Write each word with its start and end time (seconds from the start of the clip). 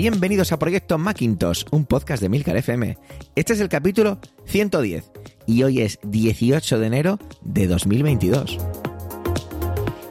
Bienvenidos 0.00 0.52
a 0.52 0.60
Proyecto 0.60 0.96
Macintosh, 0.96 1.64
un 1.72 1.84
podcast 1.84 2.22
de 2.22 2.28
Milcar 2.28 2.56
FM. 2.56 2.96
Este 3.34 3.54
es 3.54 3.58
el 3.58 3.68
capítulo 3.68 4.20
110 4.44 5.10
y 5.44 5.64
hoy 5.64 5.80
es 5.80 5.98
18 6.04 6.78
de 6.78 6.86
enero 6.86 7.18
de 7.40 7.66
2022. 7.66 8.58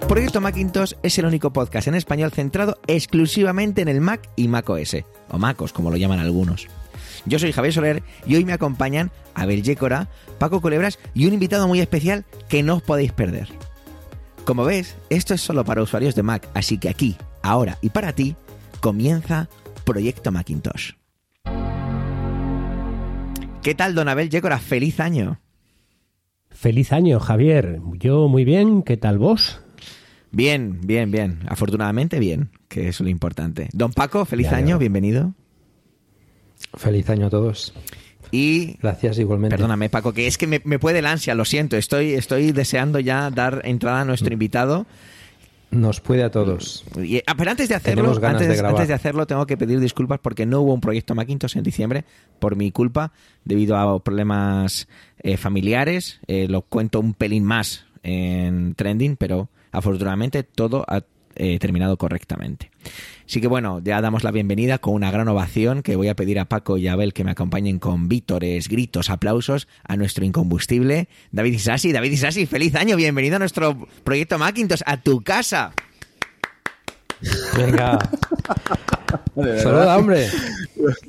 Proyecto 0.09 0.41
Macintosh 0.41 0.91
es 1.03 1.17
el 1.19 1.25
único 1.25 1.53
podcast 1.53 1.87
en 1.87 1.95
español 1.95 2.33
centrado 2.33 2.77
exclusivamente 2.87 3.81
en 3.81 3.87
el 3.87 4.01
Mac 4.01 4.29
y 4.35 4.49
Mac 4.49 4.69
OS, 4.69 4.97
o 5.29 5.37
MacOS 5.37 5.71
como 5.71 5.89
lo 5.89 5.95
llaman 5.95 6.19
algunos. 6.19 6.67
Yo 7.25 7.39
soy 7.39 7.53
Javier 7.53 7.73
Soler 7.73 8.03
y 8.25 8.35
hoy 8.35 8.43
me 8.43 8.51
acompañan 8.51 9.09
Abel 9.35 9.63
Yécora, 9.63 10.09
Paco 10.37 10.59
Culebras 10.59 10.99
y 11.13 11.27
un 11.27 11.33
invitado 11.33 11.65
muy 11.65 11.79
especial 11.79 12.25
que 12.49 12.61
no 12.61 12.75
os 12.75 12.81
podéis 12.81 13.13
perder. 13.13 13.47
Como 14.43 14.65
ves, 14.65 14.97
esto 15.09 15.33
es 15.33 15.39
solo 15.39 15.63
para 15.63 15.81
usuarios 15.81 16.13
de 16.13 16.23
Mac, 16.23 16.49
así 16.53 16.77
que 16.77 16.89
aquí, 16.89 17.15
ahora 17.41 17.77
y 17.81 17.91
para 17.91 18.11
ti, 18.11 18.35
comienza 18.81 19.47
Proyecto 19.87 20.33
Macintosh. 20.33 20.91
¿Qué 23.63 23.73
tal, 23.73 23.95
don 23.95 24.09
Abel 24.09 24.29
Yécora? 24.29 24.59
¡Feliz 24.59 24.99
año! 24.99 25.39
Feliz 26.49 26.91
año, 26.91 27.21
Javier. 27.21 27.79
Yo 27.93 28.27
muy 28.27 28.43
bien, 28.43 28.83
¿qué 28.83 28.97
tal 28.97 29.17
vos? 29.17 29.61
Bien, 30.29 30.81
bien, 30.81 31.09
bien. 31.09 31.39
Afortunadamente 31.47 32.19
bien, 32.19 32.49
que 32.67 32.89
es 32.89 32.99
lo 32.99 33.07
importante. 33.07 33.69
Don 33.71 33.93
Paco, 33.93 34.25
feliz 34.25 34.51
año, 34.51 34.77
bienvenido. 34.77 35.33
Feliz 36.73 37.09
año 37.09 37.27
a 37.27 37.29
todos. 37.29 37.73
Y 38.29 38.75
gracias 38.81 39.17
igualmente. 39.19 39.55
Perdóname, 39.55 39.87
Paco, 39.87 40.11
que 40.11 40.27
es 40.27 40.37
que 40.37 40.47
me, 40.47 40.79
puede 40.79 40.99
el 40.99 41.05
ansia, 41.05 41.33
lo 41.33 41.45
siento. 41.45 41.77
Estoy, 41.77 42.11
estoy 42.11 42.51
deseando 42.51 42.99
ya 42.99 43.29
dar 43.29 43.61
entrada 43.63 44.01
a 44.01 44.05
nuestro 44.05 44.33
invitado. 44.33 44.85
Nos 45.69 45.99
puede 45.99 46.23
a 46.23 46.31
todos. 46.31 46.85
Ah, 47.25 47.35
pero 47.37 47.51
antes 47.51 47.67
de 47.67 47.75
hacerlo, 47.75 48.11
antes, 48.11 48.47
de 48.47 48.65
antes, 48.65 48.87
de 48.87 48.93
hacerlo, 48.93 49.27
tengo 49.27 49.45
que 49.45 49.57
pedir 49.57 49.79
disculpas 49.79 50.19
porque 50.19 50.45
no 50.45 50.61
hubo 50.61 50.73
un 50.73 50.79
proyecto 50.79 51.13
Macintosh 51.13 51.57
en 51.57 51.63
diciembre 51.63 52.05
por 52.39 52.55
mi 52.55 52.71
culpa, 52.71 53.11
debido 53.43 53.75
a 53.75 54.01
problemas 54.01 54.87
eh, 55.19 55.35
familiares. 55.35 56.21
Eh, 56.27 56.47
lo 56.47 56.61
cuento 56.61 57.01
un 57.01 57.13
pelín 57.13 57.43
más 57.43 57.85
en 58.03 58.75
trending, 58.75 59.17
pero 59.17 59.49
afortunadamente 59.71 60.43
todo 60.43 60.85
ha 60.87 61.01
eh, 61.37 61.59
terminado 61.59 61.97
correctamente. 61.97 62.71
Así 63.25 63.41
que 63.41 63.47
bueno, 63.47 63.81
ya 63.83 63.99
damos 64.01 64.23
la 64.23 64.31
bienvenida 64.31 64.77
con 64.77 64.93
una 64.93 65.11
gran 65.11 65.27
ovación 65.27 65.83
que 65.83 65.95
voy 65.95 66.07
a 66.07 66.15
pedir 66.15 66.39
a 66.39 66.45
Paco 66.45 66.77
y 66.77 66.87
a 66.87 66.93
Abel 66.93 67.13
que 67.13 67.23
me 67.23 67.31
acompañen 67.31 67.79
con 67.79 68.07
vítores, 68.07 68.69
gritos, 68.69 69.09
aplausos 69.09 69.67
a 69.83 69.97
nuestro 69.97 70.23
incombustible 70.23 71.09
David 71.31 71.53
Isasi. 71.53 71.91
David 71.91 72.11
Isasi, 72.11 72.45
feliz 72.45 72.75
año, 72.75 72.95
bienvenido 72.95 73.35
a 73.35 73.39
nuestro 73.39 73.87
proyecto 74.03 74.37
Macintosh, 74.37 74.81
a 74.85 75.01
tu 75.01 75.21
casa. 75.21 75.73
Venga. 77.55 77.97
Saluda, 79.35 79.97
hombre. 79.97 80.27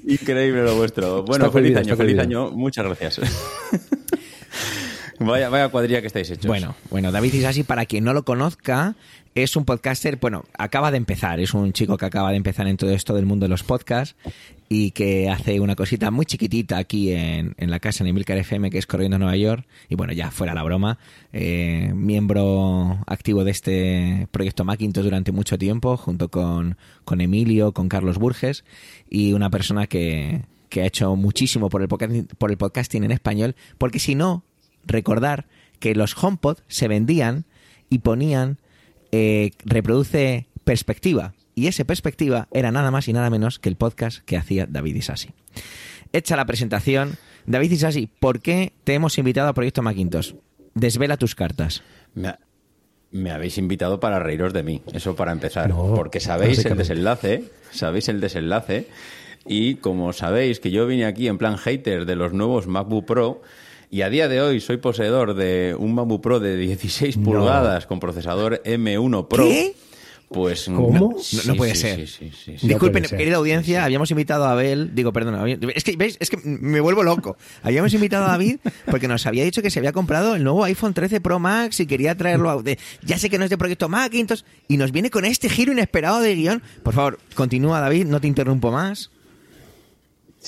Increíble 0.06 0.62
lo 0.62 0.76
vuestro. 0.76 1.22
Bueno, 1.22 1.50
feliz 1.50 1.76
año, 1.76 1.96
feliz 1.96 2.18
año. 2.18 2.50
Muchas 2.50 2.84
gracias. 2.84 3.20
Vaya, 5.20 5.48
vaya 5.48 5.68
cuadrilla 5.68 6.00
que 6.00 6.06
estáis 6.06 6.30
hechos. 6.30 6.46
Bueno, 6.46 6.76
bueno, 6.90 7.10
David 7.10 7.34
Isasi, 7.34 7.64
para 7.64 7.86
quien 7.86 8.04
no 8.04 8.12
lo 8.14 8.24
conozca, 8.24 8.94
es 9.42 9.56
un 9.56 9.64
podcaster, 9.64 10.16
bueno, 10.16 10.44
acaba 10.56 10.90
de 10.90 10.96
empezar, 10.96 11.40
es 11.40 11.54
un 11.54 11.72
chico 11.72 11.96
que 11.96 12.06
acaba 12.06 12.30
de 12.30 12.36
empezar 12.36 12.66
en 12.66 12.76
todo 12.76 12.90
esto 12.90 13.14
del 13.14 13.26
mundo 13.26 13.44
de 13.44 13.50
los 13.50 13.62
podcasts 13.62 14.16
y 14.68 14.90
que 14.90 15.30
hace 15.30 15.60
una 15.60 15.76
cosita 15.76 16.10
muy 16.10 16.26
chiquitita 16.26 16.78
aquí 16.78 17.12
en, 17.12 17.54
la 17.58 17.80
casa 17.80 18.04
en 18.04 18.08
Emilcar 18.08 18.38
FM, 18.38 18.70
que 18.70 18.78
es 18.78 18.86
Corriendo 18.86 19.18
Nueva 19.18 19.36
York. 19.36 19.66
Y 19.88 19.94
bueno, 19.94 20.12
ya 20.12 20.30
fuera 20.30 20.54
la 20.54 20.62
broma, 20.62 20.98
eh, 21.32 21.92
miembro 21.94 22.98
activo 23.06 23.44
de 23.44 23.50
este 23.50 24.28
proyecto 24.30 24.64
Macintosh 24.64 25.04
durante 25.04 25.32
mucho 25.32 25.58
tiempo, 25.58 25.96
junto 25.96 26.28
con, 26.28 26.76
con 27.04 27.20
Emilio, 27.20 27.72
con 27.72 27.88
Carlos 27.88 28.18
Burges, 28.18 28.64
y 29.08 29.32
una 29.32 29.50
persona 29.50 29.86
que, 29.86 30.42
que 30.68 30.82
ha 30.82 30.86
hecho 30.86 31.16
muchísimo 31.16 31.70
por 31.70 31.82
el, 31.82 31.88
por 31.88 32.50
el 32.50 32.56
podcasting 32.56 33.04
en 33.04 33.12
español, 33.12 33.56
porque 33.78 33.98
si 33.98 34.14
no, 34.14 34.44
recordar 34.86 35.46
que 35.80 35.94
los 35.94 36.16
HomePod 36.22 36.58
se 36.68 36.88
vendían 36.88 37.44
y 37.88 37.98
ponían 37.98 38.58
eh, 39.12 39.50
reproduce 39.64 40.46
perspectiva. 40.64 41.34
Y 41.54 41.66
esa 41.66 41.84
perspectiva 41.84 42.48
era 42.52 42.70
nada 42.70 42.90
más 42.90 43.08
y 43.08 43.12
nada 43.12 43.30
menos 43.30 43.58
que 43.58 43.68
el 43.68 43.76
podcast 43.76 44.18
que 44.24 44.36
hacía 44.36 44.66
David 44.66 44.96
Isasi. 44.96 45.30
Hecha 46.12 46.36
la 46.36 46.46
presentación, 46.46 47.16
David 47.46 47.72
Isasi, 47.72 48.06
¿por 48.06 48.40
qué 48.40 48.72
te 48.84 48.94
hemos 48.94 49.18
invitado 49.18 49.48
a 49.48 49.54
Proyecto 49.54 49.82
Macintosh? 49.82 50.34
Desvela 50.74 51.16
tus 51.16 51.34
cartas. 51.34 51.82
Me, 53.10 53.30
habéis 53.30 53.58
invitado 53.58 54.00
para 54.00 54.18
reíros 54.18 54.52
de 54.52 54.62
mí, 54.62 54.82
eso 54.92 55.16
para 55.16 55.32
empezar, 55.32 55.70
porque 55.70 56.20
sabéis 56.20 56.64
el 56.64 56.76
desenlace, 56.76 57.44
sabéis 57.70 58.08
el 58.08 58.20
desenlace, 58.20 58.86
y 59.46 59.76
como 59.76 60.12
sabéis 60.12 60.60
que 60.60 60.70
yo 60.70 60.86
vine 60.86 61.06
aquí 61.06 61.26
en 61.26 61.38
plan 61.38 61.56
hater 61.56 62.04
de 62.04 62.16
los 62.16 62.32
nuevos 62.32 62.66
MacBook 62.66 63.06
Pro, 63.06 63.42
y 63.90 64.02
a 64.02 64.10
día 64.10 64.28
de 64.28 64.40
hoy 64.40 64.60
soy 64.60 64.76
poseedor 64.76 65.34
de 65.34 65.74
un 65.78 65.94
MacBook 65.94 66.20
Pro 66.20 66.40
de 66.40 66.56
16 66.56 67.16
pulgadas 67.18 67.86
con 67.86 68.00
procesador 68.00 68.62
M1 68.64 69.28
Pro. 69.28 69.44
¿Qué? 69.44 69.74
Pues 70.28 70.64
¿Cómo? 70.66 71.16
No, 71.46 71.54
puede 71.54 71.74
ser. 71.74 72.06
Disculpen, 72.60 73.04
querida 73.04 73.36
audiencia, 73.36 73.84
habíamos 73.84 74.10
invitado 74.10 74.44
a 74.44 74.52
Abel, 74.52 74.94
digo, 74.94 75.10
perdón, 75.10 75.58
es 75.74 75.84
que 75.84 75.96
veis, 75.96 76.18
es 76.20 76.28
que 76.28 76.36
me 76.44 76.80
vuelvo 76.80 77.02
loco. 77.02 77.38
Habíamos 77.62 77.94
invitado 77.94 78.26
a 78.26 78.28
David 78.28 78.58
porque 78.90 79.08
nos 79.08 79.24
había 79.24 79.44
dicho 79.44 79.62
que 79.62 79.70
se 79.70 79.78
había 79.78 79.92
comprado 79.92 80.34
el 80.34 80.44
nuevo 80.44 80.64
iPhone 80.64 80.92
13 80.92 81.22
Pro 81.22 81.38
Max 81.38 81.80
y 81.80 81.86
quería 81.86 82.14
traerlo 82.14 82.50
a, 82.50 82.62
ya 83.02 83.18
sé 83.18 83.30
que 83.30 83.38
no 83.38 83.44
es 83.44 83.50
de 83.50 83.56
proyecto 83.56 83.88
Macintosh 83.88 84.42
y 84.68 84.76
nos 84.76 84.92
viene 84.92 85.10
con 85.10 85.24
este 85.24 85.48
giro 85.48 85.72
inesperado 85.72 86.20
de 86.20 86.34
guion. 86.34 86.62
Por 86.82 86.92
favor, 86.92 87.18
continúa 87.34 87.80
David, 87.80 88.04
no 88.04 88.20
te 88.20 88.26
interrumpo 88.26 88.70
más. 88.70 89.10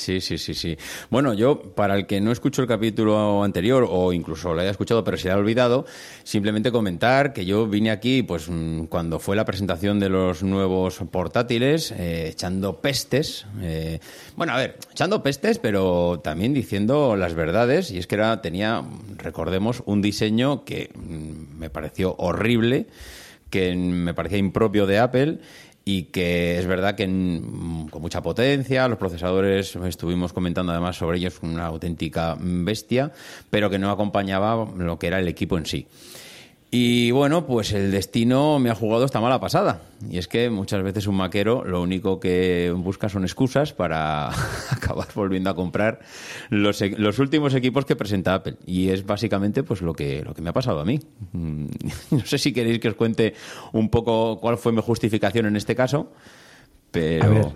Sí, 0.00 0.22
sí, 0.22 0.38
sí, 0.38 0.54
sí. 0.54 0.78
Bueno, 1.10 1.34
yo, 1.34 1.60
para 1.60 1.94
el 1.94 2.06
que 2.06 2.22
no 2.22 2.32
escuchó 2.32 2.62
el 2.62 2.68
capítulo 2.68 3.44
anterior 3.44 3.86
o 3.86 4.14
incluso 4.14 4.54
lo 4.54 4.62
haya 4.62 4.70
escuchado 4.70 5.04
pero 5.04 5.18
se 5.18 5.30
ha 5.30 5.36
olvidado, 5.36 5.84
simplemente 6.24 6.72
comentar 6.72 7.34
que 7.34 7.44
yo 7.44 7.66
vine 7.66 7.90
aquí, 7.90 8.22
pues, 8.22 8.48
mm, 8.48 8.84
cuando 8.84 9.18
fue 9.18 9.36
la 9.36 9.44
presentación 9.44 10.00
de 10.00 10.08
los 10.08 10.42
nuevos 10.42 11.00
portátiles, 11.10 11.92
eh, 11.92 12.28
echando 12.32 12.80
pestes. 12.80 13.44
Eh, 13.60 14.00
bueno, 14.36 14.54
a 14.54 14.56
ver, 14.56 14.78
echando 14.90 15.22
pestes, 15.22 15.58
pero 15.58 16.18
también 16.24 16.54
diciendo 16.54 17.14
las 17.14 17.34
verdades. 17.34 17.90
Y 17.90 17.98
es 17.98 18.06
que 18.06 18.14
era, 18.14 18.40
tenía, 18.40 18.82
recordemos, 19.18 19.82
un 19.84 20.00
diseño 20.00 20.64
que 20.64 20.88
mm, 20.94 21.58
me 21.58 21.68
pareció 21.68 22.14
horrible, 22.16 22.86
que 23.50 23.74
me 23.74 24.14
parecía 24.14 24.38
impropio 24.38 24.86
de 24.86 24.98
Apple 24.98 25.40
y 25.84 26.04
que 26.04 26.58
es 26.58 26.66
verdad 26.66 26.94
que 26.94 27.06
con 27.06 28.02
mucha 28.02 28.22
potencia, 28.22 28.86
los 28.88 28.98
procesadores, 28.98 29.76
estuvimos 29.76 30.32
comentando 30.32 30.72
además 30.72 30.96
sobre 30.96 31.18
ellos, 31.18 31.38
una 31.42 31.66
auténtica 31.66 32.36
bestia, 32.38 33.12
pero 33.48 33.70
que 33.70 33.78
no 33.78 33.90
acompañaba 33.90 34.68
lo 34.76 34.98
que 34.98 35.06
era 35.06 35.18
el 35.18 35.28
equipo 35.28 35.58
en 35.58 35.66
sí. 35.66 35.86
Y 36.72 37.10
bueno, 37.10 37.46
pues 37.46 37.72
el 37.72 37.90
destino 37.90 38.60
me 38.60 38.70
ha 38.70 38.76
jugado 38.76 39.04
esta 39.04 39.20
mala 39.20 39.40
pasada. 39.40 39.82
Y 40.08 40.18
es 40.18 40.28
que 40.28 40.50
muchas 40.50 40.82
veces 40.84 41.08
un 41.08 41.16
maquero 41.16 41.64
lo 41.64 41.82
único 41.82 42.20
que 42.20 42.72
busca 42.76 43.08
son 43.08 43.24
excusas 43.24 43.72
para 43.72 44.28
acabar 44.70 45.08
volviendo 45.14 45.50
a 45.50 45.56
comprar 45.56 45.98
los, 46.48 46.80
e, 46.80 46.90
los, 46.90 47.18
últimos 47.18 47.54
equipos 47.54 47.84
que 47.84 47.96
presenta 47.96 48.34
Apple. 48.34 48.56
Y 48.66 48.90
es 48.90 49.04
básicamente 49.04 49.64
pues 49.64 49.82
lo 49.82 49.94
que, 49.94 50.22
lo 50.22 50.32
que 50.32 50.42
me 50.42 50.50
ha 50.50 50.52
pasado 50.52 50.78
a 50.78 50.84
mí. 50.84 51.00
Mm, 51.32 51.66
no 52.12 52.24
sé 52.24 52.38
si 52.38 52.52
queréis 52.52 52.78
que 52.78 52.88
os 52.88 52.94
cuente 52.94 53.34
un 53.72 53.88
poco 53.88 54.38
cuál 54.38 54.56
fue 54.56 54.70
mi 54.70 54.80
justificación 54.80 55.46
en 55.46 55.56
este 55.56 55.74
caso, 55.74 56.12
pero... 56.92 57.52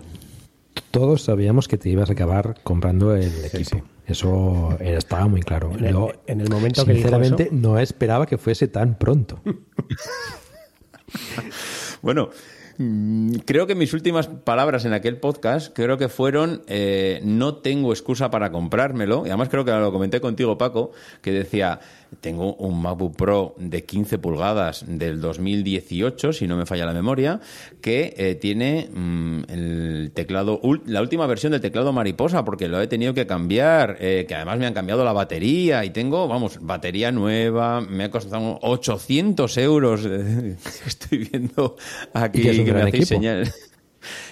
todos 0.91 1.23
sabíamos 1.23 1.69
que 1.69 1.77
te 1.77 1.89
ibas 1.89 2.09
a 2.09 2.13
acabar 2.13 2.55
comprando 2.63 3.15
el 3.15 3.45
equipo. 3.45 3.81
Eso 4.07 4.77
estaba 4.79 5.27
muy 5.27 5.41
claro. 5.41 5.71
En 5.77 5.85
el, 5.85 5.97
en 6.27 6.41
el 6.41 6.49
momento 6.49 6.85
que 6.85 6.93
sinceramente 6.93 7.49
no 7.51 7.79
esperaba 7.79 8.25
que 8.25 8.37
fuese 8.37 8.67
tan 8.67 8.97
pronto. 8.97 9.39
bueno, 12.01 12.29
Creo 12.77 13.67
que 13.67 13.75
mis 13.75 13.93
últimas 13.93 14.27
palabras 14.27 14.83
en 14.85 14.93
aquel 14.93 15.17
podcast 15.17 15.73
creo 15.73 15.97
que 15.97 16.09
fueron 16.09 16.63
eh, 16.67 17.21
no 17.23 17.55
tengo 17.55 17.93
excusa 17.93 18.29
para 18.29 18.51
comprármelo. 18.51 19.23
Y 19.25 19.29
además 19.29 19.49
creo 19.49 19.63
que 19.63 19.71
lo 19.71 19.91
comenté 19.91 20.19
contigo, 20.19 20.57
Paco, 20.57 20.91
que 21.21 21.31
decía 21.31 21.79
tengo 22.21 22.55
un 22.55 22.81
MacBook 22.81 23.15
Pro 23.15 23.55
de 23.57 23.83
15 23.83 24.17
pulgadas 24.19 24.85
del 24.87 25.21
2018, 25.21 26.33
si 26.33 26.47
no 26.47 26.55
me 26.57 26.65
falla 26.65 26.85
la 26.85 26.93
memoria, 26.93 27.39
que 27.81 28.13
eh, 28.17 28.35
tiene 28.35 28.89
mm, 28.93 29.43
el 29.49 30.11
teclado, 30.13 30.59
la 30.85 31.01
última 31.01 31.27
versión 31.27 31.51
del 31.51 31.61
teclado 31.61 31.93
mariposa, 31.93 32.45
porque 32.45 32.67
lo 32.67 32.81
he 32.81 32.87
tenido 32.87 33.13
que 33.13 33.27
cambiar, 33.27 33.97
eh, 33.99 34.25
que 34.27 34.35
además 34.35 34.59
me 34.59 34.65
han 34.65 34.73
cambiado 34.73 35.03
la 35.03 35.13
batería 35.13 35.85
y 35.85 35.89
tengo, 35.89 36.27
vamos, 36.27 36.59
batería 36.61 37.11
nueva, 37.11 37.81
me 37.81 38.05
ha 38.05 38.11
costado 38.11 38.59
800 38.61 39.57
euros. 39.57 40.05
Estoy 40.85 41.29
viendo 41.29 41.75
aquí 42.13 42.41
que 42.65 42.73
me 42.73 42.81
hacéis 42.81 43.07
señales. 43.07 43.71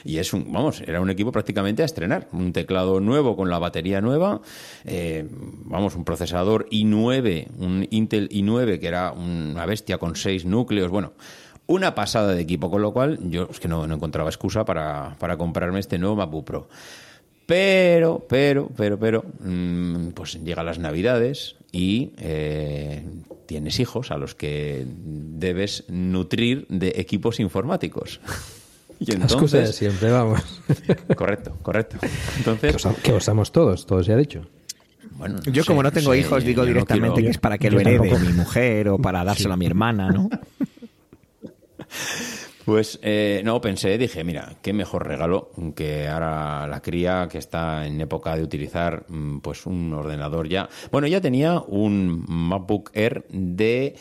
Y 0.04 0.18
es 0.18 0.34
un, 0.34 0.52
vamos, 0.52 0.82
era 0.82 1.02
un 1.02 1.10
equipo 1.10 1.32
prácticamente 1.32 1.82
a 1.82 1.86
estrenar. 1.86 2.28
Un 2.32 2.54
teclado 2.54 3.00
nuevo 3.00 3.36
con 3.36 3.50
la 3.50 3.60
batería 3.60 4.02
nueva, 4.02 4.42
eh, 4.86 5.28
vamos, 5.30 5.96
un 5.96 6.06
procesador 6.06 6.68
i9, 6.70 7.48
un 7.58 7.88
Intel 7.90 8.30
i9 8.30 8.80
que 8.80 8.88
era 8.88 9.12
una 9.12 9.66
bestia 9.66 9.98
con 9.98 10.16
seis 10.16 10.46
núcleos, 10.46 10.92
bueno, 10.92 11.14
Una 11.66 11.96
pasada 11.96 12.34
de 12.34 12.42
equipo, 12.42 12.70
con 12.70 12.82
lo 12.82 12.92
cual 12.92 13.20
yo 13.30 13.48
es 13.50 13.60
que 13.60 13.70
no, 13.70 13.88
no 13.88 13.96
encontraba 13.96 14.30
excusa 14.30 14.66
para, 14.66 15.16
para 15.18 15.38
comprarme 15.38 15.80
este 15.80 15.98
nuevo 15.98 16.16
MacBook 16.18 16.46
Pro. 16.46 16.70
Pero, 17.56 18.26
pero, 18.28 18.68
pero, 18.76 18.98
pero, 18.98 19.24
mm, 19.42 20.08
pues 20.16 20.44
llegan 20.44 20.66
las 20.66 20.80
Navidades 20.80 21.56
y 21.72 22.12
eh, 22.18 23.04
tienes 23.46 23.80
hijos 23.80 24.10
a 24.10 24.18
los 24.18 24.34
que 24.34 24.84
debes 24.88 25.84
nutrir 25.88 26.66
de 26.70 26.94
equipos 26.96 27.40
informáticos. 27.40 28.20
Y 29.00 29.12
La 29.18 29.26
excusa 29.26 29.58
de 29.58 29.74
siempre, 29.74 30.10
vamos. 30.12 30.40
Correcto, 31.18 31.58
correcto. 31.62 31.98
Que, 32.00 32.08
Entonces, 32.38 32.76
usa- 32.76 32.96
que 33.04 33.12
usamos 33.12 33.52
todos, 33.52 33.86
todos 33.86 34.06
ya 34.06 34.16
dicho. 34.16 34.48
bueno, 35.18 35.40
Yo 35.52 35.64
sé, 35.64 35.68
como 35.68 35.84
no 35.84 35.92
tengo 35.92 36.14
sé, 36.14 36.20
hijos, 36.20 36.44
digo 36.46 36.62
no 36.62 36.68
directamente 36.68 37.16
quiero- 37.16 37.26
que 37.28 37.32
es 37.32 37.38
para 37.38 37.58
que 37.58 37.70
lo 37.70 37.80
herede 37.82 37.98
tampoco. 38.10 38.20
mi 38.20 38.32
mujer 38.34 38.88
o 38.90 38.98
para 38.98 39.24
dárselo 39.26 39.54
a 39.56 39.58
mi 39.58 39.66
hermana, 39.66 40.10
¿no? 40.10 40.30
Pues 42.66 42.98
eh, 43.02 43.42
no, 43.44 43.60
pensé, 43.60 43.98
dije, 43.98 44.24
mira, 44.24 44.56
qué 44.62 44.72
mejor 44.72 45.06
regalo 45.06 45.52
que 45.76 46.08
ahora 46.08 46.66
la 46.68 46.82
cría 46.82 47.28
que 47.30 47.38
está 47.38 47.86
en 47.86 48.00
época 48.00 48.36
de 48.38 48.44
utilizar 48.44 49.06
mm, 49.10 49.40
pues 49.40 49.66
un 49.66 49.94
ordenador 49.94 50.48
ya. 50.48 50.70
Bueno, 50.92 51.08
ya 51.08 51.20
tenía 51.20 51.60
un 51.60 52.24
MacBook 52.28 52.92
Air 52.94 53.26
de, 53.30 53.96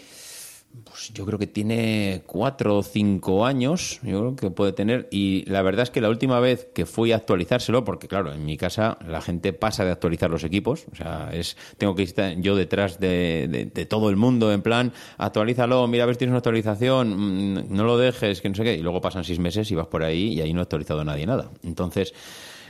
pues 1.02 1.12
yo 1.14 1.26
creo 1.26 1.38
que 1.38 1.46
tiene 1.48 2.22
cuatro 2.26 2.76
o 2.78 2.82
cinco 2.84 3.44
años, 3.44 3.98
yo 4.04 4.20
creo 4.20 4.36
que 4.36 4.50
puede 4.50 4.72
tener. 4.72 5.08
Y 5.10 5.44
la 5.50 5.62
verdad 5.62 5.82
es 5.82 5.90
que 5.90 6.00
la 6.00 6.08
última 6.08 6.38
vez 6.38 6.68
que 6.72 6.86
fui 6.86 7.10
a 7.12 7.16
actualizárselo, 7.16 7.84
porque 7.84 8.06
claro, 8.06 8.32
en 8.32 8.44
mi 8.44 8.56
casa 8.56 8.98
la 9.08 9.20
gente 9.20 9.52
pasa 9.52 9.84
de 9.84 9.90
actualizar 9.90 10.30
los 10.30 10.44
equipos, 10.44 10.86
o 10.92 10.94
sea, 10.94 11.30
es 11.32 11.56
tengo 11.78 11.94
que 11.96 12.04
estar 12.04 12.36
yo 12.40 12.54
detrás 12.54 13.00
de, 13.00 13.48
de- 13.50 13.64
de 13.66 13.86
todo 13.86 14.10
el 14.10 14.16
mundo 14.16 14.52
en 14.52 14.62
plan, 14.62 14.92
actualízalo, 15.18 15.86
mira 15.88 16.04
a 16.04 16.06
ver 16.06 16.14
si 16.14 16.20
tienes 16.20 16.32
una 16.32 16.38
actualización, 16.38 17.54
mm, 17.54 17.64
no 17.74 17.84
lo 17.84 17.98
dejes, 17.98 18.40
que 18.40 18.48
no 18.48 18.54
sé 18.54 18.62
qué, 18.62 18.74
y 18.76 18.82
luego 18.82 19.00
pasan 19.00 19.24
seis 19.24 19.38
meses 19.40 19.70
y 19.70 19.74
vas 19.74 19.88
por 19.88 20.04
ahí 20.04 20.34
y 20.34 20.40
ahí 20.40 20.52
no 20.52 20.60
ha 20.60 20.64
actualizado 20.64 21.04
nadie 21.04 21.26
nada. 21.26 21.50
Entonces, 21.64 22.14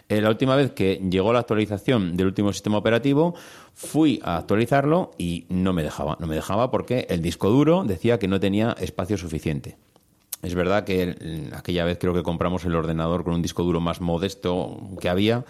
eh, 0.09 0.21
la 0.21 0.29
última 0.29 0.57
vez 0.57 0.73
que 0.73 1.01
llegó 1.11 1.33
la 1.33 1.41
actualización 1.41 2.17
del 2.17 2.27
último 2.27 2.53
sistema 2.53 2.79
operativo, 2.79 3.35
fui 3.75 4.21
a 4.25 4.37
actualizarlo 4.37 5.13
y 5.19 5.47
no 5.49 5.73
me 5.73 5.83
dejaba. 5.83 6.17
No 6.21 6.27
me 6.27 6.35
dejaba 6.35 6.71
porque 6.71 7.07
el 7.09 7.23
disco 7.23 7.49
duro 7.51 7.85
decía 7.85 8.19
que 8.19 8.29
no 8.29 8.41
tenía 8.41 8.73
espacio 8.81 9.17
suficiente. 9.17 9.77
Es 10.43 10.55
verdad 10.55 10.85
que 10.85 11.03
el- 11.03 11.53
aquella 11.55 11.85
vez 11.85 11.99
creo 11.99 12.15
que 12.15 12.23
compramos 12.23 12.65
el 12.65 12.75
ordenador 12.75 13.23
con 13.25 13.35
un 13.35 13.43
disco 13.43 13.63
duro 13.63 13.81
más 13.81 14.01
modesto 14.01 14.81
que 15.01 15.09
había 15.09 15.45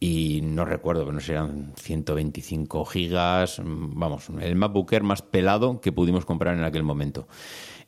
y 0.00 0.40
no 0.42 0.66
recuerdo, 0.66 1.02
pero 1.02 1.14
no 1.14 1.20
sé, 1.20 1.32
eran 1.32 1.72
125 1.76 2.84
gigas, 2.84 3.58
mm, 3.58 3.98
vamos, 3.98 4.28
el 4.40 4.54
MacBook 4.54 4.92
Air 4.92 5.02
más 5.02 5.22
pelado 5.22 5.80
que 5.80 5.92
pudimos 5.92 6.26
comprar 6.26 6.56
en 6.58 6.64
aquel 6.64 6.82
momento. 6.82 7.26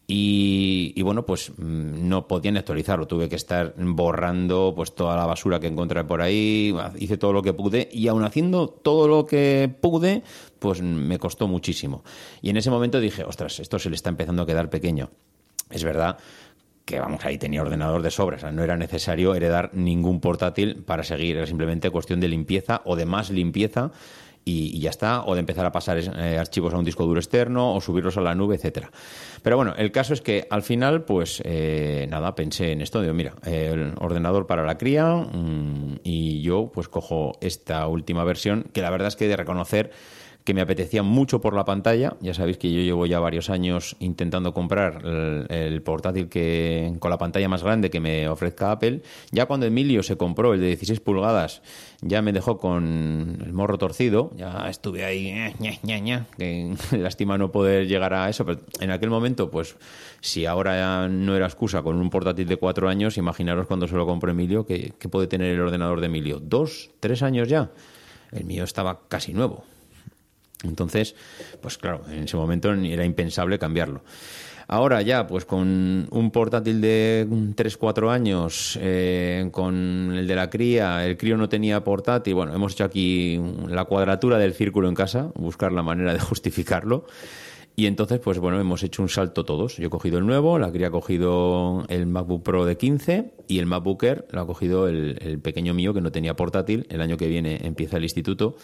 Y, 0.08 1.03
bueno, 1.03 1.26
pues 1.26 1.50
mm, 1.50 2.08
no 2.08 2.29
podían 2.29 2.56
actualizarlo, 2.56 3.08
tuve 3.08 3.29
que 3.29 3.35
estar 3.35 3.75
borrando 3.76 4.73
pues 4.76 4.94
toda 4.94 5.17
la 5.17 5.26
basura 5.26 5.58
que 5.58 5.67
encontré 5.67 6.05
por 6.05 6.23
ahí, 6.23 6.73
hice 6.99 7.17
todo 7.17 7.32
lo 7.32 7.43
que 7.43 7.53
pude 7.53 7.88
y 7.91 8.06
aun 8.06 8.23
haciendo 8.25 8.69
todo 8.69 9.08
lo 9.08 9.26
que 9.26 9.69
pude, 9.81 10.23
pues 10.61 10.81
me 10.81 11.19
costó 11.19 11.49
muchísimo. 11.49 12.05
Y 12.41 12.50
en 12.50 12.56
ese 12.56 12.70
momento 12.70 13.00
dije, 13.00 13.25
ostras, 13.25 13.58
esto 13.58 13.81
se 13.81 13.91
le 13.91 13.97
está 13.97 14.11
empezando 14.11 14.43
a 14.43 14.47
quedar 14.47 14.70
pequeño. 14.70 15.11
Es 15.70 15.82
verdad 15.82 16.19
que 16.85 17.00
vamos, 17.00 17.25
ahí 17.25 17.37
tenía 17.37 17.62
ordenador 17.62 18.00
de 18.00 18.12
sobra, 18.12 18.37
o 18.37 18.38
sea, 18.38 18.53
no 18.53 18.62
era 18.62 18.76
necesario 18.76 19.35
heredar 19.35 19.73
ningún 19.75 20.20
portátil 20.20 20.85
para 20.85 21.03
seguir, 21.03 21.37
era 21.37 21.47
simplemente 21.47 21.91
cuestión 21.91 22.20
de 22.20 22.29
limpieza 22.29 22.81
o 22.85 22.94
de 22.94 23.06
más 23.06 23.31
limpieza 23.31 23.91
y, 24.48 24.76
y 24.76 24.81
ya 24.81 24.90
está, 24.90 25.25
o 25.25 25.34
de 25.34 25.40
empezar 25.40 25.66
a 25.66 25.72
pasar 25.72 25.98
eh, 25.98 26.38
archivos 26.38 26.72
a 26.72 26.78
un 26.78 26.84
disco 26.84 27.04
duro 27.04 27.19
externo 27.19 27.75
o 27.75 27.81
subirlos 27.81 28.16
a 28.16 28.20
la 28.20 28.34
nube, 28.34 28.54
etcétera. 28.54 28.90
Pero 29.43 29.56
bueno, 29.56 29.75
el 29.76 29.90
caso 29.90 30.14
es 30.14 30.20
que 30.20 30.46
al 30.48 30.62
final, 30.62 31.02
pues 31.02 31.43
eh, 31.44 32.06
nada, 32.08 32.34
pensé 32.37 32.70
en 32.70 32.81
esto, 32.81 33.02
digo, 33.02 33.12
mira, 33.12 33.34
el 33.44 33.93
ordenador 33.98 34.46
para 34.46 34.64
la 34.64 34.78
cría 34.78 35.16
mm, 35.16 36.00
y 36.04 36.43
yo 36.43 36.70
pues 36.72 36.88
cojo 36.88 37.32
esta 37.40 37.88
última 37.88 38.22
versión, 38.22 38.66
que 38.72 38.82
la 38.82 38.90
verdad 38.90 39.08
es 39.08 39.16
que 39.16 39.25
he 39.25 39.28
de 39.28 39.37
reconocer 39.37 39.90
que 40.46 40.54
me 40.54 40.60
apetecía 40.60 41.02
mucho 41.02 41.40
por 41.40 41.54
la 41.54 41.64
pantalla. 41.64 42.16
Ya 42.20 42.32
sabéis 42.32 42.56
que 42.56 42.72
yo 42.72 42.81
llevo 42.81 43.04
ya 43.04 43.19
varios 43.19 43.50
años 43.50 43.96
intentando 43.98 44.54
comprar 44.54 45.04
el, 45.04 45.82
portátil 45.82 46.28
que 46.28 46.94
con 47.00 47.10
la 47.10 47.19
pantalla 47.19 47.48
más 47.48 47.64
grande 47.64 47.90
que 47.90 47.98
me 47.98 48.28
ofrezca 48.28 48.70
Apple. 48.70 49.02
Ya 49.32 49.46
cuando 49.46 49.66
Emilio 49.66 50.04
se 50.04 50.16
compró 50.16 50.54
el 50.54 50.60
de 50.60 50.69
16 50.69 51.00
pulgadas, 51.00 51.62
ya 52.00 52.22
me 52.22 52.32
dejó 52.32 52.58
con 52.58 53.38
el 53.44 53.52
morro 53.52 53.76
torcido. 53.76 54.31
Ya 54.37 54.70
estuve 54.70 55.04
ahí, 55.04 55.32
ña, 55.58 55.72
ña, 55.82 55.98
ña, 55.98 56.26
que 56.38 56.76
lástima 56.96 57.37
no 57.37 57.50
poder 57.50 57.88
llegar 57.88 58.14
a 58.14 58.28
eso. 58.31 58.46
Pero 58.46 58.60
en 58.78 58.93
aquel 58.93 59.10
momento, 59.10 59.50
pues 59.50 59.76
si 60.20 60.46
ahora 60.46 61.08
no 61.08 61.34
era 61.34 61.46
excusa 61.46 61.82
con 61.82 61.96
un 61.96 62.08
portátil 62.08 62.46
de 62.46 62.56
cuatro 62.56 62.88
años, 62.88 63.19
imaginaros 63.19 63.66
cuando 63.66 63.88
se 63.88 63.96
lo 63.96 64.06
compró 64.06 64.31
Emilio, 64.31 64.64
que, 64.64 64.93
que 64.96 65.08
puede 65.08 65.26
tener 65.26 65.52
el 65.52 65.60
ordenador 65.60 66.00
de 66.00 66.06
Emilio. 66.06 66.38
¿Dos? 66.38 66.90
¿Tres 67.00 67.25
años 67.25 67.48
ya? 67.48 67.72
El 68.31 68.44
mío 68.44 68.62
estaba 68.62 69.00
casi 69.08 69.34
nuevo. 69.34 69.64
Entonces, 70.64 71.14
pues 71.61 71.79
claro, 71.79 72.03
en 72.11 72.25
ese 72.25 72.37
momento 72.37 72.73
era 72.73 73.05
impensable 73.05 73.58
cambiarlo. 73.58 74.03
Ahora 74.69 75.00
ya, 75.03 75.29
pues 75.29 75.44
con 75.44 76.08
un 76.11 76.31
portátil 76.32 76.81
de 76.81 77.25
3-4 77.29 78.11
años, 78.11 78.76
eh, 78.82 79.49
con 79.53 80.12
el 80.12 80.26
de 80.26 80.35
la 80.35 80.50
cría, 80.50 81.06
el 81.06 81.17
crío 81.17 81.37
no 81.37 81.49
tenía 81.49 81.85
portátil, 81.85 82.35
bueno, 82.35 82.53
hemos 82.53 82.73
hecho 82.73 82.82
aquí 82.82 83.41
la 83.69 83.85
cuadratura 83.85 84.38
del 84.38 84.55
círculo 84.55 84.88
en 84.88 84.97
casa, 84.97 85.31
buscar 85.37 85.70
la 85.70 85.85
manera 85.85 86.12
de 86.12 86.19
justificarlo. 86.20 87.06
Y 87.79 87.87
entonces, 87.87 88.19
pues 88.20 88.38
bueno, 88.38 88.58
hemos 88.58 88.82
hecho 88.82 89.03
un 89.03 89.11
salto 89.11 89.44
todos. 89.44 89.76
Yo 89.76 89.88
he 89.88 89.91
cogido 89.91 90.17
el 90.19 90.26
nuevo, 90.26 90.58
la 90.58 90.73
cría 90.73 90.87
ha 90.87 90.91
cogido 90.91 91.85
el 91.88 92.06
MacBook 92.06 92.43
Pro 92.43 92.64
de 92.64 92.79
15 92.79 93.35
y 93.49 93.58
el 93.58 93.67
MacBook 93.67 94.03
Air 94.03 94.26
lo 94.31 94.41
ha 94.41 94.47
cogido 94.47 94.88
el, 94.88 95.19
el 95.20 95.38
pequeño 95.41 95.75
mío 95.75 95.93
que 95.93 96.00
no 96.00 96.11
tenía 96.11 96.35
portátil. 96.35 96.87
El 96.88 97.03
año 97.03 97.19
que 97.19 97.29
viene 97.29 97.61
empieza 97.62 97.99
el 97.99 98.05
instituto 98.05 98.56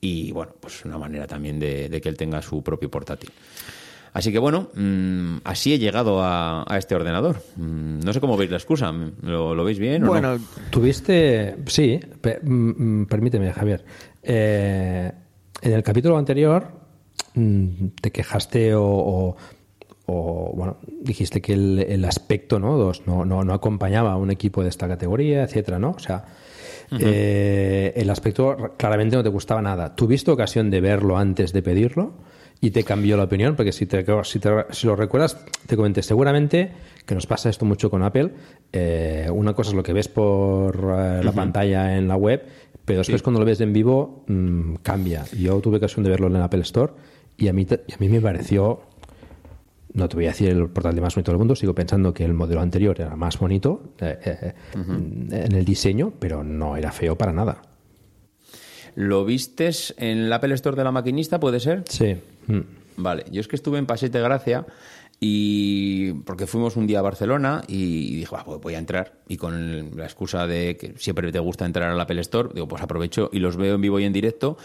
y 0.00 0.30
bueno, 0.32 0.52
pues 0.60 0.84
una 0.84 0.98
manera 0.98 1.26
también 1.26 1.58
de, 1.58 2.00
que 2.00 2.08
él 2.08 2.16
tenga 2.16 2.40
su 2.42 2.62
propio 2.62 2.90
portátil. 2.90 3.30
Así 4.12 4.32
que 4.32 4.38
bueno, 4.38 4.68
mmm, 4.74 5.36
así 5.44 5.74
he 5.74 5.78
llegado 5.78 6.22
a, 6.22 6.64
a 6.66 6.78
este 6.78 6.94
ordenador. 6.94 7.42
Mm, 7.56 8.00
no 8.00 8.12
sé 8.12 8.20
cómo 8.20 8.36
veis 8.36 8.50
la 8.50 8.56
excusa. 8.56 8.92
¿Lo, 9.22 9.54
lo 9.54 9.64
veis 9.64 9.78
bien? 9.78 10.04
Bueno, 10.06 10.32
o 10.32 10.38
no? 10.38 10.44
Tuviste, 10.70 11.56
sí, 11.66 12.00
pe- 12.20 12.40
mm, 12.42 13.00
mm, 13.02 13.06
permíteme, 13.06 13.52
Javier. 13.52 13.84
Eh, 14.22 15.12
en 15.62 15.72
el 15.72 15.82
capítulo 15.82 16.16
anterior 16.16 16.68
mm, 17.34 17.86
te 18.00 18.10
quejaste 18.10 18.74
o, 18.74 18.82
o- 18.84 19.36
o, 20.10 20.52
bueno, 20.54 20.78
dijiste 21.02 21.42
que 21.42 21.52
el, 21.52 21.80
el 21.86 22.02
aspecto 22.06 22.58
¿no? 22.58 22.78
Dos, 22.78 23.02
no, 23.06 23.26
no, 23.26 23.44
no 23.44 23.52
acompañaba 23.52 24.12
a 24.12 24.16
un 24.16 24.30
equipo 24.30 24.62
de 24.62 24.70
esta 24.70 24.88
categoría, 24.88 25.42
etcétera, 25.42 25.78
¿no? 25.78 25.90
O 25.90 25.98
sea, 25.98 26.24
eh, 26.90 27.92
el 27.96 28.10
aspecto 28.10 28.74
claramente 28.76 29.16
no 29.16 29.22
te 29.22 29.28
gustaba 29.28 29.60
nada. 29.62 29.94
¿Tuviste 29.94 30.30
ocasión 30.30 30.70
de 30.70 30.80
verlo 30.80 31.16
antes 31.18 31.52
de 31.52 31.62
pedirlo? 31.62 32.14
Y 32.60 32.70
te 32.72 32.82
cambió 32.82 33.16
la 33.16 33.22
opinión, 33.24 33.54
porque 33.54 33.70
si, 33.70 33.86
te, 33.86 34.04
si, 34.24 34.40
te- 34.40 34.50
si 34.70 34.86
lo 34.88 34.96
recuerdas, 34.96 35.44
te 35.66 35.76
comenté 35.76 36.02
seguramente 36.02 36.72
que 37.06 37.14
nos 37.14 37.26
pasa 37.26 37.48
esto 37.50 37.64
mucho 37.64 37.88
con 37.88 38.02
Apple. 38.02 38.32
Eh, 38.72 39.28
una 39.32 39.52
cosa 39.54 39.70
es 39.70 39.76
lo 39.76 39.82
que 39.84 39.92
ves 39.92 40.08
por 40.08 40.74
eh, 40.98 41.20
la 41.22 41.30
pantalla 41.32 41.96
en 41.96 42.08
la 42.08 42.16
web, 42.16 42.42
pero 42.84 42.98
después 42.98 43.22
cuando 43.22 43.38
lo 43.38 43.46
ves 43.46 43.60
en 43.60 43.72
vivo 43.72 44.24
mm, 44.26 44.74
cambia. 44.82 45.24
Yo 45.38 45.60
tuve 45.60 45.76
ocasión 45.76 46.02
de 46.02 46.10
verlo 46.10 46.26
en 46.26 46.34
el 46.36 46.42
Apple 46.42 46.62
Store 46.62 46.92
y 47.36 47.46
a 47.46 47.52
mí, 47.52 47.64
y 47.86 47.92
a 47.92 47.96
mí 48.00 48.08
me 48.08 48.20
pareció, 48.20 48.80
no 49.94 50.08
te 50.08 50.16
voy 50.16 50.26
a 50.26 50.28
decir 50.28 50.50
el 50.50 50.68
portal 50.68 51.00
más 51.00 51.14
bonito 51.14 51.32
del 51.32 51.38
mundo, 51.38 51.56
sigo 51.56 51.74
pensando 51.74 52.12
que 52.12 52.24
el 52.24 52.34
modelo 52.34 52.60
anterior 52.60 53.00
era 53.00 53.16
más 53.16 53.38
bonito 53.38 53.94
eh, 54.00 54.18
eh, 54.24 54.54
en 54.74 55.52
el 55.54 55.64
diseño, 55.64 56.12
pero 56.18 56.44
no 56.44 56.76
era 56.76 56.92
feo 56.92 57.16
para 57.16 57.32
nada. 57.32 57.62
¿Lo 58.94 59.24
vistes 59.24 59.94
en 59.98 60.18
el 60.18 60.32
Apple 60.32 60.54
Store 60.54 60.76
de 60.76 60.84
la 60.84 60.92
maquinista, 60.92 61.38
puede 61.38 61.60
ser? 61.60 61.84
Sí. 61.88 62.16
Mm. 62.46 62.60
Vale, 62.96 63.24
yo 63.30 63.40
es 63.40 63.48
que 63.48 63.56
estuve 63.56 63.78
en 63.78 63.86
Pasete 63.86 64.20
Gracia 64.20 64.66
y 65.20 66.12
porque 66.24 66.46
fuimos 66.46 66.76
un 66.76 66.86
día 66.86 67.00
a 67.00 67.02
Barcelona 67.02 67.62
y 67.66 68.16
dije, 68.16 68.34
"Va, 68.34 68.44
pues 68.44 68.60
voy 68.60 68.74
a 68.74 68.78
entrar 68.78 69.20
y 69.28 69.36
con 69.36 69.96
la 69.96 70.04
excusa 70.04 70.46
de 70.46 70.76
que 70.76 70.94
siempre 70.96 71.30
te 71.32 71.38
gusta 71.38 71.64
entrar 71.64 71.90
al 71.90 72.00
Apple 72.00 72.20
Store, 72.20 72.50
digo, 72.54 72.68
pues 72.68 72.82
aprovecho 72.82 73.30
y 73.32 73.38
los 73.38 73.56
veo 73.56 73.76
en 73.76 73.80
vivo 73.80 73.98
y 74.00 74.04
en 74.04 74.12
directo. 74.12 74.56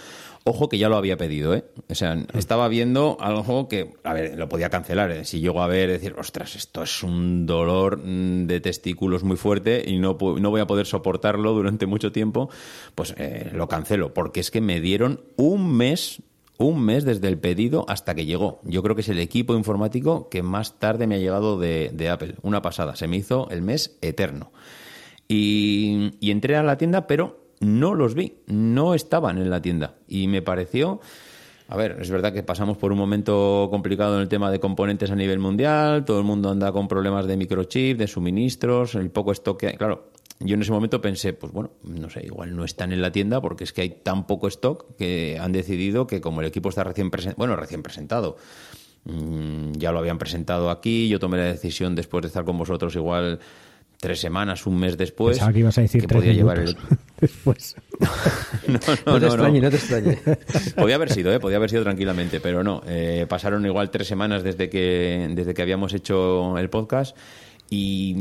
Ojo 0.46 0.68
que 0.68 0.78
ya 0.78 0.90
lo 0.90 0.98
había 0.98 1.16
pedido, 1.16 1.56
¿eh? 1.56 1.64
O 1.90 1.96
sea, 1.96 2.18
estaba 2.34 2.68
viendo 2.68 3.16
algo 3.22 3.70
que, 3.70 3.94
a 4.04 4.14
ver, 4.14 4.38
lo 4.38 4.50
podía 4.50 4.70
cancelar. 4.70 5.10
¿eh? 5.12 5.24
Si 5.24 5.40
llego 5.40 5.62
a 5.62 5.68
ver, 5.68 5.90
decir, 5.90 6.16
ostras, 6.18 6.58
esto 6.58 6.84
es 6.84 7.02
un 7.02 7.46
dolor 7.46 8.00
mm, 8.04 8.48
de 8.48 8.60
testículos 8.60 9.24
muy 9.24 9.38
fuerte 9.38 9.86
y 9.88 10.00
no, 10.00 10.18
no 10.20 10.50
voy 10.50 10.60
a 10.60 10.68
poder 10.68 10.86
soportarlo 10.86 11.54
durante 11.54 11.86
mucho 11.86 12.12
tiempo, 12.12 12.50
pues 12.94 13.16
eh, 13.18 13.52
lo 13.54 13.70
cancelo. 13.70 14.14
Porque 14.14 14.42
es 14.42 14.52
que 14.52 14.60
me 14.60 14.82
dieron 14.82 15.22
un 15.38 15.78
mes 15.78 16.22
un 16.58 16.84
mes 16.84 17.04
desde 17.04 17.28
el 17.28 17.40
pedido 17.40 17.86
hasta 17.88 18.14
que 18.14 18.26
llegó. 18.26 18.60
Yo 18.64 18.84
creo 18.84 18.96
que 18.96 19.02
es 19.02 19.10
el 19.10 19.20
equipo 19.20 19.56
informático 19.56 20.30
que 20.30 20.44
más 20.44 20.78
tarde 20.78 21.08
me 21.08 21.16
ha 21.16 21.20
llegado 21.20 21.58
de, 21.58 21.90
de 21.94 22.10
Apple. 22.10 22.36
Una 22.42 22.62
pasada. 22.62 22.96
Se 22.96 23.08
me 23.08 23.18
hizo 23.18 23.50
el 23.50 23.62
mes 23.62 23.98
eterno. 24.02 24.52
Y, 25.28 26.12
y 26.20 26.32
entré 26.32 26.56
a 26.56 26.64
la 26.64 26.78
tienda, 26.78 27.08
pero 27.08 27.43
no 27.64 27.96
los 27.96 28.16
vi. 28.16 28.38
No 28.48 28.94
estaban 28.94 29.38
en 29.38 29.50
la 29.50 29.62
tienda. 29.62 29.96
Y 30.08 30.28
me 30.28 30.42
pareció 30.42 31.00
A 31.68 31.78
ver, 31.78 31.98
es 32.02 32.12
verdad 32.12 32.34
que 32.34 32.44
pasamos 32.44 32.78
por 32.78 32.92
un 32.92 32.98
momento 32.98 33.68
complicado 33.72 34.16
en 34.16 34.22
el 34.22 34.28
tema 34.28 34.52
de 34.52 34.60
componentes 34.60 35.10
a 35.12 35.16
nivel 35.16 35.40
mundial, 35.40 36.06
todo 36.06 36.20
el 36.20 36.26
mundo 36.26 36.50
anda 36.50 36.72
con 36.72 36.88
problemas 36.88 37.26
de 37.26 37.38
microchip, 37.38 37.98
de 37.98 38.06
suministros, 38.06 38.96
el 38.96 39.10
poco 39.10 39.32
stock 39.32 39.60
que 39.60 39.68
hay. 39.68 39.78
Claro, 39.78 40.12
yo 40.40 40.56
en 40.56 40.62
ese 40.62 40.72
momento 40.72 41.00
pensé, 41.00 41.34
pues 41.34 41.54
bueno, 41.54 41.72
no 41.84 42.10
sé, 42.10 42.26
igual 42.26 42.56
no 42.56 42.66
están 42.66 42.92
en 42.92 43.02
la 43.02 43.12
tienda 43.12 43.42
porque 43.42 43.64
es 43.64 43.72
que 43.72 43.82
hay 43.82 43.90
tan 43.90 44.28
poco 44.28 44.48
stock 44.50 44.96
que 44.98 45.38
han 45.40 45.52
decidido 45.54 46.06
que 46.06 46.22
como 46.22 46.42
el 46.42 46.48
equipo 46.48 46.70
está 46.70 46.84
recién 46.84 47.10
presentado, 47.10 47.38
bueno, 47.38 47.56
recién 47.56 47.82
presentado, 47.82 48.36
mm, 49.06 49.72
ya 49.74 49.92
lo 49.92 50.00
habían 50.00 50.18
presentado 50.18 50.70
aquí, 50.70 51.08
yo 51.08 51.20
tomé 51.20 51.38
la 51.38 51.46
decisión 51.46 51.96
después 51.96 52.24
de 52.24 52.28
estar 52.28 52.44
con 52.44 52.58
vosotros 52.58 52.94
igual 52.96 53.40
tres 54.04 54.20
semanas, 54.20 54.68
un 54.68 54.78
mes 54.78 54.98
después. 54.98 55.38
Pensaba 55.38 55.54
que 55.54 55.60
ibas 55.60 55.78
a 55.78 55.82
decir 55.82 56.02
que 56.02 56.08
tres 56.08 56.20
podía 56.22 56.34
llevar 56.34 56.60
el... 56.60 56.76
después. 57.22 57.76
no, 58.68 58.80
No, 59.14 59.20
te 59.20 59.26
extrañe, 59.28 59.62
no 59.62 59.70
te 59.70 59.78
extrañe. 59.78 60.20
Podía 60.76 60.96
haber 60.96 61.10
sido, 61.12 61.34
¿eh? 61.34 61.40
podía 61.40 61.56
haber 61.58 61.70
sido 61.70 61.84
tranquilamente, 61.84 62.42
pero 62.42 62.64
no. 62.64 62.82
Eh, 62.86 63.26
pasaron 63.30 63.66
igual 63.66 63.90
tres 63.92 64.08
semanas 64.08 64.44
desde 64.44 64.70
que, 64.70 65.30
desde 65.34 65.54
que 65.54 65.62
habíamos 65.62 65.94
hecho 65.94 66.58
el 66.58 66.70
podcast 66.70 67.16
y... 67.70 68.14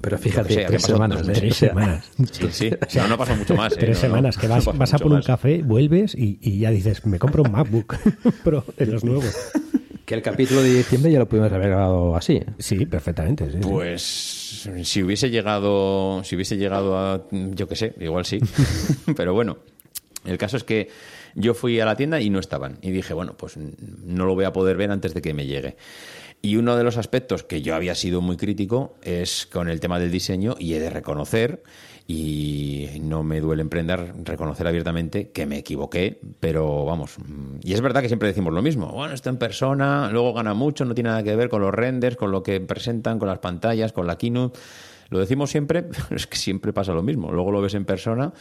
Pero 0.00 0.18
fíjate, 0.18 0.54
sé, 0.54 0.64
tres 0.64 0.82
semanas, 0.82 1.18
dos 1.18 1.28
¿eh? 1.28 1.32
Tres 1.40 1.56
semanas. 1.56 2.10
Sí, 2.32 2.48
sí. 2.50 2.70
No, 2.96 3.08
no 3.08 3.18
pasó 3.18 3.36
mucho 3.36 3.54
más. 3.54 3.74
¿eh? 3.74 3.76
Tres 3.78 3.98
No, 4.02 4.08
no, 4.08 4.14
semanas 4.14 4.38
que 4.38 4.48
no 4.48 4.54
vas, 4.54 4.64
pasó 4.64 4.78
vas 4.78 4.94
a 4.94 4.98
por 4.98 5.06
un 5.08 5.12
más. 5.18 5.26
café, 5.26 5.62
vuelves 5.62 6.14
y, 6.14 6.38
y 6.40 6.58
ya 6.60 6.70
dices, 6.70 7.04
me 7.04 7.18
compro 7.18 7.42
un 7.42 7.52
MacBook 7.52 7.94
Pro 8.42 8.64
de 8.76 8.86
los 8.86 9.04
nuevos. 9.04 9.36
Que 10.10 10.16
el 10.16 10.22
capítulo 10.22 10.60
de 10.60 10.74
diciembre 10.74 11.12
ya 11.12 11.20
lo 11.20 11.28
pudimos 11.28 11.52
haber 11.52 11.68
grabado 11.68 12.16
así. 12.16 12.42
Sí, 12.58 12.84
perfectamente. 12.84 13.48
sí, 13.48 13.58
sí. 13.62 13.68
Pues 13.68 14.02
si 14.82 15.04
hubiese 15.04 15.30
llegado, 15.30 16.24
si 16.24 16.34
hubiese 16.34 16.56
llegado 16.56 16.98
a, 16.98 17.28
yo 17.30 17.68
qué 17.68 17.76
sé, 17.76 17.94
igual 18.00 18.24
sí, 18.24 18.40
pero 19.16 19.34
bueno, 19.34 19.58
el 20.24 20.36
caso 20.36 20.56
es 20.56 20.64
que 20.64 20.88
yo 21.36 21.54
fui 21.54 21.78
a 21.78 21.84
la 21.84 21.94
tienda 21.94 22.20
y 22.20 22.28
no 22.28 22.40
estaban 22.40 22.78
y 22.82 22.90
dije, 22.90 23.14
bueno, 23.14 23.36
pues 23.36 23.56
no 23.56 24.26
lo 24.26 24.34
voy 24.34 24.46
a 24.46 24.52
poder 24.52 24.76
ver 24.76 24.90
antes 24.90 25.14
de 25.14 25.22
que 25.22 25.32
me 25.32 25.46
llegue. 25.46 25.76
Y 26.42 26.56
uno 26.56 26.76
de 26.76 26.82
los 26.82 26.96
aspectos 26.96 27.44
que 27.44 27.62
yo 27.62 27.76
había 27.76 27.94
sido 27.94 28.20
muy 28.20 28.36
crítico 28.36 28.96
es 29.04 29.46
con 29.46 29.68
el 29.68 29.78
tema 29.78 30.00
del 30.00 30.10
diseño 30.10 30.56
y 30.58 30.74
he 30.74 30.80
de 30.80 30.90
reconocer 30.90 31.62
y 32.12 32.88
no 33.02 33.22
me 33.22 33.40
duele 33.40 33.62
emprender 33.62 34.12
reconocer 34.24 34.66
abiertamente 34.66 35.30
que 35.30 35.46
me 35.46 35.58
equivoqué, 35.58 36.18
pero 36.40 36.84
vamos, 36.84 37.16
mm, 37.18 37.58
y 37.62 37.72
es 37.72 37.80
verdad 37.80 38.02
que 38.02 38.08
siempre 38.08 38.28
decimos 38.28 38.52
lo 38.52 38.62
mismo, 38.62 38.88
bueno, 38.88 39.14
esto 39.14 39.30
en 39.30 39.36
persona, 39.36 40.10
luego 40.10 40.32
gana 40.34 40.52
mucho, 40.52 40.84
no 40.84 40.92
tiene 40.94 41.10
nada 41.10 41.22
que 41.22 41.36
ver 41.36 41.48
con 41.48 41.62
los 41.62 41.72
renders, 41.72 42.16
con 42.16 42.32
lo 42.32 42.42
que 42.42 42.60
presentan, 42.60 43.20
con 43.20 43.28
las 43.28 43.38
pantallas, 43.38 43.92
con 43.92 44.08
la 44.08 44.18
keynote, 44.18 44.58
lo 45.08 45.20
decimos 45.20 45.50
siempre, 45.50 45.84
pero 45.84 46.04
es 46.16 46.26
que 46.26 46.36
siempre 46.36 46.72
pasa 46.72 46.92
lo 46.92 47.02
mismo, 47.04 47.30
luego 47.30 47.52
lo 47.52 47.60
ves 47.60 47.74
en 47.74 47.84
persona 47.84 48.32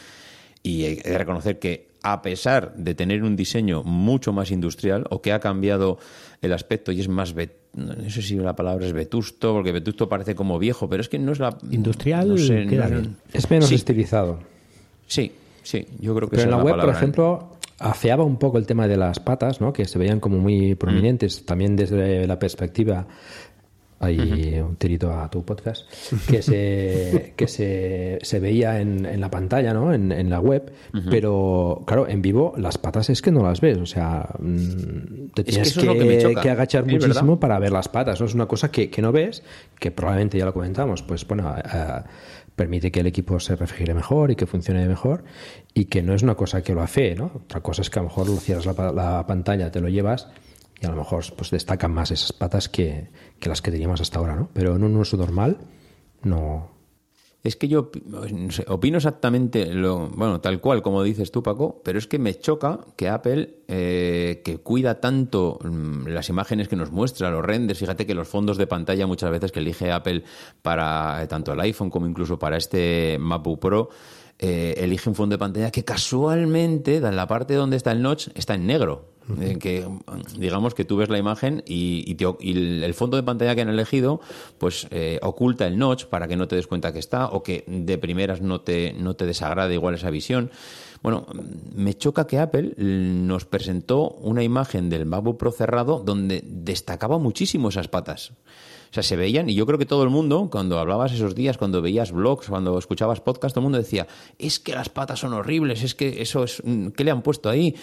y 0.64 0.86
he 0.86 0.96
de 0.96 1.18
reconocer 1.18 1.60
que 1.60 1.90
a 2.02 2.22
pesar 2.22 2.74
de 2.76 2.96
tener 2.96 3.24
un 3.24 3.36
diseño 3.36 3.84
mucho 3.84 4.34
más 4.34 4.50
industrial 4.52 5.06
o 5.12 5.22
que 5.22 5.32
ha 5.32 5.40
cambiado 5.40 6.00
el 6.42 6.54
aspecto 6.54 6.92
y 6.92 7.00
es 7.02 7.08
más 7.08 7.36
vet- 7.36 7.59
no 7.76 8.10
sé 8.10 8.22
si 8.22 8.36
la 8.36 8.56
palabra 8.56 8.86
es 8.86 8.94
vetusto 8.94 9.54
porque 9.54 9.72
vetusto 9.72 10.10
parece 10.10 10.34
como 10.36 10.58
viejo 10.60 10.90
pero 10.90 11.02
es 11.02 11.10
que 11.10 11.20
no 11.20 11.32
es 11.32 11.40
la 11.40 11.56
Industrial 11.72 12.28
no 12.30 12.38
sé, 12.38 12.66
queda 12.68 12.88
no- 12.90 13.00
bien. 13.02 13.18
Es 13.34 13.50
menos 13.50 13.70
Sí. 13.70 13.76
estilizado. 13.76 14.40
sí 15.08 15.32
sí 15.64 15.86
yo 16.00 16.16
creo 16.16 16.30
que 16.30 16.36
Pero 16.38 16.44
en 16.46 16.52
la 16.52 16.58
web, 16.58 16.66
por 16.66 16.72
palabra. 16.72 16.94
¿eh? 16.94 16.98
ejemplo, 16.98 17.50
afeaba 17.80 18.24
un 18.24 18.38
poco 18.38 18.58
el 18.58 18.66
tema 18.66 18.88
de 18.88 18.98
las 18.98 19.20
patas, 19.20 19.62
¿no? 19.62 19.72
Que 19.72 19.86
se 19.86 19.98
veían 20.00 20.20
como 20.20 20.38
muy 20.38 20.76
prominentes, 20.76 21.46
también 21.46 21.76
desde 21.78 22.28
la 22.28 22.38
perspectiva. 22.40 23.06
Hay 24.00 24.60
un 24.60 24.76
tirito 24.78 25.12
a 25.12 25.30
tu 25.30 25.44
podcast 25.44 25.90
que 26.28 26.42
se 26.42 27.34
que 27.36 27.48
se, 27.48 28.20
se 28.22 28.40
veía 28.40 28.80
en, 28.80 29.06
en 29.06 29.20
la 29.20 29.30
pantalla, 29.30 29.74
¿no? 29.74 29.94
En, 29.94 30.12
en 30.12 30.30
la 30.30 30.40
web, 30.40 30.72
pero 31.10 31.84
claro, 31.86 32.08
en 32.08 32.22
vivo 32.22 32.54
las 32.58 32.78
patas 32.78 33.10
es 33.10 33.22
que 33.22 33.32
no 33.32 33.44
las 33.44 33.62
ves, 33.62 33.78
o 33.78 33.86
sea, 33.86 34.30
mm, 34.40 35.30
te 35.34 35.44
tienes 35.44 35.74
que, 35.78 36.18
es 36.18 36.26
agachar 36.26 36.86
Sí, 36.86 36.92
muchísimo 36.92 37.34
¿verdad? 37.34 37.40
para 37.40 37.60
ver 37.60 37.72
las 37.72 37.90
patas, 37.90 38.20
¿no? 38.20 38.26
Es 38.26 38.34
una 38.34 38.48
cosa 38.48 38.72
que, 38.72 38.90
que 38.90 39.02
no 39.02 39.12
ves, 39.12 39.44
que 39.80 39.92
probablemente 39.92 40.38
ya 40.38 40.46
lo 40.46 40.54
comentamos, 40.54 41.04
pues 41.04 41.28
bueno, 41.28 41.54
eh, 41.58 42.02
permite 42.56 42.92
que 42.92 43.02
el 43.02 43.08
equipo 43.08 43.40
se 43.40 43.56
refrigere 43.56 43.94
mejor 43.94 44.32
y 44.32 44.36
que 44.36 44.46
funcione 44.46 44.88
mejor 44.88 45.24
y 45.74 45.86
que 45.86 46.02
no 46.02 46.14
es 46.14 46.24
una 46.24 46.36
cosa 46.36 46.62
que 46.62 46.74
lo 46.74 46.82
afee, 46.82 47.16
¿no? 47.16 47.32
Otra 47.36 47.62
cosa 47.62 47.82
es 47.82 47.90
que 47.90 48.00
a 48.00 48.02
lo 48.02 48.10
mejor 48.10 48.30
lo 48.30 48.38
cierras 48.38 48.66
la, 48.66 48.92
la 48.92 49.26
pantalla, 49.28 49.72
te 49.72 49.82
lo 49.82 49.90
llevas 49.90 50.28
y 50.82 50.86
a 50.86 50.90
lo 50.90 50.96
mejor 50.96 51.24
pues 51.36 51.52
destacan 51.52 51.92
más 51.92 52.12
esas 52.12 52.32
patas 52.32 52.70
que, 52.70 53.10
que 53.40 53.50
las 53.50 53.62
que 53.62 53.72
teníamos 53.72 54.02
hasta 54.02 54.20
ahora, 54.20 54.36
¿no? 54.36 54.50
Pero 54.54 54.76
en 54.76 54.84
un 54.84 54.96
uso 54.98 55.18
normal 55.18 55.58
no... 56.24 56.78
Es 57.42 57.56
que 57.56 57.70
yo 57.70 57.90
opino 58.68 58.98
exactamente 58.98 59.74
lo, 59.74 60.10
bueno, 60.10 60.42
tal 60.42 60.60
cual 60.60 60.82
como 60.82 61.04
dices 61.04 61.32
tú, 61.32 61.42
Paco, 61.42 61.82
pero 61.86 61.98
es 61.98 62.06
que 62.06 62.20
me 62.20 62.38
choca 62.38 62.82
que 62.98 63.08
Apple, 63.08 63.62
eh, 63.70 64.42
que 64.44 64.58
cuida 64.58 65.00
tanto 65.00 65.58
mm, 65.64 66.08
las 66.08 66.28
imágenes 66.28 66.68
que 66.68 66.76
nos 66.76 66.92
muestra, 66.92 67.32
los 67.32 67.46
renders, 67.46 67.80
fíjate 67.80 68.06
que 68.06 68.14
los 68.14 68.28
fondos 68.28 68.58
de 68.58 68.68
pantalla 68.68 69.08
muchas 69.08 69.32
veces 69.32 69.54
que 69.54 69.60
elige 69.60 69.90
Apple 69.90 70.26
para 70.62 71.24
eh, 71.24 71.28
tanto 71.28 71.54
el 71.54 71.62
iPhone 71.62 71.90
como 71.90 72.08
incluso 72.08 72.38
para 72.38 72.58
este 72.58 73.18
MacBook 73.18 73.60
Pro, 73.60 73.90
eh, 74.40 74.76
elige 74.78 75.10
un 75.10 75.16
fondo 75.16 75.34
de 75.36 75.38
pantalla 75.40 75.72
que 75.72 75.84
casualmente, 75.84 76.98
en 76.98 77.16
la 77.16 77.28
parte 77.28 77.54
donde 77.54 77.78
está 77.78 77.92
el 77.92 78.02
notch, 78.02 78.30
está 78.36 78.56
en 78.56 78.66
negro. 78.68 79.10
Eh, 79.40 79.58
que 79.60 79.88
digamos 80.40 80.74
que 80.74 80.86
tú 80.86 80.98
ves 80.98 81.08
la 81.10 81.20
imagen 81.20 81.62
y, 81.68 82.04
y 82.08 82.16
te 82.16 82.26
o- 82.26 82.40
y 82.42 82.82
el, 82.84 82.94
fondo 82.96 83.16
de 83.16 83.22
pantalla 83.22 83.54
que 83.54 83.62
han 83.62 83.70
elegido 83.70 84.22
pues 84.58 84.88
eh, 84.90 85.20
oculta 85.22 85.68
el 85.68 85.78
notch 85.78 86.06
para 86.06 86.28
que 86.28 86.36
no 86.36 86.48
te 86.48 86.56
des 86.56 86.66
cuenta 86.66 86.92
que 86.92 86.98
está 86.98 87.28
o 87.28 87.44
que 87.44 87.64
de 87.68 88.00
primeras 88.00 88.42
no 88.42 88.62
te, 88.62 88.92
no 88.94 89.16
te 89.16 89.28
desagrade 89.28 89.76
igual 89.76 89.94
esa 89.94 90.10
visión. 90.10 90.50
Bueno, 91.04 91.28
me 91.76 91.94
choca 91.94 92.26
que 92.26 92.40
Apple 92.40 92.74
nos 92.78 93.46
presentó 93.46 94.10
una 94.10 94.42
imagen 94.42 94.90
del 94.90 95.06
MacBook 95.06 95.38
Pro 95.38 95.52
cerrado 95.52 96.00
donde 96.04 96.42
destacaba 96.44 97.20
muchísimo 97.20 97.70
esas 97.70 97.88
patas. 97.88 98.32
O 98.90 98.94
sea, 98.94 99.04
se 99.04 99.16
veían, 99.16 99.50
y 99.50 99.54
yo 99.54 99.66
creo 99.66 99.78
que 99.78 99.86
todo 99.86 100.04
el 100.04 100.10
mundo, 100.10 100.50
cuando 100.52 100.80
hablabas 100.80 101.12
esos 101.12 101.36
días, 101.36 101.58
cuando 101.58 101.82
veías 101.82 102.12
blogs, 102.12 102.48
cuando 102.48 102.78
escuchabas 102.78 103.22
podcast, 103.22 103.54
todo 103.54 103.62
el 103.62 103.66
mundo 103.66 103.78
decía, 103.78 104.08
es 104.40 104.60
que 104.60 104.74
las 104.74 104.90
patas 104.90 105.20
son 105.20 105.34
horribles, 105.34 105.84
es 105.84 105.94
que 105.94 106.22
eso 106.22 106.44
es, 106.44 106.62
mm, 106.64 106.88
¿qué 106.90 107.04
le 107.04 107.12
han 107.12 107.22
puesto 107.22 107.50
ahí? 107.50 107.76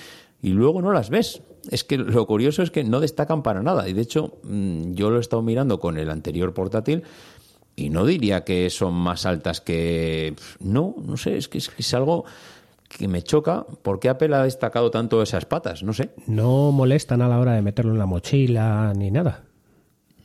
Y 0.42 0.50
luego 0.50 0.82
no 0.82 0.92
las 0.92 1.10
ves. 1.10 1.42
Es 1.70 1.84
que 1.84 1.96
lo 1.96 2.26
curioso 2.26 2.62
es 2.62 2.70
que 2.70 2.84
no 2.84 3.00
destacan 3.00 3.42
para 3.42 3.62
nada. 3.62 3.88
Y 3.88 3.92
de 3.92 4.02
hecho, 4.02 4.38
mm, 4.42 4.92
yo 4.92 5.10
lo 5.10 5.18
he 5.18 5.20
estado 5.20 5.42
mirando 5.42 5.80
con 5.80 5.96
el 5.96 6.10
anterior 6.10 6.52
portátil 6.54 7.04
y 7.74 7.90
no 7.90 8.06
diría 8.06 8.44
que 8.44 8.70
son 8.70 8.94
más 8.94 9.26
altas 9.26 9.60
que... 9.60 10.34
No, 10.60 10.94
no 11.04 11.16
sé, 11.16 11.36
es 11.36 11.48
que 11.48 11.58
es, 11.58 11.94
algo 11.94 12.24
que 12.88 13.06
me 13.06 13.22
choca. 13.22 13.66
¿Por 13.82 14.00
qué 14.00 14.08
Apple 14.08 14.34
ha 14.34 14.42
destacado 14.42 14.90
tanto 14.90 15.22
esas 15.22 15.44
patas? 15.44 15.82
No 15.82 15.92
sé. 15.92 16.10
No 16.26 16.72
molestan 16.72 17.22
a 17.22 17.28
la 17.28 17.38
hora 17.38 17.52
de 17.52 17.62
meterlo 17.62 17.92
en 17.92 17.98
la 17.98 18.06
mochila 18.06 18.92
ni 18.96 19.10
nada. 19.10 19.44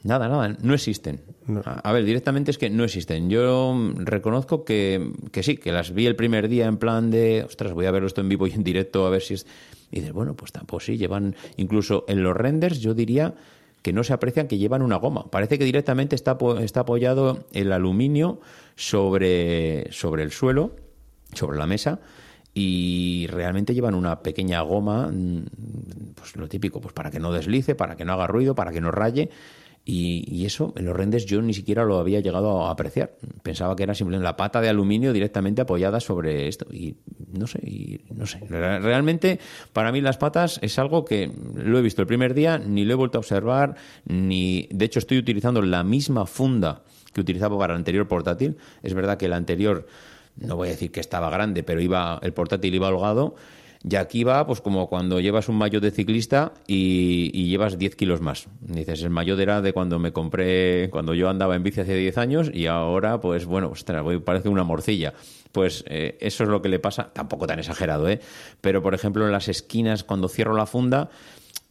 Nada, 0.03 0.27
nada, 0.27 0.57
no 0.61 0.73
existen. 0.73 1.21
A, 1.65 1.89
a 1.89 1.91
ver, 1.93 2.05
directamente 2.05 2.49
es 2.49 2.57
que 2.57 2.69
no 2.69 2.83
existen. 2.83 3.29
Yo 3.29 3.75
reconozco 3.95 4.65
que, 4.65 5.11
que 5.31 5.43
sí, 5.43 5.57
que 5.57 5.71
las 5.71 5.93
vi 5.93 6.07
el 6.07 6.15
primer 6.15 6.47
día 6.47 6.65
en 6.65 6.77
plan 6.77 7.11
de, 7.11 7.43
ostras, 7.43 7.73
voy 7.73 7.85
a 7.85 7.91
verlo 7.91 8.07
esto 8.07 8.21
en 8.21 8.29
vivo 8.29 8.47
y 8.47 8.51
en 8.51 8.63
directo 8.63 9.05
a 9.05 9.09
ver 9.09 9.21
si 9.21 9.35
es... 9.35 9.45
Y 9.91 9.97
dices, 9.97 10.13
bueno, 10.13 10.35
pues 10.35 10.51
tampoco 10.51 10.79
sí, 10.79 10.97
llevan, 10.97 11.35
incluso 11.57 12.05
en 12.07 12.23
los 12.23 12.35
renders 12.35 12.79
yo 12.79 12.93
diría 12.93 13.35
que 13.81 13.93
no 13.93 14.03
se 14.03 14.13
aprecian 14.13 14.47
que 14.47 14.57
llevan 14.57 14.81
una 14.81 14.95
goma. 14.97 15.29
Parece 15.29 15.57
que 15.57 15.65
directamente 15.65 16.15
está, 16.15 16.37
está 16.59 16.81
apoyado 16.81 17.45
el 17.51 17.71
aluminio 17.71 18.39
sobre, 18.75 19.91
sobre 19.91 20.23
el 20.23 20.31
suelo, 20.31 20.75
sobre 21.33 21.57
la 21.57 21.65
mesa, 21.65 21.99
y 22.53 23.27
realmente 23.29 23.73
llevan 23.73 23.95
una 23.95 24.21
pequeña 24.21 24.61
goma, 24.61 25.07
mm, 25.11 25.45
pues 26.15 26.35
lo 26.35 26.47
típico, 26.47 26.81
pues 26.81 26.93
para 26.93 27.09
que 27.09 27.19
no 27.19 27.31
deslice, 27.31 27.75
para 27.75 27.95
que 27.95 28.05
no 28.05 28.13
haga 28.13 28.27
ruido, 28.27 28.55
para 28.55 28.71
que 28.71 28.81
no 28.81 28.91
raye. 28.91 29.29
Y, 29.93 30.23
y 30.25 30.45
eso 30.45 30.73
en 30.77 30.85
los 30.85 30.95
renders 30.95 31.25
yo 31.25 31.41
ni 31.41 31.53
siquiera 31.53 31.83
lo 31.83 31.97
había 31.99 32.21
llegado 32.21 32.65
a 32.65 32.71
apreciar. 32.71 33.11
Pensaba 33.43 33.75
que 33.75 33.83
era 33.83 33.93
simplemente 33.93 34.23
la 34.23 34.37
pata 34.37 34.61
de 34.61 34.69
aluminio 34.69 35.11
directamente 35.11 35.61
apoyada 35.61 35.99
sobre 35.99 36.47
esto. 36.47 36.65
Y 36.71 36.95
no 37.33 37.45
sé, 37.45 37.59
y 37.67 37.99
no 38.15 38.25
sé. 38.25 38.39
Re- 38.47 38.79
Realmente, 38.79 39.39
para 39.73 39.91
mí 39.91 39.99
las 39.99 40.17
patas 40.17 40.59
es 40.61 40.79
algo 40.79 41.03
que 41.03 41.29
lo 41.55 41.77
he 41.77 41.81
visto 41.81 42.01
el 42.01 42.07
primer 42.07 42.33
día, 42.33 42.57
ni 42.57 42.85
lo 42.85 42.93
he 42.93 42.95
vuelto 42.95 43.17
a 43.17 43.19
observar, 43.19 43.75
ni. 44.05 44.69
De 44.71 44.85
hecho, 44.85 44.99
estoy 44.99 45.17
utilizando 45.17 45.61
la 45.61 45.83
misma 45.83 46.25
funda 46.25 46.83
que 47.11 47.19
utilizaba 47.19 47.57
para 47.57 47.73
el 47.73 47.77
anterior 47.79 48.07
portátil. 48.07 48.55
Es 48.83 48.93
verdad 48.93 49.17
que 49.17 49.25
el 49.25 49.33
anterior 49.33 49.87
no 50.37 50.55
voy 50.55 50.69
a 50.69 50.71
decir 50.71 50.91
que 50.91 51.01
estaba 51.01 51.29
grande, 51.29 51.63
pero 51.63 51.81
iba 51.81 52.17
el 52.23 52.31
portátil 52.31 52.73
iba 52.73 52.87
holgado. 52.87 53.35
Y 53.89 53.95
aquí 53.95 54.23
va, 54.23 54.45
pues 54.45 54.61
como 54.61 54.87
cuando 54.87 55.19
llevas 55.19 55.49
un 55.49 55.55
maillot 55.55 55.81
de 55.81 55.91
ciclista 55.91 56.53
y, 56.67 57.47
llevas 57.49 57.77
10 57.79 57.95
kilos 57.95 58.21
más. 58.21 58.47
Dices, 58.61 59.01
el 59.01 59.09
maillot 59.09 59.39
era 59.39 59.61
de 59.61 59.73
cuando 59.73 59.97
me 59.97 60.13
compré, 60.13 60.89
cuando 60.91 61.13
yo 61.15 61.29
andaba 61.29 61.55
en 61.55 61.63
bici 61.63 61.81
hace 61.81 61.95
10 61.95 62.17
años 62.17 62.51
y 62.53 62.67
ahora, 62.67 63.19
pues 63.19 63.45
bueno, 63.45 63.69
ostras, 63.69 64.03
voy- 64.03 64.19
parece 64.19 64.49
una 64.49 64.63
morcilla. 64.63 65.13
Pues 65.51 65.83
eh, 65.87 66.17
eso 66.21 66.43
es 66.43 66.49
lo 66.49 66.61
que 66.61 66.69
le 66.69 66.79
pasa, 66.79 67.09
tampoco 67.11 67.47
tan 67.47 67.59
exagerado, 67.59 68.07
¿eh? 68.07 68.21
Pero 68.61 68.81
por 68.83 68.93
ejemplo, 68.93 69.25
en 69.25 69.31
las 69.31 69.47
esquinas, 69.49 70.03
cuando 70.03 70.29
cierro 70.29 70.55
la 70.55 70.65
funda, 70.65 71.09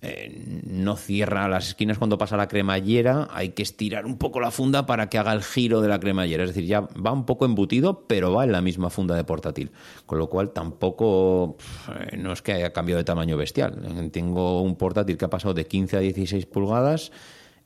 eh, 0.03 0.63
no 0.65 0.97
cierra 0.97 1.47
las 1.49 1.69
esquinas 1.69 1.99
cuando 1.99 2.17
pasa 2.17 2.37
la 2.37 2.49
cremallera, 2.49 3.29
hay 3.31 3.51
que 3.51 3.63
estirar 3.63 4.07
un 4.07 4.17
poco 4.17 4.41
la 4.41 4.51
funda 4.51 4.87
para 4.87 5.11
que 5.11 5.19
haga 5.19 5.35
el 5.35 5.43
giro 5.43 5.83
de 5.83 5.89
la 5.89 6.01
cremallera. 6.01 6.45
Es 6.45 6.51
decir, 6.51 6.65
ya 6.65 6.81
va 6.81 7.13
un 7.13 7.27
poco 7.27 7.45
embutido, 7.45 8.07
pero 8.07 8.33
va 8.33 8.45
en 8.45 8.53
la 8.53 8.63
misma 8.63 8.89
funda 8.89 9.15
de 9.15 9.25
portátil. 9.25 9.71
Con 10.07 10.19
lo 10.19 10.29
cual 10.31 10.53
tampoco, 10.53 11.57
eh, 11.89 12.17
no 12.17 12.33
es 12.33 12.41
que 12.41 12.53
haya 12.53 12.73
cambiado 12.73 12.99
de 12.99 13.05
tamaño 13.05 13.37
bestial. 13.37 14.11
Tengo 14.11 14.63
un 14.63 14.77
portátil 14.77 15.19
que 15.19 15.27
ha 15.27 15.31
pasado 15.31 15.53
de 15.53 15.67
15 15.67 15.97
a 15.99 16.01
16 16.01 16.47
pulgadas 16.47 17.13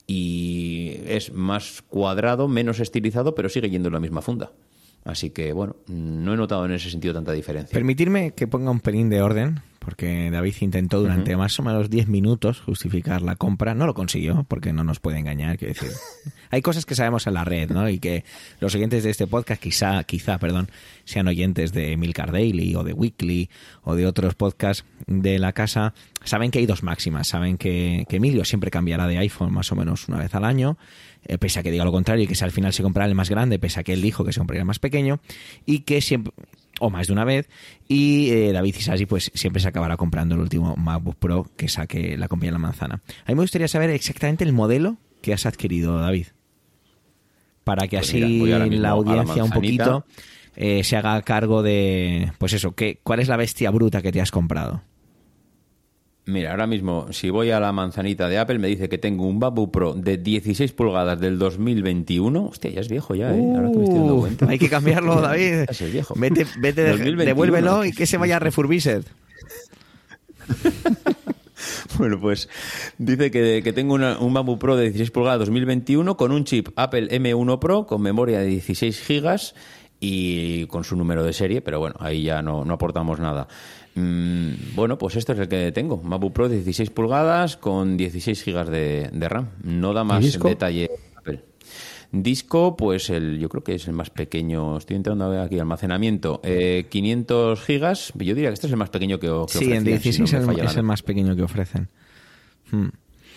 y 0.07 0.97
es 1.07 1.33
más 1.33 1.83
cuadrado, 1.83 2.49
menos 2.49 2.81
estilizado, 2.81 3.35
pero 3.35 3.49
sigue 3.49 3.71
yendo 3.71 3.89
en 3.89 3.95
la 3.95 4.01
misma 4.01 4.23
funda. 4.23 4.51
Así 5.05 5.31
que, 5.31 5.53
bueno, 5.53 5.77
no 5.87 6.33
he 6.33 6.37
notado 6.37 6.65
en 6.65 6.73
ese 6.73 6.91
sentido 6.91 7.13
tanta 7.13 7.33
diferencia. 7.33 7.75
Permitirme 7.75 8.33
que 8.33 8.47
ponga 8.47 8.71
un 8.71 8.81
pelín 8.81 9.11
de 9.11 9.21
orden, 9.21 9.61
porque 9.85 10.31
David 10.31 10.55
intentó 10.61 11.01
durante 11.01 11.37
más 11.37 11.59
o 11.61 11.63
menos 11.63 11.91
10 11.91 12.09
minutos 12.09 12.61
justificar 12.61 13.21
la 13.21 13.37
compra. 13.37 13.75
No 13.75 13.87
lo 13.87 13.93
consiguió, 13.93 14.45
porque 14.49 14.73
no 14.73 14.83
nos 14.83 15.01
puede 15.01 15.19
engañar. 15.19 15.59
Quiero 15.59 15.75
decir, 15.75 15.91
hay 16.51 16.63
cosas 16.63 16.87
que 16.87 16.95
sabemos 16.95 17.27
en 17.27 17.35
la 17.35 17.45
red, 17.45 17.71
¿no? 17.71 17.89
Y 17.89 17.99
que 17.99 18.25
los 18.61 18.75
oyentes 18.75 19.05
de 19.05 19.11
este 19.11 19.27
podcast, 19.27 19.61
quizá, 19.61 20.03
quizá, 20.05 20.39
perdón, 20.39 20.71
sean 21.05 21.29
oyentes 21.29 21.73
de 21.73 21.99
Milcar 21.99 22.33
Daily 22.33 22.75
o 22.75 22.83
de 22.83 22.95
Weekly 22.95 23.51
o 23.83 23.95
de 23.95 24.07
otros 24.07 24.35
podcasts 24.35 24.87
de 25.07 25.39
la 25.39 25.53
casa, 25.53 25.93
saben 26.25 26.51
que 26.51 26.61
hay 26.61 26.67
dos 26.67 26.83
máximas. 26.83 27.29
Saben 27.29 27.59
que, 27.59 28.07
que 28.09 28.17
Emilio 28.17 28.47
siempre 28.47 28.71
cambiará 28.71 29.07
de 29.07 29.19
iPhone 29.19 29.53
más 29.53 29.71
o 29.71 29.77
menos 29.77 30.09
una 30.09 30.19
vez 30.19 30.35
al 30.35 30.45
año 30.45 30.79
eh, 31.27 31.39
pese 31.39 31.61
a 31.61 31.63
que 31.63 31.71
diga 31.71 31.85
lo 31.85 31.93
contrario 31.93 32.25
y 32.25 32.27
que 32.27 32.45
al 32.45 32.53
final 32.53 32.73
se 32.73 32.83
comprará 32.83 33.09
el 33.09 33.15
más 33.15 33.31
grande, 33.31 33.59
pese 33.59 33.81
a 33.81 33.83
que 33.83 33.93
él 33.93 34.03
dijo 34.03 34.25
que 34.25 34.33
se 34.33 34.41
compraría 34.41 34.61
el 34.61 34.67
más 34.67 34.79
pequeño, 34.79 35.21
y 35.67 35.81
que 35.81 36.01
siempre 36.01 36.33
o 36.81 36.91
más 36.91 37.07
de 37.07 37.13
una 37.13 37.25
vez 37.25 37.49
y 37.89 38.31
eh, 38.31 38.53
David 38.53 38.75
Isasi 38.77 39.07
pues 39.07 39.31
siempre 39.35 39.63
se 39.63 39.69
acabará 39.69 39.97
comprando 39.97 40.35
el 40.35 40.41
último 40.41 40.75
MacBook 40.77 41.17
Pro 41.17 41.51
que 41.57 41.69
saque 41.69 42.17
la 42.17 42.29
compañía 42.29 42.53
La 42.53 42.59
Manzana. 42.59 43.03
A 43.25 43.29
mí 43.29 43.35
me 43.35 43.43
gustaría 43.43 43.69
saber 43.69 43.91
exactamente 43.91 44.45
el 44.45 44.53
modelo 44.53 44.97
que 45.23 45.33
has 45.33 45.47
adquirido, 45.47 45.99
David, 45.99 46.27
para 47.63 47.87
que 47.89 47.97
pues 47.97 48.09
así 48.09 48.45
la 48.71 48.91
audiencia 48.91 49.45
un 49.45 49.51
poquito 49.51 50.05
eh, 50.57 50.85
se 50.85 50.97
haga 50.97 51.21
cargo 51.23 51.63
de, 51.63 52.33
pues 52.39 52.53
eso, 52.53 52.75
¿qué, 52.75 52.99
¿cuál 53.03 53.21
es 53.21 53.29
la 53.29 53.37
bestia 53.37 53.71
bruta 53.71 54.03
que 54.03 54.13
te 54.13 54.21
has 54.21 54.31
comprado? 54.31 54.83
Mira, 56.27 56.53
ahora 56.53 56.67
mismo, 56.67 57.13
si 57.13 57.29
voy 57.29 57.51
a 57.51 57.61
la 57.61 57.71
manzanita 57.73 58.29
de 58.29 58.39
Apple, 58.39 58.59
me 58.59 58.69
dice 58.69 58.89
que 58.89 58.97
tengo 58.97 59.27
un 59.27 59.39
Babu 59.39 59.71
Pro 59.71 59.93
de 59.93 60.17
16 60.17 60.73
pulgadas 60.73 61.21
del 61.21 61.39
2021. 61.39 62.47
Hostia, 62.47 62.71
ya 62.71 62.81
es 62.81 62.89
viejo 62.89 63.15
ya, 63.15 63.35
¿eh? 63.35 63.53
Ahora 63.55 63.71
que 63.71 63.77
me 63.77 63.85
estoy 63.85 63.99
dando 63.99 64.17
cuenta. 64.17 64.47
Hay 64.49 64.59
que 64.59 64.71
cambiarlo, 64.71 65.21
David. 65.21 65.67
es 65.69 65.93
viejo. 65.93 66.15
Vete, 66.17 66.47
vete 66.59 66.83
devuélvelo 66.97 67.85
y 67.85 67.93
que 67.93 68.07
se 68.07 68.17
vaya 68.17 68.37
a 68.37 68.39
refurbished. 68.39 69.05
bueno, 71.99 72.19
pues 72.19 72.49
dice 72.97 73.31
que, 73.31 73.61
que 73.63 73.73
tengo 73.75 73.95
un 73.95 74.35
Babu 74.35 74.59
Pro 74.59 74.77
de 74.77 74.85
16 74.85 75.11
pulgadas 75.11 75.41
2021 75.41 76.17
con 76.17 76.33
un 76.33 76.45
chip 76.45 76.69
Apple 76.77 77.09
M1 77.11 77.59
Pro 77.59 77.87
con 77.87 78.01
memoria 78.01 78.39
de 78.39 78.47
16 78.47 78.99
gigas 78.99 79.55
y 80.01 80.67
con 80.67 80.85
su 80.85 80.97
número 80.97 81.23
de 81.23 81.33
serie, 81.35 81.61
pero 81.61 81.81
bueno, 81.81 81.97
ahí 81.99 82.23
ya 82.23 82.41
no, 82.43 82.65
no 82.65 82.75
aportamos 82.75 83.21
nada. 83.21 83.47
Mm, 83.95 84.75
bueno, 84.75 84.99
pues 84.99 85.17
esto 85.17 85.33
es 85.33 85.39
el 85.39 85.49
que 85.49 85.73
tengo. 85.73 86.03
MacBook 86.03 86.33
Pro 86.33 86.49
16 86.49 86.91
pulgadas 86.91 87.57
con 87.57 87.97
16 87.97 88.43
gigas 88.43 88.69
de, 88.69 89.11
RAM. 89.13 89.51
No 89.63 89.93
da 89.93 90.05
más 90.05 90.39
detalle. 90.39 90.91
Disco, 92.11 92.77
pues 92.77 93.11
el, 93.11 93.41
yo 93.41 93.49
creo 93.49 93.65
que 93.65 93.75
es 93.75 93.89
el 93.89 93.93
más 93.93 94.11
pequeño. 94.11 94.79
Estoy 94.79 94.95
entrando 94.97 95.25
a 95.25 95.29
ver 95.29 95.41
aquí 95.41 95.59
almacenamiento. 95.59 96.41
500 96.43 97.59
eh, 97.59 97.63
gigas. 97.65 98.13
Yo 98.15 98.35
diría 98.35 98.51
que 98.51 98.55
este 98.55 98.69
es 98.69 98.73
el 98.73 98.79
más 98.79 98.91
pequeño 98.91 99.19
que, 99.19 99.27
que 99.27 99.59
Sí, 99.59 99.73
en 99.73 99.83
16 99.83 100.33
es, 100.33 100.77
el, 100.77 100.83
más 100.85 101.03
pequeño 101.03 101.35
que 101.35 101.43
ofrecen. 101.43 101.89
Hmm. 102.71 102.91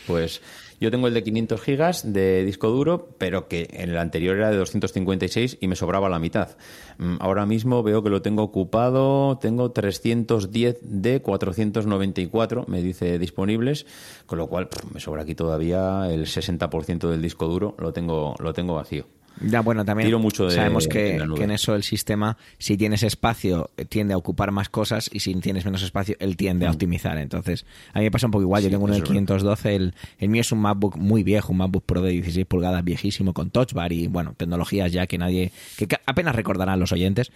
Pues 0.05 0.41
yo 0.79 0.91
tengo 0.91 1.07
el 1.07 1.13
de 1.13 1.23
500 1.23 1.61
gigas 1.61 2.13
de 2.13 2.45
disco 2.45 2.69
duro, 2.69 3.09
pero 3.17 3.47
que 3.47 3.67
en 3.71 3.89
el 3.89 3.97
anterior 3.97 4.37
era 4.37 4.51
de 4.51 4.57
256 4.57 5.57
y 5.59 5.67
me 5.67 5.75
sobraba 5.75 6.09
la 6.09 6.19
mitad. 6.19 6.57
Mm, 6.97 7.15
ahora 7.19 7.45
mismo 7.45 7.81
veo 7.83 8.03
que 8.03 8.09
lo 8.09 8.21
tengo 8.21 8.43
ocupado, 8.43 9.37
tengo 9.39 9.71
310 9.71 10.77
de 10.81 11.21
494, 11.21 12.65
me 12.67 12.81
dice 12.81 13.17
disponibles, 13.17 13.85
con 14.25 14.37
lo 14.37 14.47
cual 14.47 14.69
me 14.93 14.99
sobra 14.99 15.23
aquí 15.23 15.35
todavía 15.35 16.11
el 16.11 16.25
60% 16.25 17.09
del 17.09 17.21
disco 17.21 17.47
duro, 17.47 17.75
lo 17.79 17.93
tengo, 17.93 18.35
lo 18.39 18.53
tengo 18.53 18.75
vacío. 18.75 19.05
Ya, 19.41 19.61
bueno, 19.61 19.85
también 19.85 20.11
sabemos 20.49 20.87
que, 20.87 21.15
en 21.15 21.51
eso 21.51 21.75
el 21.75 21.83
sistema, 21.83 22.37
si 22.57 22.77
tienes 22.77 23.03
espacio, 23.03 23.69
tiende 23.89 24.13
a 24.13 24.17
ocupar 24.17 24.51
más 24.51 24.69
cosas 24.69 25.09
y 25.13 25.19
si 25.19 25.33
tienes 25.35 25.65
menos 25.65 25.83
espacio, 25.83 26.15
él 26.19 26.35
tiende 26.37 26.65
a 26.65 26.69
mm. 26.69 26.73
optimizar. 26.73 27.17
Entonces, 27.17 27.65
a 27.93 27.99
mí 27.99 28.05
me 28.05 28.11
pasa 28.11 28.27
un 28.27 28.31
poco 28.31 28.43
igual. 28.43 28.63
Yo 28.63 28.69
tengo 28.69 28.85
uno 28.85 28.95
de 28.95 29.03
512, 29.03 29.75
el, 29.75 29.93
el 30.19 30.29
mío 30.29 30.41
es 30.41 30.51
un 30.51 30.59
MacBook 30.59 30.97
muy 30.97 31.23
viejo, 31.23 31.51
un 31.51 31.59
MacBook 31.59 31.83
Pro 31.85 32.01
de 32.01 32.11
16 32.11 32.45
pulgadas, 32.45 32.83
viejísimo, 32.83 33.33
con 33.33 33.49
Touch 33.49 33.73
Bar 33.73 33.91
y, 33.91 34.07
bueno, 34.07 34.33
tecnologías 34.35 34.91
ya 34.91 35.05
que 35.07 35.17
nadie, 35.17 35.51
que 35.77 35.87
apenas 36.05 36.35
recordarán 36.35 36.79
los 36.79 36.91
oyentes. 36.91 37.31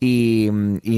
Y, 0.00 0.48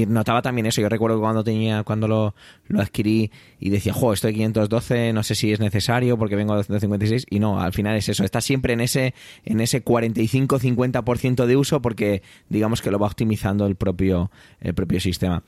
notaba 0.07 0.41
también 0.41 0.67
eso. 0.67 0.81
Yo 0.81 0.89
recuerdo 0.89 1.19
cuando 1.19 1.43
tenía, 1.43 1.83
cuando 1.83 2.07
lo, 2.07 2.35
lo 2.67 2.81
adquirí 2.81 3.31
y 3.59 3.69
decía, 3.69 3.93
jo, 3.93 4.13
estoy 4.13 4.33
512, 4.33 5.13
no 5.13 5.23
sé 5.23 5.35
si 5.35 5.51
es 5.51 5.59
necesario 5.59 6.17
porque 6.17 6.35
vengo 6.35 6.53
a 6.53 6.57
256 6.57 7.25
y 7.29 7.39
no, 7.39 7.59
al 7.59 7.73
final 7.73 7.95
es 7.95 8.09
eso. 8.09 8.23
Está 8.23 8.41
siempre 8.41 8.73
en 8.73 8.81
ese, 8.81 9.13
en 9.43 9.59
ese 9.59 9.81
45 9.81 10.44
50 10.47 11.03
de 11.45 11.55
uso 11.55 11.81
porque 11.81 12.21
digamos 12.49 12.81
que 12.81 12.91
lo 12.91 12.99
va 12.99 13.07
optimizando 13.07 13.65
el 13.65 13.75
propio, 13.75 14.31
el 14.59 14.73
propio 14.73 14.99
sistema. 14.99 15.43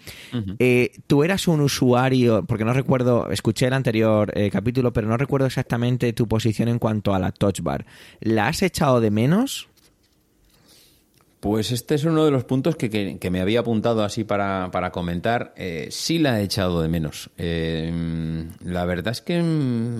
Eh, 0.60 0.92
tú 1.08 1.24
eras 1.24 1.48
un 1.48 1.62
usuario, 1.62 2.44
porque 2.46 2.66
no 2.66 2.74
recuerdo, 2.74 3.30
escuché 3.32 3.68
el 3.68 3.74
anterior 3.74 4.32
eh, 4.36 4.50
capítulo, 4.52 4.94
pero 4.94 5.08
no 5.08 5.18
recuerdo 5.18 5.48
exactamente 5.48 6.14
tu 6.14 6.28
posición 6.28 6.70
en 6.70 6.80
cuanto 6.80 7.14
a 7.14 7.20
la 7.20 7.32
touch 7.32 7.62
bar. 7.62 7.86
¿La 8.20 8.48
has 8.48 8.62
echado 8.62 9.00
de 9.00 9.12
menos? 9.12 9.70
Pues 11.40 11.72
este 11.72 11.94
es 11.94 12.04
uno 12.04 12.26
de 12.26 12.32
los 12.32 12.46
puntos 12.46 12.76
que, 12.76 13.20
me 13.32 13.42
había 13.42 13.60
apuntado 13.60 14.04
así 14.04 14.24
para, 14.24 14.92
comentar. 14.92 15.54
Eh, 15.56 15.88
sí 15.92 16.18
la 16.18 16.42
he 16.42 16.44
echado 16.44 16.82
de 16.82 16.90
menos. 16.90 17.30
la 17.38 18.86
verdad 18.86 19.12
es 19.12 19.22
que, 19.22 19.42
mm, 19.42 20.00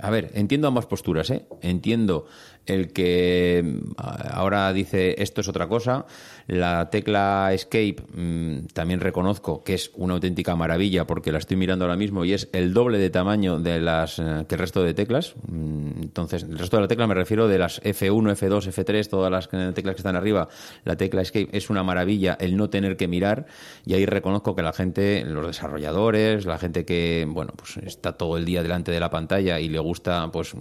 a 0.00 0.10
ver, 0.10 0.30
entiendo 0.34 0.66
ambas 0.66 0.86
posturas. 0.86 1.30
¿eh? 1.30 1.44
Entiendo 1.60 2.26
el 2.66 2.92
que 2.92 3.62
mm, 3.64 3.92
ahora 3.98 4.72
dice 4.72 5.16
esto 5.22 5.40
es 5.40 5.48
otra 5.48 5.68
cosa. 5.68 6.06
La 6.46 6.90
tecla 6.90 7.50
Escape 7.52 7.96
mm, 8.14 8.66
también 8.72 9.00
reconozco 9.00 9.64
que 9.64 9.74
es 9.74 9.90
una 9.94 10.14
auténtica 10.14 10.54
maravilla 10.56 11.06
porque 11.06 11.32
la 11.32 11.38
estoy 11.38 11.56
mirando 11.56 11.84
ahora 11.84 11.96
mismo 11.96 12.24
y 12.24 12.32
es 12.32 12.48
el 12.52 12.74
doble 12.74 12.98
de 12.98 13.10
tamaño 13.10 13.58
de 13.58 13.80
las 13.80 14.18
eh, 14.18 14.44
que 14.48 14.54
el 14.56 14.58
resto 14.58 14.82
de 14.82 14.94
teclas. 14.94 15.34
Mm, 15.48 16.02
entonces, 16.02 16.42
el 16.42 16.58
resto 16.58 16.76
de 16.76 16.82
la 16.82 16.88
tecla 16.88 17.06
me 17.06 17.14
refiero 17.14 17.48
de 17.48 17.58
las 17.58 17.82
F1, 17.82 18.36
F2, 18.36 18.72
F3, 18.72 19.08
todas 19.08 19.30
las 19.30 19.48
teclas 19.48 19.94
que 19.94 20.00
están 20.00 20.16
arriba. 20.16 20.48
La 20.84 20.96
tecla 20.96 21.22
Escape 21.22 21.48
es 21.52 21.70
una 21.70 21.82
maravilla 21.82 22.36
el 22.38 22.56
no 22.56 22.68
tener 22.68 22.96
que 22.96 23.08
mirar 23.08 23.46
y 23.86 23.94
ahí 23.94 24.04
reconozco 24.04 24.54
que 24.54 24.62
la 24.62 24.72
gente, 24.72 25.24
los 25.24 25.46
desarrolladores, 25.46 26.44
la 26.44 26.58
gente 26.58 26.84
que, 26.84 27.26
bueno, 27.28 27.52
pues 27.56 27.78
está 27.78 28.12
todo 28.12 28.36
el 28.36 28.44
día 28.44 28.62
delante 28.62 28.92
de 28.92 29.00
la 29.00 29.10
pantalla 29.10 29.60
y 29.60 29.68
le 29.68 29.78
gusta 29.78 30.30
pues 30.30 30.54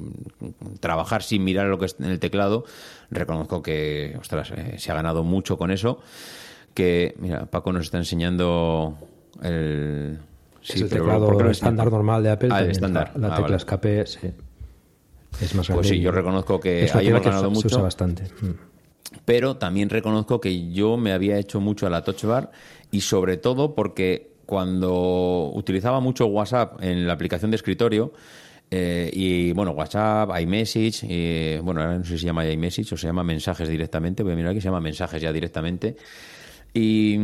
trabajar 0.80 1.24
sin 1.24 1.44
mirar 1.44 1.68
lo 1.68 1.78
que 1.78 1.88
en 2.00 2.06
el 2.06 2.20
teclado, 2.20 2.66
reconozco 3.14 3.62
que, 3.62 4.16
ostras, 4.20 4.52
eh, 4.52 4.76
se 4.78 4.92
ha 4.92 4.96
ganado 4.96 5.24
mucho 5.24 5.58
con 5.58 5.72
eso. 5.72 6.00
Que, 6.74 7.16
mira, 7.20 7.46
Paco 7.46 7.72
nos 7.72 7.86
está 7.86 7.98
enseñando 7.98 8.98
el... 9.42 10.20
Sí, 10.62 10.82
el 10.82 10.90
teclado 10.90 11.50
estándar 11.50 11.92
normal 11.92 12.24
de 12.24 12.32
Apple. 12.32 12.50
Ah, 12.52 12.64
estándar. 12.64 13.12
La, 13.16 13.36
ah, 13.36 13.36
tecla 13.36 13.58
escape 13.58 14.06
es 15.42 15.56
más 15.56 15.68
grande. 15.68 15.82
Pues 15.82 15.88
sí, 15.90 16.00
yo 16.00 16.12
reconozco 16.12 16.60
que 16.60 16.90
ahí 16.94 17.08
hemos 17.08 17.24
ganado 17.24 17.50
mucho. 17.50 17.70
Se 17.70 17.76
usa 17.76 17.82
bastante. 17.84 18.24
Mm. 18.42 18.52
Pero 19.26 19.58
también 19.58 19.90
reconozco 19.90 20.40
que 20.42 20.72
yo 20.72 20.98
me 20.98 21.12
había 21.14 21.38
hecho 21.38 21.60
mucho 21.60 21.88
a 21.88 21.90
la 21.90 22.04
Touch 22.04 22.24
Bar 22.24 22.52
y 22.92 23.02
sobre 23.02 23.38
todo 23.38 23.76
porque 23.76 24.32
cuando 24.46 25.52
utilizaba 25.54 26.00
mucho 26.00 26.26
WhatsApp 26.26 26.82
en 26.84 27.08
la 27.08 27.14
aplicación 27.14 27.52
de 27.52 27.56
escritorio, 27.56 28.14
eh, 28.76 29.08
y 29.14 29.52
bueno, 29.52 29.70
WhatsApp, 29.74 30.32
iMessage, 30.42 31.04
y, 31.04 31.60
bueno, 31.60 31.86
no 31.86 32.04
sé 32.04 32.14
si 32.14 32.20
se 32.22 32.26
llama 32.26 32.44
iMessage 32.44 32.94
o 32.94 32.98
se 32.98 33.06
llama 33.06 33.24
mensajes 33.24 33.70
directamente, 33.70 34.24
voy 34.24 34.34
a 34.34 34.36
mirar 34.36 34.50
aquí, 34.50 34.62
se 34.62 34.66
llama 34.66 34.82
mensajes 34.82 35.22
ya 35.22 35.32
directamente. 35.32 35.96
Y, 36.74 37.16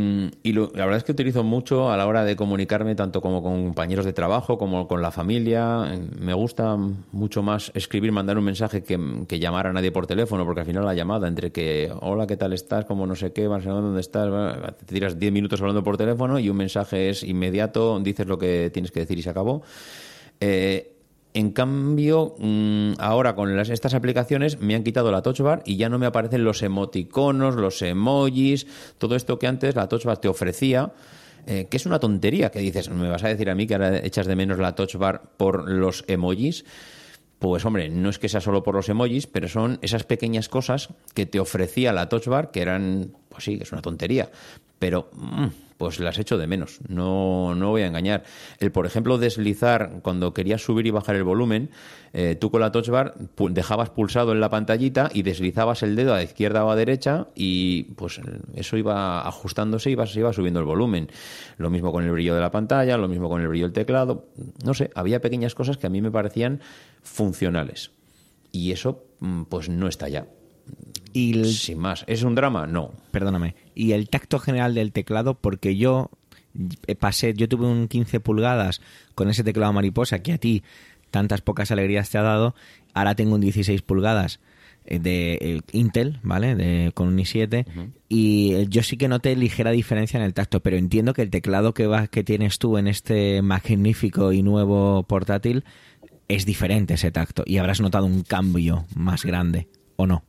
la 0.44 0.84
verdad 0.84 0.98
es 0.98 1.02
que 1.02 1.10
utilizo 1.10 1.42
mucho 1.42 1.90
a 1.90 1.96
la 1.96 2.06
hora 2.06 2.22
de 2.22 2.36
comunicarme 2.36 2.94
tanto 2.94 3.20
como 3.20 3.42
con 3.42 3.64
compañeros 3.64 4.04
de 4.04 4.12
trabajo 4.12 4.58
como 4.58 4.86
con 4.86 5.02
la 5.02 5.10
familia. 5.10 5.92
Me 6.20 6.34
gusta 6.34 6.76
mucho 6.76 7.42
más 7.42 7.72
escribir, 7.74 8.12
mandar 8.12 8.38
un 8.38 8.44
mensaje 8.44 8.84
que, 8.84 9.40
llamar 9.40 9.66
a 9.66 9.72
nadie 9.72 9.90
por 9.90 10.06
teléfono, 10.06 10.44
porque 10.44 10.60
al 10.60 10.66
final 10.66 10.84
la 10.84 10.94
llamada 10.94 11.26
entre 11.26 11.50
que 11.50 11.92
hola, 12.00 12.28
¿qué 12.28 12.36
tal 12.36 12.52
estás? 12.52 12.84
Como 12.84 13.08
no 13.08 13.16
sé 13.16 13.32
qué, 13.32 13.46
¿dónde 13.46 14.00
estás? 14.00 14.76
Te 14.76 14.84
tiras 14.84 15.18
10 15.18 15.32
minutos 15.32 15.60
hablando 15.60 15.82
por 15.82 15.96
teléfono 15.96 16.38
y 16.38 16.48
un 16.48 16.58
mensaje 16.58 17.10
es 17.10 17.24
inmediato, 17.24 17.98
dices 17.98 18.28
lo 18.28 18.38
que 18.38 18.70
tienes 18.72 18.92
que 18.92 19.00
decir 19.00 19.18
y 19.18 19.22
se 19.22 19.30
acabó. 19.30 19.64
Eh, 20.38 20.99
en 21.32 21.50
cambio, 21.52 22.34
mm, 22.38 22.92
ahora 22.98 23.34
con 23.34 23.56
estas 23.58 23.94
aplicaciones 23.94 24.60
me 24.60 24.74
han 24.74 24.82
quitado 24.82 25.12
la 25.12 25.22
Touch 25.22 25.40
Bar 25.40 25.62
y 25.64 25.76
ya 25.76 25.88
no 25.88 25.98
me 25.98 26.06
aparecen 26.06 26.44
los 26.44 26.62
emoticonos, 26.62 27.54
los 27.54 27.80
emojis, 27.82 28.66
todo 28.98 29.14
esto 29.14 29.38
que 29.38 29.46
antes 29.46 29.76
la 29.76 29.88
Touch 29.88 30.04
Bar 30.04 30.18
te 30.18 30.28
ofrecía. 30.28 30.92
eh, 31.46 31.68
que 31.70 31.78
es 31.78 31.86
una 31.86 31.98
tontería, 31.98 32.50
que 32.50 32.58
dices, 32.58 32.90
¿me 32.90 33.08
vas 33.08 33.24
a 33.24 33.28
decir 33.28 33.48
a 33.48 33.54
mí 33.54 33.66
que 33.66 33.74
ahora 33.74 33.98
echas 34.04 34.26
de 34.26 34.36
menos 34.36 34.58
la 34.58 34.74
touch 34.74 34.96
bar 34.96 35.22
por 35.38 35.70
los 35.70 36.04
emojis? 36.06 36.66
Pues 37.38 37.64
hombre, 37.64 37.88
no 37.88 38.10
es 38.10 38.18
que 38.18 38.28
sea 38.28 38.42
solo 38.42 38.62
por 38.62 38.74
los 38.74 38.90
emojis, 38.90 39.26
pero 39.26 39.48
son 39.48 39.78
esas 39.80 40.04
pequeñas 40.04 40.50
cosas 40.50 40.90
que 41.14 41.24
te 41.24 41.40
ofrecía 41.40 41.94
la 41.94 42.10
touch 42.10 42.26
bar 42.26 42.50
que 42.50 42.60
eran, 42.60 43.12
pues 43.30 43.44
sí, 43.44 43.56
que 43.56 43.64
es 43.64 43.72
una 43.72 43.80
tontería, 43.80 44.30
pero 44.78 45.08
mm, 45.14 45.46
pues 45.80 45.98
las 45.98 46.18
echo 46.18 46.36
de 46.36 46.46
menos, 46.46 46.78
no, 46.88 47.54
no 47.54 47.70
voy 47.70 47.80
a 47.80 47.86
engañar. 47.86 48.22
El, 48.58 48.70
por 48.70 48.84
ejemplo, 48.84 49.16
deslizar 49.16 50.00
cuando 50.02 50.34
querías 50.34 50.62
subir 50.62 50.86
y 50.86 50.90
bajar 50.90 51.16
el 51.16 51.24
volumen, 51.24 51.70
eh, 52.12 52.36
tú 52.38 52.50
con 52.50 52.60
la 52.60 52.70
touch 52.70 52.90
bar 52.90 53.14
dejabas 53.48 53.88
pulsado 53.88 54.32
en 54.32 54.40
la 54.40 54.50
pantallita 54.50 55.08
y 55.10 55.22
deslizabas 55.22 55.82
el 55.82 55.96
dedo 55.96 56.12
a 56.12 56.18
la 56.18 56.22
izquierda 56.22 56.66
o 56.66 56.70
a 56.70 56.76
derecha 56.76 57.28
y 57.34 57.84
pues 57.94 58.20
eso 58.54 58.76
iba 58.76 59.26
ajustándose 59.26 59.88
y 59.88 59.94
iba 59.94 60.04
subiendo 60.34 60.60
el 60.60 60.66
volumen. 60.66 61.08
Lo 61.56 61.70
mismo 61.70 61.92
con 61.92 62.04
el 62.04 62.10
brillo 62.10 62.34
de 62.34 62.42
la 62.42 62.50
pantalla, 62.50 62.98
lo 62.98 63.08
mismo 63.08 63.30
con 63.30 63.40
el 63.40 63.48
brillo 63.48 63.64
del 63.64 63.72
teclado. 63.72 64.26
No 64.62 64.74
sé, 64.74 64.90
había 64.94 65.22
pequeñas 65.22 65.54
cosas 65.54 65.78
que 65.78 65.86
a 65.86 65.90
mí 65.90 66.02
me 66.02 66.10
parecían 66.10 66.60
funcionales. 67.02 67.90
Y 68.52 68.72
eso 68.72 69.06
mm, 69.20 69.44
pues 69.44 69.70
no 69.70 69.88
está 69.88 70.10
ya. 70.10 70.26
Y 71.12 71.44
Sin 71.44 71.78
más. 71.78 72.04
¿Es 72.06 72.22
un 72.22 72.34
drama? 72.34 72.66
No. 72.66 72.92
Perdóname. 73.10 73.54
Y 73.74 73.92
el 73.92 74.08
tacto 74.08 74.38
general 74.38 74.74
del 74.74 74.92
teclado, 74.92 75.34
porque 75.34 75.76
yo 75.76 76.10
eh, 76.86 76.94
pasé, 76.94 77.34
yo 77.34 77.48
tuve 77.48 77.66
un 77.66 77.88
15 77.88 78.20
pulgadas 78.20 78.80
con 79.14 79.28
ese 79.28 79.44
teclado 79.44 79.72
mariposa 79.72 80.20
que 80.20 80.32
a 80.32 80.38
ti 80.38 80.62
tantas 81.10 81.40
pocas 81.40 81.70
alegrías 81.70 82.10
te 82.10 82.18
ha 82.18 82.22
dado. 82.22 82.54
Ahora 82.94 83.14
tengo 83.14 83.34
un 83.34 83.40
16 83.40 83.82
pulgadas 83.82 84.40
eh, 84.84 84.98
de 84.98 85.38
eh, 85.40 85.60
Intel, 85.72 86.18
¿vale? 86.22 86.54
De, 86.54 86.92
con 86.94 87.08
un 87.08 87.18
i7 87.18 87.92
y 88.08 88.66
yo 88.68 88.82
sí 88.82 88.96
que 88.96 89.08
noté 89.08 89.36
ligera 89.36 89.70
diferencia 89.70 90.18
en 90.18 90.24
el 90.24 90.34
tacto, 90.34 90.60
pero 90.60 90.76
entiendo 90.76 91.14
que 91.14 91.22
el 91.22 91.30
teclado 91.30 91.74
que 91.74 91.86
vas 91.86 92.08
que 92.08 92.24
tienes 92.24 92.58
tú 92.58 92.78
en 92.78 92.88
este 92.88 93.42
magnífico 93.42 94.32
y 94.32 94.42
nuevo 94.42 95.02
portátil 95.04 95.64
es 96.28 96.46
diferente 96.46 96.94
ese 96.94 97.10
tacto 97.10 97.42
y 97.46 97.58
habrás 97.58 97.80
notado 97.80 98.06
un 98.06 98.22
cambio 98.22 98.86
más 98.94 99.24
grande 99.24 99.68
o 99.96 100.06
no. 100.06 100.24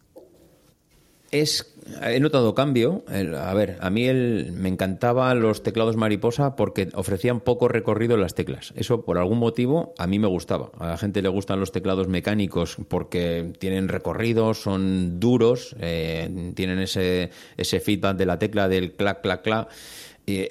Es, 1.32 1.74
he 2.04 2.20
notado 2.20 2.54
cambio. 2.54 3.06
A 3.08 3.54
ver, 3.54 3.78
a 3.80 3.90
mí 3.90 4.06
me 4.12 4.68
encantaban 4.68 5.42
los 5.42 5.64
teclados 5.64 5.96
mariposa 5.96 6.58
porque 6.58 6.90
ofrecían 6.94 7.40
poco 7.40 7.70
recorrido 7.70 8.16
en 8.16 8.22
las 8.22 8.36
teclas. 8.36 8.74
Eso, 8.76 9.06
por 9.06 9.18
algún 9.18 9.40
motivo, 9.40 9.94
a 9.98 10.08
mí 10.08 10.20
me 10.20 10.28
gustaba. 10.28 10.72
A 10.78 10.88
la 10.88 10.98
gente 10.98 11.22
le 11.22 11.30
gustan 11.30 11.62
los 11.62 11.72
teclados 11.72 12.10
mecánicos 12.10 12.78
porque 12.90 13.54
tienen 13.60 13.88
recorrido, 13.88 14.54
son 14.54 15.22
duros, 15.22 15.74
eh, 15.80 16.52
tienen 16.54 16.80
ese, 16.80 17.30
ese 17.56 17.80
feedback 17.80 18.18
de 18.18 18.26
la 18.26 18.38
tecla 18.38 18.68
del 18.68 18.94
clac, 18.94 19.22
clac, 19.22 19.42
clac. 19.42 19.70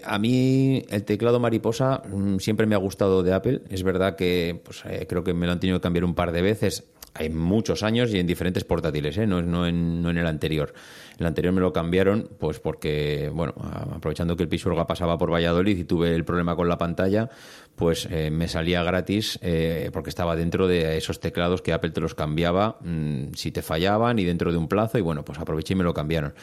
A 0.05 0.19
mí 0.19 0.85
el 0.90 1.05
teclado 1.05 1.40
mariposa 1.40 2.03
mm, 2.07 2.38
siempre 2.38 2.66
me 2.66 2.75
ha 2.75 2.79
gustado 2.79 3.23
de 3.23 3.35
Apple. 3.35 3.62
Es 3.71 3.83
verdad 3.83 4.16
que 4.16 4.61
pues, 4.64 4.83
eh, 4.87 5.07
creo 5.07 5.25
que 5.25 5.35
me 5.35 5.47
lo 5.47 5.53
han 5.53 5.61
tenido 5.61 5.79
que 5.79 5.83
cambiar 5.83 6.05
un 6.05 6.14
par 6.14 6.33
de 6.33 6.43
veces. 6.43 6.85
Hay 7.14 7.29
muchos 7.29 7.83
años 7.83 8.12
y 8.14 8.18
en 8.18 8.27
diferentes 8.27 8.64
portátiles, 8.64 9.18
¿eh? 9.18 9.27
no, 9.27 9.42
no, 9.42 9.66
en, 9.66 10.01
no 10.03 10.11
en 10.11 10.18
el 10.18 10.27
anterior. 10.27 10.73
El 11.18 11.27
anterior 11.27 11.53
me 11.53 11.61
lo 11.61 11.73
cambiaron 11.73 12.31
pues 12.38 12.61
porque, 12.61 13.31
bueno, 13.35 13.53
aprovechando 13.94 14.37
que 14.37 14.44
el 14.44 14.49
Pisuerga 14.49 14.87
pasaba 14.87 15.18
por 15.18 15.33
Valladolid 15.33 15.77
y 15.77 15.85
tuve 15.85 16.14
el 16.14 16.25
problema 16.25 16.57
con 16.57 16.68
la 16.68 16.79
pantalla, 16.79 17.29
pues 17.77 18.07
eh, 18.11 18.31
me 18.31 18.49
salía 18.49 18.83
gratis 18.83 19.38
eh, 19.42 19.90
porque 19.92 20.11
estaba 20.11 20.37
dentro 20.37 20.68
de 20.68 20.96
esos 20.96 21.20
teclados 21.20 21.62
que 21.62 21.73
Apple 21.73 21.90
te 21.90 22.01
los 22.01 22.14
cambiaba 22.14 22.79
mm, 22.81 23.35
si 23.35 23.51
te 23.51 23.62
fallaban 23.62 24.18
y 24.18 24.25
dentro 24.25 24.53
de 24.53 24.59
un 24.59 24.68
plazo 24.68 24.99
y 24.99 25.03
bueno, 25.03 25.25
pues 25.25 25.38
aproveché 25.38 25.75
y 25.75 25.77
me 25.77 25.85
lo 25.85 25.92
cambiaron 25.92 26.35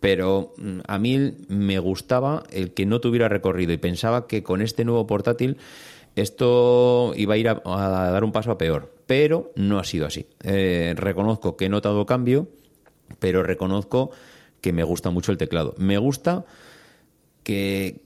pero 0.00 0.52
mm, 0.56 0.80
a 0.86 0.98
mí 0.98 1.36
me 1.48 1.78
gustaba 1.78 2.44
el 2.50 2.72
que 2.72 2.86
no 2.86 3.00
tuviera 3.00 3.28
recorrido 3.28 3.72
y 3.72 3.78
pensaba 3.78 4.26
que 4.26 4.42
con 4.42 4.62
este 4.62 4.84
nuevo 4.84 5.06
portátil 5.06 5.58
esto 6.20 7.12
iba 7.16 7.34
a 7.34 7.36
ir 7.36 7.48
a, 7.48 7.62
a 7.64 8.10
dar 8.10 8.24
un 8.24 8.32
paso 8.32 8.50
a 8.50 8.58
peor, 8.58 8.92
pero 9.06 9.52
no 9.56 9.78
ha 9.78 9.84
sido 9.84 10.06
así. 10.06 10.26
Eh, 10.42 10.94
reconozco 10.96 11.56
que 11.56 11.66
he 11.66 11.68
notado 11.68 12.06
cambio, 12.06 12.48
pero 13.18 13.42
reconozco 13.42 14.10
que 14.60 14.72
me 14.72 14.84
gusta 14.84 15.10
mucho 15.10 15.32
el 15.32 15.38
teclado. 15.38 15.74
Me 15.78 15.98
gusta 15.98 16.44
que 17.42 18.02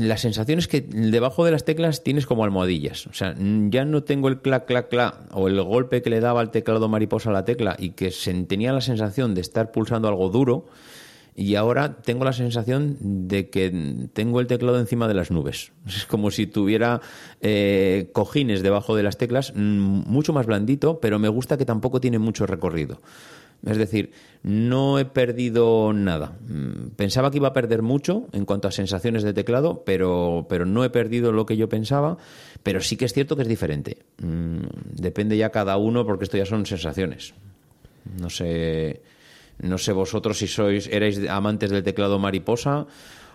la 0.00 0.16
sensación 0.16 0.60
es 0.60 0.68
que 0.68 0.80
debajo 0.80 1.44
de 1.44 1.50
las 1.50 1.64
teclas 1.64 2.04
tienes 2.04 2.26
como 2.26 2.44
almohadillas. 2.44 3.08
O 3.08 3.12
sea, 3.12 3.34
ya 3.36 3.84
no 3.84 4.04
tengo 4.04 4.28
el 4.28 4.40
clac, 4.40 4.66
clac, 4.66 4.88
clac 4.88 5.16
o 5.32 5.48
el 5.48 5.60
golpe 5.60 6.00
que 6.00 6.10
le 6.10 6.20
daba 6.20 6.40
al 6.40 6.52
teclado 6.52 6.88
mariposa 6.88 7.30
a 7.30 7.32
la 7.32 7.44
tecla 7.44 7.74
y 7.76 7.90
que 7.90 8.12
se, 8.12 8.32
tenía 8.44 8.72
la 8.72 8.80
sensación 8.80 9.34
de 9.34 9.40
estar 9.40 9.72
pulsando 9.72 10.06
algo 10.06 10.28
duro. 10.28 10.66
Y 11.36 11.56
ahora 11.56 11.96
tengo 12.02 12.24
la 12.24 12.32
sensación 12.32 12.96
de 13.00 13.50
que 13.50 14.06
tengo 14.12 14.40
el 14.40 14.46
teclado 14.46 14.78
encima 14.78 15.08
de 15.08 15.14
las 15.14 15.32
nubes. 15.32 15.72
Es 15.86 16.06
como 16.06 16.30
si 16.30 16.46
tuviera 16.46 17.00
eh, 17.40 18.08
cojines 18.12 18.62
debajo 18.62 18.94
de 18.94 19.02
las 19.02 19.18
teclas, 19.18 19.52
mm, 19.54 19.58
mucho 20.06 20.32
más 20.32 20.46
blandito, 20.46 21.00
pero 21.00 21.18
me 21.18 21.28
gusta 21.28 21.56
que 21.58 21.64
tampoco 21.64 22.00
tiene 22.00 22.20
mucho 22.20 22.46
recorrido. 22.46 23.00
Es 23.66 23.78
decir, 23.78 24.12
no 24.42 24.98
he 24.98 25.06
perdido 25.06 25.92
nada. 25.92 26.36
Mm, 26.46 26.90
Pensaba 26.96 27.30
que 27.30 27.38
iba 27.38 27.48
a 27.48 27.52
perder 27.52 27.82
mucho 27.82 28.28
en 28.32 28.44
cuanto 28.44 28.68
a 28.68 28.72
sensaciones 28.72 29.22
de 29.22 29.32
teclado, 29.32 29.82
pero, 29.84 30.46
pero 30.48 30.66
no 30.66 30.84
he 30.84 30.90
perdido 30.90 31.32
lo 31.32 31.46
que 31.46 31.56
yo 31.56 31.68
pensaba. 31.68 32.16
Pero 32.62 32.80
sí 32.80 32.96
que 32.96 33.06
es 33.06 33.12
cierto 33.12 33.34
que 33.36 33.42
es 33.42 33.48
diferente. 33.48 33.98
Mm, 34.22 34.66
Depende 34.92 35.36
ya 35.36 35.50
cada 35.50 35.78
uno, 35.78 36.06
porque 36.06 36.24
esto 36.24 36.36
ya 36.36 36.46
son 36.46 36.64
sensaciones. 36.66 37.34
No 38.20 38.28
sé, 38.30 39.00
no 39.58 39.78
sé 39.78 39.92
vosotros 39.92 40.38
si 40.38 40.46
sois, 40.46 40.88
erais 40.88 41.20
amantes 41.28 41.70
del 41.70 41.82
teclado 41.82 42.18
mariposa 42.18 42.86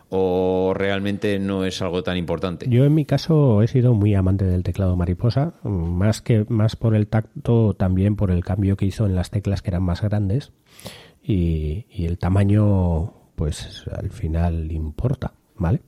o 0.10 0.74
realmente 0.76 1.38
no 1.40 1.66
es 1.66 1.82
algo 1.82 2.02
tan 2.04 2.18
importante. 2.18 2.66
Yo 2.68 2.84
en 2.86 2.94
mi 2.94 3.06
caso 3.06 3.62
he 3.62 3.68
sido 3.68 3.94
muy 3.94 4.16
amante 4.16 4.46
del 4.46 4.64
teclado 4.64 4.96
mariposa, 4.96 5.54
más 5.64 6.22
que 6.22 6.46
más 6.50 6.76
por 6.76 6.96
el 6.96 7.08
tacto, 7.08 7.76
también 7.76 8.16
por 8.16 8.32
el 8.32 8.44
cambio 8.44 8.76
que 8.76 8.86
hizo 8.86 9.06
en 9.06 9.16
las 9.16 9.30
teclas 9.30 9.62
que 9.62 9.70
eran 9.70 9.84
más 9.84 10.02
grandes 10.02 10.52
y, 11.22 11.86
y 11.92 12.06
el 12.06 12.18
tamaño, 12.18 13.14
pues 13.36 13.86
al 13.92 14.10
final 14.10 14.72
importa, 14.72 15.34
¿vale? 15.56 15.82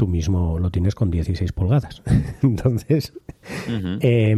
Tú 0.00 0.08
mismo 0.08 0.58
lo 0.58 0.70
tienes 0.70 0.94
con 0.94 1.10
16 1.10 1.52
pulgadas, 1.52 2.02
entonces 2.42 3.12
eh, 4.00 4.34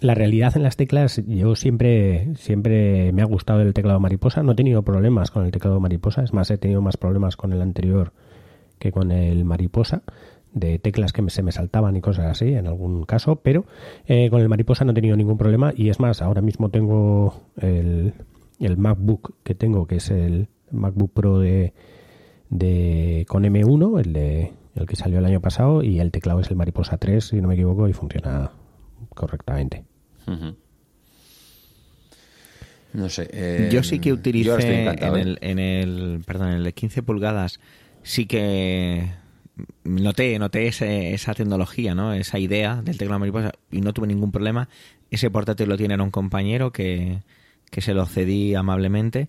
la 0.00 0.12
realidad 0.12 0.56
en 0.56 0.64
las 0.64 0.76
teclas, 0.76 1.22
yo 1.28 1.54
siempre, 1.54 2.34
siempre 2.34 3.12
me 3.12 3.22
ha 3.22 3.24
gustado 3.24 3.60
el 3.60 3.74
teclado 3.74 4.00
mariposa. 4.00 4.42
No 4.42 4.50
he 4.50 4.54
tenido 4.56 4.82
problemas 4.82 5.30
con 5.30 5.44
el 5.44 5.52
teclado 5.52 5.78
mariposa. 5.78 6.24
Es 6.24 6.32
más, 6.32 6.50
he 6.50 6.58
tenido 6.58 6.82
más 6.82 6.96
problemas 6.96 7.36
con 7.36 7.52
el 7.52 7.62
anterior 7.62 8.12
que 8.80 8.90
con 8.90 9.12
el 9.12 9.44
mariposa. 9.44 10.02
De 10.52 10.80
teclas 10.80 11.12
que 11.12 11.22
se 11.30 11.44
me 11.44 11.52
saltaban 11.52 11.94
y 11.94 12.00
cosas 12.00 12.26
así, 12.26 12.52
en 12.52 12.66
algún 12.66 13.04
caso. 13.04 13.36
Pero 13.36 13.66
eh, 14.08 14.30
con 14.30 14.40
el 14.40 14.48
mariposa 14.48 14.84
no 14.84 14.90
he 14.90 14.94
tenido 14.94 15.16
ningún 15.16 15.38
problema. 15.38 15.72
Y 15.76 15.90
es 15.90 16.00
más, 16.00 16.22
ahora 16.22 16.42
mismo 16.42 16.70
tengo 16.70 17.40
el, 17.56 18.14
el 18.58 18.76
MacBook 18.78 19.36
que 19.44 19.54
tengo, 19.54 19.86
que 19.86 19.94
es 19.94 20.10
el 20.10 20.48
MacBook 20.72 21.12
Pro 21.12 21.38
de, 21.38 21.72
de 22.50 23.26
con 23.28 23.44
M1, 23.44 24.00
el 24.00 24.12
de 24.12 24.63
el 24.74 24.86
que 24.86 24.96
salió 24.96 25.18
el 25.18 25.24
año 25.24 25.40
pasado, 25.40 25.82
y 25.82 26.00
el 26.00 26.10
teclado 26.10 26.40
es 26.40 26.50
el 26.50 26.56
Mariposa 26.56 26.96
3, 26.98 27.24
si 27.28 27.40
no 27.40 27.48
me 27.48 27.54
equivoco, 27.54 27.88
y 27.88 27.92
funciona 27.92 28.50
correctamente. 29.14 29.84
No 32.92 33.08
sé. 33.08 33.28
eh, 33.32 33.68
Yo 33.72 33.82
sí 33.82 33.98
que 33.98 34.10
yo 34.10 34.14
ahora 34.14 34.24
estoy 34.24 34.30
utilicé 34.30 34.80
encantado, 34.82 35.16
en 35.16 35.28
¿eh? 35.28 35.30
el, 35.30 35.38
en 35.40 35.58
el, 35.58 36.22
perdón, 36.24 36.48
en 36.50 36.54
el 36.58 36.64
de 36.64 36.72
15 36.72 37.02
pulgadas, 37.02 37.58
sí 38.02 38.26
que 38.26 39.10
noté, 39.84 40.38
noté 40.38 40.66
ese- 40.68 41.12
esa 41.14 41.34
tecnología, 41.34 41.94
¿no? 41.94 42.12
Esa 42.12 42.38
idea 42.38 42.82
del 42.82 42.96
teclado 42.98 43.18
mariposa 43.18 43.52
y 43.70 43.80
no 43.80 43.92
tuve 43.92 44.06
ningún 44.06 44.30
problema. 44.32 44.68
Ese 45.10 45.30
portátil 45.30 45.68
lo 45.68 45.76
tiene 45.76 46.00
un 46.00 46.10
compañero 46.10 46.72
que, 46.72 47.18
que 47.70 47.80
se 47.80 47.94
lo 47.94 48.06
cedí 48.06 48.54
amablemente 48.54 49.28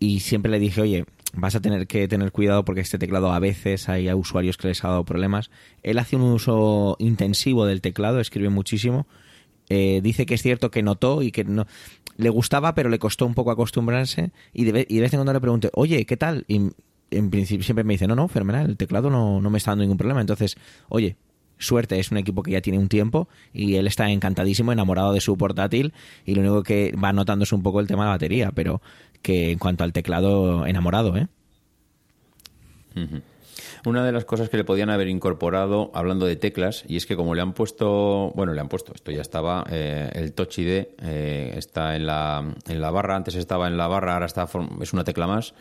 y 0.00 0.20
siempre 0.20 0.50
le 0.50 0.58
dije, 0.58 0.80
oye, 0.80 1.04
vas 1.34 1.54
a 1.54 1.60
tener 1.60 1.86
que 1.86 2.08
tener 2.08 2.32
cuidado 2.32 2.64
porque 2.64 2.80
este 2.80 2.98
teclado 2.98 3.32
a 3.32 3.38
veces 3.38 3.88
hay 3.88 4.08
a 4.08 4.16
usuarios 4.16 4.56
que 4.56 4.68
les 4.68 4.84
ha 4.84 4.88
dado 4.88 5.04
problemas. 5.04 5.50
Él 5.82 5.98
hace 5.98 6.16
un 6.16 6.22
uso 6.22 6.96
intensivo 6.98 7.66
del 7.66 7.80
teclado, 7.80 8.20
escribe 8.20 8.48
muchísimo. 8.48 9.06
Eh, 9.68 10.00
dice 10.02 10.26
que 10.26 10.34
es 10.34 10.42
cierto 10.42 10.70
que 10.70 10.82
notó 10.82 11.22
y 11.22 11.32
que 11.32 11.44
no 11.44 11.66
le 12.16 12.30
gustaba, 12.30 12.74
pero 12.74 12.88
le 12.88 12.98
costó 12.98 13.26
un 13.26 13.34
poco 13.34 13.50
acostumbrarse. 13.50 14.30
Y 14.52 14.64
de, 14.64 14.72
vez, 14.72 14.86
y 14.88 14.96
de 14.96 15.02
vez 15.02 15.12
en 15.12 15.18
cuando 15.18 15.32
le 15.32 15.40
pregunté, 15.40 15.70
oye, 15.74 16.06
¿qué 16.06 16.16
tal? 16.16 16.44
Y 16.48 16.70
en 17.10 17.30
principio 17.30 17.64
siempre 17.64 17.84
me 17.84 17.94
dice, 17.94 18.06
no, 18.06 18.14
no, 18.14 18.28
fenomenal, 18.28 18.70
el 18.70 18.76
teclado 18.76 19.10
no, 19.10 19.40
no 19.40 19.50
me 19.50 19.58
está 19.58 19.72
dando 19.72 19.82
ningún 19.82 19.98
problema. 19.98 20.20
Entonces, 20.20 20.56
oye, 20.88 21.16
suerte, 21.58 21.98
es 21.98 22.10
un 22.10 22.18
equipo 22.18 22.42
que 22.42 22.52
ya 22.52 22.60
tiene 22.60 22.78
un 22.78 22.88
tiempo 22.88 23.28
y 23.52 23.76
él 23.76 23.86
está 23.86 24.10
encantadísimo, 24.10 24.72
enamorado 24.72 25.12
de 25.12 25.20
su 25.20 25.36
portátil 25.36 25.92
y 26.24 26.34
lo 26.34 26.40
único 26.42 26.62
que 26.62 26.94
va 27.02 27.12
notando 27.12 27.44
es 27.44 27.52
un 27.52 27.62
poco 27.62 27.80
el 27.80 27.86
tema 27.86 28.04
de 28.04 28.06
la 28.06 28.14
batería, 28.14 28.52
pero 28.52 28.80
que 29.26 29.50
en 29.50 29.58
cuanto 29.58 29.82
al 29.82 29.92
teclado, 29.92 30.66
enamorado, 30.66 31.16
¿eh? 31.16 31.26
Una 33.84 34.04
de 34.04 34.12
las 34.12 34.24
cosas 34.24 34.48
que 34.48 34.56
le 34.56 34.62
podían 34.62 34.88
haber 34.88 35.08
incorporado, 35.08 35.90
hablando 35.94 36.26
de 36.26 36.36
teclas, 36.36 36.84
y 36.86 36.96
es 36.96 37.06
que 37.06 37.16
como 37.16 37.34
le 37.34 37.42
han 37.42 37.52
puesto, 37.52 38.30
bueno, 38.36 38.52
le 38.52 38.60
han 38.60 38.68
puesto, 38.68 38.92
esto 38.94 39.10
ya 39.10 39.22
estaba, 39.22 39.64
eh, 39.68 40.12
el 40.14 40.32
Touch 40.32 40.58
ID 40.58 40.86
eh, 41.02 41.54
está 41.56 41.96
en 41.96 42.06
la, 42.06 42.54
en 42.68 42.80
la 42.80 42.90
barra, 42.92 43.16
antes 43.16 43.34
estaba 43.34 43.66
en 43.66 43.76
la 43.76 43.88
barra, 43.88 44.12
ahora 44.14 44.26
está 44.26 44.46
es 44.80 44.92
una 44.92 45.02
tecla 45.02 45.26
más, 45.26 45.54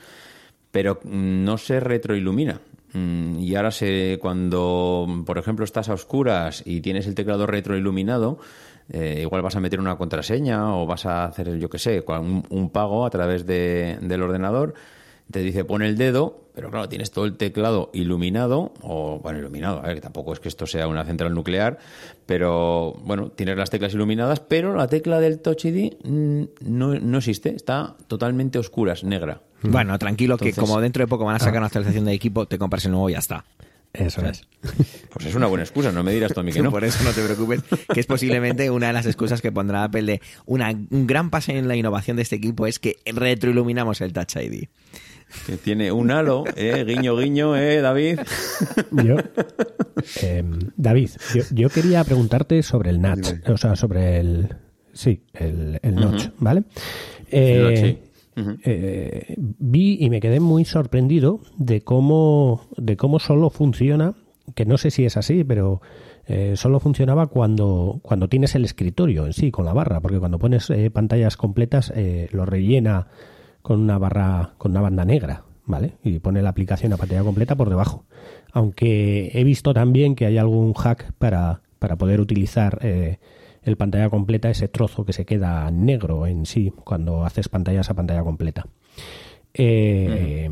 pero 0.70 1.00
no 1.04 1.58
se 1.58 1.80
retroilumina. 1.80 2.62
Mm, 2.94 3.40
y 3.40 3.56
ahora 3.56 3.72
se, 3.72 4.20
cuando, 4.22 5.24
por 5.26 5.40
ejemplo, 5.40 5.66
estás 5.66 5.90
a 5.90 5.94
oscuras 5.94 6.62
y 6.68 6.82
tienes 6.82 7.08
el 7.08 7.16
teclado 7.16 7.48
retroiluminado, 7.48 8.38
eh, 8.90 9.20
igual 9.22 9.42
vas 9.42 9.56
a 9.56 9.60
meter 9.60 9.80
una 9.80 9.98
contraseña 9.98 10.76
o 10.76 10.86
vas 10.86 11.06
a 11.06 11.26
hacer, 11.26 11.58
yo 11.58 11.70
qué 11.70 11.80
sé, 11.80 12.04
un, 12.08 12.44
un 12.50 12.70
pago 12.70 13.06
a 13.06 13.10
través 13.10 13.46
de, 13.46 13.98
del 14.02 14.22
ordenador 14.22 14.74
te 15.32 15.40
dice 15.40 15.66
pon 15.66 15.82
el 15.82 15.98
dedo, 15.98 16.46
pero 16.54 16.70
claro, 16.70 16.88
tienes 16.88 17.12
todo 17.12 17.26
el 17.26 17.36
teclado 17.36 17.90
iluminado, 17.94 18.74
o 18.82 19.20
bueno, 19.20 19.40
iluminado, 19.40 19.80
a 19.80 19.88
ver, 19.88 19.96
que 19.96 20.02
tampoco 20.02 20.34
es 20.34 20.40
que 20.40 20.50
esto 20.50 20.68
sea 20.68 20.88
una 20.88 21.04
central 21.04 21.34
nuclear, 21.34 21.80
pero 22.26 22.94
bueno, 23.04 23.30
tienes 23.30 23.58
las 23.58 23.70
teclas 23.70 23.94
iluminadas, 23.94 24.40
pero 24.40 24.76
la 24.76 24.88
tecla 24.88 25.20
del 25.20 25.40
Touch 25.40 25.66
ID 25.66 25.94
mm, 26.04 26.44
no, 26.62 27.00
no 27.00 27.18
existe, 27.18 27.56
está 27.56 27.96
totalmente 28.08 28.60
oscura, 28.60 28.94
es 28.94 29.04
negra. 29.04 29.42
Bueno, 29.64 29.98
tranquilo, 29.98 30.38
que 30.38 30.54
como 30.54 30.80
dentro 30.80 31.04
de 31.04 31.08
poco 31.08 31.26
van 31.26 31.38
a 31.38 31.40
sacar 31.40 31.58
una 31.58 31.68
actualización 31.68 32.06
de 32.06 32.14
equipo, 32.14 32.46
te 32.46 32.60
compras 32.60 32.86
el 32.86 32.92
nuevo 32.92 33.10
y 33.10 33.14
ya 33.14 33.20
está. 33.20 33.46
Eso 33.98 34.26
es. 34.26 34.48
Pues 35.12 35.26
es 35.26 35.36
una 35.36 35.48
buena 35.48 35.64
excusa, 35.64 35.92
no 35.92 36.04
me 36.04 36.12
dirás 36.14 36.34
tú 36.34 36.40
a 36.40 36.44
mí 36.44 36.52
que 36.52 36.62
no. 36.64 36.72
Por 36.72 36.84
eso 36.84 37.04
no 37.04 37.12
te 37.12 37.24
preocupes, 37.24 37.62
que 37.94 38.00
es 38.00 38.06
posiblemente 38.06 38.70
una 38.70 38.88
de 38.88 38.94
las 38.94 39.06
excusas 39.06 39.42
que 39.42 39.52
pondrá 39.52 39.84
Apple 39.84 40.04
de 40.04 40.22
una, 40.46 40.72
un 40.72 41.08
gran 41.08 41.30
paso 41.30 41.52
en 41.52 41.68
la 41.68 41.76
innovación 41.76 42.18
de 42.18 42.24
este 42.24 42.36
equipo 42.36 42.68
es 42.68 42.80
que 42.80 42.98
retroiluminamos 43.06 44.02
el 44.02 44.14
Touch 44.14 44.36
ID. 44.38 44.66
Que 45.46 45.58
tiene 45.58 45.92
un 45.92 46.12
halo, 46.12 46.44
eh, 46.56 46.86
guiño, 46.88 47.18
guiño, 47.18 47.56
eh, 47.56 47.82
David. 47.82 48.20
Yo, 48.92 49.18
em, 50.22 50.60
David, 50.78 51.10
yo, 51.52 51.70
quería 51.70 52.04
preguntarte 52.04 52.62
sobre 52.64 52.92
el 52.92 53.02
notch, 53.02 53.32
o 53.48 53.58
sea, 53.58 53.76
sobre 53.76 54.20
el, 54.20 54.56
sí, 54.94 55.24
el, 55.34 55.80
el 55.82 55.96
notch, 55.96 56.30
¿vale? 56.38 56.64
Eh, 57.32 58.05
eh, 58.64 59.36
vi 59.38 59.98
y 60.00 60.10
me 60.10 60.20
quedé 60.20 60.40
muy 60.40 60.66
sorprendido 60.66 61.40
de 61.58 61.82
cómo, 61.82 62.68
de 62.78 62.98
cómo 62.98 63.20
solo 63.20 63.50
funciona, 63.50 64.14
que 64.54 64.66
no 64.66 64.78
sé 64.78 64.92
si 64.92 65.06
es 65.06 65.18
así, 65.18 65.44
pero 65.44 65.82
solo 66.56 66.80
funcionaba 66.80 67.28
cuando, 67.28 68.00
cuando 68.02 68.28
tienes 68.28 68.56
el 68.56 68.66
escritorio 68.66 69.28
en 69.28 69.34
sí, 69.34 69.52
con 69.52 69.64
la 69.64 69.74
barra, 69.74 70.02
porque 70.02 70.18
cuando 70.18 70.40
pones 70.40 70.72
pantallas 70.92 71.38
completas 71.38 71.94
lo 72.32 72.46
rellena 72.48 73.08
con 73.62 73.80
una 73.80 74.00
barra, 74.00 74.54
con 74.58 74.72
una 74.72 74.82
banda 74.82 75.06
negra, 75.06 75.44
¿vale? 75.66 75.94
Y 76.04 76.20
pone 76.20 76.42
la 76.42 76.50
aplicación 76.50 76.94
a 76.94 76.98
pantalla 76.98 77.24
completa 77.24 77.56
por 77.56 77.70
debajo. 77.70 78.06
Aunque 78.54 79.32
he 79.34 79.44
visto 79.44 79.74
también 79.74 80.16
que 80.16 80.26
hay 80.26 80.38
algún 80.38 80.74
hack 80.74 81.14
para, 81.18 81.62
para 81.80 81.96
poder 81.96 82.22
utilizar 82.22 82.80
eh, 82.82 83.18
el 83.66 83.78
pantalla 83.78 84.10
completa, 84.10 84.50
ese 84.50 84.68
trozo 84.68 85.06
que 85.06 85.14
se 85.14 85.26
queda 85.26 85.70
negro 85.72 86.28
en 86.28 86.46
sí 86.46 86.72
cuando 86.84 87.26
haces 87.26 87.50
pantallas 87.50 87.90
a 87.90 87.96
pantalla 87.96 88.24
completa. 88.24 88.68
Eh, 89.54 90.50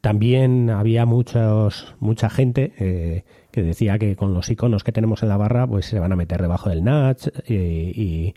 también 0.00 0.70
había 0.70 1.04
muchos, 1.04 1.94
mucha 2.00 2.30
gente 2.30 2.72
eh, 2.78 3.24
que 3.50 3.62
decía 3.62 3.98
que 3.98 4.16
con 4.16 4.32
los 4.34 4.50
iconos 4.50 4.82
que 4.82 4.92
tenemos 4.92 5.22
en 5.22 5.28
la 5.28 5.36
barra 5.36 5.66
pues 5.66 5.86
se 5.86 5.98
van 5.98 6.12
a 6.12 6.16
meter 6.16 6.40
debajo 6.40 6.70
del 6.70 6.82
notch 6.82 7.28
y, 7.48 8.34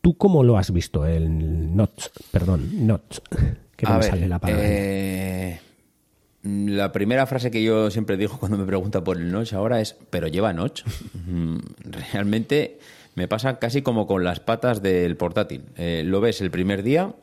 ¿Tú 0.00 0.16
cómo 0.16 0.44
lo 0.44 0.56
has 0.58 0.70
visto, 0.70 1.06
el 1.06 1.74
notch? 1.74 2.06
Perdón, 2.30 2.86
notch. 2.86 3.18
Que 3.76 3.86
no 3.86 4.02
sale 4.02 4.26
la 4.26 4.40
palabra. 4.40 4.64
Eh, 4.66 5.60
la 6.42 6.90
primera 6.90 7.26
frase 7.26 7.52
que 7.52 7.62
yo 7.62 7.92
siempre 7.92 8.16
digo 8.16 8.36
cuando 8.36 8.58
me 8.58 8.64
pregunta 8.64 9.04
por 9.04 9.18
el 9.18 9.30
notch 9.30 9.52
ahora 9.52 9.80
es, 9.80 9.96
¿pero 10.10 10.26
lleva 10.26 10.52
notch? 10.52 10.82
Mm, 11.28 11.58
realmente 11.84 12.78
me 13.18 13.26
pasa 13.26 13.58
casi 13.58 13.82
como 13.82 14.06
con 14.06 14.22
las 14.22 14.38
patas 14.38 14.80
del 14.80 15.16
portátil. 15.16 15.64
Eh, 15.76 16.02
lo 16.06 16.20
ves 16.20 16.40
el 16.40 16.52
primer 16.52 16.84
día 16.84 17.16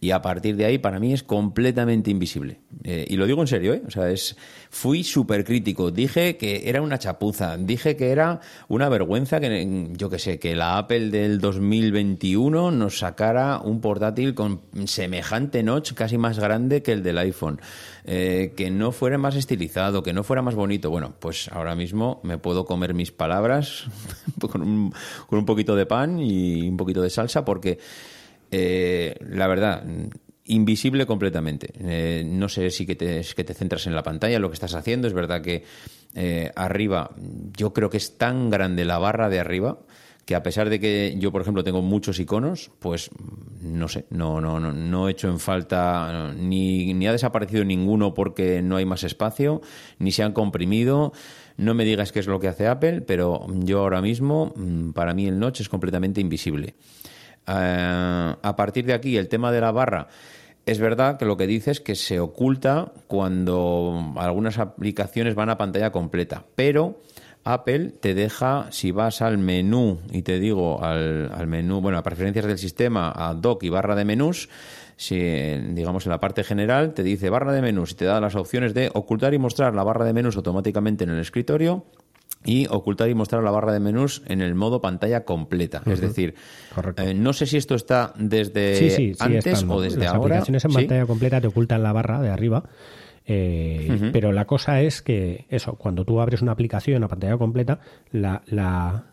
y 0.00 0.12
a 0.12 0.22
partir 0.22 0.56
de 0.56 0.64
ahí 0.64 0.78
para 0.78 1.00
mí 1.00 1.12
es 1.12 1.24
completamente 1.24 2.08
invisible. 2.08 2.60
Eh, 2.84 3.04
y 3.08 3.16
lo 3.16 3.26
digo 3.26 3.42
en 3.42 3.48
serio, 3.48 3.74
¿eh? 3.74 3.82
O 3.84 3.90
sea, 3.90 4.08
es, 4.10 4.36
fui 4.70 5.02
súper 5.02 5.44
crítico. 5.44 5.90
Dije 5.90 6.36
que 6.36 6.70
era 6.70 6.80
una 6.80 6.98
chapuza. 6.98 7.56
Dije 7.58 7.96
que 7.96 8.10
era 8.10 8.40
una 8.68 8.88
vergüenza 8.88 9.40
que, 9.40 9.88
yo 9.96 10.08
qué 10.08 10.20
sé, 10.20 10.38
que 10.38 10.54
la 10.54 10.78
Apple 10.78 11.10
del 11.10 11.40
2021 11.40 12.70
nos 12.70 13.00
sacara 13.00 13.58
un 13.58 13.80
portátil 13.80 14.34
con 14.34 14.62
semejante 14.86 15.64
notch, 15.64 15.92
casi 15.94 16.16
más 16.16 16.38
grande 16.38 16.82
que 16.82 16.92
el 16.92 17.02
del 17.02 17.18
iPhone. 17.18 17.60
Eh, 18.04 18.54
que 18.56 18.70
no 18.70 18.92
fuera 18.92 19.18
más 19.18 19.36
estilizado, 19.36 20.02
que 20.02 20.12
no 20.12 20.24
fuera 20.24 20.42
más 20.42 20.54
bonito. 20.54 20.90
Bueno, 20.90 21.14
pues 21.18 21.48
ahora 21.52 21.74
mismo 21.74 22.20
me 22.22 22.38
puedo 22.38 22.64
comer 22.64 22.94
mis 22.94 23.12
palabras 23.12 23.84
con 24.40 24.62
un, 24.62 25.44
poquito 25.46 25.76
de 25.76 25.86
pan 25.86 26.18
y 26.18 26.68
un 26.68 26.76
poquito 26.76 27.02
de 27.02 27.10
salsa 27.10 27.44
porque 27.44 27.78
eh, 28.50 29.16
la 29.20 29.46
verdad, 29.46 29.84
invisible 30.50 31.06
completamente. 31.06 31.72
Eh, 31.80 32.24
no 32.26 32.48
sé 32.48 32.70
si 32.70 32.84
que 32.84 32.96
te, 32.96 33.22
que 33.36 33.44
te 33.44 33.54
centras 33.54 33.86
en 33.86 33.94
la 33.94 34.02
pantalla, 34.02 34.38
lo 34.38 34.50
que 34.50 34.54
estás 34.54 34.74
haciendo. 34.74 35.06
Es 35.06 35.14
verdad 35.14 35.42
que 35.42 35.64
eh, 36.14 36.50
arriba, 36.56 37.10
yo 37.56 37.72
creo 37.72 37.88
que 37.88 37.96
es 37.96 38.18
tan 38.18 38.50
grande 38.50 38.84
la 38.84 38.98
barra 38.98 39.28
de 39.28 39.40
arriba 39.40 39.78
que 40.30 40.36
a 40.36 40.44
pesar 40.44 40.70
de 40.70 40.78
que 40.78 41.16
yo, 41.18 41.32
por 41.32 41.42
ejemplo, 41.42 41.64
tengo 41.64 41.82
muchos 41.82 42.20
iconos, 42.20 42.70
pues 42.78 43.10
no 43.62 43.88
sé, 43.88 44.06
no, 44.10 44.40
no, 44.40 44.60
no, 44.60 44.72
no 44.72 45.08
he 45.08 45.10
hecho 45.10 45.26
en 45.26 45.40
falta, 45.40 46.32
ni, 46.36 47.04
ha 47.04 47.10
desaparecido 47.10 47.64
ninguno 47.64 48.14
porque 48.14 48.62
no 48.62 48.76
hay 48.76 48.84
más 48.84 49.02
espacio, 49.02 49.60
ni 49.98 50.12
se 50.12 50.22
han 50.22 50.32
comprimido. 50.32 51.12
No 51.56 51.74
me 51.74 51.84
digas 51.84 52.12
qué 52.12 52.20
es 52.20 52.28
lo 52.28 52.38
que 52.38 52.46
hace 52.46 52.68
Apple, 52.68 53.00
pero 53.00 53.44
yo 53.64 53.80
ahora 53.80 54.00
mismo, 54.00 54.52
mm, 54.54 54.92
para 54.92 55.14
mí 55.14 55.26
el 55.26 55.36
notch 55.40 55.62
es 55.62 55.68
completamente 55.68 56.20
invisible. 56.20 56.76
Eh, 57.48 58.34
a 58.40 58.54
partir 58.56 58.84
de 58.84 58.92
aquí, 58.92 59.16
el 59.16 59.26
tema 59.26 59.50
de 59.50 59.60
la 59.60 59.72
barra. 59.72 60.06
Es 60.64 60.78
verdad 60.78 61.18
que 61.18 61.24
lo 61.24 61.36
que 61.36 61.48
dices 61.48 61.78
es 61.78 61.80
que 61.80 61.96
se 61.96 62.20
oculta 62.20 62.92
cuando 63.08 64.14
algunas 64.16 64.58
aplicaciones 64.58 65.34
van 65.34 65.50
a 65.50 65.58
pantalla 65.58 65.90
completa, 65.90 66.44
pero 66.54 67.00
Apple 67.52 67.92
te 68.00 68.14
deja, 68.14 68.68
si 68.70 68.92
vas 68.92 69.22
al 69.22 69.38
menú, 69.38 70.00
y 70.10 70.22
te 70.22 70.38
digo 70.38 70.82
al, 70.82 71.30
al, 71.32 71.46
menú, 71.46 71.80
bueno, 71.80 71.98
a 71.98 72.02
preferencias 72.02 72.46
del 72.46 72.58
sistema, 72.58 73.12
a 73.14 73.34
dock 73.34 73.62
y 73.64 73.68
barra 73.68 73.94
de 73.94 74.04
menús, 74.04 74.48
si 75.00 75.18
digamos 75.18 76.04
en 76.04 76.10
la 76.10 76.20
parte 76.20 76.44
general 76.44 76.92
te 76.92 77.02
dice 77.02 77.30
barra 77.30 77.52
de 77.52 77.62
menús 77.62 77.92
y 77.92 77.94
te 77.94 78.04
da 78.04 78.20
las 78.20 78.34
opciones 78.34 78.74
de 78.74 78.90
ocultar 78.92 79.32
y 79.32 79.38
mostrar 79.38 79.74
la 79.74 79.82
barra 79.82 80.04
de 80.04 80.12
menús 80.12 80.36
automáticamente 80.36 81.04
en 81.04 81.10
el 81.10 81.20
escritorio 81.20 81.86
y 82.44 82.66
ocultar 82.68 83.08
y 83.08 83.14
mostrar 83.14 83.42
la 83.42 83.50
barra 83.50 83.72
de 83.72 83.80
menús 83.80 84.22
en 84.26 84.42
el 84.42 84.54
modo 84.54 84.82
pantalla 84.82 85.24
completa. 85.24 85.82
Es 85.86 86.02
decir, 86.02 86.34
eh, 86.96 87.14
no 87.14 87.32
sé 87.32 87.46
si 87.46 87.56
esto 87.56 87.74
está 87.74 88.12
desde 88.16 89.14
antes 89.18 89.64
o 89.66 89.80
desde 89.80 90.00
Las 90.00 90.08
ahora. 90.08 90.36
aplicaciones 90.36 90.64
en 90.66 90.72
pantalla 90.72 91.06
completa 91.06 91.40
te 91.40 91.46
ocultan 91.46 91.82
la 91.82 91.92
barra 91.92 92.20
de 92.20 92.28
arriba. 92.28 92.64
Eh, 93.26 94.10
pero 94.12 94.32
la 94.32 94.46
cosa 94.46 94.80
es 94.80 95.02
que 95.02 95.46
eso, 95.50 95.74
cuando 95.74 96.04
tú 96.04 96.20
abres 96.20 96.42
una 96.42 96.52
aplicación 96.52 97.04
a 97.04 97.08
pantalla 97.08 97.36
completa, 97.36 97.80
la, 98.10 98.42
la, 98.46 99.04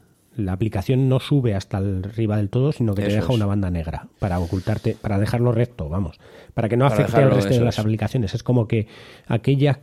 aplicación 0.51 1.09
no 1.09 1.19
sube 1.19 1.53
hasta 1.53 1.77
arriba 1.77 2.37
del 2.37 2.49
todo, 2.49 2.71
sino 2.71 2.95
que 2.95 3.03
te 3.03 3.13
deja 3.13 3.33
una 3.33 3.45
banda 3.45 3.69
negra 3.69 4.07
para 4.19 4.39
ocultarte, 4.39 4.95
para 4.99 5.19
dejarlo 5.19 5.51
recto, 5.51 5.89
vamos, 5.89 6.19
para 6.53 6.69
que 6.69 6.77
no 6.77 6.85
afecte 6.85 7.17
al 7.17 7.31
resto 7.31 7.53
de 7.53 7.61
las 7.61 7.79
aplicaciones. 7.79 8.33
Es 8.33 8.43
como 8.43 8.67
que 8.67 8.87
aquella, 9.27 9.81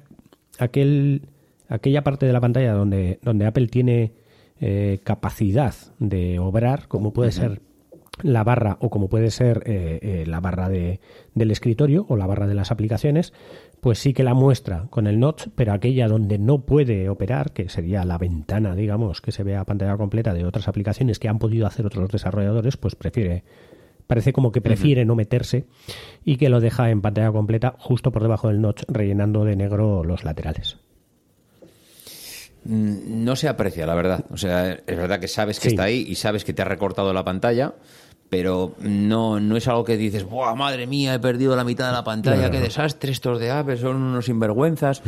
aquel 0.58 1.22
aquella 1.68 2.02
parte 2.02 2.26
de 2.26 2.32
la 2.32 2.40
pantalla 2.40 2.72
donde, 2.72 3.18
donde 3.22 3.46
Apple 3.46 3.68
tiene 3.68 4.12
eh, 4.60 5.00
capacidad 5.02 5.74
de 5.98 6.38
obrar, 6.38 6.88
como 6.88 7.12
puede 7.12 7.32
ser 7.32 7.60
la 8.22 8.44
barra 8.44 8.76
o 8.80 8.90
como 8.90 9.08
puede 9.08 9.30
ser 9.32 9.64
eh, 9.66 9.98
eh, 10.00 10.24
la 10.26 10.40
barra 10.40 10.68
de, 10.68 11.00
del 11.34 11.50
escritorio 11.50 12.06
o 12.08 12.16
la 12.16 12.26
barra 12.26 12.46
de 12.46 12.54
las 12.54 12.70
aplicaciones, 12.70 13.32
pues 13.84 13.98
sí 13.98 14.14
que 14.14 14.22
la 14.22 14.32
muestra 14.32 14.86
con 14.88 15.06
el 15.06 15.20
notch, 15.20 15.48
pero 15.54 15.74
aquella 15.74 16.08
donde 16.08 16.38
no 16.38 16.64
puede 16.64 17.10
operar, 17.10 17.52
que 17.52 17.68
sería 17.68 18.02
la 18.06 18.16
ventana, 18.16 18.74
digamos, 18.74 19.20
que 19.20 19.30
se 19.30 19.42
vea 19.42 19.60
a 19.60 19.66
pantalla 19.66 19.98
completa 19.98 20.32
de 20.32 20.46
otras 20.46 20.68
aplicaciones 20.68 21.18
que 21.18 21.28
han 21.28 21.38
podido 21.38 21.66
hacer 21.66 21.84
otros 21.84 22.08
desarrolladores, 22.08 22.78
pues 22.78 22.94
prefiere, 22.94 23.44
parece 24.06 24.32
como 24.32 24.52
que 24.52 24.62
prefiere 24.62 25.04
no 25.04 25.14
meterse 25.14 25.66
y 26.24 26.38
que 26.38 26.48
lo 26.48 26.60
deja 26.60 26.88
en 26.88 27.02
pantalla 27.02 27.30
completa 27.30 27.74
justo 27.78 28.10
por 28.10 28.22
debajo 28.22 28.48
del 28.48 28.62
notch, 28.62 28.84
rellenando 28.88 29.44
de 29.44 29.54
negro 29.54 30.02
los 30.02 30.24
laterales. 30.24 30.78
Mm, 32.64 33.22
no 33.22 33.36
se 33.36 33.48
aprecia, 33.48 33.84
la 33.84 33.94
verdad. 33.94 34.24
O 34.30 34.38
sea, 34.38 34.72
es 34.72 34.96
verdad 34.96 35.20
que 35.20 35.28
sabes 35.28 35.60
que 35.60 35.68
está 35.68 35.82
ahí 35.82 36.06
y 36.08 36.14
sabes 36.14 36.46
que 36.46 36.54
te 36.54 36.62
ha 36.62 36.64
recortado 36.64 37.12
la 37.12 37.22
pantalla, 37.22 37.74
pero 38.36 38.72
no, 38.80 39.38
no 39.38 39.56
es 39.56 39.68
algo 39.68 39.84
que 39.84 39.96
dices, 39.96 40.24
¡buah, 40.24 40.56
madre 40.56 40.88
mía, 40.88 41.14
he 41.14 41.20
perdido 41.20 41.54
la 41.54 41.62
mitad 41.62 41.86
de 41.86 41.92
la 41.92 42.02
pantalla, 42.02 42.50
qué 42.50 42.58
desastre, 42.58 43.12
estos 43.12 43.38
de 43.38 43.52
Apple 43.52 43.76
son 43.76 43.94
unos 43.94 44.24
sinvergüenzas! 44.24 45.02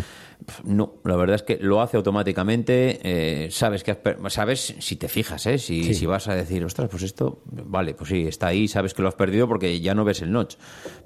No, 0.64 0.94
la 1.04 1.16
verdad 1.16 1.36
es 1.36 1.42
que 1.42 1.58
lo 1.60 1.80
hace 1.80 1.96
automáticamente, 1.96 3.00
eh, 3.02 3.50
sabes 3.50 3.82
que 3.82 3.96
sabes 4.28 4.76
si 4.78 4.96
te 4.96 5.08
fijas, 5.08 5.46
¿eh? 5.46 5.58
Si, 5.58 5.94
si, 5.94 6.06
vas 6.06 6.28
a 6.28 6.34
decir, 6.34 6.64
ostras, 6.64 6.88
pues 6.88 7.02
esto, 7.02 7.40
vale, 7.44 7.94
pues 7.94 8.10
sí, 8.10 8.26
está 8.26 8.48
ahí, 8.48 8.68
sabes 8.68 8.94
que 8.94 9.02
lo 9.02 9.08
has 9.08 9.14
perdido 9.14 9.48
porque 9.48 9.80
ya 9.80 9.94
no 9.94 10.04
ves 10.04 10.22
el 10.22 10.30
notch, 10.30 10.56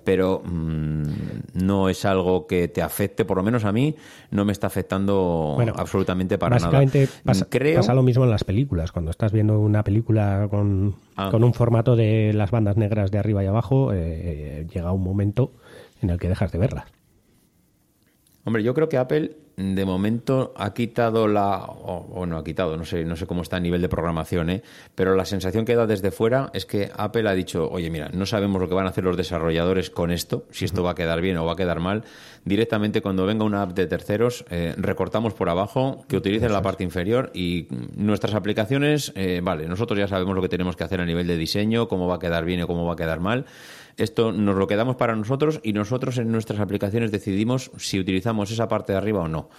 pero 0.05 0.43
mm, 0.45 1.03
no 1.55 1.89
es 1.89 2.05
algo 2.05 2.47
que 2.47 2.69
te 2.69 2.83
afecte, 2.83 3.25
por 3.25 3.37
lo 3.37 3.43
menos 3.43 3.65
a 3.65 3.73
mí, 3.73 3.95
no 4.31 4.45
me 4.45 4.53
está 4.53 4.67
afectando 4.67 5.57
absolutamente 5.75 6.37
para 6.37 6.57
básicamente 6.57 7.01
nada. 7.01 7.13
Pasa, 7.25 7.47
Creo... 7.49 7.77
pasa 7.77 7.95
lo 7.95 8.03
mismo 8.03 8.25
en 8.25 8.31
las 8.31 8.45
películas, 8.45 8.93
cuando 8.93 9.11
estás 9.11 9.33
viendo 9.33 9.59
una 9.61 9.85
película 9.85 10.49
con, 10.51 10.97
ah. 11.17 11.31
con 11.31 11.45
un 11.45 11.55
formato 11.55 11.97
de 11.97 12.33
las 12.35 12.51
bandas 12.51 12.77
negras 12.77 13.11
de 13.11 13.19
arriba 13.19 13.43
y 13.45 13.47
abajo, 13.47 13.93
eh, 13.95 14.67
llega 14.73 14.93
un 14.93 15.03
momento 15.03 15.53
en 16.03 16.11
el 16.11 16.19
que 16.19 16.29
dejas 16.29 16.53
de 16.53 16.59
verlas. 16.59 17.00
Hombre, 18.51 18.65
yo 18.65 18.75
creo 18.75 18.89
que 18.89 18.97
Apple 18.97 19.37
de 19.57 19.85
momento 19.85 20.53
ha 20.57 20.75
quitado 20.75 21.29
la 21.29 21.59
o, 21.67 22.27
no 22.27 22.37
ha 22.37 22.43
quitado, 22.43 22.77
no 22.77 22.85
sé, 22.85 23.05
no 23.05 23.15
sé 23.15 23.29
cómo 23.29 23.43
está 23.43 23.59
a 23.59 23.61
nivel 23.61 23.81
de 23.81 23.89
programación, 23.89 24.51
¿eh? 24.51 24.63
pero 24.97 25.15
la 25.15 25.25
sensación 25.25 25.65
que 25.65 25.77
da 25.77 25.87
desde 25.87 26.11
fuera 26.11 26.51
es 26.53 26.67
que 26.67 26.91
Apple 26.97 27.29
ha 27.29 27.35
dicho, 27.35 27.71
oye, 27.71 27.91
mira, 27.91 28.11
no 28.13 28.27
sabemos 28.27 28.61
lo 28.61 28.69
que 28.69 28.75
van 28.75 28.87
a 28.87 28.89
hacer 28.89 29.05
los 29.05 29.17
desarrolladores 29.17 29.89
con 29.89 30.11
esto, 30.11 30.47
si 30.51 30.65
esto 30.65 30.83
va 30.83 30.93
a 30.93 30.95
quedar 30.97 31.21
bien 31.21 31.37
o 31.37 31.45
va 31.45 31.53
a 31.53 31.57
quedar 31.57 31.79
mal. 31.79 32.03
Directamente 32.45 33.03
cuando 33.03 33.25
venga 33.25 33.45
una 33.45 33.63
app 33.63 33.73
de 33.73 33.87
terceros, 33.87 34.45
eh, 34.51 34.75
recortamos 34.77 35.33
por 35.33 35.49
abajo, 35.49 36.05
que 36.09 36.17
utilicen 36.17 36.53
la 36.53 36.63
parte 36.63 36.83
inferior 36.83 37.31
y 37.33 37.69
nuestras 37.95 38.35
aplicaciones, 38.35 39.13
eh, 39.15 39.43
vale, 39.45 39.69
nosotros 39.69 39.97
ya 39.97 40.09
sabemos 40.09 40.35
lo 40.35 40.43
que 40.43 40.49
tenemos 40.49 40.75
que 40.75 40.83
hacer 40.83 41.01
a 41.01 41.07
nivel 41.07 41.29
de 41.29 41.37
diseño, 41.37 41.87
cómo 41.87 42.09
va 42.09 42.17
a 42.17 42.19
quedar 42.19 42.45
bien 42.45 42.63
o 42.63 42.67
cómo 42.67 42.85
va 42.85 42.95
a 42.95 42.97
quedar 42.97 43.21
mal. 43.21 43.47
Esto 44.01 44.33
nos 44.33 44.57
lo 44.57 44.67
quedamos 44.67 44.97
para 44.97 45.15
nosotros 45.15 45.61
y 45.63 45.75
nosotros 45.75 46.17
en 46.17 46.33
nuestras 46.33 46.59
aplicaciones 46.59 47.13
decidimos 47.13 47.71
si 47.77 48.01
utilizamos 48.01 48.51
esa 48.51 48.67
parte 48.67 48.93
de 48.93 48.99
arriba 48.99 49.21
o 49.21 49.29
no. 49.29 49.51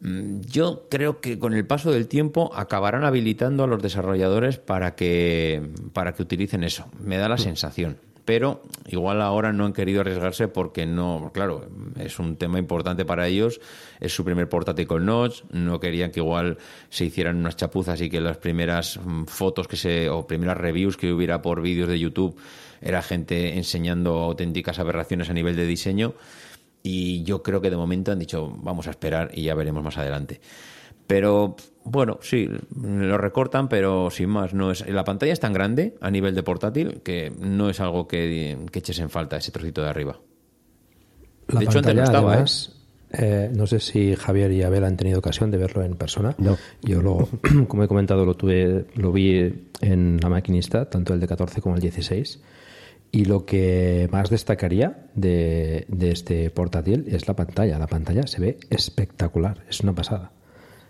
Mm, 0.00 0.40
yo 0.40 0.88
creo 0.90 1.20
que 1.20 1.38
con 1.38 1.54
el 1.54 1.64
paso 1.64 1.92
del 1.92 2.08
tiempo 2.08 2.50
acabarán 2.52 3.04
habilitando 3.04 3.62
a 3.62 3.68
los 3.68 3.80
desarrolladores 3.80 4.58
para 4.58 4.96
que, 4.96 5.70
para 5.92 6.14
que 6.14 6.22
utilicen 6.22 6.64
eso. 6.64 6.86
Me 7.00 7.16
da 7.16 7.28
la 7.28 7.36
mm. 7.36 7.38
sensación. 7.38 7.98
Pero 8.24 8.62
igual 8.86 9.22
ahora 9.22 9.52
no 9.52 9.66
han 9.66 9.72
querido 9.72 10.00
arriesgarse 10.00 10.48
porque 10.48 10.84
no, 10.84 11.30
claro, 11.32 11.68
es 11.98 12.18
un 12.18 12.36
tema 12.36 12.58
importante 12.58 13.04
para 13.04 13.28
ellos. 13.28 13.60
Es 14.00 14.12
su 14.14 14.24
primer 14.24 14.48
portátil 14.48 14.88
con 14.88 15.06
Notch. 15.06 15.42
No 15.52 15.78
querían 15.78 16.10
que 16.10 16.20
igual 16.20 16.58
se 16.90 17.04
hicieran 17.04 17.36
unas 17.36 17.56
chapuzas 17.56 18.00
y 18.00 18.10
que 18.10 18.20
las 18.20 18.36
primeras 18.36 18.98
mm, 19.02 19.24
fotos 19.24 19.68
que 19.68 19.76
se, 19.76 20.10
o 20.10 20.26
primeras 20.26 20.58
reviews 20.58 20.96
que 20.96 21.12
hubiera 21.12 21.40
por 21.40 21.62
vídeos 21.62 21.88
de 21.88 22.00
YouTube 22.00 22.36
era 22.80 23.02
gente 23.02 23.56
enseñando 23.56 24.18
auténticas 24.18 24.78
aberraciones 24.78 25.30
a 25.30 25.34
nivel 25.34 25.56
de 25.56 25.66
diseño 25.66 26.14
y 26.82 27.22
yo 27.24 27.42
creo 27.42 27.60
que 27.60 27.70
de 27.70 27.76
momento 27.76 28.12
han 28.12 28.18
dicho 28.18 28.56
vamos 28.62 28.86
a 28.86 28.90
esperar 28.90 29.30
y 29.34 29.42
ya 29.42 29.54
veremos 29.54 29.82
más 29.82 29.98
adelante. 29.98 30.40
Pero 31.06 31.56
bueno, 31.82 32.18
sí, 32.22 32.48
lo 32.80 33.18
recortan, 33.18 33.68
pero 33.68 34.10
sin 34.10 34.28
más. 34.28 34.54
No 34.54 34.70
es, 34.70 34.88
la 34.88 35.02
pantalla 35.02 35.32
es 35.32 35.40
tan 35.40 35.52
grande 35.52 35.96
a 36.00 36.10
nivel 36.10 36.36
de 36.36 36.44
portátil 36.44 37.00
que 37.02 37.32
no 37.36 37.68
es 37.68 37.80
algo 37.80 38.06
que, 38.06 38.56
eches 38.72 39.00
en 39.00 39.10
falta 39.10 39.36
ese 39.36 39.50
trocito 39.50 39.82
de 39.82 39.88
arriba. 39.88 40.20
de 41.48 41.64
hecho, 41.64 41.78
antes 41.78 41.94
no 41.96 42.04
estaba. 42.04 42.38
¿eh? 42.38 42.44
Eh, 43.12 43.50
no 43.52 43.66
sé 43.66 43.80
si 43.80 44.14
Javier 44.14 44.52
y 44.52 44.62
Abel 44.62 44.84
han 44.84 44.96
tenido 44.96 45.18
ocasión 45.18 45.50
de 45.50 45.58
verlo 45.58 45.82
en 45.82 45.96
persona. 45.96 46.36
No. 46.38 46.56
Yo, 46.82 47.02
lo, 47.02 47.28
como 47.66 47.82
he 47.82 47.88
comentado, 47.88 48.24
lo, 48.24 48.36
tuve, 48.36 48.86
lo 48.94 49.10
vi 49.10 49.52
en 49.80 50.18
la 50.22 50.28
maquinista, 50.28 50.88
tanto 50.88 51.12
el 51.12 51.18
de 51.18 51.26
14 51.26 51.60
como 51.60 51.74
el 51.74 51.80
16. 51.80 52.40
Y 53.12 53.24
lo 53.24 53.44
que 53.44 54.08
más 54.12 54.30
destacaría 54.30 55.06
de, 55.14 55.86
este 56.00 56.50
portátil 56.50 57.06
es 57.08 57.26
la 57.26 57.34
pantalla. 57.34 57.78
La 57.78 57.88
pantalla 57.88 58.26
se 58.26 58.40
ve 58.40 58.58
espectacular, 58.70 59.64
es 59.68 59.80
una 59.80 59.94
pasada. 59.94 60.32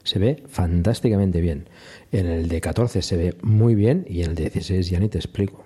Se 0.03 0.19
ve 0.19 0.43
fantásticamente 0.49 1.41
bien. 1.41 1.69
En 2.13 2.27
el 2.27 2.49
de 2.49 2.61
14 2.61 3.03
se 3.03 3.17
ve 3.17 3.37
muy 3.43 3.75
bien 3.75 4.05
y 4.09 4.23
en 4.23 4.31
el 4.31 4.35
de 4.35 4.51
16 4.51 4.91
ya 4.91 5.01
ni 5.01 5.09
te 5.09 5.19
explico. 5.19 5.65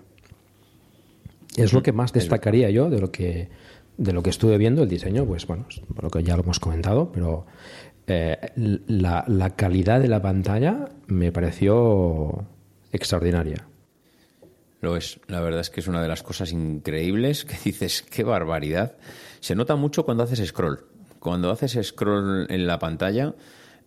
Es 1.57 1.73
lo 1.73 1.83
que 1.83 1.93
más 1.93 2.13
destacaría 2.13 2.71
yo 2.71 2.91
de 2.91 3.01
lo 3.01 3.11
que 3.11 3.49
de 3.97 4.13
lo 4.13 4.25
que 4.25 4.31
estuve 4.31 4.59
viendo 4.59 4.83
el 4.83 4.89
diseño, 4.89 5.25
pues 5.25 5.47
bueno, 5.47 5.67
lo 6.03 6.11
que 6.11 6.25
ya 6.25 6.37
lo 6.37 6.43
hemos 6.43 6.59
comentado, 6.59 7.13
pero 7.13 7.47
eh, 8.09 8.37
la, 8.57 9.25
la 9.29 9.51
calidad 9.51 10.01
de 10.01 10.09
la 10.09 10.21
pantalla 10.21 10.89
me 11.07 11.31
pareció 11.31 12.45
extraordinaria. 12.91 13.69
Lo 14.85 14.99
es, 14.99 15.19
la 15.29 15.41
verdad 15.41 15.61
es 15.61 15.71
que 15.71 15.81
es 15.81 15.89
una 15.89 16.03
de 16.03 16.09
las 16.09 16.23
cosas 16.23 16.53
increíbles 16.53 17.47
que 17.47 17.57
dices, 17.65 18.03
qué 18.03 18.23
barbaridad. 18.23 18.99
Se 19.41 19.55
nota 19.55 19.77
mucho 19.77 20.05
cuando 20.05 20.25
haces 20.25 20.47
scroll. 20.47 20.85
Cuando 21.21 21.51
haces 21.51 21.79
scroll 21.87 22.47
en 22.51 22.67
la 22.67 22.79
pantalla, 22.79 23.35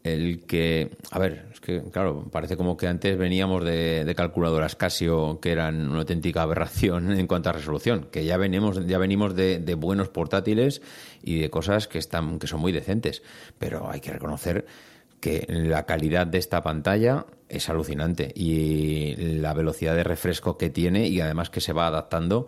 el 0.04 0.44
que, 0.48 0.98
a 1.12 1.20
ver, 1.20 1.50
es 1.54 1.60
que 1.60 1.84
claro, 1.92 2.28
parece 2.32 2.58
como 2.58 2.78
que 2.78 2.88
antes 2.88 3.16
veníamos 3.16 3.64
de, 3.64 4.12
calculadoras 4.18 4.76
Casio 4.76 5.40
que 5.40 5.52
eran 5.52 5.88
una 5.88 6.00
auténtica 6.00 6.42
aberración 6.42 7.12
en 7.20 7.28
cuanto 7.28 7.50
a 7.50 7.54
resolución, 7.54 8.08
que 8.12 8.26
ya 8.26 8.38
venimos, 8.38 8.84
ya 8.88 8.98
venimos 8.98 9.36
de, 9.36 9.60
de 9.60 9.76
buenos 9.76 10.10
portátiles 10.10 10.82
y 11.22 11.40
de 11.42 11.52
cosas 11.52 11.88
que 11.88 12.00
están, 12.00 12.40
que 12.40 12.48
son 12.48 12.60
muy 12.60 12.72
decentes. 12.72 13.22
Pero 13.60 13.88
hay 13.88 14.00
que 14.00 14.14
reconocer 14.14 14.66
que 15.20 15.46
la 15.48 15.86
calidad 15.86 16.26
de 16.26 16.40
esta 16.40 16.64
pantalla 16.64 17.28
es 17.50 17.70
alucinante 17.70 18.32
y 18.36 19.16
la 19.40 19.54
velocidad 19.54 19.96
de 19.96 20.04
refresco 20.04 20.58
que 20.58 20.70
tiene 20.70 21.08
y 21.08 21.22
además 21.22 21.50
que 21.50 21.62
se 21.62 21.74
va 21.74 21.88
adaptando 21.88 22.48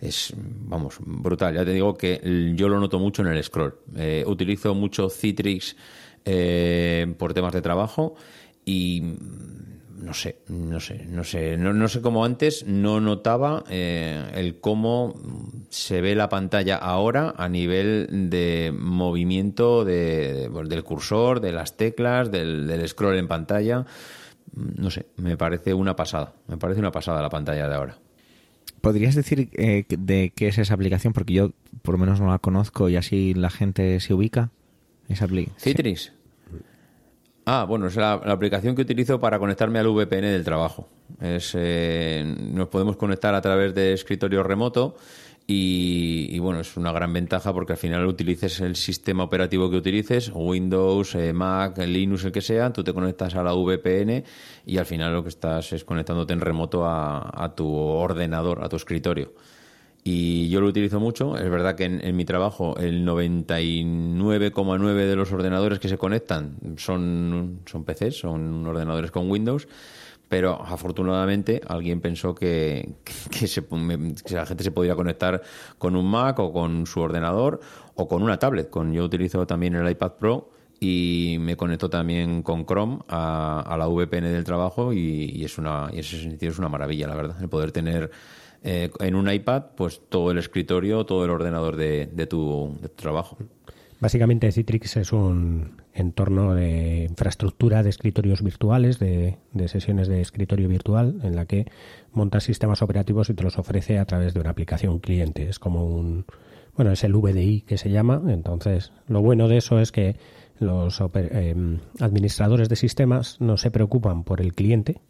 es, 0.00 0.32
vamos, 0.36 0.96
brutal. 1.00 1.54
Ya 1.54 1.64
te 1.64 1.72
digo 1.72 1.94
que 1.94 2.52
yo 2.56 2.68
lo 2.68 2.80
noto 2.80 2.98
mucho 2.98 3.22
en 3.22 3.28
el 3.28 3.42
scroll. 3.44 3.76
Eh, 3.96 4.24
utilizo 4.26 4.74
mucho 4.74 5.10
Citrix 5.10 5.76
eh, 6.24 7.14
por 7.18 7.34
temas 7.34 7.52
de 7.52 7.62
trabajo 7.62 8.14
y 8.64 9.16
no 10.00 10.14
sé, 10.14 10.38
no 10.48 10.80
sé, 10.80 11.04
no 11.06 11.24
sé, 11.24 11.56
no, 11.58 11.88
sé 11.88 12.00
cómo 12.00 12.24
antes 12.24 12.66
no 12.66 13.00
notaba 13.00 13.64
eh, 13.68 14.30
el 14.34 14.58
cómo 14.58 15.14
se 15.68 16.00
ve 16.00 16.14
la 16.14 16.28
pantalla 16.28 16.76
ahora 16.76 17.34
a 17.36 17.48
nivel 17.48 18.30
de 18.30 18.72
movimiento 18.76 19.84
de, 19.84 20.48
pues, 20.50 20.68
del 20.68 20.84
cursor, 20.84 21.40
de 21.40 21.52
las 21.52 21.76
teclas, 21.76 22.30
del, 22.30 22.82
scroll 22.88 23.16
en 23.16 23.28
pantalla. 23.28 23.84
No 24.54 24.90
sé, 24.90 25.06
me 25.16 25.36
parece 25.36 25.74
una 25.74 25.94
pasada, 25.94 26.34
me 26.48 26.56
parece 26.56 26.80
una 26.80 26.90
pasada 26.90 27.22
la 27.22 27.30
pantalla 27.30 27.68
de 27.68 27.74
ahora. 27.74 27.98
¿Podrías 28.80 29.14
decir 29.14 29.50
eh, 29.52 29.84
de 29.88 30.32
qué 30.34 30.48
es 30.48 30.58
esa 30.58 30.74
aplicación? 30.74 31.12
Porque 31.12 31.34
yo 31.34 31.50
por 31.82 31.94
lo 31.94 31.98
menos 31.98 32.20
no 32.20 32.30
la 32.30 32.38
conozco 32.38 32.88
y 32.88 32.96
así 32.96 33.34
la 33.34 33.50
gente 33.50 34.00
se 34.00 34.14
ubica. 34.14 34.50
Esa 35.08 35.26
Citrix. 35.58 36.12
Ah, 37.44 37.64
bueno, 37.68 37.88
es 37.88 37.96
la, 37.96 38.12
aplicación 38.12 38.76
que 38.76 38.82
utilizo 38.82 39.18
para 39.18 39.38
conectarme 39.38 39.80
al 39.80 39.88
VPN 39.88 40.22
del 40.22 40.44
trabajo. 40.44 40.88
Es, 41.20 41.52
eh, 41.58 42.22
nos 42.52 42.68
podemos 42.68 42.96
conectar 42.96 43.34
a 43.34 43.40
través 43.40 43.74
de 43.74 43.92
escritorio 43.92 44.42
remoto 44.42 44.96
y, 45.52 46.38
bueno, 46.38 46.60
es 46.60 46.76
una 46.76 46.92
gran 46.92 47.12
ventaja 47.12 47.52
porque 47.52 47.72
al 47.72 47.78
final 47.78 48.06
utilices 48.06 48.60
el 48.60 48.76
sistema 48.76 49.24
operativo 49.24 49.70
que 49.70 49.76
utilices, 49.76 50.30
Windows, 50.34 51.14
eh, 51.14 51.32
Mac, 51.32 51.78
Linux, 51.78 52.24
el 52.24 52.32
que 52.32 52.40
sea, 52.40 52.72
tú 52.72 52.84
te 52.84 52.92
conectas 52.92 53.34
a 53.34 53.42
la 53.42 53.52
VPN 53.52 54.22
y 54.66 54.78
al 54.78 54.86
final 54.86 55.12
lo 55.12 55.22
que 55.22 55.30
estás 55.30 55.72
es 55.72 55.84
conectándote 55.84 56.32
en 56.32 56.40
remoto 56.40 56.86
a 56.86 57.52
tu 57.56 57.68
ordenador, 57.68 58.62
a 58.62 58.68
tu 58.68 58.76
escritorio 58.76 59.32
y 60.02 60.48
yo 60.48 60.60
lo 60.60 60.68
utilizo 60.68 61.00
mucho. 61.00 61.36
Es 61.36 61.50
verdad 61.50 61.74
que 61.74 61.84
en, 61.84 62.16
mi 62.16 62.24
trabajo 62.24 62.76
el 62.78 63.06
99,9 63.06 64.94
de 64.94 65.16
los 65.16 65.32
ordenadores 65.32 65.78
que 65.78 65.88
se 65.88 65.98
conectan 65.98 66.56
son, 66.76 67.60
son 67.66 67.84
PCs, 67.84 68.18
son 68.18 68.66
ordenadores 68.66 69.10
con 69.10 69.30
Windows. 69.30 69.68
Pero 70.30 70.62
afortunadamente 70.62 71.60
alguien 71.66 72.00
pensó 72.00 72.36
que, 72.36 72.94
que, 73.30 74.34
la 74.34 74.46
gente 74.46 74.62
se 74.62 74.70
podía 74.70 74.94
conectar 74.94 75.42
con 75.76 75.96
un 75.96 76.08
Mac 76.08 76.38
o 76.38 76.52
con 76.52 76.86
su 76.86 77.00
ordenador 77.00 77.60
o 77.96 78.06
con 78.06 78.22
una 78.22 78.38
tablet. 78.38 78.70
Con, 78.70 78.92
yo 78.92 79.04
utilizo 79.04 79.44
también 79.44 79.74
el 79.74 79.90
iPad 79.90 80.12
Pro 80.12 80.50
y 80.78 81.36
me 81.40 81.56
conecto 81.56 81.90
también 81.90 82.42
con 82.42 82.64
Chrome 82.64 83.00
a, 83.08 83.76
la 83.76 83.88
VPN 83.88 84.32
del 84.32 84.44
trabajo 84.44 84.92
y, 84.92 85.44
es 85.44 85.58
una, 85.58 85.90
y 85.92 85.98
ese 85.98 86.22
sentido 86.22 86.52
es 86.52 86.60
una 86.60 86.68
maravilla, 86.68 87.08
la 87.08 87.16
verdad, 87.16 87.36
el 87.42 87.48
poder 87.48 87.72
tener 87.72 88.12
eh, 88.62 88.88
en 89.00 89.16
un 89.16 89.28
iPad, 89.28 89.64
pues 89.76 90.00
todo 90.08 90.30
el 90.30 90.38
escritorio, 90.38 91.04
todo 91.04 91.24
el 91.24 91.30
ordenador 91.30 91.74
de, 91.74 92.06
tu, 92.28 92.78
trabajo. 92.94 93.36
Básicamente 93.98 94.52
Citrix 94.52 94.96
es 94.96 95.12
un 95.12 95.79
entorno 95.94 96.54
de 96.54 97.06
infraestructura 97.08 97.82
de 97.82 97.90
escritorios 97.90 98.42
virtuales, 98.42 98.98
de, 98.98 99.38
sesiones 99.66 100.08
de 100.08 100.20
escritorio 100.20 100.68
virtual, 100.68 101.20
en 101.22 101.36
la 101.36 101.46
que 101.46 101.66
montas 102.12 102.44
sistemas 102.44 102.82
operativos 102.82 103.30
y 103.30 103.34
te 103.34 103.42
los 103.42 103.58
ofrece 103.58 103.98
a 103.98 104.04
través 104.04 104.34
de 104.34 104.40
una 104.40 104.50
aplicación 104.50 105.00
cliente. 105.00 105.48
Es 105.48 105.58
como 105.58 105.86
un, 105.86 106.26
bueno, 106.76 106.92
es 106.92 107.04
el 107.04 107.14
VDI 107.14 107.62
que 107.62 107.78
se 107.78 107.90
llama. 107.90 108.22
Entonces, 108.28 108.92
lo 109.06 109.20
bueno 109.22 109.48
de 109.48 109.58
eso 109.58 109.80
es 109.80 109.92
que 109.92 110.16
los 110.58 111.00
eh, 111.14 111.78
administradores 112.00 112.68
de 112.68 112.76
sistemas 112.76 113.40
no 113.40 113.56
se 113.56 113.70
preocupan 113.70 114.24
por 114.24 114.40
el 114.40 114.54
cliente, 114.54 115.00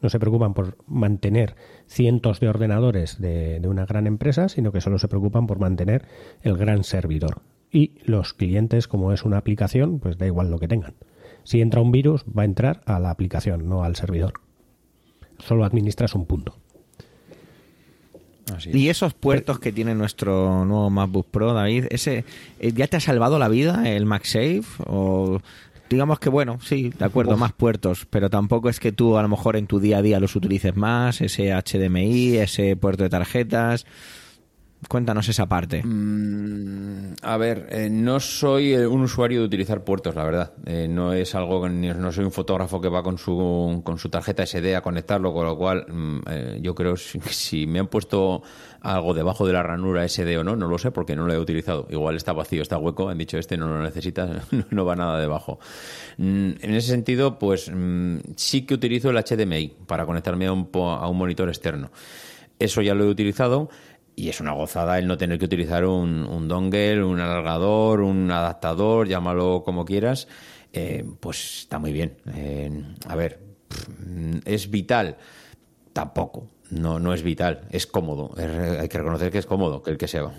no 0.00 0.08
se 0.08 0.18
preocupan 0.18 0.54
por 0.54 0.76
mantener 0.86 1.56
cientos 1.86 2.40
de 2.40 2.48
ordenadores 2.48 3.20
de, 3.20 3.60
una 3.66 3.86
gran 3.86 4.06
empresa, 4.06 4.48
sino 4.48 4.72
que 4.72 4.80
solo 4.80 4.98
se 4.98 5.08
preocupan 5.08 5.46
por 5.46 5.58
mantener 5.58 6.06
el 6.42 6.56
gran 6.56 6.84
servidor. 6.84 7.42
Y 7.70 7.92
los 8.04 8.32
clientes, 8.32 8.88
como 8.88 9.12
es 9.12 9.24
una 9.24 9.38
aplicación, 9.38 9.98
pues 9.98 10.16
da 10.18 10.26
igual 10.26 10.50
lo 10.50 10.58
que 10.58 10.68
tengan. 10.68 10.94
Si 11.44 11.60
entra 11.60 11.80
un 11.80 11.92
virus, 11.92 12.24
va 12.26 12.42
a 12.42 12.46
entrar 12.46 12.80
a 12.86 12.98
la 12.98 13.10
aplicación, 13.10 13.68
no 13.68 13.84
al 13.84 13.96
servidor. 13.96 14.34
Solo 15.38 15.64
administras 15.64 16.14
un 16.14 16.26
punto. 16.26 16.56
y 18.72 18.88
esos 18.88 19.12
puertos 19.14 19.58
que 19.58 19.72
tiene 19.72 19.94
nuestro 19.94 20.64
nuevo 20.64 20.88
MacBook 20.90 21.26
Pro, 21.30 21.52
David, 21.52 21.86
ese 21.90 22.24
eh, 22.60 22.72
¿ya 22.72 22.86
te 22.86 22.96
ha 22.96 23.00
salvado 23.00 23.38
la 23.38 23.48
vida 23.48 23.88
el 23.88 24.06
MagSafe? 24.06 24.62
¿O 24.86 25.40
digamos 25.88 26.18
que 26.18 26.28
bueno, 26.28 26.58
sí, 26.60 26.90
de 26.90 27.04
acuerdo, 27.04 27.36
más 27.36 27.52
puertos, 27.52 28.06
pero 28.10 28.30
tampoco 28.30 28.68
es 28.68 28.80
que 28.80 28.92
tú 28.92 29.16
a 29.16 29.22
lo 29.22 29.28
mejor 29.28 29.56
en 29.56 29.66
tu 29.66 29.80
día 29.80 29.98
a 29.98 30.02
día 30.02 30.20
los 30.20 30.36
utilices 30.36 30.76
más, 30.76 31.20
ese 31.20 31.52
HDMI, 31.52 32.36
ese 32.38 32.76
puerto 32.76 33.04
de 33.04 33.10
tarjetas. 33.10 33.86
Cuéntanos 34.86 35.28
esa 35.28 35.46
parte. 35.46 35.82
Mm, 35.84 37.14
a 37.22 37.36
ver, 37.36 37.66
eh, 37.70 37.88
no 37.90 38.20
soy 38.20 38.74
un 38.74 39.00
usuario 39.02 39.40
de 39.40 39.46
utilizar 39.46 39.82
puertos, 39.82 40.14
la 40.14 40.22
verdad. 40.22 40.52
Eh, 40.66 40.86
no 40.88 41.12
es 41.12 41.34
algo, 41.34 41.60
que- 41.62 41.68
no 41.68 42.12
soy 42.12 42.24
un 42.24 42.30
fotógrafo 42.30 42.80
que 42.80 42.88
va 42.88 43.02
con 43.02 43.18
su, 43.18 43.80
con 43.84 43.98
su 43.98 44.08
tarjeta 44.08 44.44
SD 44.46 44.76
a 44.76 44.80
conectarlo, 44.80 45.32
con 45.34 45.46
lo 45.46 45.58
cual 45.58 45.84
mm, 45.88 46.20
eh, 46.30 46.58
yo 46.62 46.76
creo 46.76 46.96
si, 46.96 47.18
si 47.28 47.66
me 47.66 47.80
han 47.80 47.88
puesto 47.88 48.42
algo 48.80 49.14
debajo 49.14 49.44
de 49.48 49.52
la 49.52 49.64
ranura 49.64 50.04
SD 50.08 50.38
o 50.38 50.44
no, 50.44 50.54
no 50.54 50.68
lo 50.68 50.78
sé 50.78 50.92
porque 50.92 51.16
no 51.16 51.26
lo 51.26 51.32
he 51.34 51.38
utilizado. 51.38 51.88
Igual 51.90 52.14
está 52.14 52.32
vacío, 52.32 52.62
está 52.62 52.78
hueco, 52.78 53.08
han 53.08 53.18
dicho 53.18 53.36
este 53.36 53.56
no 53.56 53.66
lo 53.66 53.82
necesitas, 53.82 54.46
no 54.70 54.84
va 54.84 54.94
nada 54.94 55.18
debajo. 55.18 55.58
Mm, 56.18 56.50
en 56.60 56.74
ese 56.74 56.88
sentido, 56.90 57.36
pues 57.40 57.68
mm, 57.74 58.18
sí 58.36 58.62
que 58.64 58.74
utilizo 58.74 59.10
el 59.10 59.16
HDMI 59.16 59.74
para 59.88 60.06
conectarme 60.06 60.46
a 60.46 60.52
un, 60.52 60.70
a 60.72 61.08
un 61.08 61.18
monitor 61.18 61.48
externo. 61.48 61.90
Eso 62.60 62.82
ya 62.82 62.92
lo 62.94 63.04
he 63.04 63.08
utilizado 63.08 63.70
y 64.18 64.28
es 64.28 64.40
una 64.40 64.52
gozada 64.52 64.98
el 64.98 65.06
no 65.06 65.16
tener 65.16 65.38
que 65.38 65.44
utilizar 65.44 65.84
un, 65.84 66.48
dongle, 66.48 67.02
un 67.04 67.20
alargador, 67.20 68.00
un 68.00 68.30
adaptador, 68.30 69.06
llámalo 69.08 69.62
como 69.64 69.84
quieras. 69.84 70.26
Eh, 70.72 71.04
pues 71.20 71.60
está 71.60 71.78
muy 71.78 71.92
bien. 71.92 72.16
Eh, 72.34 72.82
a 73.06 73.16
ver, 73.16 73.40
es 74.44 74.70
vital. 74.70 75.16
Tampoco. 75.92 76.48
No, 76.70 76.98
no 76.98 77.14
es 77.14 77.22
vital. 77.22 77.62
Es 77.70 77.86
cómodo. 77.86 78.32
Es- 78.36 78.80
hay 78.80 78.88
que 78.88 78.98
reconocer 78.98 79.30
que 79.32 79.38
es 79.38 79.46
cómodo, 79.46 79.82
que 79.82 79.90
el 79.92 79.98
que 79.98 80.08
se 80.08 80.20
va. 80.20 80.32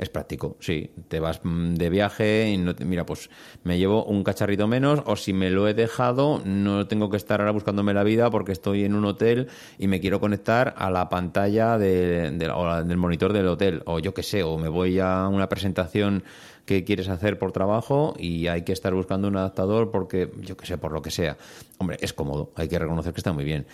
Es 0.00 0.08
práctico, 0.08 0.56
sí. 0.60 0.90
Te 1.08 1.20
vas 1.20 1.40
mm, 1.44 1.74
de 1.74 1.90
viaje 1.90 2.48
y 2.48 2.56
no 2.56 2.74
te- 2.74 2.86
mira, 2.86 3.04
pues 3.04 3.28
me 3.64 3.76
llevo 3.76 4.02
un 4.06 4.24
cacharrito 4.24 4.66
menos 4.66 5.02
o 5.04 5.14
si 5.14 5.34
me 5.34 5.50
lo 5.50 5.68
he 5.68 5.74
dejado 5.74 6.40
no 6.42 6.86
tengo 6.86 7.10
que 7.10 7.18
estar 7.18 7.40
ahora 7.42 7.52
buscándome 7.52 7.92
la 7.92 8.02
vida 8.02 8.30
porque 8.30 8.52
estoy 8.52 8.84
en 8.84 8.94
un 8.94 9.04
hotel 9.04 9.48
y 9.78 9.88
me 9.88 10.00
quiero 10.00 10.18
conectar 10.18 10.74
a 10.78 10.90
la 10.90 11.10
pantalla 11.10 11.76
del 11.76 12.96
monitor 12.96 13.34
del 13.34 13.46
hotel 13.48 13.82
o 13.84 13.98
yo 13.98 14.14
qué 14.14 14.22
sé, 14.22 14.42
o 14.42 14.56
me 14.56 14.68
voy 14.70 14.98
a 15.00 15.28
una 15.28 15.50
presentación 15.50 16.24
que 16.64 16.82
quieres 16.82 17.10
hacer 17.10 17.38
por 17.38 17.52
trabajo 17.52 18.14
y 18.18 18.46
hay 18.46 18.62
que 18.62 18.72
estar 18.72 18.94
buscando 18.94 19.28
un 19.28 19.36
adaptador 19.36 19.90
porque 19.90 20.30
yo 20.40 20.56
qué 20.56 20.64
sé, 20.64 20.78
por 20.78 20.92
lo 20.92 21.02
que 21.02 21.10
sea. 21.10 21.36
Hombre, 21.76 21.98
es 22.00 22.14
cómodo, 22.14 22.52
hay 22.56 22.68
que 22.68 22.78
reconocer 22.78 23.12
que 23.12 23.20
está 23.20 23.34
muy 23.34 23.44
bien. 23.44 23.66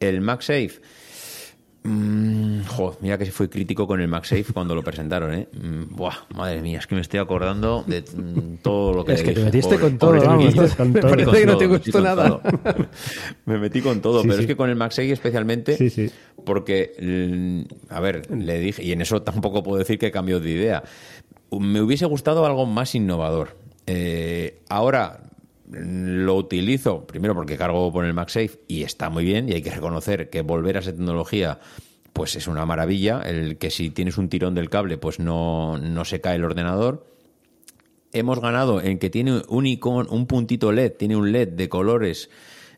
El 0.00 0.20
MagSafe 0.22 0.80
Mm, 1.88 2.64
jo, 2.66 2.96
mira 3.00 3.16
que 3.16 3.26
fui 3.30 3.48
crítico 3.48 3.86
con 3.86 4.00
el 4.00 4.08
MagSafe 4.08 4.52
cuando 4.52 4.74
lo 4.74 4.82
presentaron, 4.82 5.32
¿eh? 5.34 5.48
Mm, 5.52 5.96
buah, 5.96 6.14
madre 6.34 6.60
mía, 6.60 6.78
es 6.80 6.86
que 6.86 6.94
me 6.94 7.00
estoy 7.00 7.18
acordando 7.18 7.82
de 7.86 8.02
mm, 8.02 8.56
todo 8.62 8.92
lo 8.92 9.04
que 9.04 9.14
Es 9.14 9.22
que 9.22 9.32
te 9.32 9.42
metiste 9.44 9.76
Pobre- 9.76 9.80
con 9.80 9.98
todo, 9.98 10.10
pobre 10.12 10.26
vamos. 10.26 10.44
chiquillo. 10.52 10.76
con 10.76 10.92
Me 10.92 11.00
todo. 11.00 11.10
parece 11.10 11.30
que 11.40 11.46
no 11.46 11.56
te 11.56 11.66
me 11.68 11.76
gustó 11.78 11.92
con 11.92 12.02
nada. 12.02 12.40
me 13.46 13.58
metí 13.58 13.80
con 13.80 14.00
todo, 14.00 14.20
Sí, 14.22 14.28
pero 14.28 14.36
sí. 14.36 14.42
es 14.42 14.46
que 14.46 14.56
con 14.56 14.68
el 14.68 14.76
MagSafe 14.76 15.12
especialmente, 15.12 15.76
Sí, 15.76 15.88
sí. 15.88 16.10
porque, 16.44 17.64
a 17.88 18.00
ver, 18.00 18.30
le 18.30 18.58
dije, 18.60 18.82
y 18.84 18.92
en 18.92 19.00
eso 19.00 19.22
tampoco 19.22 19.62
puedo 19.62 19.78
decir 19.78 19.98
que 19.98 20.10
cambió 20.10 20.40
de 20.40 20.50
idea. 20.50 20.82
Me 21.50 21.80
hubiese 21.80 22.04
gustado 22.04 22.44
algo 22.44 22.66
más 22.66 22.94
innovador. 22.94 23.56
Eh, 23.86 24.58
ahora 24.68 25.20
lo 25.70 26.34
utilizo, 26.36 27.06
primero 27.06 27.34
porque 27.34 27.56
cargo 27.56 27.92
con 27.92 28.04
el 28.04 28.14
MagSafe 28.14 28.60
y 28.68 28.82
está 28.82 29.10
muy 29.10 29.24
bien, 29.24 29.48
y 29.48 29.52
hay 29.52 29.62
que 29.62 29.70
reconocer 29.70 30.30
que 30.30 30.42
volver 30.42 30.76
a 30.76 30.80
esa 30.80 30.92
tecnología 30.92 31.60
pues 32.12 32.34
es 32.36 32.48
una 32.48 32.66
maravilla, 32.66 33.22
el 33.22 33.58
que 33.58 33.70
si 33.70 33.90
tienes 33.90 34.18
un 34.18 34.28
tirón 34.28 34.54
del 34.54 34.70
cable 34.70 34.98
pues 34.98 35.20
no, 35.20 35.78
no 35.78 36.04
se 36.04 36.20
cae 36.20 36.36
el 36.36 36.44
ordenador. 36.44 37.06
Hemos 38.12 38.40
ganado 38.40 38.80
en 38.80 38.98
que 38.98 39.10
tiene 39.10 39.42
un 39.48 39.66
icon, 39.66 40.08
un 40.10 40.26
puntito 40.26 40.72
LED, 40.72 40.92
tiene 40.92 41.14
un 41.14 41.30
LED 41.30 41.48
de 41.48 41.68
colores, 41.68 42.30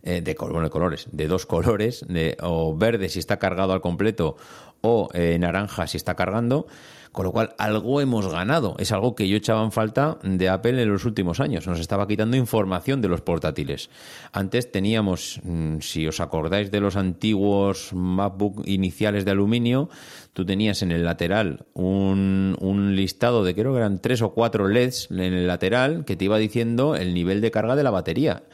eh, 0.03 0.21
de, 0.21 0.35
bueno, 0.39 0.63
de 0.63 0.71
colores, 0.71 1.09
de 1.13 1.29
dos 1.29 1.47
colores, 1.47 2.05
de, 2.09 2.37
o 2.43 2.77
verde 2.77 3.09
si 3.09 3.19
está 3.19 3.39
cargado 3.39 3.73
al 3.73 3.81
completo, 3.81 4.37
o 4.83 5.09
eh, 5.15 5.39
naranja 5.39 5.87
si 5.87 5.97
está 5.97 6.15
cargando, 6.15 6.67
con 7.13 7.25
lo 7.25 7.33
cual 7.33 7.55
algo 7.59 8.01
hemos 8.01 8.31
ganado. 8.31 8.77
Es 8.79 8.93
algo 8.93 9.15
que 9.15 9.29
yo 9.29 9.37
echaba 9.37 9.65
en 9.65 9.73
falta 9.73 10.19
de 10.23 10.49
Apple 10.49 10.81
en 10.81 10.89
los 10.89 11.05
últimos 11.05 11.41
años. 11.41 11.67
Nos 11.67 11.81
estaba 11.81 12.07
quitando 12.07 12.37
información 12.37 13.01
de 13.01 13.09
los 13.09 13.21
portátiles. 13.21 13.91
Antes 14.33 14.71
teníamos, 14.71 15.41
mm, 15.43 15.79
si 15.81 16.07
os 16.07 16.21
acordáis 16.21 16.71
de 16.71 16.81
los 16.81 16.97
antiguos 16.97 17.93
MacBook 17.93 18.63
iniciales 18.67 19.25
de 19.25 19.33
aluminio, 19.33 19.89
tú 20.33 20.47
tenías 20.47 20.83
en 20.83 20.93
el 20.93 21.05
lateral 21.05 21.67
un, 21.75 22.57
un 22.61 22.95
listado 22.95 23.45
de 23.45 23.55
creo 23.55 23.73
que 23.73 23.79
eran 23.79 24.01
tres 24.01 24.23
o 24.23 24.31
cuatro 24.31 24.69
LEDs 24.69 25.11
en 25.11 25.21
el 25.21 25.47
lateral 25.47 26.05
que 26.05 26.17
te 26.17 26.27
iba 26.27 26.39
diciendo 26.39 26.95
el 26.95 27.13
nivel 27.15 27.41
de 27.41 27.51
carga 27.51 27.75
de 27.75 27.83
la 27.83 27.91
batería. 27.91 28.45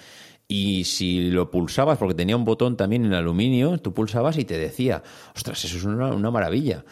Y 0.49 0.85
si 0.85 1.31
lo 1.31 1.51
pulsabas, 1.51 1.99
porque 1.99 2.15
tenía 2.15 2.37
un 2.37 2.45
botón 2.45 2.77
también 2.77 3.05
en 3.05 3.15
aluminio, 3.15 3.79
tú 3.79 3.93
pulsabas 3.93 4.39
y 4.39 4.45
te 4.45 4.59
decía, 4.59 5.03
ostras, 5.35 5.65
eso 5.65 5.77
es 5.77 5.85
una, 5.85 6.31
maravilla. 6.31 6.85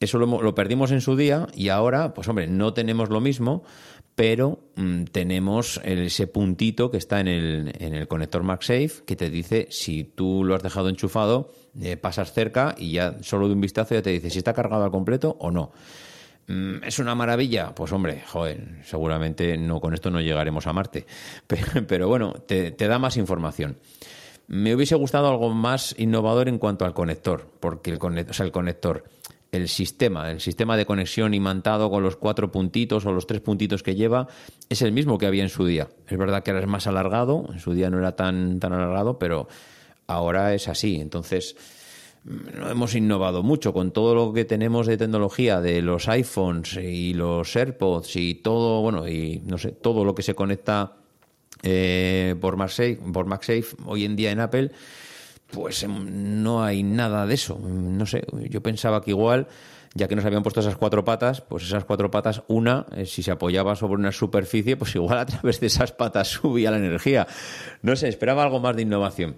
Eso 0.00 0.18
lo, 0.18 0.42
lo 0.42 0.54
perdimos 0.54 0.90
en 0.92 1.00
su 1.00 1.14
día 1.14 1.46
y 1.54 1.68
ahora, 1.68 2.14
pues 2.14 2.26
hombre, 2.28 2.46
no 2.46 2.72
tenemos 2.72 3.10
lo 3.10 3.20
mismo, 3.20 3.64
pero 4.14 4.60
mm, 4.76 5.04
tenemos 5.04 5.80
ese 5.84 6.26
puntito 6.26 6.90
que 6.90 6.98
está 6.98 7.20
en 7.20 7.28
el, 7.28 7.72
en 7.78 7.94
el 7.94 8.08
conector 8.08 8.42
MagSafe 8.42 9.04
que 9.06 9.16
te 9.16 9.30
dice 9.30 9.68
si 9.70 10.04
tú 10.04 10.44
lo 10.44 10.54
has 10.54 10.62
dejado 10.62 10.88
enchufado, 10.88 11.52
eh, 11.80 11.96
pasas 11.96 12.32
cerca 12.32 12.74
y 12.76 12.92
ya 12.92 13.16
solo 13.22 13.48
de 13.48 13.54
un 13.54 13.60
vistazo 13.60 13.94
ya 13.94 14.02
te 14.02 14.10
dice 14.10 14.30
si 14.30 14.38
está 14.38 14.52
cargado 14.52 14.84
al 14.84 14.90
completo 14.90 15.36
o 15.40 15.50
no. 15.50 15.72
Mm, 16.46 16.84
¿Es 16.84 16.98
una 16.98 17.14
maravilla? 17.14 17.74
Pues 17.74 17.92
hombre, 17.92 18.22
joder, 18.26 18.80
seguramente 18.84 19.56
no 19.56 19.80
con 19.80 19.94
esto 19.94 20.10
no 20.10 20.20
llegaremos 20.20 20.66
a 20.66 20.72
Marte. 20.72 21.06
Pero, 21.86 22.08
bueno, 22.08 22.32
te, 22.32 22.72
da 22.72 22.98
más 22.98 23.16
información. 23.16 23.78
Me 24.48 24.74
hubiese 24.74 24.96
gustado 24.96 25.28
algo 25.28 25.50
más 25.50 25.94
innovador 25.98 26.48
en 26.48 26.58
cuanto 26.58 26.84
al 26.84 26.94
conector, 26.94 27.48
porque 27.60 27.90
el, 27.90 27.98
o 27.98 28.32
sea, 28.32 28.44
el 28.44 28.52
conector, 28.52 29.04
el 29.52 29.68
sistema, 29.68 30.30
el 30.30 30.40
sistema 30.40 30.76
de 30.76 30.84
conexión 30.84 31.32
imantado 31.32 31.90
con 31.90 32.02
los 32.02 32.16
cuatro 32.16 32.50
puntitos 32.50 33.06
o 33.06 33.12
los 33.12 33.26
tres 33.26 33.40
puntitos 33.40 33.82
que 33.82 33.94
lleva, 33.94 34.26
es 34.68 34.82
el 34.82 34.92
mismo 34.92 35.16
que 35.16 35.26
había 35.26 35.44
en 35.44 35.48
su 35.48 35.64
día. 35.64 35.88
Es 36.08 36.18
verdad 36.18 36.42
que 36.42 36.50
ahora 36.50 36.62
es 36.62 36.68
más 36.68 36.86
alargado, 36.86 37.48
en 37.52 37.60
su 37.60 37.72
día 37.72 37.88
no 37.88 37.98
era 37.98 38.16
tan, 38.16 38.58
tan 38.58 38.72
alargado, 38.72 39.18
pero 39.18 39.48
ahora 40.06 40.54
es 40.54 40.68
así. 40.68 41.00
Entonces, 41.00 41.56
no 42.24 42.70
hemos 42.70 42.94
innovado 42.94 43.42
mucho 43.42 43.72
con 43.72 43.90
todo 43.90 44.14
lo 44.14 44.32
que 44.32 44.44
tenemos 44.44 44.86
de 44.86 44.96
tecnología 44.96 45.60
de 45.60 45.82
los 45.82 46.08
iPhones 46.08 46.76
y 46.76 47.14
los 47.14 47.54
AirPods 47.56 48.16
y 48.16 48.34
todo, 48.36 48.80
bueno, 48.80 49.08
y 49.08 49.42
no 49.44 49.58
sé, 49.58 49.72
todo 49.72 50.04
lo 50.04 50.14
que 50.14 50.22
se 50.22 50.34
conecta 50.34 50.94
eh, 51.62 52.36
por, 52.40 52.56
MagSafe, 52.56 52.98
por 53.12 53.26
MagSafe 53.26 53.76
hoy 53.86 54.04
en 54.04 54.16
día 54.16 54.30
en 54.30 54.40
Apple, 54.40 54.70
pues 55.50 55.82
em, 55.82 56.42
no 56.42 56.62
hay 56.62 56.82
nada 56.82 57.26
de 57.26 57.34
eso. 57.34 57.58
No 57.58 58.06
sé, 58.06 58.24
yo 58.48 58.62
pensaba 58.62 59.02
que 59.02 59.10
igual, 59.10 59.48
ya 59.94 60.06
que 60.06 60.16
nos 60.16 60.24
habían 60.24 60.42
puesto 60.42 60.60
esas 60.60 60.76
cuatro 60.76 61.04
patas, 61.04 61.40
pues 61.40 61.64
esas 61.64 61.84
cuatro 61.84 62.10
patas, 62.10 62.42
una, 62.48 62.86
eh, 62.96 63.04
si 63.06 63.22
se 63.22 63.32
apoyaba 63.32 63.74
sobre 63.76 63.94
una 63.94 64.12
superficie, 64.12 64.76
pues 64.76 64.94
igual 64.94 65.18
a 65.18 65.26
través 65.26 65.60
de 65.60 65.66
esas 65.66 65.92
patas 65.92 66.28
subía 66.42 66.70
la 66.70 66.78
energía. 66.78 67.26
No 67.82 67.96
sé, 67.96 68.08
esperaba 68.08 68.44
algo 68.44 68.60
más 68.60 68.76
de 68.76 68.82
innovación. 68.82 69.36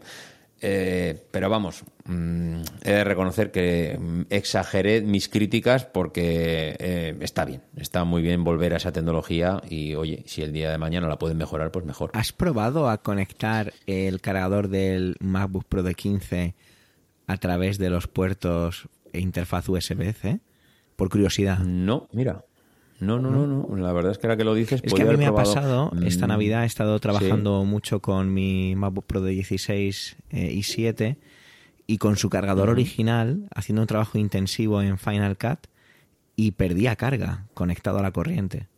Eh, 0.60 1.26
pero 1.30 1.50
vamos, 1.50 1.84
mm, 2.06 2.60
he 2.84 2.92
de 2.92 3.04
reconocer 3.04 3.50
que 3.50 3.98
mm, 4.00 4.22
exageré 4.30 5.02
mis 5.02 5.28
críticas 5.28 5.84
porque 5.84 6.76
eh, 6.78 7.16
está 7.20 7.44
bien, 7.44 7.62
está 7.76 8.04
muy 8.04 8.22
bien 8.22 8.44
volver 8.44 8.72
a 8.72 8.76
esa 8.76 8.92
tecnología 8.92 9.60
y 9.68 9.94
oye, 9.94 10.22
si 10.26 10.42
el 10.42 10.52
día 10.52 10.70
de 10.70 10.78
mañana 10.78 11.08
la 11.08 11.18
pueden 11.18 11.36
mejorar, 11.36 11.70
pues 11.70 11.84
mejor. 11.84 12.10
¿Has 12.14 12.32
probado 12.32 12.88
a 12.88 13.02
conectar 13.02 13.74
el 13.86 14.20
cargador 14.20 14.68
del 14.68 15.16
MacBook 15.20 15.64
Pro 15.66 15.82
de 15.82 15.94
15 15.94 16.54
a 17.26 17.36
través 17.36 17.78
de 17.78 17.90
los 17.90 18.06
puertos 18.06 18.88
e 19.12 19.20
interfaz 19.20 19.68
USB-C? 19.68 20.40
Por 20.96 21.10
curiosidad. 21.10 21.58
No, 21.58 22.08
mira. 22.12 22.44
No, 23.00 23.18
no, 23.18 23.30
no, 23.30 23.46
no. 23.46 23.76
La 23.76 23.92
verdad 23.92 24.12
es 24.12 24.18
que 24.18 24.26
ahora 24.26 24.36
que 24.36 24.44
lo 24.44 24.54
dices, 24.54 24.80
Es 24.84 24.94
que 24.94 25.02
a 25.02 25.06
mí 25.06 25.16
me 25.16 25.26
ha 25.26 25.34
pasado, 25.34 25.92
esta 26.04 26.26
Mm, 26.26 26.28
Navidad 26.28 26.62
he 26.62 26.66
estado 26.66 26.98
trabajando 27.00 27.64
mucho 27.64 28.00
con 28.00 28.32
mi 28.32 28.74
MacBook 28.76 29.04
Pro 29.06 29.20
de 29.20 29.32
16 29.32 30.16
eh, 30.30 30.52
y 30.52 30.62
7 30.62 31.18
y 31.86 31.98
con 31.98 32.16
su 32.16 32.30
cargador 32.30 32.70
original, 32.70 33.48
haciendo 33.54 33.82
un 33.82 33.88
trabajo 33.88 34.16
intensivo 34.18 34.80
en 34.80 34.96
Final 34.96 35.36
Cut 35.36 35.66
y 36.36 36.52
perdía 36.52 36.96
carga 36.96 37.46
conectado 37.54 37.98
a 37.98 38.02
la 38.02 38.10
corriente. 38.12 38.68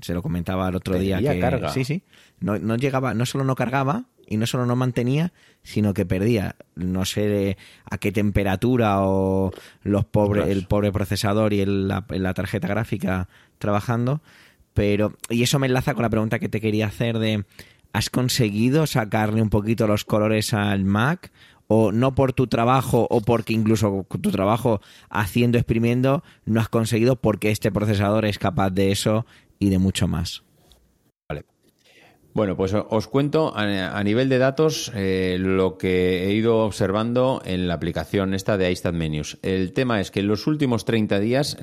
Se 0.00 0.14
lo 0.14 0.22
comentaba 0.22 0.68
el 0.68 0.74
otro 0.76 0.98
día 0.98 1.18
que 1.34 1.40
carga. 1.40 1.68
sí, 1.70 1.84
sí, 1.84 2.02
no, 2.40 2.58
no 2.58 2.76
llegaba, 2.76 3.14
no 3.14 3.26
solo 3.26 3.44
no 3.44 3.54
cargaba 3.54 4.04
y 4.26 4.36
no 4.36 4.46
solo 4.46 4.64
no 4.66 4.76
mantenía, 4.76 5.32
sino 5.62 5.92
que 5.94 6.06
perdía, 6.06 6.56
no 6.74 7.04
sé 7.04 7.56
a 7.90 7.98
qué 7.98 8.12
temperatura 8.12 9.02
o 9.02 9.52
los 9.82 10.04
pobres, 10.04 10.48
el 10.48 10.66
pobre 10.66 10.90
procesador 10.92 11.52
y 11.52 11.60
el- 11.60 11.88
la, 11.88 12.04
la 12.08 12.32
tarjeta 12.34 12.68
gráfica 12.68 13.28
trabajando, 13.58 14.22
pero 14.74 15.12
y 15.28 15.42
eso 15.42 15.58
me 15.58 15.66
enlaza 15.66 15.94
con 15.94 16.02
la 16.02 16.10
pregunta 16.10 16.38
que 16.38 16.48
te 16.48 16.60
quería 16.60 16.86
hacer 16.86 17.18
de 17.18 17.44
¿has 17.92 18.08
conseguido 18.10 18.86
sacarle 18.86 19.42
un 19.42 19.50
poquito 19.50 19.86
los 19.86 20.04
colores 20.04 20.54
al 20.54 20.84
Mac? 20.84 21.30
O 21.74 21.90
no 21.90 22.14
por 22.14 22.32
tu 22.34 22.48
trabajo 22.48 23.06
o 23.08 23.20
porque 23.22 23.54
incluso 23.54 24.06
tu 24.20 24.30
trabajo 24.30 24.80
haciendo, 25.08 25.56
exprimiendo, 25.58 26.22
no 26.44 26.60
has 26.60 26.68
conseguido 26.68 27.16
porque 27.16 27.50
este 27.50 27.72
procesador 27.72 28.26
es 28.26 28.38
capaz 28.38 28.70
de 28.70 28.92
eso 28.92 29.24
y 29.62 29.70
de 29.70 29.78
mucho 29.78 30.08
más. 30.08 30.42
Bueno, 32.34 32.56
pues 32.56 32.72
os 32.72 33.08
cuento 33.08 33.52
a, 33.54 34.02
nivel 34.02 34.30
de 34.30 34.38
datos 34.38 34.90
eh, 34.94 35.36
lo 35.38 35.76
que 35.76 36.24
he 36.24 36.32
ido 36.32 36.64
observando 36.64 37.42
en 37.44 37.68
la 37.68 37.74
aplicación 37.74 38.32
esta 38.32 38.56
de 38.56 38.72
iStat 38.72 38.94
Menus. 38.94 39.36
El 39.42 39.74
tema 39.74 40.00
es 40.00 40.10
que 40.10 40.20
en 40.20 40.28
los 40.28 40.46
últimos 40.46 40.86
30 40.86 41.20
días 41.20 41.58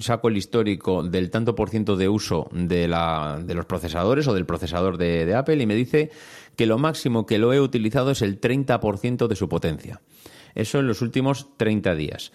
saco 0.00 0.28
el 0.28 0.38
histórico 0.38 1.02
del 1.02 1.30
tanto 1.30 1.54
por 1.54 1.68
ciento 1.68 1.96
de 1.96 2.08
uso 2.08 2.48
de, 2.52 2.88
la, 2.88 3.38
de 3.44 3.52
los 3.52 3.66
procesadores 3.66 4.26
o 4.28 4.32
del 4.32 4.46
procesador 4.46 4.96
de, 4.96 5.26
de 5.26 5.34
Apple 5.34 5.62
y 5.62 5.66
me 5.66 5.74
dice 5.74 6.10
que 6.56 6.64
lo 6.64 6.78
máximo 6.78 7.26
que 7.26 7.36
lo 7.36 7.52
he 7.52 7.60
utilizado 7.60 8.12
es 8.12 8.22
el 8.22 8.40
30% 8.40 9.28
de 9.28 9.36
su 9.36 9.46
potencia. 9.50 10.00
Eso 10.54 10.78
en 10.78 10.86
los 10.86 11.02
últimos 11.02 11.48
30 11.58 11.94
días. 11.94 12.32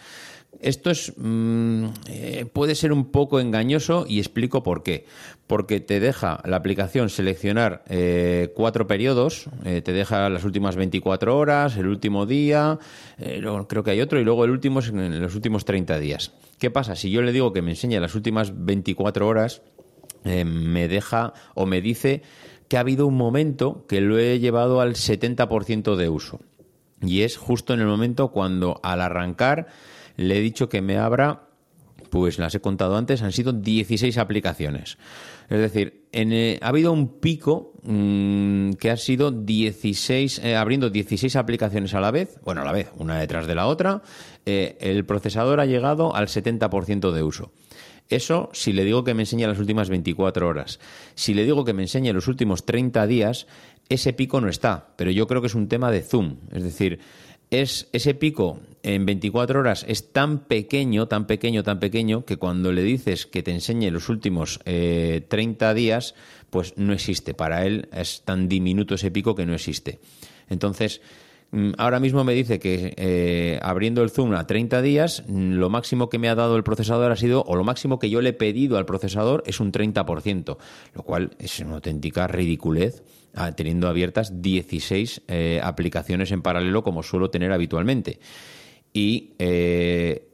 Esto 0.59 0.89
es, 0.89 1.13
mm, 1.15 1.85
eh, 2.07 2.45
puede 2.51 2.75
ser 2.75 2.91
un 2.91 3.11
poco 3.11 3.39
engañoso 3.39 4.05
y 4.07 4.19
explico 4.19 4.63
por 4.63 4.83
qué. 4.83 5.05
Porque 5.45 5.79
te 5.79 5.99
deja 5.99 6.41
la 6.45 6.57
aplicación 6.57 7.09
seleccionar 7.09 7.83
eh, 7.87 8.51
cuatro 8.55 8.87
periodos, 8.87 9.45
eh, 9.65 9.81
te 9.81 9.93
deja 9.93 10.29
las 10.29 10.43
últimas 10.43 10.75
24 10.75 11.37
horas, 11.37 11.77
el 11.77 11.87
último 11.87 12.25
día, 12.25 12.79
creo 13.67 13.83
que 13.83 13.91
hay 13.91 14.01
otro, 14.01 14.19
y 14.19 14.23
luego 14.23 14.45
el 14.45 14.51
último 14.51 14.79
es 14.79 14.89
en 14.89 15.21
los 15.21 15.35
últimos 15.35 15.63
30 15.63 15.99
días. 15.99 16.33
¿Qué 16.59 16.71
pasa? 16.71 16.95
Si 16.95 17.11
yo 17.11 17.21
le 17.21 17.31
digo 17.31 17.53
que 17.53 17.61
me 17.61 17.71
enseñe 17.71 17.99
las 17.99 18.15
últimas 18.15 18.51
24 18.53 19.27
horas, 19.27 19.61
me 20.23 20.87
deja 20.87 21.33
o 21.53 21.65
me 21.65 21.81
dice 21.81 22.23
que 22.67 22.77
ha 22.77 22.81
habido 22.81 23.07
un 23.07 23.15
momento 23.15 23.85
que 23.87 24.01
lo 24.01 24.17
he 24.17 24.39
llevado 24.39 24.81
al 24.81 24.95
70% 24.95 25.95
de 25.95 26.09
uso. 26.09 26.39
Y 27.01 27.21
es 27.21 27.37
justo 27.37 27.73
en 27.73 27.79
el 27.79 27.87
momento 27.87 28.29
cuando 28.29 28.79
al 28.83 29.01
arrancar 29.01 29.67
le 30.17 30.37
he 30.37 30.41
dicho 30.41 30.67
que 30.67 30.81
me 30.81 30.97
abra, 30.97 31.47
pues 32.09 32.39
las 32.39 32.53
he 32.55 32.59
contado 32.59 32.97
antes, 32.97 33.21
han 33.21 33.31
sido 33.31 33.53
16 33.53 34.17
aplicaciones. 34.17 34.97
Es 35.49 35.59
decir, 35.59 36.07
eh, 36.11 36.59
ha 36.61 36.67
habido 36.67 36.91
un 36.91 37.19
pico 37.19 37.73
mm, 37.83 38.73
que 38.73 38.91
ha 38.91 38.97
sido 38.97 39.31
16, 39.31 40.39
eh, 40.39 40.55
abriendo 40.55 40.89
16 40.89 41.35
aplicaciones 41.37 41.93
a 41.93 42.01
la 42.01 42.11
vez, 42.11 42.39
bueno, 42.43 42.61
a 42.61 42.65
la 42.65 42.73
vez, 42.73 42.91
una 42.97 43.17
detrás 43.19 43.47
de 43.47 43.55
la 43.55 43.67
otra, 43.67 44.01
eh, 44.45 44.77
el 44.81 45.05
procesador 45.05 45.59
ha 45.59 45.65
llegado 45.65 46.15
al 46.15 46.27
70% 46.27 47.11
de 47.11 47.23
uso. 47.23 47.51
Eso 48.09 48.49
si 48.53 48.73
le 48.73 48.85
digo 48.85 49.03
que 49.03 49.13
me 49.13 49.23
enseñe 49.23 49.47
las 49.47 49.59
últimas 49.59 49.89
24 49.89 50.47
horas. 50.47 50.79
Si 51.15 51.33
le 51.33 51.43
digo 51.43 51.65
que 51.65 51.73
me 51.73 51.83
enseñe 51.83 52.13
los 52.13 52.27
últimos 52.27 52.65
30 52.65 53.05
días, 53.05 53.47
ese 53.89 54.13
pico 54.13 54.41
no 54.41 54.49
está, 54.49 54.93
pero 54.95 55.11
yo 55.11 55.27
creo 55.27 55.41
que 55.41 55.47
es 55.47 55.55
un 55.55 55.67
tema 55.67 55.91
de 55.91 56.01
zoom. 56.01 56.37
Es 56.51 56.63
decir, 56.63 56.99
es 57.49 57.89
ese 57.93 58.13
pico 58.13 58.59
en 58.87 59.05
24 59.05 59.59
horas 59.59 59.85
es 59.87 60.13
tan 60.13 60.45
pequeño, 60.45 61.09
tan 61.09 61.27
pequeño, 61.27 61.61
tan 61.61 61.77
pequeño, 61.79 62.23
que 62.23 62.37
cuando 62.37 62.71
le 62.71 62.83
dices 62.83 63.25
que 63.25 63.43
te 63.43 63.51
enseñe 63.51 63.91
los 63.91 64.07
últimos 64.07 64.59
30 64.63 64.65
eh, 64.65 65.73
días, 65.73 66.15
pues 66.49 66.73
no 66.77 66.93
existe. 66.93 67.33
Para 67.33 67.65
él 67.65 67.89
es 67.91 68.21
tan 68.23 68.47
diminuto 68.47 68.95
ese 68.95 69.11
pico 69.11 69.35
que 69.35 69.45
no 69.45 69.53
existe. 69.53 69.99
Entonces, 70.49 71.01
mm, 71.51 71.71
ahora 71.77 71.99
mismo 71.99 72.23
me 72.23 72.33
dice 72.33 72.59
que 72.59 72.93
eh, 72.95 73.59
abriendo 73.61 74.03
el 74.03 74.09
zoom 74.09 74.33
a 74.35 74.47
30 74.47 74.81
días, 74.81 75.25
mm, 75.27 75.55
lo 75.55 75.69
máximo 75.69 76.07
que 76.07 76.17
me 76.17 76.29
ha 76.29 76.35
dado 76.35 76.55
el 76.55 76.63
procesador 76.63 77.11
ha 77.11 77.17
sido, 77.17 77.43
o 77.43 77.57
lo 77.57 77.65
máximo 77.65 77.99
que 77.99 78.09
yo 78.09 78.21
le 78.21 78.29
he 78.29 78.33
pedido 78.33 78.77
al 78.77 78.85
procesador 78.85 79.43
es 79.45 79.59
un 79.59 79.73
30%, 79.73 80.57
lo 80.93 81.03
cual 81.03 81.31
es 81.39 81.59
una 81.59 81.75
auténtica 81.75 82.25
ridiculez 82.27 83.03
teniendo 83.55 83.87
abiertas 83.87 84.41
16 84.41 85.21
eh, 85.27 85.61
aplicaciones 85.63 86.31
en 86.31 86.41
paralelo 86.41 86.83
como 86.83 87.03
suelo 87.03 87.29
tener 87.29 87.51
habitualmente. 87.51 88.19
Y, 88.97 89.35
eh, 89.37 90.27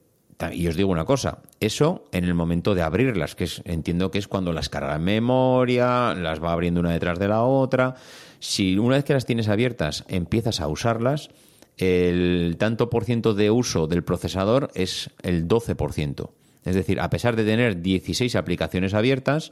y 0.53 0.67
os 0.67 0.77
digo 0.77 0.89
una 0.89 1.03
cosa, 1.03 1.39
eso 1.59 2.05
en 2.13 2.23
el 2.23 2.33
momento 2.33 2.73
de 2.73 2.81
abrirlas, 2.81 3.35
que 3.35 3.43
es, 3.43 3.61
entiendo 3.65 4.09
que 4.09 4.19
es 4.19 4.29
cuando 4.29 4.53
las 4.53 4.69
carga 4.69 4.95
en 4.95 5.03
memoria, 5.03 6.15
las 6.15 6.41
va 6.41 6.53
abriendo 6.53 6.79
una 6.79 6.93
detrás 6.93 7.19
de 7.19 7.27
la 7.27 7.43
otra. 7.43 7.95
Si 8.39 8.77
una 8.77 8.95
vez 8.95 9.03
que 9.03 9.11
las 9.11 9.25
tienes 9.25 9.49
abiertas 9.49 10.05
empiezas 10.07 10.61
a 10.61 10.69
usarlas, 10.69 11.29
el 11.75 12.55
tanto 12.57 12.89
por 12.89 13.03
ciento 13.03 13.33
de 13.33 13.51
uso 13.51 13.87
del 13.87 14.05
procesador 14.05 14.71
es 14.75 15.09
el 15.23 15.45
12%. 15.45 16.29
Es 16.63 16.75
decir, 16.75 17.01
a 17.01 17.09
pesar 17.09 17.35
de 17.35 17.43
tener 17.43 17.81
16 17.81 18.33
aplicaciones 18.37 18.93
abiertas, 18.93 19.51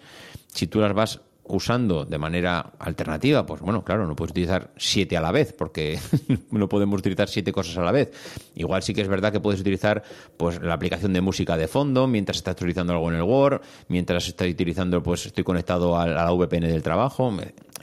si 0.53 0.68
tú 0.68 0.80
las 0.80 0.93
vas 0.93 1.20
usando 1.44 2.06
de 2.06 2.18
manera 2.18 2.74
alternativa, 2.80 3.46
pues 3.46 3.62
bueno, 3.62 3.84
claro, 3.84 4.08
no 4.08 4.16
puedes 4.16 4.32
utilizar 4.32 4.72
siete 4.78 5.18
a 5.18 5.22
la 5.22 5.32
vez, 5.32 5.54
porque 5.54 6.00
no 6.52 6.70
podemos 6.70 7.00
utilizar 7.00 7.28
siete 7.28 7.52
cosas 7.52 7.78
a 7.78 7.82
la 7.82 7.92
vez. 7.92 8.12
Igual 8.56 8.84
sí 8.84 8.94
que 8.94 9.02
es 9.02 9.08
verdad 9.08 9.32
que 9.32 9.39
puedes 9.39 9.60
utilizar 9.60 10.04
pues 10.38 10.62
la 10.62 10.74
aplicación 10.74 11.14
de 11.14 11.22
música 11.22 11.58
de 11.58 11.68
fondo 11.68 12.08
mientras 12.08 12.38
estás 12.38 12.56
utilizando 12.56 12.94
algo 12.94 13.10
en 13.10 13.18
el 13.18 13.24
Word, 13.24 13.62
mientras 13.88 14.28
estoy 14.28 14.52
utilizando, 14.52 15.02
pues 15.04 15.26
estoy 15.26 15.44
conectado 15.44 15.98
a, 15.98 16.08
la 16.08 16.32
VPN 16.32 16.68
del 16.68 16.84
trabajo. 16.84 17.34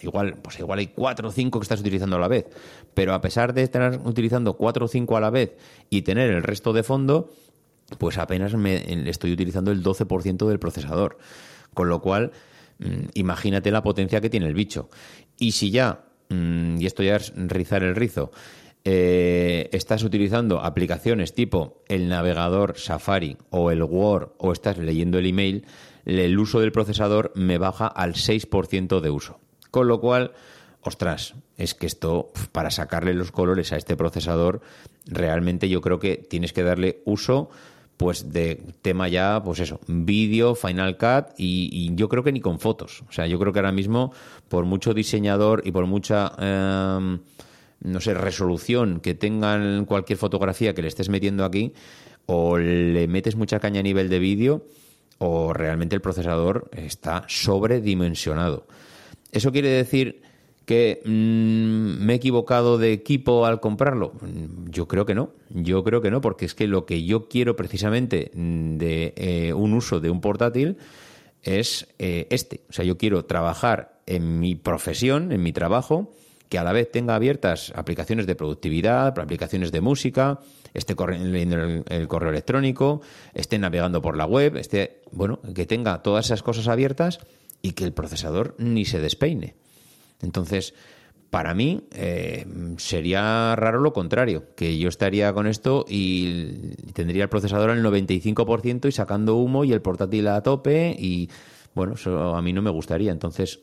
Igual, 0.00 0.36
pues 0.40 0.58
igual 0.60 0.78
hay 0.78 0.88
cuatro 0.88 1.28
o 1.28 1.32
cinco 1.32 1.58
que 1.58 1.64
estás 1.64 1.80
utilizando 1.80 2.16
a 2.16 2.20
la 2.20 2.28
vez. 2.28 2.46
Pero 2.94 3.12
a 3.12 3.20
pesar 3.20 3.52
de 3.52 3.62
estar 3.62 4.00
utilizando 4.04 4.54
cuatro 4.54 4.86
o 4.86 4.88
cinco 4.88 5.16
a 5.16 5.20
la 5.20 5.30
vez 5.30 5.56
y 5.90 6.02
tener 6.02 6.30
el 6.30 6.42
resto 6.42 6.72
de 6.72 6.84
fondo, 6.84 7.30
pues 7.98 8.18
apenas 8.18 8.54
me 8.54 9.08
estoy 9.10 9.32
utilizando 9.32 9.72
el 9.72 9.82
12% 9.82 10.46
del 10.46 10.58
procesador. 10.58 11.18
Con 11.74 11.88
lo 11.88 12.00
cual, 12.00 12.32
imagínate 13.14 13.70
la 13.70 13.82
potencia 13.82 14.20
que 14.20 14.30
tiene 14.30 14.46
el 14.46 14.54
bicho. 14.54 14.88
Y 15.38 15.52
si 15.52 15.70
ya, 15.70 16.04
mm, 16.28 16.80
y 16.80 16.86
esto 16.86 17.02
ya 17.02 17.16
es 17.16 17.32
rizar 17.36 17.82
el 17.82 17.96
rizo, 17.96 18.30
eh, 18.84 19.68
estás 19.72 20.02
utilizando 20.02 20.60
aplicaciones 20.60 21.34
tipo 21.34 21.82
el 21.88 22.08
navegador 22.08 22.78
Safari 22.78 23.36
o 23.50 23.70
el 23.70 23.82
Word 23.82 24.30
o 24.38 24.52
estás 24.52 24.78
leyendo 24.78 25.18
el 25.18 25.26
email, 25.26 25.66
el 26.06 26.38
uso 26.38 26.60
del 26.60 26.72
procesador 26.72 27.32
me 27.34 27.58
baja 27.58 27.86
al 27.86 28.14
6% 28.14 29.00
de 29.00 29.10
uso. 29.10 29.40
Con 29.70 29.88
lo 29.88 30.00
cual, 30.00 30.32
ostras, 30.80 31.34
es 31.58 31.74
que 31.74 31.86
esto, 31.86 32.32
para 32.52 32.70
sacarle 32.70 33.12
los 33.12 33.32
colores 33.32 33.72
a 33.72 33.76
este 33.76 33.96
procesador, 33.96 34.62
realmente 35.04 35.68
yo 35.68 35.80
creo 35.80 35.98
que 35.98 36.16
tienes 36.16 36.52
que 36.52 36.62
darle 36.62 37.02
uso 37.04 37.50
pues 37.98 38.32
de 38.32 38.62
tema 38.80 39.08
ya, 39.08 39.42
pues 39.44 39.58
eso, 39.58 39.80
vídeo, 39.88 40.54
Final 40.54 40.96
Cut 40.96 41.34
y, 41.36 41.94
yo 41.96 42.08
creo 42.08 42.22
que 42.22 42.30
ni 42.30 42.40
con 42.40 42.60
fotos. 42.60 43.02
O 43.08 43.12
sea, 43.12 43.26
yo 43.26 43.40
creo 43.40 43.52
que 43.52 43.58
ahora 43.58 43.72
mismo, 43.72 44.12
por 44.48 44.64
mucho 44.64 44.94
diseñador 44.94 45.62
y 45.64 45.72
por 45.72 45.86
mucha, 45.86 46.32
em, 46.38 47.18
no 47.80 48.00
sé, 48.00 48.14
resolución 48.14 49.00
que 49.00 49.14
tengan 49.14 49.84
cualquier 49.84 50.16
fotografía 50.16 50.74
que 50.74 50.82
le 50.82 50.88
estés 50.88 51.08
metiendo 51.08 51.44
aquí, 51.44 51.72
o 52.26 52.56
le 52.56 53.08
metes 53.08 53.34
mucha 53.34 53.58
caña 53.58 53.80
a 53.80 53.82
nivel 53.82 54.08
de 54.08 54.20
vídeo, 54.20 54.64
o 55.18 55.52
realmente 55.52 55.96
el 55.96 56.00
procesador 56.00 56.70
está 56.72 57.24
sobredimensionado. 57.26 58.68
Eso 59.32 59.50
quiere 59.50 59.70
decir 59.70 60.22
que 60.68 61.00
mm, 61.02 62.04
me 62.04 62.12
he 62.12 62.16
equivocado 62.16 62.76
de 62.76 62.92
equipo 62.92 63.46
al 63.46 63.58
comprarlo? 63.58 64.12
Yo 64.66 64.86
creo 64.86 65.06
que 65.06 65.14
no, 65.14 65.30
yo 65.48 65.82
creo 65.82 66.02
que 66.02 66.10
no, 66.10 66.20
porque 66.20 66.44
es 66.44 66.54
que 66.54 66.66
lo 66.66 66.84
que 66.84 67.04
yo 67.04 67.26
quiero 67.26 67.56
precisamente 67.56 68.30
de 68.34 69.14
eh, 69.16 69.54
un 69.54 69.72
uso 69.72 69.98
de 69.98 70.10
un 70.10 70.20
portátil 70.20 70.76
es 71.42 71.88
eh, 71.98 72.26
este. 72.28 72.60
O 72.68 72.74
sea, 72.74 72.84
yo 72.84 72.98
quiero 72.98 73.24
trabajar 73.24 74.02
en 74.04 74.40
mi 74.40 74.56
profesión, 74.56 75.32
en 75.32 75.42
mi 75.42 75.54
trabajo, 75.54 76.12
que 76.50 76.58
a 76.58 76.64
la 76.64 76.74
vez 76.74 76.92
tenga 76.92 77.14
abiertas 77.14 77.72
aplicaciones 77.74 78.26
de 78.26 78.34
productividad, 78.34 79.18
aplicaciones 79.18 79.72
de 79.72 79.80
música, 79.80 80.40
esté 80.74 80.94
leyendo 81.08 81.56
el, 81.56 81.84
el, 81.88 82.08
correo 82.08 82.28
electrónico, 82.28 83.00
esté 83.32 83.58
navegando 83.58 84.02
por 84.02 84.18
la 84.18 84.26
web, 84.26 84.58
esté, 84.58 85.00
bueno, 85.12 85.40
que 85.54 85.64
tenga 85.64 86.02
todas 86.02 86.26
esas 86.26 86.42
cosas 86.42 86.68
abiertas 86.68 87.20
y 87.62 87.72
que 87.72 87.84
el 87.84 87.94
procesador 87.94 88.54
ni 88.58 88.84
se 88.84 89.00
despeine. 89.00 89.54
Entonces, 90.22 90.74
para 91.30 91.54
mí 91.54 91.82
eh, 91.92 92.46
sería 92.78 93.54
raro 93.54 93.80
lo 93.80 93.92
contrario, 93.92 94.44
que 94.56 94.78
yo 94.78 94.88
estaría 94.88 95.32
con 95.32 95.46
esto 95.46 95.84
y 95.86 96.74
tendría 96.94 97.24
el 97.24 97.28
procesador 97.28 97.70
al 97.70 97.84
95% 97.84 98.88
y 98.88 98.92
sacando 98.92 99.36
humo 99.36 99.64
y 99.64 99.72
el 99.72 99.82
portátil 99.82 100.28
a 100.28 100.42
tope 100.42 100.96
y 100.98 101.28
bueno, 101.74 101.94
eso 101.94 102.34
a 102.34 102.42
mí 102.42 102.52
no 102.52 102.62
me 102.62 102.70
gustaría. 102.70 103.12
Entonces, 103.12 103.60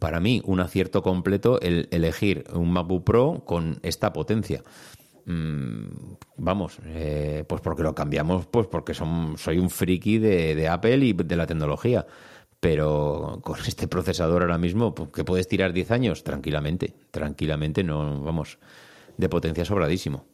para 0.00 0.20
mí, 0.20 0.42
un 0.44 0.60
acierto 0.60 1.02
completo 1.02 1.60
el 1.60 1.88
elegir 1.92 2.44
un 2.52 2.72
MacBook 2.72 3.04
Pro 3.04 3.42
con 3.46 3.78
esta 3.82 4.12
potencia. 4.12 4.62
Mm, 5.24 6.14
vamos, 6.36 6.78
eh, 6.86 7.44
pues 7.48 7.60
porque 7.60 7.82
lo 7.82 7.94
cambiamos, 7.94 8.46
pues 8.46 8.66
porque 8.66 8.92
son, 8.92 9.38
soy 9.38 9.58
un 9.58 9.70
friki 9.70 10.18
de, 10.18 10.54
de 10.54 10.68
Apple 10.68 10.98
y 10.98 11.12
de 11.12 11.36
la 11.36 11.46
tecnología 11.46 12.06
pero 12.60 13.40
con 13.42 13.58
este 13.66 13.88
procesador 13.88 14.42
ahora 14.42 14.58
mismo, 14.58 14.94
pues, 14.94 15.10
que 15.10 15.24
puedes 15.24 15.48
tirar 15.48 15.72
10 15.72 15.90
años, 15.90 16.24
tranquilamente, 16.24 16.94
tranquilamente, 17.10 17.84
no, 17.84 18.20
vamos, 18.20 18.58
de 19.16 19.28
potencia 19.28 19.64
sobradísimo. 19.64 20.26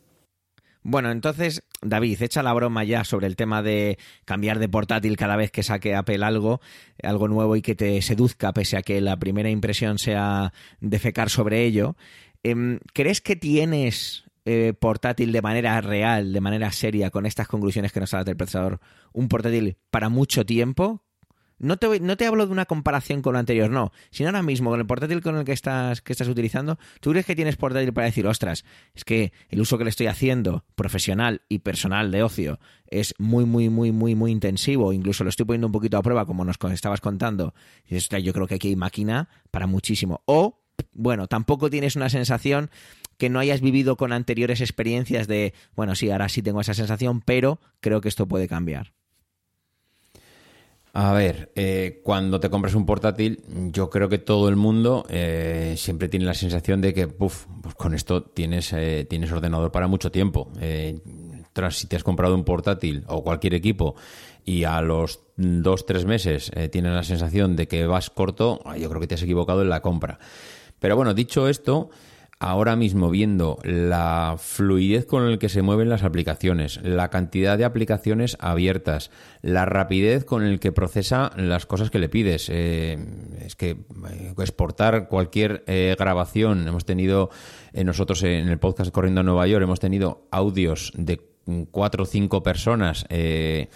Bueno, 0.87 1.11
entonces, 1.11 1.63
David, 1.81 2.21
echa 2.21 2.43
la 2.43 2.53
broma 2.53 2.85
ya 2.85 3.05
sobre 3.05 3.27
el 3.27 3.37
tema 3.37 3.63
de 3.63 3.99
cambiar 4.27 4.59
de 4.59 4.69
portátil 4.69 5.17
cada 5.17 5.35
vez 5.37 5.51
que 5.51 5.63
saque 5.63 5.95
Apple 5.95 6.23
algo, 6.23 6.61
algo 7.03 7.27
nuevo 7.27 7.57
y 7.57 7.63
que 7.63 7.75
te 7.75 8.03
seduzca, 8.03 8.53
pese 8.53 8.77
a 8.77 8.83
que 8.83 9.01
la 9.01 9.17
primera 9.17 9.49
impresión 9.49 9.99
sea 9.99 10.53
defecar 10.81 11.31
sobre 11.31 11.65
ello. 11.65 11.97
Em, 12.43 12.81
¿Crees 12.93 13.23
que 13.23 13.35
tienes 13.35 14.25
eh, 14.45 14.75
portátil 14.79 15.33
de 15.33 15.41
manera 15.41 15.81
real, 15.81 16.35
de 16.35 16.41
manera 16.43 16.71
seria, 16.71 17.11
con 17.11 17.25
estas 17.25 17.49
conclusiones 17.49 17.91
que 17.91 18.01
nos 18.01 18.13
habla 18.13 18.25
del 18.25 18.37
procesador, 18.37 18.79
un 19.15 19.29
portátil 19.29 19.79
para 19.91 20.11
mucho 20.11 20.45
tiempo? 20.45 21.04
No 21.59 21.77
te, 21.77 22.01
no 22.01 22.17
te 22.17 22.27
hablo 22.27 22.47
de 22.47 22.53
una 22.53 22.67
comparación 22.67 23.23
con 23.23 23.35
lo 23.35 23.39
anterior, 23.39 23.71
no. 23.71 23.93
Sino 24.11 24.29
ahora 24.29 24.43
mismo, 24.43 24.71
con 24.71 24.81
el 24.81 24.87
portátil 24.87 25.23
con 25.23 25.37
el 25.37 25.45
que 25.45 25.53
estás, 25.53 26.03
que 26.03 26.13
estás 26.13 26.29
utilizando, 26.29 26.79
¿tú 27.01 27.11
crees 27.11 27.27
que 27.27 27.37
tienes 27.37 27.57
portátil 27.57 27.93
para 27.93 28.07
decir, 28.07 28.27
ostras, 28.27 28.65
es 28.95 29.05
que 29.05 29.33
el 29.49 29.61
uso 29.61 29.79
que 29.79 29.85
le 29.85 29.91
estoy 29.91 30.07
haciendo, 30.07 30.65
profesional 30.75 31.43
y 31.49 31.61
personal 31.61 32.11
de 32.11 32.23
ocio, 32.23 32.59
es 32.87 33.15
muy, 33.19 33.45
muy, 33.45 33.69
muy, 33.69 33.93
muy, 33.93 34.15
muy 34.15 34.33
intensivo? 34.33 34.93
Incluso 34.93 35.25
lo 35.25 35.31
estoy 35.31 35.47
poniendo 35.47 35.69
un 35.69 35.73
poquito 35.73 35.97
a 35.97 36.03
prueba, 36.03 36.27
como 36.27 36.45
nos 36.45 36.57
estabas 36.73 37.01
contando. 37.01 37.55
Y 37.87 37.95
dices, 37.95 38.23
yo 38.23 38.33
creo 38.33 38.47
que 38.47 38.57
aquí 38.57 38.69
hay 38.69 38.77
máquina 38.77 39.29
para 39.51 39.67
muchísimo. 39.67 40.23
O, 40.27 40.65
bueno, 40.93 41.29
tampoco 41.29 41.71
tienes 41.71 41.97
una 41.97 42.09
sensación 42.09 42.71
que 43.17 43.31
no 43.31 43.39
hayas 43.39 43.61
vivido 43.61 43.97
con 43.97 44.13
anteriores 44.13 44.61
experiencias 44.61 45.29
de, 45.29 45.55
bueno, 45.77 45.95
sí, 45.95 46.11
ahora 46.11 46.29
sí 46.29 46.43
tengo 46.43 46.61
esa 46.61 46.75
sensación, 46.75 47.21
pero 47.21 47.61
creo 47.81 48.01
que 48.01 48.09
esto 48.09 48.27
puede 48.27 48.49
cambiar. 48.49 48.93
A 50.97 51.13
ver, 51.13 51.51
eh, 51.57 52.01
cuando 52.05 52.39
te 52.39 52.49
compras 52.51 52.77
un 52.77 52.87
portátil, 52.87 53.43
yo 53.73 53.91
creo 53.91 54.09
que 54.09 54.19
todo 54.19 54.49
el 54.49 54.55
mundo 54.55 55.05
eh, 55.09 55.75
siempre 55.77 56.09
tiene 56.09 56.25
la 56.25 56.35
sensación 56.35 56.81
de 56.81 56.95
que, 56.95 57.09
puff, 57.09 57.47
pues 57.63 57.75
con 57.75 57.95
esto 57.95 58.23
tienes, 58.23 58.73
eh, 58.73 59.05
tienes 59.11 59.33
ordenador 59.33 59.73
para 59.73 59.89
mucho 59.89 60.13
tiempo. 60.13 60.53
tras 61.53 61.79
si 61.79 61.89
te 61.89 61.97
has 61.97 62.05
comprado 62.05 62.37
un 62.37 62.45
portátil 62.45 63.03
o 63.09 63.25
cualquier 63.25 63.55
equipo 63.55 63.97
y 64.45 64.63
a 64.63 64.81
los 64.83 65.19
dos, 65.37 65.85
tres 65.85 66.05
meses 66.05 66.53
tienes 66.71 66.93
la 66.93 67.03
sensación 67.03 67.57
de 67.57 67.67
que 67.67 67.87
vas 67.87 68.09
corto, 68.09 68.61
yo 68.79 68.89
creo 68.89 69.01
que 69.01 69.09
te 69.09 69.17
has 69.17 69.23
equivocado 69.23 69.63
en 69.63 69.71
la 69.71 69.83
compra. 69.83 70.21
Pero 70.79 70.95
bueno, 70.95 71.13
dicho 71.13 71.49
esto, 71.49 71.91
ahora 72.39 72.77
mismo 72.77 73.11
viendo 73.11 73.59
la 73.63 74.37
fluidez 74.39 75.07
con 75.07 75.31
la 75.31 75.39
que 75.39 75.49
se 75.49 75.63
mueven 75.63 75.89
las 75.89 76.03
aplicaciones, 76.03 76.81
la 76.83 77.09
cantidad 77.11 77.57
de 77.57 77.65
aplicaciones 77.65 78.37
abiertas, 78.41 79.11
la 79.43 79.65
rapidez 79.65 80.25
con 80.25 80.43
el 80.43 80.61
que 80.61 80.73
procesa 80.73 81.31
las 81.37 81.67
cosas 81.67 81.91
que 81.91 81.99
le 81.99 82.09
pides. 82.09 82.49
Eh, 82.51 82.99
es 83.41 83.57
que 83.57 83.71
eh, 83.71 84.35
exportar 84.39 85.09
cualquier 85.09 85.65
eh, 85.67 85.95
grabación, 85.99 86.67
hemos 86.67 86.85
tenido 86.85 87.31
nosotros 87.73 88.23
en 88.23 88.49
el 88.49 88.59
podcast 88.59 88.93
Corriendo 88.93 89.21
a 89.21 89.25
Nueva 89.25 89.47
York, 89.49 89.65
hemos 89.65 89.81
tenido 89.81 90.29
audios 90.31 90.93
de 90.97 91.21
cuatro 91.73 92.05
o 92.05 92.07
cinco 92.07 92.43
personas 92.43 93.05
en 93.09 93.69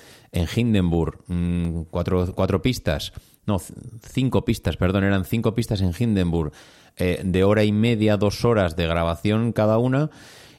Hindenburg, 0.54 1.24
mm, 1.26 1.82
cuatro, 1.90 2.32
cuatro 2.32 2.62
pistas, 2.62 3.12
no, 3.48 3.60
cinco 4.02 4.44
pistas, 4.44 4.76
perdón, 4.76 5.02
eran 5.04 5.24
cinco 5.24 5.54
pistas 5.54 5.80
en 5.80 5.92
Hindenburg 5.98 6.52
eh, 6.98 7.20
de 7.24 7.44
hora 7.44 7.64
y 7.64 7.72
media, 7.72 8.16
dos 8.16 8.44
horas 8.44 8.76
de 8.76 8.86
grabación 8.86 9.52
cada 9.52 9.78
una 9.78 10.10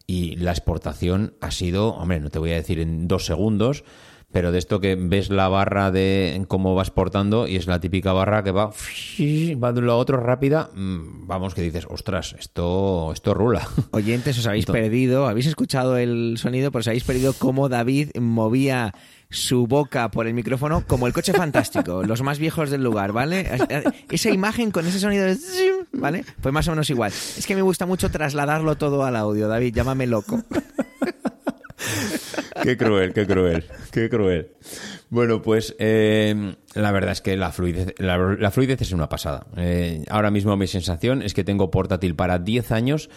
y 0.08 0.36
la 0.38 0.52
exportación 0.52 1.36
ha 1.42 1.52
sido, 1.52 1.90
hombre, 1.90 2.20
no 2.20 2.30
te 2.30 2.40
voy 2.40 2.52
a 2.52 2.56
decir 2.56 2.80
en 2.80 3.08
dos 3.08 3.26
segundos, 3.26 3.84
pero 4.32 4.52
de 4.52 4.60
esto 4.60 4.80
que 4.80 4.96
ves 4.96 5.30
la 5.30 5.48
barra 5.50 5.92
de 5.92 6.44
cómo 6.48 6.76
va 6.76 6.84
exportando 6.84 7.48
y 7.48 7.56
es 7.56 7.68
la 7.68 7.80
típica 7.80 8.14
barra 8.14 8.44
que 8.44 8.52
va, 8.52 8.68
va 8.68 9.74
de 9.74 9.80
un 9.80 9.88
lado 9.88 10.00
a 10.00 10.02
otro 10.02 10.18
rápida, 10.18 10.70
mm, 10.74 11.28
vamos 11.28 11.56
que 11.56 11.62
dices, 11.62 11.88
ostras, 11.90 12.36
esto, 12.38 13.12
esto 13.14 13.34
rula. 13.34 13.68
Oyentes, 13.92 14.38
os 14.38 14.46
habéis 14.46 14.66
perdido, 14.66 15.28
habéis 15.28 15.48
escuchado 15.48 15.98
el 15.98 16.36
sonido, 16.38 16.72
pero 16.72 16.82
os 16.82 16.88
habéis 16.88 17.04
perdido 17.04 17.34
cómo 17.34 17.70
David 17.70 18.12
movía 18.20 18.94
su 19.30 19.68
boca 19.68 20.10
por 20.10 20.28
el 20.28 20.34
micrófono 20.34 20.86
como 20.88 21.08
el 21.08 21.14
coche 21.14 21.34
fantástico, 21.34 22.04
los 22.08 22.24
más 22.24 22.40
viejos 22.40 22.70
del 22.70 22.84
lugar, 22.84 23.12
¿vale? 23.12 23.50
Esa 24.10 24.32
imagen 24.32 24.72
con 24.72 24.88
ese 24.88 25.00
sonido 25.00 25.26
de... 25.26 25.38
¿Vale? 25.92 26.26
Pues 26.42 26.54
más 26.54 26.68
o 26.68 26.72
menos 26.72 26.90
igual. 26.90 27.12
Es 27.12 27.46
que 27.46 27.56
me 27.56 27.62
gusta 27.62 27.86
mucho 27.86 28.10
trasladarlo 28.10 28.76
todo 28.76 29.04
al 29.04 29.16
audio, 29.16 29.48
David, 29.48 29.76
llámame 29.76 30.08
loco. 30.08 30.44
qué 32.64 32.78
cruel, 32.78 33.14
qué 33.14 33.26
cruel, 33.26 33.66
qué 33.92 34.10
cruel. 34.10 34.52
Bueno, 35.10 35.42
pues 35.42 35.76
eh, 35.80 36.56
la 36.76 36.92
verdad 36.92 37.12
es 37.12 37.22
que 37.22 37.36
la 37.36 37.52
fluidez, 37.52 37.96
la, 37.98 38.52
fluidez 38.52 38.82
es 38.82 38.92
una 38.92 39.10
pasada. 39.10 39.48
Eh, 39.58 40.06
ahora 40.10 40.32
mismo 40.32 40.56
mi 40.56 40.68
sensación 40.68 41.22
es 41.22 41.34
que 41.34 41.44
tengo 41.44 41.72
portátil 41.72 42.16
para 42.16 42.40
10 42.40 42.72
años, 42.72 43.10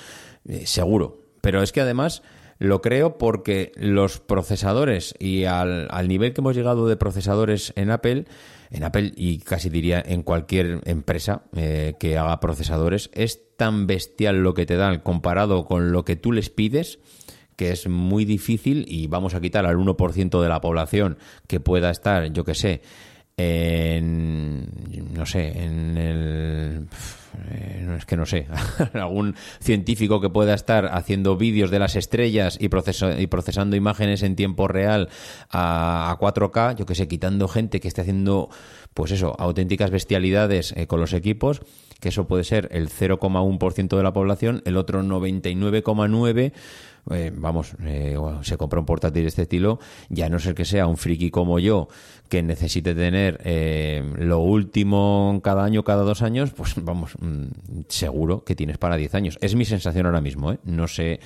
eh, 0.48 0.66
seguro. 0.66 1.20
Pero 1.42 1.62
es 1.62 1.72
que 1.72 1.80
además 1.80 2.22
lo 2.62 2.80
creo 2.80 3.18
porque 3.18 3.72
los 3.74 4.20
procesadores 4.20 5.16
y 5.18 5.46
al, 5.46 5.88
nivel 6.06 6.32
que 6.32 6.40
hemos 6.40 6.54
llegado 6.54 6.86
de 6.86 6.96
procesadores 6.96 7.72
en 7.74 7.90
Apple, 7.90 8.26
en 8.70 8.84
Apple 8.84 9.12
y 9.16 9.38
casi 9.38 9.68
diría 9.68 10.00
en 10.06 10.22
cualquier 10.22 10.80
empresa 10.84 11.42
eh, 11.56 11.94
que 11.98 12.16
haga 12.18 12.38
procesadores, 12.38 13.10
es 13.14 13.56
tan 13.56 13.88
bestial 13.88 14.44
lo 14.44 14.54
que 14.54 14.64
te 14.64 14.76
dan 14.76 15.00
comparado 15.00 15.64
con 15.64 15.90
lo 15.90 16.04
que 16.04 16.14
tú 16.14 16.30
les 16.30 16.50
pides 16.50 17.00
que 17.56 17.72
es 17.72 17.88
muy 17.88 18.24
difícil 18.24 18.84
y 18.88 19.08
vamos 19.08 19.34
a 19.34 19.40
quitar 19.40 19.66
al 19.66 19.76
1% 19.76 20.40
de 20.40 20.48
la 20.48 20.60
población 20.60 21.18
que 21.48 21.58
pueda 21.58 21.90
estar, 21.90 22.32
yo 22.32 22.44
que 22.44 22.54
sé, 22.54 22.80
en 23.36 24.68
no 25.12 25.26
sé, 25.26 25.64
en 25.64 25.98
el 25.98 26.88
eh, 27.50 27.96
es 27.98 28.06
que 28.06 28.16
no 28.16 28.26
sé, 28.26 28.46
algún 28.94 29.34
científico 29.60 30.20
que 30.20 30.30
pueda 30.30 30.54
estar 30.54 30.86
haciendo 30.92 31.36
vídeos 31.36 31.70
de 31.70 31.78
las 31.78 31.96
estrellas 31.96 32.58
y, 32.60 32.66
y 32.66 33.26
procesando 33.26 33.76
imágenes 33.76 34.22
en 34.22 34.36
tiempo 34.36 34.68
real 34.68 35.08
a, 35.50 36.16
4K, 36.20 36.76
yo 36.76 36.86
que 36.86 36.94
sé, 36.94 37.08
quitando 37.08 37.48
gente 37.48 37.80
que 37.80 37.88
esté 37.88 38.02
haciendo, 38.02 38.48
pues 38.94 39.10
eso, 39.12 39.34
auténticas 39.38 39.90
bestialidades 39.90 40.72
eh, 40.76 40.86
con 40.86 41.00
los 41.00 41.12
equipos, 41.12 41.62
que 42.00 42.08
eso 42.08 42.26
puede 42.26 42.44
ser 42.44 42.68
el 42.72 42.88
0,1% 42.88 43.96
de 43.96 44.02
la 44.02 44.12
población, 44.12 44.62
el 44.64 44.76
otro 44.76 45.02
99,9% 45.02 46.52
eh, 47.10 47.32
vamos, 47.34 47.74
eh, 47.82 48.16
se 48.42 48.56
compra 48.56 48.78
un 48.78 48.86
portátil 48.86 49.22
de 49.22 49.28
este 49.28 49.42
estilo, 49.42 49.80
ya 50.08 50.28
no 50.28 50.38
ser 50.38 50.54
que 50.54 50.64
sea 50.64 50.86
un 50.86 50.96
friki 50.96 51.30
como 51.30 51.58
yo, 51.58 51.88
que 52.32 52.42
necesite 52.42 52.94
tener 52.94 53.42
eh, 53.44 54.02
lo 54.16 54.38
último 54.38 55.38
cada 55.44 55.64
año, 55.64 55.84
cada 55.84 56.02
dos 56.02 56.22
años, 56.22 56.50
pues 56.52 56.72
vamos, 56.82 57.12
mm, 57.20 57.82
seguro 57.88 58.42
que 58.42 58.56
tienes 58.56 58.78
para 58.78 58.96
10 58.96 59.14
años. 59.14 59.38
Es 59.42 59.54
mi 59.54 59.66
sensación 59.66 60.06
ahora 60.06 60.22
mismo, 60.22 60.56
No 60.64 60.88
sé. 60.88 61.20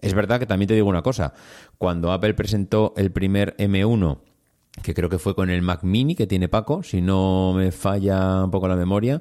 Es 0.00 0.14
verdad 0.14 0.38
que 0.38 0.46
también 0.46 0.68
te 0.68 0.74
digo 0.74 0.88
una 0.88 1.02
cosa. 1.02 1.34
Cuando 1.76 2.12
Apple 2.12 2.34
presentó 2.34 2.94
el 2.96 3.10
primer 3.10 3.56
M1, 3.56 4.18
que 4.80 4.94
creo 4.94 5.08
que 5.08 5.18
fue 5.18 5.34
con 5.34 5.50
el 5.50 5.60
Mac 5.60 5.82
Mini 5.82 6.14
que 6.14 6.28
tiene 6.28 6.48
Paco, 6.48 6.84
si 6.84 7.02
no 7.02 7.52
me 7.56 7.72
falla 7.72 8.44
un 8.44 8.52
poco 8.52 8.68
la 8.68 8.76
memoria, 8.76 9.20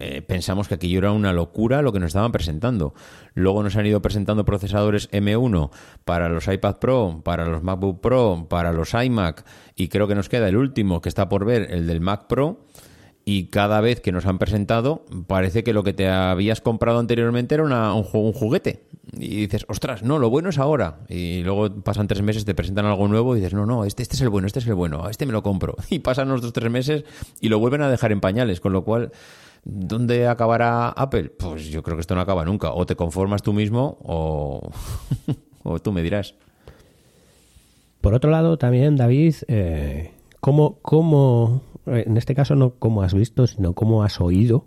eh, 0.00 0.22
pensamos 0.22 0.68
que 0.68 0.74
aquello 0.74 0.98
era 0.98 1.12
una 1.12 1.32
locura 1.32 1.82
lo 1.82 1.92
que 1.92 2.00
nos 2.00 2.08
estaban 2.08 2.32
presentando. 2.32 2.94
Luego 3.34 3.62
nos 3.62 3.76
han 3.76 3.86
ido 3.86 4.02
presentando 4.02 4.44
procesadores 4.44 5.10
M1 5.10 5.70
para 6.04 6.28
los 6.28 6.46
iPad 6.48 6.76
Pro, 6.76 7.22
para 7.24 7.46
los 7.46 7.62
MacBook 7.62 8.00
Pro, 8.00 8.46
para 8.48 8.72
los 8.72 8.92
iMac 8.92 9.44
y 9.76 9.88
creo 9.88 10.06
que 10.06 10.14
nos 10.14 10.28
queda 10.28 10.48
el 10.48 10.56
último 10.56 11.00
que 11.00 11.08
está 11.08 11.28
por 11.28 11.44
ver, 11.44 11.68
el 11.70 11.86
del 11.86 12.00
Mac 12.00 12.26
Pro. 12.26 12.66
Y 13.26 13.46
cada 13.46 13.80
vez 13.80 14.00
que 14.00 14.12
nos 14.12 14.26
han 14.26 14.38
presentado, 14.38 15.06
parece 15.26 15.64
que 15.64 15.72
lo 15.72 15.82
que 15.82 15.94
te 15.94 16.08
habías 16.08 16.60
comprado 16.60 16.98
anteriormente 16.98 17.54
era 17.54 17.94
un, 17.94 18.02
juguete. 18.02 18.84
Y 19.14 19.36
dices, 19.36 19.64
ostras, 19.66 20.02
no, 20.02 20.18
lo 20.18 20.28
bueno 20.28 20.50
es 20.50 20.58
ahora. 20.58 20.98
Y 21.08 21.42
luego 21.42 21.74
pasan 21.82 22.06
tres 22.06 22.20
meses, 22.20 22.44
te 22.44 22.54
presentan 22.54 22.84
algo 22.84 23.08
nuevo 23.08 23.34
y 23.34 23.40
dices, 23.40 23.54
no, 23.54 23.64
no, 23.64 23.86
este, 23.86 24.02
este 24.02 24.16
es 24.16 24.20
el 24.20 24.28
bueno, 24.28 24.46
este 24.46 24.58
es 24.58 24.66
el 24.66 24.74
bueno, 24.74 25.08
este 25.08 25.24
me 25.24 25.32
lo 25.32 25.42
compro. 25.42 25.74
Y 25.88 26.00
pasan 26.00 26.28
los 26.28 26.42
dos, 26.42 26.52
tres 26.52 26.70
meses 26.70 27.04
y 27.40 27.48
lo 27.48 27.58
vuelven 27.58 27.80
a 27.80 27.88
dejar 27.88 28.12
en 28.12 28.20
pañales. 28.20 28.60
Con 28.60 28.74
lo 28.74 28.84
cual, 28.84 29.10
¿Dónde 29.64 30.28
acabará 30.28 30.90
Apple? 30.90 31.30
Pues 31.30 31.68
yo 31.70 31.82
creo 31.82 31.96
que 31.96 32.02
esto 32.02 32.14
no 32.14 32.20
acaba 32.20 32.44
nunca. 32.44 32.72
O 32.72 32.84
te 32.84 32.96
conformas 32.96 33.42
tú 33.42 33.52
mismo 33.52 33.96
o, 34.02 34.70
o 35.62 35.78
tú 35.78 35.92
me 35.92 36.02
dirás. 36.02 36.34
Por 38.04 38.12
otro 38.12 38.30
lado, 38.30 38.58
también, 38.58 38.96
David, 38.96 39.34
eh, 39.48 40.12
¿cómo, 40.40 40.76
cómo, 40.82 41.62
en 41.86 42.18
este 42.18 42.34
caso 42.34 42.54
no 42.54 42.74
cómo 42.74 43.02
has 43.02 43.14
visto, 43.14 43.46
sino 43.46 43.72
cómo 43.72 44.02
has 44.02 44.20
oído 44.20 44.66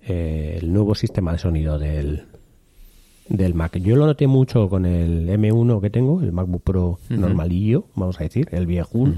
eh, 0.00 0.58
el 0.62 0.72
nuevo 0.72 0.94
sistema 0.94 1.32
de 1.32 1.38
sonido 1.38 1.80
del, 1.80 2.26
del 3.28 3.54
Mac? 3.54 3.76
Yo 3.78 3.96
lo 3.96 4.06
noté 4.06 4.28
mucho 4.28 4.68
con 4.68 4.86
el 4.86 5.28
M1 5.28 5.80
que 5.80 5.90
tengo, 5.90 6.20
el 6.20 6.30
MacBook 6.30 6.62
Pro 6.62 7.00
normalillo, 7.08 7.86
vamos 7.96 8.20
a 8.20 8.22
decir, 8.22 8.46
el 8.52 8.66
viejo 8.66 9.08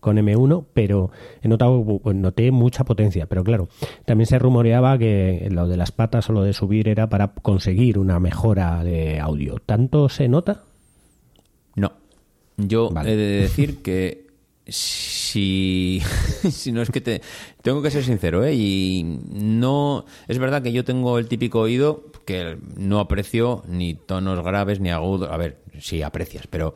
con 0.00 0.16
M1, 0.16 0.64
pero 0.72 1.10
he 1.42 1.48
notado, 1.48 2.00
noté 2.14 2.50
mucha 2.50 2.84
potencia. 2.84 3.26
Pero 3.26 3.44
claro, 3.44 3.68
también 4.04 4.26
se 4.26 4.38
rumoreaba 4.38 4.98
que 4.98 5.48
lo 5.50 5.68
de 5.68 5.76
las 5.76 5.92
patas 5.92 6.28
o 6.30 6.32
lo 6.32 6.42
de 6.42 6.52
subir 6.52 6.88
era 6.88 7.08
para 7.08 7.28
conseguir 7.28 7.98
una 7.98 8.18
mejora 8.18 8.82
de 8.82 9.20
audio. 9.20 9.56
¿Tanto 9.64 10.08
se 10.08 10.28
nota? 10.28 10.64
No. 11.76 11.92
Yo 12.56 12.90
he 13.04 13.16
de 13.16 13.40
decir 13.42 13.82
que 13.82 14.30
si, 14.70 16.02
si 16.50 16.72
no 16.72 16.82
es 16.82 16.90
que 16.90 17.00
te 17.00 17.22
tengo 17.62 17.82
que 17.82 17.90
ser 17.90 18.04
sincero 18.04 18.44
¿eh? 18.44 18.54
y 18.54 19.18
no 19.32 20.04
es 20.28 20.38
verdad 20.38 20.62
que 20.62 20.72
yo 20.72 20.84
tengo 20.84 21.18
el 21.18 21.28
típico 21.28 21.60
oído 21.60 22.04
que 22.24 22.56
no 22.76 23.00
aprecio 23.00 23.64
ni 23.68 23.94
tonos 23.94 24.42
graves 24.44 24.80
ni 24.80 24.90
agudos 24.90 25.30
a 25.30 25.36
ver 25.36 25.58
sí 25.80 26.02
aprecias 26.02 26.46
pero 26.46 26.74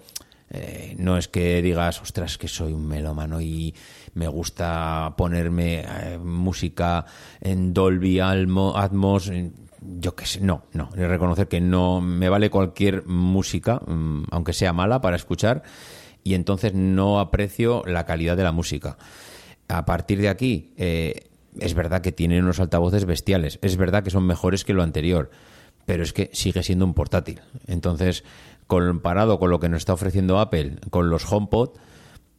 eh, 0.57 0.95
no 0.99 1.19
es 1.19 1.27
que 1.27 1.61
digas, 1.63 2.01
ostras, 2.01 2.39
que 2.39 2.47
soy 2.47 2.73
un 2.73 2.87
melómano 2.87 3.41
y 3.41 3.75
me 4.15 4.29
gusta 4.29 5.13
ponerme 5.17 5.81
eh, 5.81 6.19
música 6.19 7.05
en 7.41 7.75
Dolby 7.75 8.21
Atmos, 8.21 9.33
yo 9.81 10.15
qué 10.15 10.27
sé, 10.27 10.41
no, 10.41 10.63
no, 10.73 10.91
reconocer 10.95 11.49
que 11.49 11.61
no 11.61 12.01
me 12.01 12.29
vale 12.29 12.51
cualquier 12.51 13.05
música, 13.05 13.81
mm, 13.85 14.27
aunque 14.31 14.53
sea 14.53 14.73
mala 14.73 15.01
para 15.01 15.17
escuchar, 15.17 15.65
y 16.23 16.35
entonces 16.35 16.73
no 16.73 17.19
aprecio 17.19 17.83
la 17.85 18.07
calidad 18.07 18.37
de 18.37 18.45
la 18.45 18.53
música. 18.53 18.97
A 19.67 19.85
partir 19.85 20.21
de 20.21 20.29
aquí, 20.29 20.73
eh, 20.77 21.31
es 21.59 21.75
verdad 21.75 22.01
que 22.01 22.13
tienen 22.13 22.45
unos 22.45 22.61
altavoces 22.61 23.07
bestiales, 23.07 23.59
es 23.61 23.77
verdad 23.77 24.05
que 24.05 24.11
son 24.11 24.25
mejores 24.25 24.65
que 24.65 24.73
lo 24.73 24.85
anterior, 24.85 25.31
pero 25.85 26.03
es 26.03 26.13
que 26.13 26.31
sigue 26.33 26.63
siendo 26.63 26.85
un 26.85 26.95
portátil. 26.95 27.41
Entonces, 27.67 28.25
comparado 28.67 29.39
con 29.39 29.51
lo 29.51 29.61
que 29.61 29.69
nos 29.69 29.79
está 29.79 29.93
ofreciendo 29.93 30.39
Apple, 30.39 30.77
con 30.91 31.11
los 31.11 31.31
HomePod, 31.31 31.71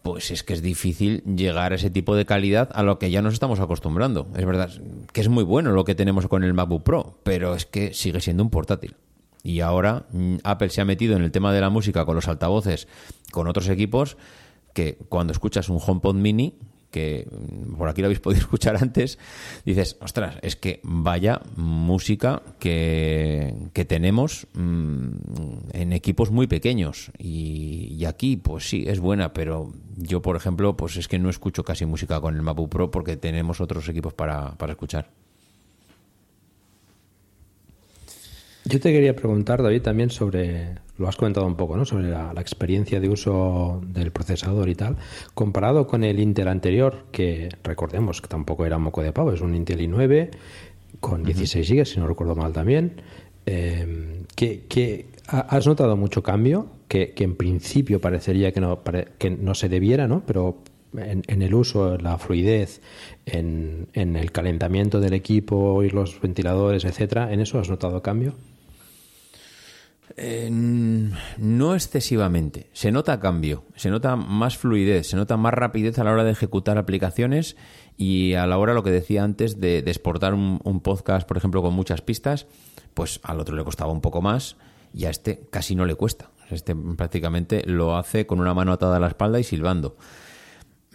pues 0.06 0.30
es 0.30 0.44
que 0.44 0.54
es 0.54 0.62
difícil 0.62 1.24
llegar 1.24 1.72
a 1.72 1.76
ese 1.76 1.90
tipo 1.90 2.16
de 2.16 2.26
calidad 2.26 2.70
a 2.74 2.84
lo 2.84 3.00
que 3.00 3.10
ya 3.10 3.24
nos 3.24 3.34
estamos 3.34 3.60
acostumbrando. 3.60 4.28
Es 4.36 4.46
verdad 4.46 4.70
que 5.12 5.22
es 5.22 5.30
muy 5.30 5.44
bueno 5.44 5.72
lo 5.72 5.84
que 5.84 5.96
tenemos 5.96 6.28
con 6.28 6.44
el 6.44 6.54
MacBook 6.54 6.84
Pro, 6.84 7.20
pero 7.24 7.56
es 7.56 7.66
que 7.66 7.94
sigue 7.94 8.22
siendo 8.22 8.44
un 8.44 8.52
portátil. 8.52 8.96
Y 9.42 9.62
ahora 9.62 10.06
mm, 10.12 10.38
Apple 10.44 10.70
se 10.70 10.82
ha 10.82 10.86
metido 10.86 11.16
en 11.16 11.24
el 11.24 11.32
tema 11.32 11.52
de 11.54 11.62
la 11.62 11.72
música 11.72 12.06
con 12.06 12.16
los 12.16 12.28
altavoces, 12.28 12.88
con 13.32 13.48
otros 13.48 13.68
equipos, 13.68 14.18
que 14.74 14.98
cuando 15.10 15.34
escuchas 15.34 15.70
un 15.70 15.80
HomePod 15.84 16.16
mini, 16.16 16.60
que 16.96 17.28
por 17.78 17.90
aquí 17.90 18.00
lo 18.00 18.08
habéis 18.08 18.22
podido 18.22 18.40
escuchar 18.46 18.78
antes, 18.78 19.20
dices, 19.66 19.98
ostras, 20.00 20.38
es 20.42 20.56
que 20.56 20.80
vaya 20.84 21.42
música 21.58 22.42
que, 22.58 23.70
tenemos 23.86 24.48
mm, 24.54 25.10
en 25.74 25.92
equipos 25.92 26.32
muy 26.32 26.48
pequeños. 26.48 27.12
Y, 27.20 28.06
aquí, 28.06 28.38
pues 28.38 28.70
sí, 28.70 28.86
es 28.88 29.02
buena, 29.02 29.34
pero 29.34 29.74
yo, 29.98 30.22
por 30.22 30.38
ejemplo, 30.38 30.78
pues 30.78 30.96
es 30.96 31.10
que 31.10 31.20
no 31.20 31.30
escucho 31.30 31.66
casi 31.66 31.86
música 31.86 32.22
con 32.22 32.38
el 32.38 32.42
MacBook 32.42 32.70
Pro 32.70 32.92
porque 32.92 33.18
tenemos 33.18 33.60
otros 33.60 33.90
equipos 33.90 34.14
para, 34.14 34.56
para 34.58 34.72
escuchar. 34.72 35.10
Yo 38.68 38.80
te 38.80 38.92
quería 38.92 39.16
preguntar, 39.16 39.62
David, 39.62 39.84
también 39.84 40.10
sobre, 40.10 40.80
lo 40.98 41.08
has 41.08 41.16
comentado 41.16 41.46
un 41.46 41.56
poco, 41.56 41.78
¿no? 41.78 41.86
Sobre 41.86 42.10
la, 42.10 42.34
experiencia 42.40 43.00
de 43.00 43.08
uso 43.10 43.80
del 43.86 44.12
procesador 44.12 44.70
y 44.70 44.76
tal, 44.76 44.98
comparado 45.36 45.86
con 45.86 46.04
el 46.04 46.20
Intel 46.20 46.48
anterior, 46.48 47.06
que 47.12 47.50
recordemos 47.64 48.22
que 48.22 48.28
tampoco 48.28 48.66
era 48.66 48.80
moco 48.80 49.04
de 49.04 49.14
pavo, 49.14 49.32
es 49.32 49.42
un 49.42 49.54
Intel 49.54 49.82
i9 49.82 50.30
con 51.00 51.24
16 51.24 51.70
GB, 51.70 51.86
si 51.86 52.00
no 52.00 52.08
recuerdo 52.08 52.36
mal 52.36 52.54
también. 52.54 53.02
Eh, 53.46 54.24
que, 54.36 55.06
¿Has 55.28 55.68
notado 55.68 55.96
mucho 55.96 56.24
cambio? 56.24 56.68
Que, 56.88 57.14
en 57.18 57.36
principio 57.36 58.02
parecería 58.02 58.52
que 58.52 58.62
no, 58.62 58.82
que 59.20 59.30
no 59.30 59.54
se 59.54 59.70
debiera, 59.70 60.08
¿no? 60.08 60.24
Pero 60.26 60.58
en, 60.98 61.42
el 61.44 61.54
uso, 61.54 62.00
la 62.00 62.18
fluidez, 62.18 62.82
en, 63.28 63.90
en, 63.94 64.16
el 64.16 64.32
calentamiento 64.32 65.00
del 65.00 65.14
equipo 65.14 65.84
y 65.84 65.92
los 65.92 66.20
ventiladores, 66.20 66.84
etcétera, 66.84 67.32
¿en 67.32 67.42
eso 67.42 67.60
has 67.60 67.70
notado 67.70 68.02
cambio? 68.02 68.34
No 70.18 71.74
excesivamente. 71.74 72.70
Se 72.74 72.92
nota 72.92 73.20
cambio, 73.20 73.64
se 73.76 73.90
nota 73.90 74.16
más 74.16 74.58
fluidez, 74.58 75.08
se 75.08 75.18
nota 75.18 75.38
más 75.38 75.54
rapidez 75.54 76.00
a 76.00 76.04
la 76.04 76.12
hora 76.12 76.24
de 76.24 76.32
ejecutar 76.32 76.78
aplicaciones 76.78 77.56
y 77.98 78.34
a 78.34 78.46
la 78.48 78.58
hora, 78.58 78.74
lo 78.74 78.84
que 78.84 78.92
decía 78.92 79.24
antes, 79.24 79.60
de, 79.60 79.80
exportar 79.80 80.34
un, 80.34 80.80
podcast, 80.82 81.28
por 81.28 81.38
ejemplo, 81.38 81.62
con 81.62 81.74
muchas 81.74 82.02
pistas, 82.02 82.48
pues 82.94 83.20
al 83.24 83.40
otro 83.40 83.56
le 83.56 83.64
costaba 83.64 83.92
un 83.92 84.02
poco 84.02 84.22
más 84.22 84.58
y 84.94 85.06
a 85.06 85.10
este 85.10 85.48
casi 85.50 85.76
no 85.76 85.86
le 85.86 85.96
cuesta. 85.96 86.30
Este 86.50 86.76
prácticamente 86.76 87.64
lo 87.66 87.98
hace 87.98 88.26
con 88.26 88.40
una 88.40 88.54
mano 88.54 88.72
atada 88.72 88.98
a 88.98 89.00
la 89.00 89.08
espalda 89.08 89.40
y 89.40 89.44
silbando. 89.44 89.98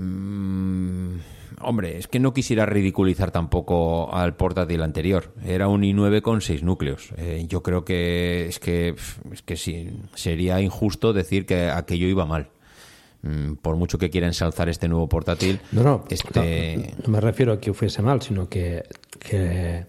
Mm, 0.00 1.18
hombre, 1.60 1.98
es 1.98 2.08
que 2.08 2.20
no 2.20 2.32
quisiera 2.32 2.64
ridiculizar 2.64 3.30
tampoco 3.30 4.12
al 4.14 4.34
portátil 4.34 4.82
anterior. 4.82 5.34
Era 5.44 5.68
un 5.68 5.82
i9 5.82 6.22
con 6.22 6.40
6 6.40 6.62
núcleos. 6.62 7.10
Eh, 7.18 7.44
yo 7.46 7.62
creo 7.62 7.84
que 7.84 8.46
es 8.48 8.58
que, 8.58 8.94
es 9.30 9.42
que 9.42 9.56
sí, 9.56 9.90
sería 10.14 10.58
injusto 10.62 11.12
decir 11.12 11.44
que 11.44 11.68
aquello 11.68 12.06
iba 12.06 12.24
mal. 12.24 12.48
Mm, 13.22 13.56
por 13.56 13.76
mucho 13.76 13.98
que 13.98 14.08
quiera 14.08 14.26
ensalzar 14.26 14.70
este 14.70 14.88
nuevo 14.88 15.06
portátil. 15.06 15.60
No, 15.72 15.82
no, 15.82 16.04
este... 16.08 16.94
no, 17.04 17.12
me 17.12 17.20
refiero 17.20 17.52
a 17.52 17.60
que 17.60 17.74
fuese 17.74 18.00
mal, 18.00 18.22
sino 18.22 18.48
que, 18.48 18.84
que 19.18 19.84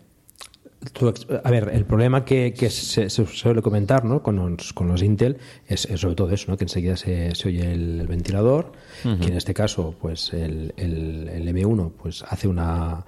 a 1.43 1.51
ver, 1.51 1.69
el 1.73 1.85
problema 1.85 2.25
que, 2.25 2.53
se, 2.69 3.09
suele 3.09 3.61
comentar 3.61 4.03
¿no? 4.03 4.23
con, 4.23 4.35
los, 4.35 4.73
con 4.73 4.87
los 4.87 5.03
Intel 5.03 5.37
es, 5.67 5.81
sobre 5.81 6.15
todo 6.15 6.31
eso, 6.31 6.49
¿no? 6.49 6.57
que 6.57 6.63
enseguida 6.63 6.97
se, 6.97 7.35
se 7.35 7.49
oye 7.49 7.71
el, 7.71 8.07
ventilador, 8.07 8.71
que 9.03 9.27
en 9.27 9.37
este 9.37 9.53
caso 9.53 9.93
pues 10.01 10.33
el, 10.33 10.73
el, 10.77 11.47
M1 11.47 11.91
pues 12.01 12.23
hace 12.27 12.47
una, 12.47 13.05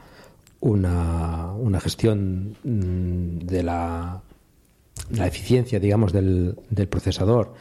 una, 0.60 1.52
una 1.54 1.80
gestión 1.80 2.56
mm, 2.64 3.40
de 3.40 3.64
la, 3.64 4.22
la 5.10 5.28
eficiencia 5.28 5.80
digamos 5.80 6.14
del, 6.14 6.56
del 6.70 6.88
procesador 6.88 7.56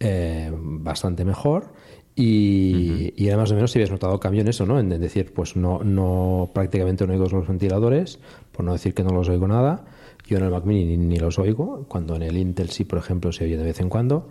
eh, 0.00 0.50
bastante 0.52 1.24
mejor 1.24 1.72
y, 2.14 3.14
y, 3.16 3.28
además 3.28 3.48
de 3.48 3.54
menos 3.54 3.70
si 3.70 3.78
habías 3.78 3.90
notado 3.90 4.20
cambio 4.20 4.42
en 4.42 4.48
eso, 4.48 4.66
¿no? 4.66 4.78
En 4.78 4.90
decir, 4.90 5.32
pues 5.32 5.56
no, 5.56 5.82
no 5.82 6.50
prácticamente 6.52 7.06
no 7.06 7.14
oigo 7.14 7.26
los 7.26 7.48
ventiladores, 7.48 8.18
por 8.52 8.64
no 8.64 8.72
decir 8.72 8.94
que 8.94 9.02
no 9.02 9.10
los 9.10 9.28
oigo 9.28 9.48
nada. 9.48 9.84
Yo 10.26 10.38
en 10.38 10.44
el 10.44 10.50
Mac 10.50 10.64
Mini 10.64 10.96
ni, 10.96 11.16
los 11.16 11.38
oigo, 11.38 11.86
cuando 11.88 12.16
en 12.16 12.22
el 12.22 12.36
Intel 12.36 12.70
sí, 12.70 12.84
por 12.84 12.98
ejemplo, 12.98 13.32
se 13.32 13.44
oye 13.44 13.56
de 13.56 13.64
vez 13.64 13.80
en 13.80 13.88
cuando. 13.88 14.28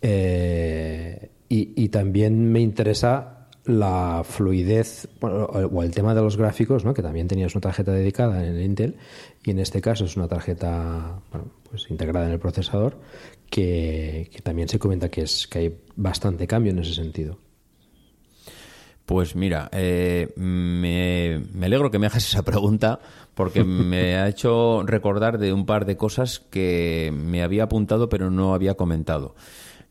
Eh, 0.00 1.30
y, 1.48 1.88
también 1.90 2.50
me 2.50 2.60
interesa 2.60 3.48
la 3.66 4.22
fluidez 4.24 5.06
o 5.20 5.82
el 5.82 5.90
tema 5.90 6.14
de 6.14 6.22
los 6.22 6.38
gráficos, 6.38 6.84
¿no? 6.84 6.94
que 6.94 7.02
también 7.02 7.28
tenías 7.28 7.54
una 7.54 7.60
tarjeta 7.60 7.92
dedicada 7.92 8.44
en 8.44 8.56
el 8.56 8.62
Intel 8.62 8.96
y 9.44 9.50
en 9.50 9.58
este 9.58 9.82
caso 9.82 10.06
es 10.06 10.16
una 10.16 10.26
tarjeta 10.26 11.20
pues 11.70 11.90
integrada 11.90 12.26
en 12.26 12.32
el 12.32 12.38
procesador 12.38 12.96
que, 13.50 14.30
también 14.42 14.68
se 14.68 14.78
comenta 14.78 15.10
que, 15.10 15.22
es, 15.22 15.46
que 15.46 15.58
hay 15.58 15.78
bastante 15.94 16.46
cambio 16.46 16.72
en 16.72 16.78
ese 16.78 16.94
sentido. 16.94 17.38
Pues 19.04 19.36
mira, 19.36 19.68
eh, 19.72 20.32
me, 20.36 21.42
alegro 21.62 21.90
que 21.90 21.98
me 21.98 22.06
hagas 22.06 22.26
esa 22.26 22.42
pregunta 22.42 23.00
porque 23.34 23.64
me 23.64 24.16
ha 24.16 24.28
hecho 24.28 24.82
recordar 24.84 25.38
de 25.38 25.52
un 25.52 25.66
par 25.66 25.86
de 25.86 25.96
cosas 25.96 26.40
que 26.40 27.12
me 27.14 27.42
había 27.42 27.64
apuntado 27.64 28.08
pero 28.08 28.30
no 28.30 28.54
había 28.54 28.74
comentado. 28.74 29.34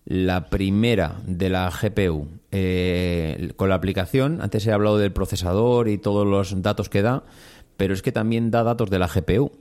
La 0.06 0.50
primera 0.50 1.22
de 1.28 1.50
la 1.50 1.70
GPU, 1.70 2.28
eh, 2.52 3.52
con 3.56 3.70
la 3.70 3.76
aplicación, 3.76 4.42
antes 4.42 4.66
he 4.66 4.72
hablado 4.72 4.98
del 4.98 5.14
procesador 5.14 5.88
y 5.90 6.00
todos 6.00 6.26
los 6.26 6.62
datos 6.64 6.90
que 6.90 7.04
da, 7.04 7.24
pero 7.78 7.94
es 7.94 8.02
que 8.02 8.12
también 8.12 8.50
da 8.50 8.64
datos 8.64 8.90
de 8.90 9.00
la 9.00 9.08
GPU. 9.08 9.52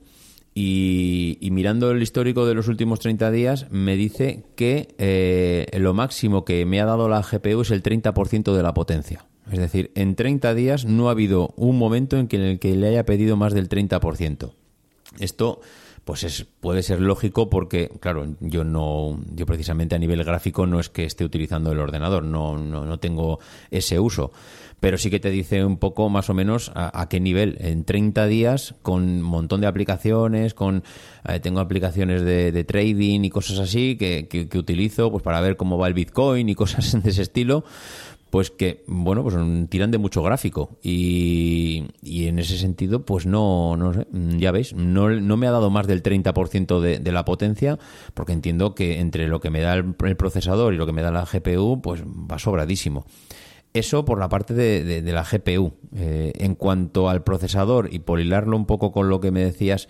Y, 0.53 1.39
mirando 1.53 1.91
el 1.91 2.03
histórico 2.03 2.45
de 2.45 2.55
los 2.55 2.69
últimos 2.69 2.99
30 2.99 3.31
días, 3.31 3.67
me 3.71 3.97
dice 3.97 4.45
que 4.57 4.95
eh, 4.99 5.67
lo 5.79 5.95
máximo 5.95 6.45
que 6.45 6.67
me 6.67 6.81
ha 6.81 6.87
dado 6.87 7.09
la 7.09 7.23
GPU 7.23 7.61
es 7.61 7.71
el 7.71 7.83
30% 7.83 8.55
de 8.55 8.63
la 8.63 8.75
potencia. 8.75 9.30
Es 9.51 9.59
decir, 9.59 9.91
en 9.95 10.15
30 10.15 10.55
días 10.55 10.85
no 10.85 11.09
ha 11.09 11.13
habido 11.13 11.53
un 11.57 11.79
momento 11.79 12.19
en, 12.19 12.29
que, 12.29 12.37
en 12.37 12.43
el 12.43 12.59
que 12.59 12.77
le 12.77 12.89
haya 12.89 13.05
pedido 13.05 13.37
más 13.37 13.53
del 13.53 13.69
30%. 13.69 14.53
Esto 15.19 15.61
pues 16.05 16.25
es, 16.25 16.47
puede 16.61 16.83
ser 16.83 17.01
lógico 17.01 17.51
porque, 17.51 17.91
claro, 18.01 18.27
yo 18.41 18.65
no, 18.65 19.21
yo 19.35 19.47
precisamente 19.47 19.95
a 19.95 19.99
nivel 19.99 20.25
gráfico 20.25 20.67
no 20.67 20.81
es 20.81 20.89
que 20.89 21.05
esté 21.05 21.25
utilizando 21.25 21.73
el 21.73 21.79
ordenador, 21.79 22.25
no, 22.25 22.57
no, 22.57 22.85
no 22.85 22.99
tengo 22.99 23.39
ese 23.71 23.99
uso 23.99 24.33
pero 24.81 24.97
sí 24.97 25.11
que 25.11 25.21
te 25.21 25.31
dice 25.31 25.65
un 25.65 25.77
poco 25.77 26.09
más 26.09 26.31
o 26.31 26.35
menos 26.35 26.73
a, 26.75 27.07
qué 27.09 27.21
nivel. 27.21 27.59
En 27.61 27.85
30 27.85 28.27
días, 28.27 28.75
con 28.83 29.03
un 29.03 29.23
montón 29.23 29.61
de 29.61 29.67
aplicaciones, 29.67 30.55
con 30.55 30.83
eh, 31.29 31.39
tengo 31.39 31.61
aplicaciones 31.61 32.23
de, 32.23 32.65
trading 32.65 33.25
y 33.25 33.31
cosas 33.31 33.59
así 33.59 33.97
que, 33.97 34.27
que, 34.27 34.59
utilizo 34.59 35.11
pues 35.11 35.23
para 35.23 35.41
ver 35.41 35.57
cómo 35.57 35.79
va 35.79 35.87
el 35.87 35.95
Bitcoin 35.95 36.49
y 36.49 36.55
cosas 36.61 37.03
de 37.03 37.11
ese 37.11 37.23
estilo 37.23 37.65
pues 38.31 38.51
que, 38.51 38.85
bueno, 38.87 39.23
pues 39.25 39.35
tiran 39.69 39.91
de 39.91 39.99
mucho 39.99 40.23
gráfico 40.23 40.79
y, 40.83 41.89
y 42.01 42.29
en 42.29 42.39
ese 42.39 42.57
sentido, 42.57 43.05
pues 43.05 43.27
no, 43.27 43.77
no 43.77 43.93
sé, 43.93 44.07
ya 44.39 44.53
veis, 44.53 44.73
no, 44.73 45.11
no 45.11 45.37
me 45.37 45.49
ha 45.49 45.51
dado 45.51 45.71
más 45.71 45.89
del 45.89 46.03
30% 46.03 46.81
de, 46.81 47.01
de 47.01 47.13
la 47.13 47.25
potencia 47.25 47.79
porque 48.15 48.33
entiendo 48.33 48.75
que 48.75 49.01
entre 49.01 49.29
lo 49.29 49.41
que 49.41 49.51
me 49.51 49.61
da 49.61 49.75
el, 49.75 50.17
procesador 50.17 50.75
y 50.75 50.77
lo 50.77 50.87
que 50.87 50.93
me 50.93 51.03
da 51.03 51.11
la 51.11 51.25
GPU, 51.25 51.81
pues 51.83 52.03
va 52.05 52.39
sobradísimo. 52.39 53.05
Eso 53.73 54.05
por 54.05 54.19
la 54.19 54.29
parte 54.29 54.55
de, 54.55 55.13
la 55.13 55.25
GPU. 55.25 55.73
Eh, 55.95 56.33
en 56.37 56.55
cuanto 56.55 57.09
al 57.09 57.23
procesador, 57.23 57.89
y 57.93 58.01
por 58.01 58.21
hilarlo 58.21 58.57
un 58.57 58.67
poco 58.67 58.93
con 58.93 59.09
lo 59.09 59.21
que 59.21 59.31
me 59.31 59.45
decías, 59.45 59.89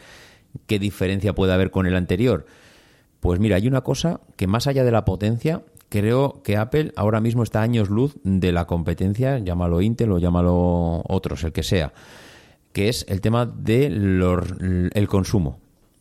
¿qué 0.66 0.78
diferencia 0.78 1.34
puede 1.34 1.52
haber 1.52 1.70
con 1.70 1.86
el 1.86 1.96
anterior? 1.96 2.46
Pues 3.20 3.40
mira, 3.40 3.56
hay 3.56 3.66
una 3.66 3.82
cosa 3.82 4.20
que 4.36 4.46
más 4.46 4.66
allá 4.66 4.84
de 4.84 4.92
la 4.92 5.04
potencia, 5.04 5.62
creo 5.90 6.40
que 6.42 6.56
Apple 6.56 6.92
ahora 6.96 7.20
mismo 7.20 7.42
está 7.42 7.60
a 7.60 7.64
años 7.64 7.90
luz 7.90 8.16
de 8.24 8.52
la 8.52 8.66
competencia, 8.66 9.38
llámalo 9.38 9.82
Intel 9.82 10.12
o 10.12 10.18
llámalo 10.18 11.02
otros, 11.06 11.44
el 11.44 11.52
que 11.52 11.62
sea, 11.62 11.92
que 12.72 12.88
es 12.88 13.04
el 13.08 13.20
tema 13.20 13.44
del 13.44 14.90
el 14.94 15.08
consumo. 15.08 15.58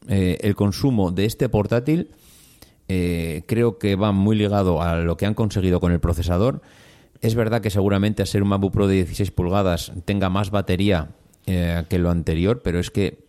Eh, 0.07 0.37
el 0.41 0.55
consumo 0.55 1.11
de 1.11 1.25
este 1.25 1.49
portátil 1.49 2.11
eh, 2.87 3.43
creo 3.47 3.77
que 3.77 3.97
va 3.97 4.13
muy 4.13 4.37
ligado 4.37 4.81
a 4.81 4.95
lo 4.95 5.17
que 5.17 5.25
han 5.25 5.33
conseguido 5.33 5.81
con 5.81 5.91
el 5.91 5.99
procesador 5.99 6.61
es 7.21 7.35
verdad 7.35 7.61
que 7.61 7.69
seguramente 7.69 8.23
a 8.23 8.25
ser 8.25 8.43
un 8.43 8.49
MacBook 8.49 8.73
Pro 8.73 8.87
de 8.87 8.95
16 8.95 9.31
pulgadas 9.31 9.91
tenga 10.05 10.29
más 10.29 10.51
batería 10.51 11.09
eh, 11.45 11.83
que 11.89 11.99
lo 11.99 12.11
anterior, 12.11 12.61
pero 12.63 12.79
es 12.79 12.91
que 12.91 13.19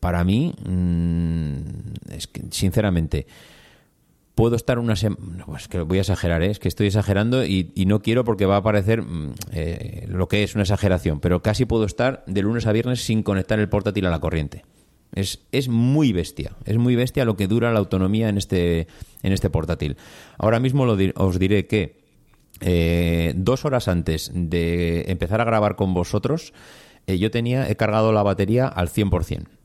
para 0.00 0.24
mí, 0.24 0.54
mm, 0.64 2.12
es 2.12 2.26
que 2.26 2.42
sinceramente, 2.50 3.26
puedo 4.38 4.54
estar 4.54 4.78
una 4.78 4.94
semana, 4.94 5.44
pues 5.46 5.66
que 5.66 5.80
voy 5.80 5.98
a 5.98 6.02
exagerar, 6.02 6.44
¿eh? 6.44 6.52
es 6.52 6.60
que 6.60 6.68
estoy 6.68 6.86
exagerando 6.86 7.44
y, 7.44 7.72
no 7.88 8.02
quiero 8.02 8.22
porque 8.22 8.46
va 8.46 8.58
a 8.58 8.62
parecer 8.62 9.02
mm, 9.02 9.34
eh, 9.50 10.06
lo 10.08 10.28
que 10.28 10.44
es 10.44 10.54
una 10.54 10.62
exageración, 10.62 11.18
pero 11.18 11.42
casi 11.42 11.64
puedo 11.64 11.84
estar 11.84 12.22
de 12.28 12.42
lunes 12.42 12.64
a 12.68 12.70
viernes 12.70 13.04
sin 13.04 13.24
conectar 13.24 13.58
el 13.58 13.68
portátil 13.68 14.06
a 14.06 14.10
la 14.10 14.20
corriente. 14.20 14.64
Es, 15.12 15.40
es 15.50 15.68
muy 15.68 16.12
bestia, 16.12 16.52
es 16.66 16.78
muy 16.78 16.94
bestia 16.94 17.24
lo 17.24 17.36
que 17.36 17.48
dura 17.48 17.72
la 17.72 17.80
autonomía 17.80 18.28
en 18.28 18.38
este, 18.38 18.86
en 19.24 19.32
este 19.32 19.50
portátil. 19.50 19.96
Ahora 20.38 20.60
mismo 20.60 20.84
os 20.84 21.38
diré 21.40 21.66
que 21.66 21.98
eh, 22.60 23.32
dos 23.34 23.64
horas 23.64 23.88
antes 23.88 24.30
de 24.32 25.06
empezar 25.08 25.40
a 25.40 25.46
grabar 25.46 25.74
con 25.74 25.94
vosotros, 25.94 26.52
yo 27.08 27.32
tenía, 27.32 27.68
he 27.68 27.74
cargado 27.74 28.12
la 28.12 28.22
batería 28.22 28.68
al 28.68 28.88
100%. 28.88 29.57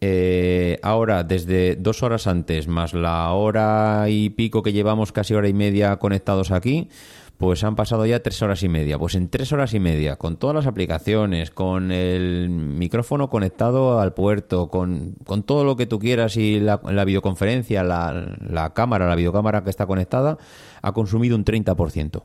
Eh, 0.00 0.78
ahora, 0.82 1.24
desde 1.24 1.76
dos 1.76 2.02
horas 2.02 2.26
antes, 2.26 2.68
más 2.68 2.94
la 2.94 3.32
hora 3.32 4.06
y 4.08 4.30
pico 4.30 4.62
que 4.62 4.72
llevamos, 4.72 5.12
casi 5.12 5.34
hora 5.34 5.48
y 5.48 5.54
media 5.54 5.96
conectados 5.96 6.52
aquí, 6.52 6.88
pues 7.36 7.62
han 7.64 7.76
pasado 7.76 8.06
ya 8.06 8.22
tres 8.22 8.42
horas 8.42 8.62
y 8.62 8.68
media. 8.68 8.98
Pues 8.98 9.14
en 9.14 9.28
tres 9.28 9.52
horas 9.52 9.74
y 9.74 9.80
media, 9.80 10.16
con 10.16 10.36
todas 10.36 10.54
las 10.54 10.66
aplicaciones, 10.66 11.50
con 11.50 11.90
el 11.90 12.48
micrófono 12.48 13.28
conectado 13.28 14.00
al 14.00 14.12
puerto, 14.14 14.68
con, 14.68 15.16
todo 15.44 15.64
lo 15.64 15.76
que 15.76 15.86
tú 15.86 15.98
quieras 15.98 16.36
y 16.36 16.60
la, 16.60 16.78
videoconferencia, 17.04 17.82
la, 17.82 18.36
la, 18.40 18.74
cámara, 18.74 19.08
la 19.08 19.16
videocámara 19.16 19.64
que 19.64 19.70
está 19.70 19.86
conectada, 19.86 20.38
ha 20.82 20.92
consumido 20.92 21.36
un 21.36 21.44
30%. 21.44 22.22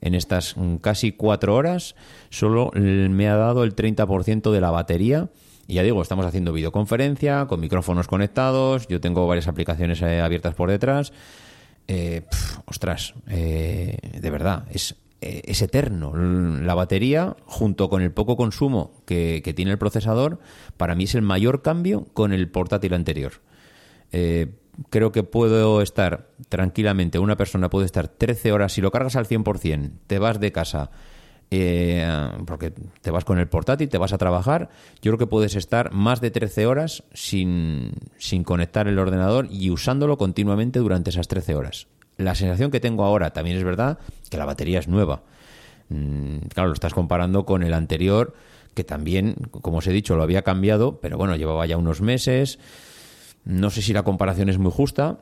En 0.00 0.14
estas 0.14 0.54
casi 0.80 1.12
cuatro 1.12 1.54
horas 1.54 1.94
solo 2.30 2.70
me 2.74 3.28
ha 3.28 3.36
dado 3.36 3.64
el 3.64 3.76
30% 3.76 4.50
de 4.50 4.60
la 4.60 4.70
batería 4.70 5.28
y 5.70 5.74
ya 5.74 5.84
digo, 5.84 6.02
estamos 6.02 6.26
haciendo 6.26 6.52
videoconferencia 6.52 7.46
con 7.46 7.60
micrófonos 7.60 8.08
conectados, 8.08 8.88
yo 8.88 9.00
tengo 9.00 9.28
varias 9.28 9.46
aplicaciones 9.46 10.02
eh, 10.02 10.20
abiertas 10.20 10.56
por 10.56 10.68
detrás. 10.68 11.12
Eh, 11.86 12.22
ostras, 12.66 13.14
eh, 13.28 13.96
de 14.20 14.30
verdad, 14.30 14.64
es, 14.72 14.96
es 15.20 15.62
eterno. 15.62 16.12
La 16.16 16.74
batería, 16.74 17.36
junto 17.44 17.88
con 17.88 18.02
el 18.02 18.10
poco 18.10 18.36
consumo 18.36 19.00
que, 19.06 19.52
tiene 19.54 19.70
el 19.70 19.78
procesador, 19.78 20.40
para 20.76 20.96
mí 20.96 21.04
es 21.04 21.14
el 21.14 21.22
mayor 21.22 21.62
cambio 21.62 22.06
con 22.14 22.32
el 22.32 22.48
portátil 22.48 22.92
anterior. 22.92 23.34
creo 24.10 25.12
que 25.12 25.22
puedo 25.22 25.82
estar 25.82 26.30
tranquilamente, 26.48 27.20
una 27.20 27.36
persona 27.36 27.70
puede 27.70 27.86
estar 27.86 28.08
13 28.08 28.50
horas, 28.50 28.72
si 28.72 28.80
lo 28.80 28.90
cargas 28.90 29.14
al 29.14 29.28
100%, 29.28 29.92
te 30.08 30.18
vas 30.18 30.40
de 30.40 30.50
casa 30.50 30.90
eh, 31.52 32.08
porque 32.46 32.72
te 33.02 33.10
vas 33.10 33.24
con 33.24 33.38
el 33.38 33.48
portátil, 33.48 33.88
te 33.88 33.98
vas 33.98 34.12
a 34.12 34.18
trabajar, 34.18 34.68
yo 35.02 35.10
creo 35.10 35.18
que 35.18 35.26
puedes 35.26 35.56
estar 35.56 35.92
más 35.92 36.20
de 36.20 36.30
13 36.30 36.66
horas 36.66 37.02
sin, 37.12 37.92
sin 38.18 38.44
conectar 38.44 38.86
el 38.86 38.98
ordenador 38.98 39.48
y 39.50 39.70
usándolo 39.70 40.16
continuamente 40.16 40.78
durante 40.78 41.10
esas 41.10 41.26
13 41.26 41.56
horas. 41.56 41.88
La 42.18 42.36
sensación 42.36 42.70
que 42.70 42.78
tengo 42.78 43.04
ahora 43.04 43.32
también 43.32 43.56
es 43.56 43.64
verdad 43.64 43.98
que 44.30 44.36
la 44.36 44.44
batería 44.44 44.78
es 44.78 44.86
nueva. 44.86 45.22
Mm, 45.88 46.36
claro, 46.54 46.68
lo 46.68 46.74
estás 46.74 46.94
comparando 46.94 47.44
con 47.44 47.64
el 47.64 47.74
anterior, 47.74 48.34
que 48.74 48.84
también, 48.84 49.34
como 49.50 49.78
os 49.78 49.86
he 49.88 49.92
dicho, 49.92 50.14
lo 50.14 50.22
había 50.22 50.42
cambiado, 50.42 51.00
pero 51.00 51.18
bueno, 51.18 51.34
llevaba 51.34 51.66
ya 51.66 51.76
unos 51.76 52.00
meses. 52.00 52.60
No 53.44 53.70
sé 53.70 53.82
si 53.82 53.92
la 53.92 54.04
comparación 54.04 54.50
es 54.50 54.58
muy 54.58 54.70
justa, 54.70 55.18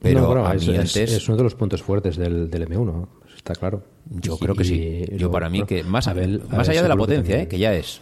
pero 0.00 0.50
es, 0.52 0.96
es, 0.96 1.28
uno 1.28 1.36
de 1.36 1.44
los 1.44 1.54
puntos 1.54 1.82
fuertes 1.82 2.16
del, 2.16 2.50
del 2.50 2.68
M1 2.68 3.06
está 3.42 3.54
claro. 3.54 3.82
Yo 4.08 4.38
creo 4.38 4.54
que 4.54 4.64
sí. 4.64 5.04
Yo 5.16 5.30
para 5.30 5.48
mí 5.48 5.64
que 5.64 5.82
más, 5.82 6.06
más 6.06 6.68
allá 6.68 6.82
de 6.82 6.88
la 6.88 6.96
potencia, 6.96 7.42
eh, 7.42 7.48
que 7.48 7.58
ya 7.58 7.74
es. 7.74 8.00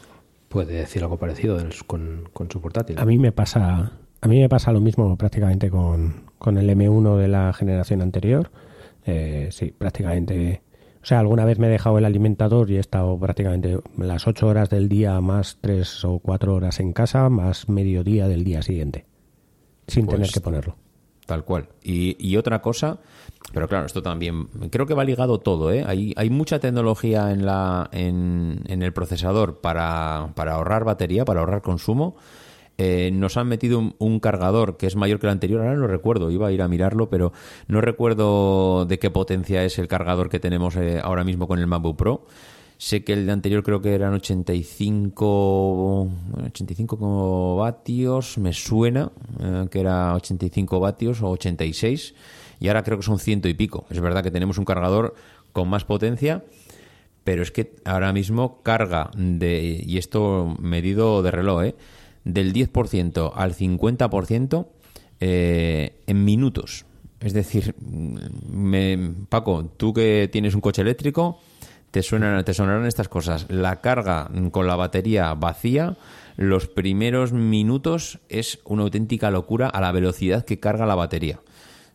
Puede 0.49 0.75
decir 0.75 1.03
algo 1.03 1.17
parecido 1.17 1.59
con, 1.87 2.29
su 2.51 2.61
portátil. 2.61 2.99
A 2.99 3.05
mí 3.05 3.19
me 3.19 3.33
pasa, 3.33 3.93
a 4.21 4.29
mí 4.29 4.41
me 4.41 4.49
pasa 4.49 4.73
lo 4.73 4.81
mismo 4.81 5.17
prácticamente 5.17 5.71
con, 5.71 6.25
con 6.39 6.59
el 6.59 6.69
M1 6.69 7.17
de 7.17 7.29
la 7.29 7.53
generación 7.53 8.03
anterior. 8.03 8.51
Eh, 9.07 9.49
sí, 9.51 9.73
prácticamente. 9.77 10.63
O 11.03 11.07
sea, 11.07 11.21
alguna 11.21 11.47
vez 11.47 11.59
me 11.59 11.69
he 11.69 11.71
dejado 11.71 11.97
el 11.97 12.05
alimentador 12.05 12.71
y 12.71 12.77
he 12.77 12.81
estado 12.81 13.19
prácticamente 13.19 13.79
las 13.97 14.27
ocho 14.27 14.49
horas 14.49 14.69
del 14.69 14.89
día 14.89 15.19
más 15.23 15.57
tres 15.61 16.05
o 16.05 16.19
cuatro 16.19 16.55
horas 16.55 16.81
en 16.81 16.93
casa, 16.93 17.31
más 17.31 17.71
mediodía 17.71 18.29
del 18.29 18.45
día 18.45 18.61
siguiente, 18.61 19.07
sin 19.87 20.07
tener 20.07 20.23
pues 20.23 20.33
que 20.33 20.41
ponerlo. 20.41 20.77
Tal 21.25 21.45
cual. 21.45 21.69
Y, 21.83 22.17
y 22.19 22.37
otra 22.37 22.61
cosa 22.61 22.99
pero 23.53 23.69
claro, 23.69 23.87
esto 23.87 24.03
también 24.03 24.47
creo 24.71 24.87
que 24.87 24.95
va 24.95 25.05
ligado 25.05 25.41
todo. 25.41 25.73
¿eh? 25.73 25.85
Hay, 25.87 26.13
hay 26.17 26.31
mucha 26.31 26.61
tecnología 26.61 27.33
en, 27.33 27.45
la, 27.45 27.89
en, 27.93 28.63
en 28.67 28.83
el 28.83 28.93
procesador 28.93 29.61
para, 29.61 30.33
para, 30.35 30.55
ahorrar 30.55 30.85
batería, 30.85 31.25
para 31.25 31.41
ahorrar 31.41 31.63
consumo. 31.63 32.17
Eh, 32.83 33.11
nos 33.13 33.37
han 33.37 33.47
metido 33.47 33.93
un, 33.99 34.21
cargador 34.21 34.79
que 34.79 34.87
es 34.87 34.97
mayor 34.97 35.19
que 35.19 35.27
el 35.27 35.33
anterior. 35.33 35.61
Ahora 35.61 35.75
no 35.75 35.87
recuerdo, 35.87 36.31
iba 36.31 36.47
a 36.49 36.53
ir 36.53 36.63
a 36.63 36.69
mirarlo, 36.69 37.11
pero 37.11 37.33
no 37.67 37.81
recuerdo 37.81 38.87
de 38.87 38.99
qué 38.99 39.11
potencia 39.11 39.65
es 39.65 39.79
el 39.79 39.89
cargador 39.89 40.31
que 40.31 40.41
tenemos 40.41 40.77
eh, 40.77 40.99
ahora 41.03 41.25
mismo 41.25 41.47
con 41.47 41.59
el 41.59 41.67
MacBook 41.67 41.97
Pro. 41.97 42.27
Sé 42.79 43.05
que 43.05 43.13
el 43.13 43.27
de 43.27 43.33
anterior 43.33 43.63
creo 43.63 43.83
que 43.83 43.95
eran 43.95 44.15
85, 44.15 46.09
85 46.47 47.57
vatios, 47.57 48.39
me 48.39 48.55
suena 48.55 49.13
eh, 49.41 49.67
que 49.71 49.81
era 49.81 50.15
85 50.15 50.81
vatios 50.81 51.21
o 51.21 51.29
86 51.33 52.15
y 52.61 52.69
ahora 52.69 52.85
creo 52.85 52.99
que 52.99 53.05
son 53.05 53.19
ciento 53.19 53.49
y 53.49 53.55
pico. 53.55 53.87
Es 53.91 54.01
verdad 54.01 54.23
que 54.23 54.31
tenemos 54.31 54.59
un 54.59 54.65
cargador 54.65 55.15
con 55.53 55.69
más 55.69 55.85
potencia, 55.85 56.45
pero 57.25 57.43
es 57.43 57.51
que 57.51 57.75
ahora 57.85 58.13
mismo 58.13 58.63
carga 58.63 59.11
de, 59.17 59.83
y 59.85 59.99
esto 59.99 60.55
medido 60.61 61.23
de 61.23 61.31
reloj, 61.31 61.63
¿eh? 61.65 61.75
del 62.25 62.53
10% 62.53 63.33
al 63.35 63.55
50% 63.55 64.67
eh, 65.21 66.03
en 66.07 66.25
minutos. 66.25 66.85
Es 67.21 67.33
decir, 67.33 67.75
me, 67.81 69.13
Paco, 69.29 69.71
tú 69.77 69.93
que 69.93 70.29
tienes 70.33 70.55
un 70.55 70.61
coche 70.61 70.83
eléctrico, 70.83 71.39
te, 71.91 72.03
suenan, 72.03 72.45
te 72.45 72.55
sonarán 72.55 72.87
estas 72.87 73.09
cosas. 73.09 73.47
La 73.49 73.81
carga 73.81 74.31
con 74.53 74.67
la 74.67 74.77
batería 74.77 75.35
vacía, 75.35 75.97
los 76.37 76.67
primeros 76.69 77.33
minutos 77.33 78.21
es 78.29 78.61
una 78.65 78.83
auténtica 78.83 79.31
locura 79.31 79.69
a 79.69 79.81
la 79.81 79.93
velocidad 79.93 80.45
que 80.45 80.61
carga 80.61 80.87
la 80.87 80.95
batería. 80.95 81.41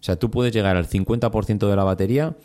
O 0.06 0.10
sea, 0.14 0.18
tú 0.18 0.30
puedes 0.30 0.53
llegar 0.53 0.78
al 0.78 0.88
50% 0.88 1.68
de 1.68 1.76
la 1.76 1.84
batería 1.84 2.36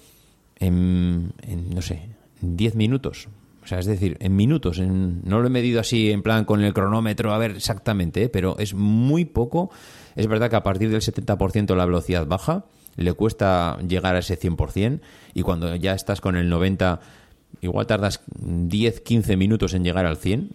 en, 0.56 1.34
no 1.74 1.82
sé, 1.82 2.08
10 2.40 2.74
minutos. 2.74 3.28
O 3.62 3.66
sea, 3.66 3.80
es 3.80 3.84
decir, 3.84 4.16
en 4.20 4.34
minutos. 4.34 4.78
no 4.78 5.40
lo 5.40 5.46
he 5.46 5.50
medido 5.50 5.78
así 5.78 6.10
en 6.10 6.22
plan 6.22 6.46
con 6.46 6.64
el 6.64 6.72
cronómetro, 6.72 7.34
a 7.34 7.38
ver 7.38 7.50
exactamente, 7.50 8.22
¿eh? 8.22 8.28
pero 8.30 8.56
es 8.58 8.72
muy 8.72 9.26
poco. 9.26 9.70
Es 10.16 10.26
verdad 10.26 10.48
que 10.48 10.56
a 10.56 10.62
partir 10.62 10.88
del 10.88 11.02
70% 11.02 11.76
la 11.76 11.84
velocidad 11.84 12.26
baja, 12.26 12.64
le 12.96 13.12
cuesta 13.12 13.76
llegar 13.86 14.16
a 14.16 14.20
ese 14.20 14.40
100%, 14.40 15.00
y 15.34 15.42
cuando 15.42 15.76
ya 15.76 15.92
estás 15.92 16.22
con 16.22 16.36
el 16.36 16.50
90%, 16.50 16.98
igual 17.60 17.86
tardas 17.86 18.22
10, 18.38 19.00
15 19.00 19.36
minutos 19.36 19.74
en 19.74 19.84
llegar 19.84 20.06
al 20.06 20.16
100. 20.16 20.50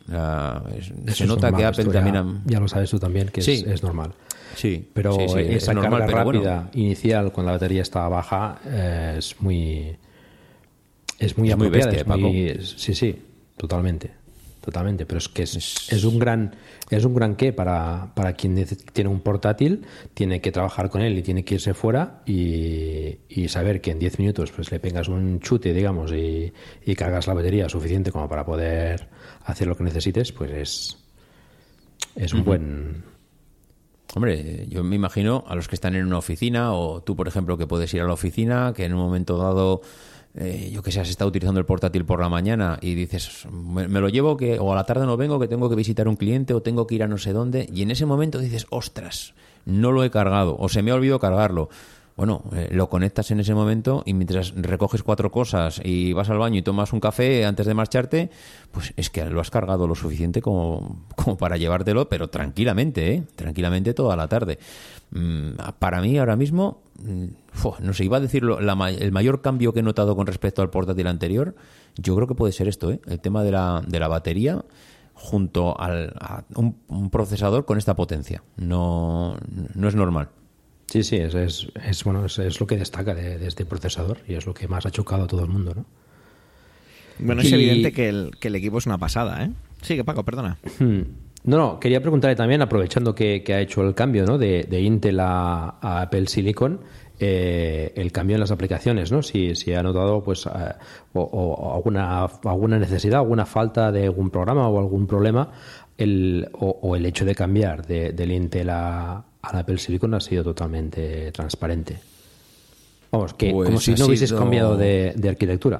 se 1.07 1.27
nota 1.27 1.51
que 1.51 1.65
Apple 1.65 1.85
también... 1.85 2.41
Ya, 2.45 2.59
lo 2.59 2.67
sabes 2.67 2.89
tú 2.89 2.99
también, 2.99 3.29
que 3.29 3.41
es 3.41 3.83
normal. 3.83 4.13
Sí, 4.55 4.89
pero 4.93 5.19
esa 5.19 5.73
carga 5.73 6.07
rápida 6.07 6.69
inicial 6.73 7.31
cuando 7.31 7.51
la 7.51 7.57
batería 7.57 7.81
estaba 7.81 8.09
baja 8.09 8.59
eh, 8.65 9.15
es 9.17 9.35
muy 9.41 9.97
es 11.19 11.37
muy 11.37 11.51
apropiada, 11.51 11.91
sí, 12.61 12.93
sí, 12.93 13.21
totalmente, 13.57 14.11
totalmente. 14.65 15.05
Pero 15.05 15.19
es 15.19 15.29
que 15.29 15.43
es, 15.43 16.03
un 16.03 16.19
gran 16.19 16.55
es 16.89 17.05
un 17.05 17.15
gran 17.15 17.35
qué 17.35 17.53
para, 17.53 18.11
para 18.13 18.33
quien 18.33 18.65
tiene 18.91 19.09
un 19.09 19.21
portátil, 19.21 19.85
tiene 20.13 20.41
que 20.41 20.51
trabajar 20.51 20.89
con 20.89 21.01
él 21.01 21.17
y 21.17 21.21
tiene 21.21 21.45
que 21.45 21.55
irse 21.55 21.73
fuera 21.73 22.21
y, 22.25 23.17
saber 23.47 23.79
que 23.79 23.91
en 23.91 23.99
10 23.99 24.19
minutos 24.19 24.51
pues 24.51 24.71
le 24.71 24.79
pegas 24.79 25.07
un 25.07 25.39
chute, 25.39 25.71
digamos, 25.71 26.11
y, 26.11 26.51
cargas 26.95 27.27
la 27.27 27.35
batería 27.35 27.69
suficiente 27.69 28.11
como 28.11 28.27
para 28.27 28.45
poder 28.45 29.07
hacer 29.45 29.67
lo 29.67 29.77
que 29.77 29.83
necesites, 29.83 30.31
pues 30.31 30.51
es 30.51 30.97
es 32.15 32.33
un 32.33 32.43
buen 32.43 33.03
Hombre, 34.15 34.65
yo 34.69 34.81
me 34.81 34.95
imagino 34.95 35.43
a 35.45 35.55
los 35.55 35.67
que 35.67 35.75
están 35.75 35.93
en 35.93 36.05
una 36.05 36.17
oficina 36.17 36.73
o 36.73 37.03
tú, 37.03 37.17
por 37.17 37.27
ejemplo, 37.27 37.57
que 37.57 37.67
puedes 37.67 37.93
ir 37.93 37.99
a 37.99 38.05
la 38.05 38.13
oficina, 38.13 38.71
que 38.73 38.85
en 38.85 38.93
un 38.93 38.99
momento 38.99 39.37
dado, 39.37 39.81
eh, 40.37 40.69
yo 40.73 40.81
que 40.81 40.91
sé, 40.91 40.99
has 40.99 41.09
estado 41.09 41.29
utilizando 41.29 41.59
el 41.59 41.65
portátil 41.65 42.05
por 42.05 42.19
la 42.19 42.29
mañana 42.29 42.77
y 42.81 42.95
dices, 42.95 43.47
me, 43.51 43.87
lo 43.87 44.09
llevo 44.09 44.35
que 44.35 44.59
o 44.59 44.73
a 44.73 44.75
la 44.75 44.83
tarde 44.83 45.05
no 45.05 45.17
vengo, 45.17 45.39
que 45.39 45.47
tengo 45.47 45.69
que 45.69 45.75
visitar 45.75 46.07
un 46.07 46.15
cliente 46.15 46.53
o 46.53 46.61
tengo 46.61 46.87
que 46.87 46.95
ir 46.95 47.03
a 47.03 47.07
no 47.07 47.17
sé 47.17 47.33
dónde 47.33 47.67
y 47.71 47.81
en 47.81 47.91
ese 47.91 48.05
momento 48.05 48.39
dices, 48.39 48.67
ostras, 48.69 49.33
no 49.65 49.91
lo 49.91 50.03
he 50.03 50.11
cargado 50.11 50.57
o 50.59 50.69
se 50.69 50.81
me 50.81 50.91
ha 50.91 50.95
olvidado 50.95 51.19
cargarlo 51.19 51.69
bueno, 52.15 52.43
eh, 52.53 52.69
lo 52.71 52.89
conectas 52.89 53.29
en 53.31 53.41
ese 53.41 53.53
momento 53.53 54.01
y 54.05 54.13
mientras 54.13 54.53
recoges 54.55 55.03
cuatro 55.03 55.31
cosas 55.31 55.81
y 55.83 56.13
vas 56.13 56.29
al 56.29 56.37
baño 56.37 56.59
y 56.59 56.61
tomas 56.61 56.93
un 56.93 57.01
café 57.01 57.45
antes 57.45 57.65
de 57.65 57.73
marcharte, 57.73 58.29
pues 58.71 58.93
es 58.95 59.09
que 59.09 59.25
lo 59.25 59.41
has 59.41 59.51
cargado 59.51 59.85
lo 59.85 59.95
suficiente 59.95 60.41
como, 60.41 61.05
como 61.15 61.37
para 61.37 61.57
llevártelo, 61.57 62.07
pero 62.07 62.29
tranquilamente, 62.29 63.13
¿eh? 63.13 63.23
tranquilamente 63.35 63.93
toda 63.93 64.15
la 64.15 64.29
tarde. 64.29 64.59
Mm, 65.15 65.51
para 65.79 66.01
mí 66.01 66.17
ahora 66.17 66.35
mismo, 66.35 66.83
mm, 67.01 67.25
no 67.79 67.93
sé, 67.93 68.03
iba 68.03 68.17
a 68.17 68.19
decirlo, 68.19 68.59
el 68.59 69.11
mayor 69.13 69.41
cambio 69.41 69.71
que 69.71 69.79
he 69.79 69.83
notado 69.83 70.13
con 70.15 70.27
respecto 70.27 70.61
al 70.61 70.69
portátil 70.69 71.07
anterior, 71.07 71.55
yo 71.95 72.15
creo 72.15 72.27
que 72.27 72.35
puede 72.35 72.51
ser 72.51 72.67
esto, 72.67 72.91
¿eh? 72.91 72.99
el 73.07 73.21
tema 73.21 73.41
de 73.43 73.51
la, 73.51 73.81
de 73.87 73.99
la 73.99 74.09
batería 74.09 74.65
junto 75.13 75.79
al, 75.79 76.13
a 76.19 76.43
un, 76.55 76.75
un 76.89 77.09
procesador 77.09 77.63
con 77.63 77.77
esta 77.77 77.95
potencia. 77.95 78.43
No, 78.57 79.37
no 79.73 79.87
es 79.87 79.95
normal. 79.95 80.29
Sí, 80.87 81.03
sí, 81.03 81.15
es, 81.15 81.33
es, 81.33 81.67
es 81.81 82.03
bueno, 82.03 82.25
es, 82.25 82.37
es 82.37 82.59
lo 82.59 82.67
que 82.67 82.75
destaca 82.75 83.15
de, 83.15 83.37
de 83.37 83.47
este 83.47 83.65
procesador 83.65 84.17
y 84.27 84.33
es 84.33 84.45
lo 84.45 84.53
que 84.53 84.67
más 84.67 84.85
ha 84.85 84.91
chocado 84.91 85.23
a 85.23 85.27
todo 85.27 85.43
el 85.43 85.49
mundo, 85.49 85.73
¿no? 85.73 85.85
Bueno, 87.19 87.41
es 87.41 87.51
evidente 87.53 87.93
que 87.93 88.09
el, 88.09 88.31
que 88.37 88.49
el 88.49 88.55
equipo 88.55 88.77
es 88.77 88.85
una 88.85 88.97
pasada, 88.97 89.45
¿eh? 89.45 89.51
Sí, 89.81 89.95
que 89.95 90.03
Paco, 90.03 90.25
perdona. 90.25 90.57
Hmm. 90.79 91.03
No, 91.45 91.57
no, 91.57 91.79
quería 91.79 92.01
preguntarle 92.01 92.35
también, 92.35 92.61
aprovechando 92.61 93.13
que, 93.13 93.43
que 93.43 93.53
ha 93.53 93.61
hecho 93.61 93.81
el 93.83 93.93
cambio 93.93 94.25
¿no? 94.25 94.37
de, 94.37 94.63
de 94.63 94.81
Intel 94.81 95.19
a, 95.19 95.75
a 95.79 96.01
Apple 96.01 96.25
Silicon, 96.27 96.79
eh, 97.19 97.93
el 97.95 98.11
cambio 98.11 98.35
en 98.35 98.39
las 98.41 98.51
aplicaciones, 98.51 99.11
¿no? 99.11 99.21
Si, 99.21 99.55
si 99.55 99.71
ha 99.73 99.83
notado 99.83 100.23
pues 100.23 100.45
eh, 100.47 100.49
o, 101.13 101.21
o 101.21 101.75
alguna, 101.75 102.25
alguna 102.25 102.79
necesidad, 102.79 103.19
alguna 103.19 103.45
falta 103.45 103.91
de 103.91 104.05
algún 104.05 104.29
programa 104.31 104.67
o 104.67 104.79
algún 104.79 105.05
problema, 105.07 105.51
el, 105.97 106.47
o, 106.53 106.79
o 106.81 106.95
el 106.95 107.05
hecho 107.05 107.23
de 107.25 107.35
cambiar 107.35 107.85
de, 107.85 108.11
del 108.11 108.31
Intel 108.31 108.69
a, 108.71 109.23
al 109.41 109.57
Apple 109.59 109.77
Silicon 109.77 110.13
ha 110.15 110.19
sido 110.19 110.43
totalmente 110.43 111.31
transparente. 111.31 111.97
Vamos, 113.11 113.33
que 113.35 113.51
Pues 113.51 113.67
como 113.67 113.79
si 113.79 113.93
no 113.93 114.07
hubieses 114.07 114.29
sido- 114.29 114.39
cambiado 114.39 114.75
de, 114.75 115.13
de 115.15 115.29
arquitectura. 115.29 115.79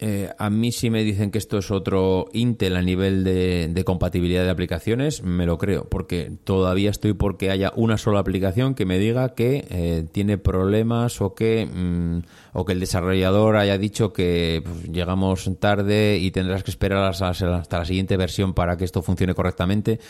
Eh, 0.00 0.28
a 0.38 0.50
mí 0.50 0.72
si 0.72 0.90
me 0.90 1.04
dicen 1.04 1.30
que 1.30 1.38
esto 1.38 1.58
es 1.58 1.70
otro 1.70 2.26
Intel 2.32 2.74
a 2.76 2.82
nivel 2.82 3.22
de, 3.22 3.82
compatibilidad 3.86 4.42
de 4.42 4.50
aplicaciones, 4.50 5.22
me 5.22 5.46
lo 5.46 5.56
creo, 5.56 5.88
porque 5.88 6.32
todavía 6.42 6.90
estoy 6.90 7.12
porque 7.12 7.50
haya 7.50 7.72
una 7.76 7.96
sola 7.96 8.18
aplicación 8.18 8.74
que 8.74 8.86
me 8.86 8.98
diga 8.98 9.34
que 9.34 9.64
eh, 9.70 10.04
tiene 10.10 10.36
problemas 10.36 11.20
o 11.20 11.34
que 11.34 11.66
mm, 11.72 12.22
o 12.54 12.64
que 12.64 12.72
el 12.72 12.80
desarrollador 12.80 13.56
haya 13.56 13.78
dicho 13.78 14.12
que 14.12 14.62
pues, 14.64 14.84
llegamos 14.92 15.48
tarde 15.60 16.18
y 16.20 16.32
tendrás 16.32 16.64
que 16.64 16.72
esperar 16.72 17.04
hasta, 17.04 17.28
hasta 17.28 17.78
la 17.78 17.84
siguiente 17.84 18.16
versión 18.16 18.52
para 18.52 18.76
que 18.76 18.84
esto 18.84 19.00
funcione 19.00 19.34
correctamente. 19.34 20.00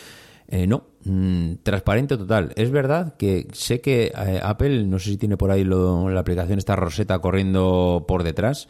Eh, 0.48 0.66
no, 0.66 0.84
mm, 1.04 1.54
transparente 1.62 2.16
total. 2.18 2.52
Es 2.56 2.70
verdad 2.70 3.16
que 3.16 3.48
sé 3.52 3.80
que 3.80 4.12
eh, 4.16 4.40
Apple, 4.42 4.84
no 4.84 4.98
sé 4.98 5.10
si 5.10 5.16
tiene 5.16 5.36
por 5.38 5.50
ahí 5.50 5.64
lo- 5.64 6.08
la 6.10 6.20
aplicación 6.20 6.58
esta 6.58 6.76
Rosetta 6.76 7.18
corriendo 7.18 8.04
por 8.08 8.22
detrás. 8.24 8.68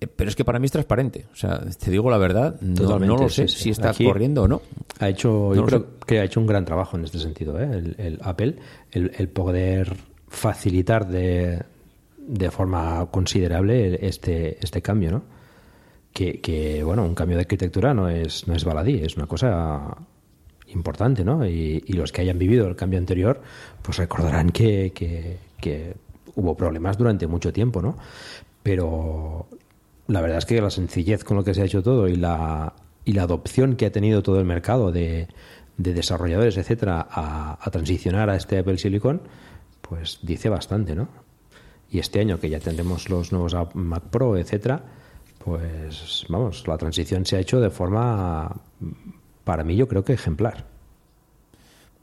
Eh, 0.00 0.06
Pero 0.06 0.30
es 0.30 0.36
que 0.36 0.44
para 0.44 0.58
mí 0.58 0.66
es 0.66 0.72
transparente. 0.72 1.26
O 1.32 1.36
sea, 1.36 1.60
te 1.60 1.90
digo 1.90 2.10
la 2.10 2.18
verdad, 2.18 2.60
no, 2.60 2.98
lo 2.98 3.28
sé 3.28 3.48
sí, 3.48 3.56
sí. 3.56 3.62
si 3.64 3.70
está 3.70 3.90
Aquí- 3.90 4.04
corriendo 4.04 4.42
o 4.44 4.48
no. 4.48 4.62
Ha 5.00 5.08
hecho, 5.08 5.28
No 5.50 5.54
yo 5.54 5.64
creo 5.66 5.80
sé. 5.80 5.86
que 6.06 6.20
ha 6.20 6.24
hecho 6.24 6.40
un 6.40 6.46
gran 6.46 6.64
trabajo 6.64 6.96
en 6.96 7.04
este 7.04 7.18
sentido, 7.18 7.60
¿eh? 7.60 7.64
el, 7.72 7.94
el 7.98 8.18
Apple, 8.22 8.56
el, 8.92 9.12
el 9.16 9.28
poder 9.28 9.96
facilitar 10.28 11.06
de, 11.08 11.62
de 12.18 12.50
forma 12.50 13.06
considerable 13.10 13.98
este, 14.06 14.58
este 14.60 14.82
cambio, 14.82 15.10
¿no? 15.10 15.22
Que, 16.12 16.40
que, 16.40 16.82
bueno, 16.82 17.04
un 17.04 17.14
cambio 17.14 17.36
de 17.36 17.42
arquitectura 17.42 17.94
no 17.94 18.08
es, 18.08 18.46
no 18.48 18.54
es 18.54 18.64
baladí, 18.64 19.00
es 19.02 19.16
una 19.16 19.26
cosa 19.26 19.96
importante, 20.68 21.24
¿no? 21.24 21.46
Y, 21.46 21.82
y 21.86 21.92
los 21.94 22.10
que 22.12 22.22
hayan 22.22 22.38
vivido 22.38 22.66
el 22.66 22.76
cambio 22.76 22.98
anterior, 22.98 23.40
pues 23.82 23.98
recordarán 23.98 24.50
que, 24.50 24.92
que- 24.94 25.38
que 25.60 25.94
hubo 26.34 26.56
problemas 26.56 26.96
durante 26.98 27.26
mucho 27.26 27.52
tiempo, 27.52 27.80
¿no? 27.82 27.96
Pero 28.62 29.46
la 30.08 30.20
verdad 30.20 30.38
es 30.38 30.46
que 30.46 30.60
la 30.60 30.70
sencillez 30.70 31.22
con 31.22 31.36
lo 31.36 31.44
que 31.44 31.54
se 31.54 31.62
ha 31.62 31.64
hecho 31.66 31.82
todo 31.82 32.08
y 32.08 32.16
la, 32.16 32.72
y 33.04 33.12
la 33.12 33.22
adopción 33.22 33.76
que 33.76 33.86
ha 33.86 33.92
tenido 33.92 34.22
todo 34.22 34.40
el 34.40 34.46
mercado 34.46 34.90
de, 34.90 35.28
de 35.76 35.94
desarrolladores, 35.94 36.56
etcétera, 36.56 37.06
a, 37.08 37.70
transicionar 37.70 38.28
a 38.30 38.36
este 38.36 38.58
Apple 38.58 38.78
Silicon, 38.78 39.22
pues 39.80 40.18
dice 40.22 40.48
bastante, 40.48 40.94
¿no? 40.94 41.08
Y 41.90 42.00
este 42.00 42.20
año 42.20 42.40
que 42.40 42.50
ya 42.50 42.58
tendremos 42.58 43.08
los 43.08 43.32
nuevos 43.32 43.54
Mac 43.74 44.04
Pro, 44.10 44.36
etcétera, 44.36 44.82
pues 45.38 46.26
vamos, 46.28 46.66
la 46.66 46.76
transición 46.76 47.24
se 47.24 47.36
ha 47.36 47.40
hecho 47.40 47.60
de 47.60 47.70
forma, 47.70 48.60
para 49.44 49.62
mí 49.62 49.76
yo 49.76 49.88
creo 49.88 50.04
que 50.04 50.14
ejemplar. 50.14 50.66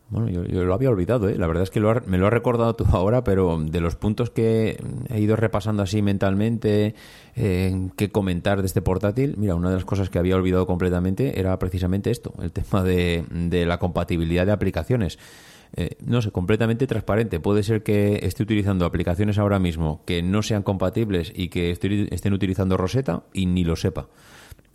Bueno, 0.09 0.29
yo, 0.29 0.63
lo 0.63 0.73
había 0.75 0.91
olvidado, 0.91 1.27
¿eh? 1.29 1.35
La 1.37 1.47
verdad 1.47 1.63
es 1.63 1.71
que 1.71 1.79
lo 1.79 1.89
ha- 1.89 2.03
me 2.05 2.19
lo 2.19 2.27
has 2.27 2.33
recordado 2.33 2.75
tú 2.75 2.85
ahora, 2.91 3.23
pero 3.23 3.57
de 3.59 3.81
los 3.81 3.95
puntos 3.95 4.29
que 4.29 4.77
he 5.09 5.19
ido 5.19 5.35
repasando 5.35 5.81
así 5.81 6.03
mentalmente, 6.03 6.93
eh, 7.35 7.89
qué 7.97 8.11
comentar 8.11 8.61
de 8.61 8.67
este 8.67 8.83
portátil, 8.83 9.33
mira, 9.37 9.55
una 9.55 9.69
de 9.69 9.75
las 9.75 9.85
cosas 9.85 10.11
que 10.11 10.19
había 10.19 10.35
olvidado 10.35 10.67
completamente 10.67 11.39
era 11.39 11.57
precisamente 11.57 12.11
esto, 12.11 12.33
el 12.41 12.51
tema 12.51 12.83
de, 12.83 13.25
de 13.31 13.65
la 13.65 13.79
compatibilidad 13.79 14.45
de 14.45 14.51
aplicaciones. 14.51 15.17
Eh, 15.75 15.97
no 16.05 16.21
sé, 16.21 16.31
completamente 16.31 16.85
transparente. 16.87 17.39
Puede 17.39 17.63
ser 17.63 17.81
que 17.83 18.19
esté 18.21 18.43
utilizando 18.43 18.85
aplicaciones 18.85 19.37
ahora 19.39 19.59
mismo 19.59 20.03
que 20.05 20.21
no 20.21 20.41
sean 20.43 20.61
compatibles 20.63 21.33
y 21.35 21.49
que 21.49 21.71
estén 21.71 22.33
utilizando 22.33 22.77
Rosetta 22.77 23.23
y 23.33 23.47
ni 23.47 23.63
lo 23.65 23.75
sepa 23.75 24.07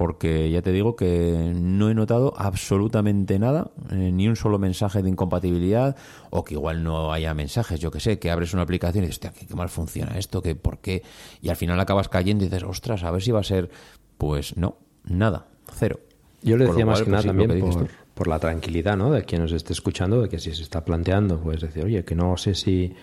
porque 0.00 0.50
ya 0.50 0.62
te 0.62 0.72
digo 0.72 0.96
que 0.96 1.52
no 1.54 1.90
he 1.90 1.94
notado 1.94 2.32
absolutamente 2.38 3.38
nada, 3.38 3.70
eh, 3.90 4.10
ni 4.10 4.28
un 4.28 4.34
solo 4.34 4.58
mensaje 4.58 5.02
de 5.02 5.10
incompatibilidad, 5.10 5.94
o 6.30 6.42
que 6.42 6.54
igual 6.54 6.82
no 6.82 7.12
haya 7.12 7.34
mensajes, 7.34 7.78
yo 7.80 7.90
que 7.90 8.00
sé, 8.00 8.18
que 8.18 8.30
abres 8.30 8.54
una 8.54 8.62
aplicación 8.62 9.04
y 9.04 9.08
dices, 9.08 9.16
hostia, 9.16 9.38
qué, 9.38 9.46
qué 9.46 9.54
mal 9.54 9.68
funciona 9.68 10.16
esto, 10.16 10.40
que 10.40 10.54
por 10.54 10.78
qué, 10.78 11.02
y 11.42 11.50
al 11.50 11.56
final 11.56 11.78
acabas 11.78 12.08
cayendo 12.08 12.42
y 12.44 12.48
dices, 12.48 12.62
ostras, 12.62 13.04
a 13.04 13.10
ver 13.10 13.20
si 13.20 13.30
va 13.30 13.40
a 13.40 13.44
ser, 13.44 13.68
pues 14.16 14.56
no, 14.56 14.78
nada, 15.04 15.48
cero. 15.74 16.00
Yo 16.40 16.56
le 16.56 16.68
decía 16.68 16.86
más 16.86 17.00
que 17.00 17.04
pues 17.04 17.10
nada 17.10 17.22
sí, 17.22 17.28
también 17.28 17.88
por 18.14 18.26
la 18.26 18.38
tranquilidad 18.38 18.96
¿no? 18.96 19.10
de 19.10 19.26
quien 19.26 19.42
nos 19.42 19.52
esté 19.52 19.74
escuchando, 19.74 20.22
de 20.22 20.30
que 20.30 20.38
si 20.38 20.54
se 20.54 20.62
está 20.62 20.82
planteando, 20.82 21.38
pues 21.40 21.60
decir, 21.60 21.84
oye, 21.84 22.06
que 22.06 22.14
no 22.14 22.38
sé 22.38 22.54
si, 22.54 22.94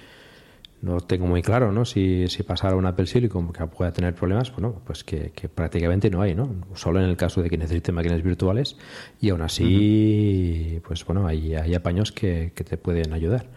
no 0.82 1.00
tengo 1.00 1.26
muy 1.26 1.42
claro 1.42 1.72
¿no? 1.72 1.86
si, 1.86 2.28
si 2.28 2.44
pasar 2.44 2.74
a 2.74 2.76
un 2.76 2.86
Apple 2.86 3.08
Silicon 3.08 3.52
que 3.52 3.66
pueda 3.68 3.92
tener 3.92 4.14
problemas, 4.14 4.52
bueno, 4.52 4.82
pues 4.86 5.04
que, 5.04 5.32
que 5.32 5.50
prácticamente 5.50 6.10
no 6.10 6.22
hay, 6.22 6.36
¿no? 6.36 6.50
Solo 6.76 7.00
en 7.00 7.10
el 7.10 7.18
caso 7.18 7.42
de 7.42 7.50
que 7.50 7.58
necesite 7.58 7.92
máquinas 7.92 8.22
virtuales 8.22 8.78
y 9.20 9.30
aún 9.30 9.42
así, 9.42 10.80
pues 10.86 11.04
bueno, 11.06 11.26
hay, 11.28 11.56
hay 11.56 11.74
apaños 11.74 12.12
que, 12.12 12.52
que 12.56 12.64
te 12.64 12.78
pueden 12.78 13.14
ayudar. 13.14 13.48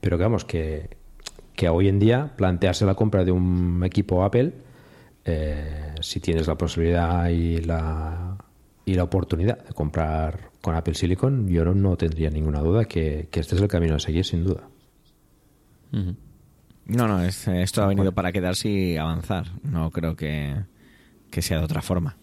Pero 0.00 0.16
que 0.16 0.22
vamos, 0.22 0.44
que, 0.44 0.96
que 1.54 1.68
hoy 1.68 1.88
en 1.88 1.98
día 1.98 2.32
plantearse 2.36 2.86
la 2.86 2.94
compra 2.94 3.24
de 3.24 3.32
un 3.32 3.82
equipo 3.84 4.24
Apple, 4.24 4.52
eh, 5.24 5.94
si 6.00 6.20
tienes 6.20 6.46
la 6.46 6.56
posibilidad 6.56 7.28
y 7.28 7.58
la, 7.58 8.38
y 8.86 8.94
la 8.94 9.04
oportunidad 9.04 9.62
de 9.64 9.74
comprar 9.74 10.50
con 10.62 10.74
Apple 10.74 10.94
Silicon, 10.94 11.48
yo 11.48 11.64
no, 11.64 11.74
no 11.74 11.96
tendría 11.96 12.30
ninguna 12.30 12.60
duda 12.60 12.86
que, 12.86 13.28
que 13.30 13.40
este 13.40 13.56
es 13.56 13.60
el 13.60 13.68
camino 13.68 13.96
a 13.96 13.98
seguir, 13.98 14.24
sin 14.24 14.44
duda. 14.44 14.68
No, 16.96 17.08
no, 17.08 17.22
es- 17.22 17.48
esto 17.48 17.82
ha 17.82 17.86
venido 17.86 18.12
para 18.12 18.32
quedarse 18.32 18.68
y 18.68 18.96
avanzar. 18.96 19.46
No 19.62 19.90
creo 19.90 20.16
que, 20.16 20.56
que 21.30 21.42
sea 21.42 21.58
de 21.58 21.64
otra 21.64 21.82
forma, 21.82 22.16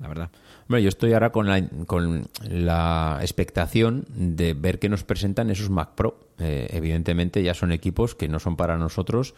la 0.00 0.08
verdad. 0.08 0.30
Hombre, 0.68 0.82
yo 0.82 0.88
estoy 0.88 1.12
ahora 1.12 1.30
con 1.30 1.46
la, 1.46 1.62
con 1.86 2.26
la 2.42 3.18
expectación 3.20 4.06
de 4.14 4.54
ver 4.54 4.78
qué 4.78 4.88
nos 4.88 5.04
presentan 5.04 5.50
esos 5.50 5.68
Mac 5.70 5.90
Pro. 5.94 6.18
Eh, 6.38 6.68
evidentemente 6.70 7.42
ya 7.42 7.52
son 7.54 7.70
equipos 7.72 8.14
que 8.14 8.28
no 8.28 8.40
son 8.40 8.56
para 8.56 8.78
nosotros, 8.78 9.34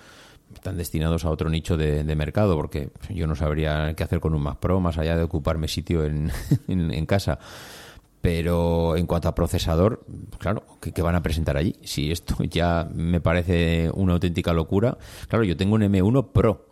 están 0.55 0.77
destinados 0.77 1.24
a 1.24 1.31
otro 1.31 1.51
nicho 1.51 1.77
de, 1.77 2.05
de 2.05 2.14
mercado, 2.14 2.55
porque 2.57 2.91
yo 3.11 3.27
no 3.27 3.35
sabría 3.35 3.93
qué 3.95 4.05
hacer 4.05 4.20
con 4.20 4.35
un 4.35 4.43
Mac 4.43 4.59
Pro 4.59 4.79
más 4.81 4.99
allá 4.99 5.16
de 5.16 5.24
ocuparme 5.24 5.66
sitio 5.66 6.05
en, 6.05 6.31
en, 6.68 6.93
en 6.93 7.07
casa. 7.07 7.39
Pero 8.27 8.97
en 8.97 9.07
cuanto 9.07 9.29
a 9.29 9.35
procesador, 9.37 10.05
claro, 10.39 10.64
¿qué, 10.81 10.91
qué 10.91 11.01
van 11.01 11.14
a 11.14 11.22
presentar 11.22 11.57
allí? 11.57 11.77
Si 11.85 12.11
esto 12.11 12.35
ya 12.51 12.89
me 12.93 13.20
parece 13.20 13.89
una 13.95 14.14
auténtica 14.14 14.53
locura. 14.53 14.99
Claro, 15.29 15.45
yo 15.45 15.57
tengo 15.57 15.77
un 15.77 15.83
M1 15.83 16.33
Pro. 16.33 16.66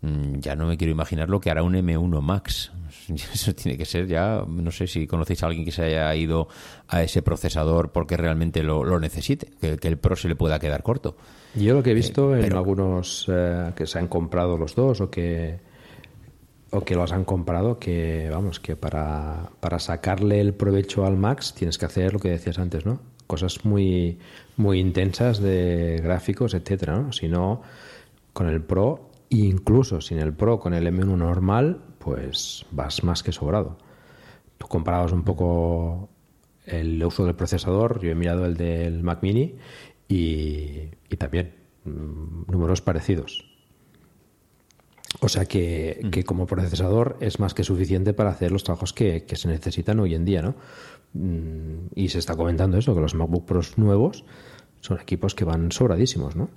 Mm, 0.00 0.40
Ya 0.40 0.56
no 0.56 0.66
me 0.66 0.76
quiero 0.76 0.90
imaginar 0.90 1.28
lo 1.28 1.38
que 1.40 1.48
hará 1.48 1.62
un 1.62 1.74
M1 1.74 2.20
Max. 2.20 2.72
Eso 3.32 3.54
tiene 3.54 3.78
que 3.78 3.84
ser 3.84 4.08
ya, 4.08 4.42
no 4.48 4.72
sé 4.72 4.88
si 4.88 5.06
conocéis 5.06 5.44
a 5.44 5.46
alguien 5.46 5.64
que 5.64 5.70
se 5.70 5.84
haya 5.84 6.12
ido 6.16 6.48
a 6.88 7.04
ese 7.04 7.22
procesador 7.22 7.92
porque 7.92 8.16
realmente 8.16 8.64
lo, 8.64 8.82
lo 8.82 8.98
necesite, 8.98 9.46
que, 9.60 9.76
que 9.76 9.86
el 9.86 9.98
Pro 9.98 10.16
se 10.16 10.26
le 10.28 10.34
pueda 10.34 10.58
quedar 10.58 10.82
corto. 10.82 11.16
Yo 11.54 11.72
lo 11.74 11.84
que 11.84 11.92
he 11.92 11.94
visto 11.94 12.34
en 12.34 12.42
pero- 12.42 12.58
algunos 12.58 13.26
eh, 13.28 13.70
que 13.76 13.86
se 13.86 14.00
han 14.00 14.08
comprado 14.08 14.56
los 14.58 14.74
dos 14.74 15.00
o 15.00 15.08
que 15.08 15.60
o 16.70 16.80
que 16.82 16.94
los 16.94 17.12
han 17.12 17.24
comprado, 17.24 17.78
que 17.78 18.28
vamos, 18.30 18.60
que 18.60 18.76
para, 18.76 19.50
para 19.60 19.78
sacarle 19.78 20.40
el 20.40 20.54
provecho 20.54 21.06
al 21.06 21.16
Max 21.16 21.54
tienes 21.54 21.78
que 21.78 21.86
hacer 21.86 22.12
lo 22.12 22.18
que 22.18 22.30
decías 22.30 22.58
antes, 22.58 22.84
¿no? 22.84 23.00
Cosas 23.26 23.64
muy, 23.64 24.18
muy 24.56 24.80
intensas 24.80 25.40
de 25.40 26.00
gráficos, 26.02 26.54
etcétera, 26.54 27.00
¿no? 27.00 27.12
Si 27.12 27.28
no, 27.28 27.62
con 28.32 28.48
el 28.48 28.62
Pro, 28.62 29.10
incluso 29.30 30.00
sin 30.00 30.18
el 30.18 30.32
Pro, 30.32 30.58
con 30.58 30.74
el 30.74 30.86
M1 30.86 31.16
normal, 31.16 31.80
pues 31.98 32.66
vas 32.70 33.02
más 33.04 33.22
que 33.22 33.32
sobrado. 33.32 33.78
Tú 34.58 34.66
comparabas 34.66 35.12
un 35.12 35.22
poco 35.22 36.08
el 36.64 37.02
uso 37.04 37.24
del 37.24 37.34
procesador, 37.34 38.00
yo 38.00 38.10
he 38.10 38.14
mirado 38.14 38.44
el 38.44 38.56
del 38.56 39.02
Mac 39.02 39.22
Mini 39.22 39.54
y, 40.08 40.90
y 41.08 41.16
también 41.16 41.54
mm, 41.84 42.50
números 42.50 42.80
parecidos. 42.80 43.55
O 45.20 45.28
sea 45.28 45.46
que, 45.46 46.06
que 46.12 46.24
como 46.24 46.46
procesador 46.46 47.16
es 47.20 47.40
más 47.40 47.54
que 47.54 47.64
suficiente 47.64 48.12
para 48.12 48.30
hacer 48.30 48.52
los 48.52 48.64
trabajos 48.64 48.92
que, 48.92 49.24
que 49.24 49.36
se 49.36 49.48
necesitan 49.48 49.98
hoy 50.00 50.14
en 50.14 50.24
día, 50.24 50.42
¿no? 50.42 50.54
Mm, 51.14 51.88
Y 51.94 52.08
se 52.08 52.18
está 52.18 52.36
comentando 52.36 52.76
eso, 52.76 52.94
que 52.94 53.00
los 53.00 53.14
MacBook 53.14 53.46
Pros 53.46 53.78
nuevos 53.78 54.24
son 54.80 55.00
equipos 55.00 55.34
que 55.34 55.44
van 55.44 55.72
sobradísimos, 55.72 56.36
¿no? 56.36 56.48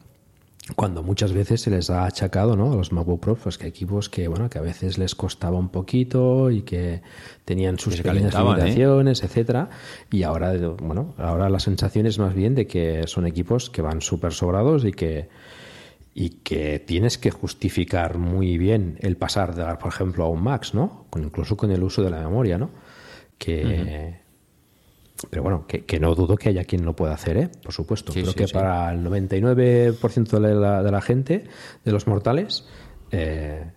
cuando 0.76 1.03
muchas 1.03 1.34
veces 1.34 1.62
se 1.62 1.70
les 1.70 1.89
ha 1.89 2.05
achacado 2.05 2.55
¿no? 2.55 2.74
a 2.74 2.76
los 2.76 2.91
MacBook 2.91 3.20
Pro 3.20 3.36
pues 3.36 3.57
que 3.57 3.68
equipos 3.68 4.10
que 4.10 4.28
bueno 4.28 4.49
que 4.49 4.60
a 4.60 4.62
veces 4.62 4.97
les 4.97 5.16
costaba 5.16 5.57
un 5.57 5.70
poquito 5.70 6.51
y 6.51 6.62
que 6.62 7.01
tenían 7.45 7.80
sus 7.80 7.97
pequeñas 7.97 8.36
¿eh? 8.36 8.38
limitaciones 8.38 9.24
etcétera 9.24 9.70
y 10.12 10.24
ahora 10.24 10.53
bueno 10.82 11.14
ahora 11.18 11.49
la 11.49 11.60
sensación 11.60 12.05
es 12.05 12.20
más 12.20 12.34
bien 12.34 12.55
de 12.55 12.68
que 12.68 13.07
son 13.07 13.26
equipos 13.26 13.70
que 13.70 13.82
van 13.82 14.01
súper 14.01 14.34
sobrados 14.34 14.86
y 14.86 14.91
que 14.91 15.30
y 16.14 16.30
que 16.41 16.80
tienes 16.80 17.18
que 17.18 17.32
justificar 17.32 18.18
muy 18.18 18.57
bien 18.57 18.97
el 19.01 19.16
pasar 19.18 19.55
de 19.55 19.64
por 19.76 19.89
ejemplo 19.89 20.26
a 20.26 20.30
un 20.30 20.43
Max 20.43 20.74
no 20.74 21.05
con, 21.10 21.24
incluso 21.24 21.55
con 21.55 21.72
el 21.72 21.84
uso 21.84 22.01
de 22.01 22.10
la 22.10 22.20
memoria 22.20 22.57
no 22.57 22.72
que 23.38 24.20
pero 25.30 25.43
bueno, 25.43 25.66
que, 25.68 25.86
que 25.86 25.99
no 25.99 26.16
dudo 26.16 26.38
que 26.38 26.49
haya 26.49 26.64
quien 26.64 26.86
lo 26.86 26.95
pueda 26.95 27.14
hacer, 27.14 27.38
¿eh? 27.38 27.49
por 27.64 27.74
supuesto. 27.74 28.12
Sí, 28.12 28.22
Creo 28.22 28.32
sí, 28.32 28.38
que 28.38 28.47
sí. 28.47 28.53
para 28.53 28.91
el 28.91 29.03
99% 29.03 30.39
de 30.39 30.55
la, 30.55 30.84
de 30.84 30.91
la 30.91 31.01
gente, 31.01 31.43
de 31.84 31.91
los 31.91 32.07
mortales, 32.07 32.66
eh, 33.12 33.72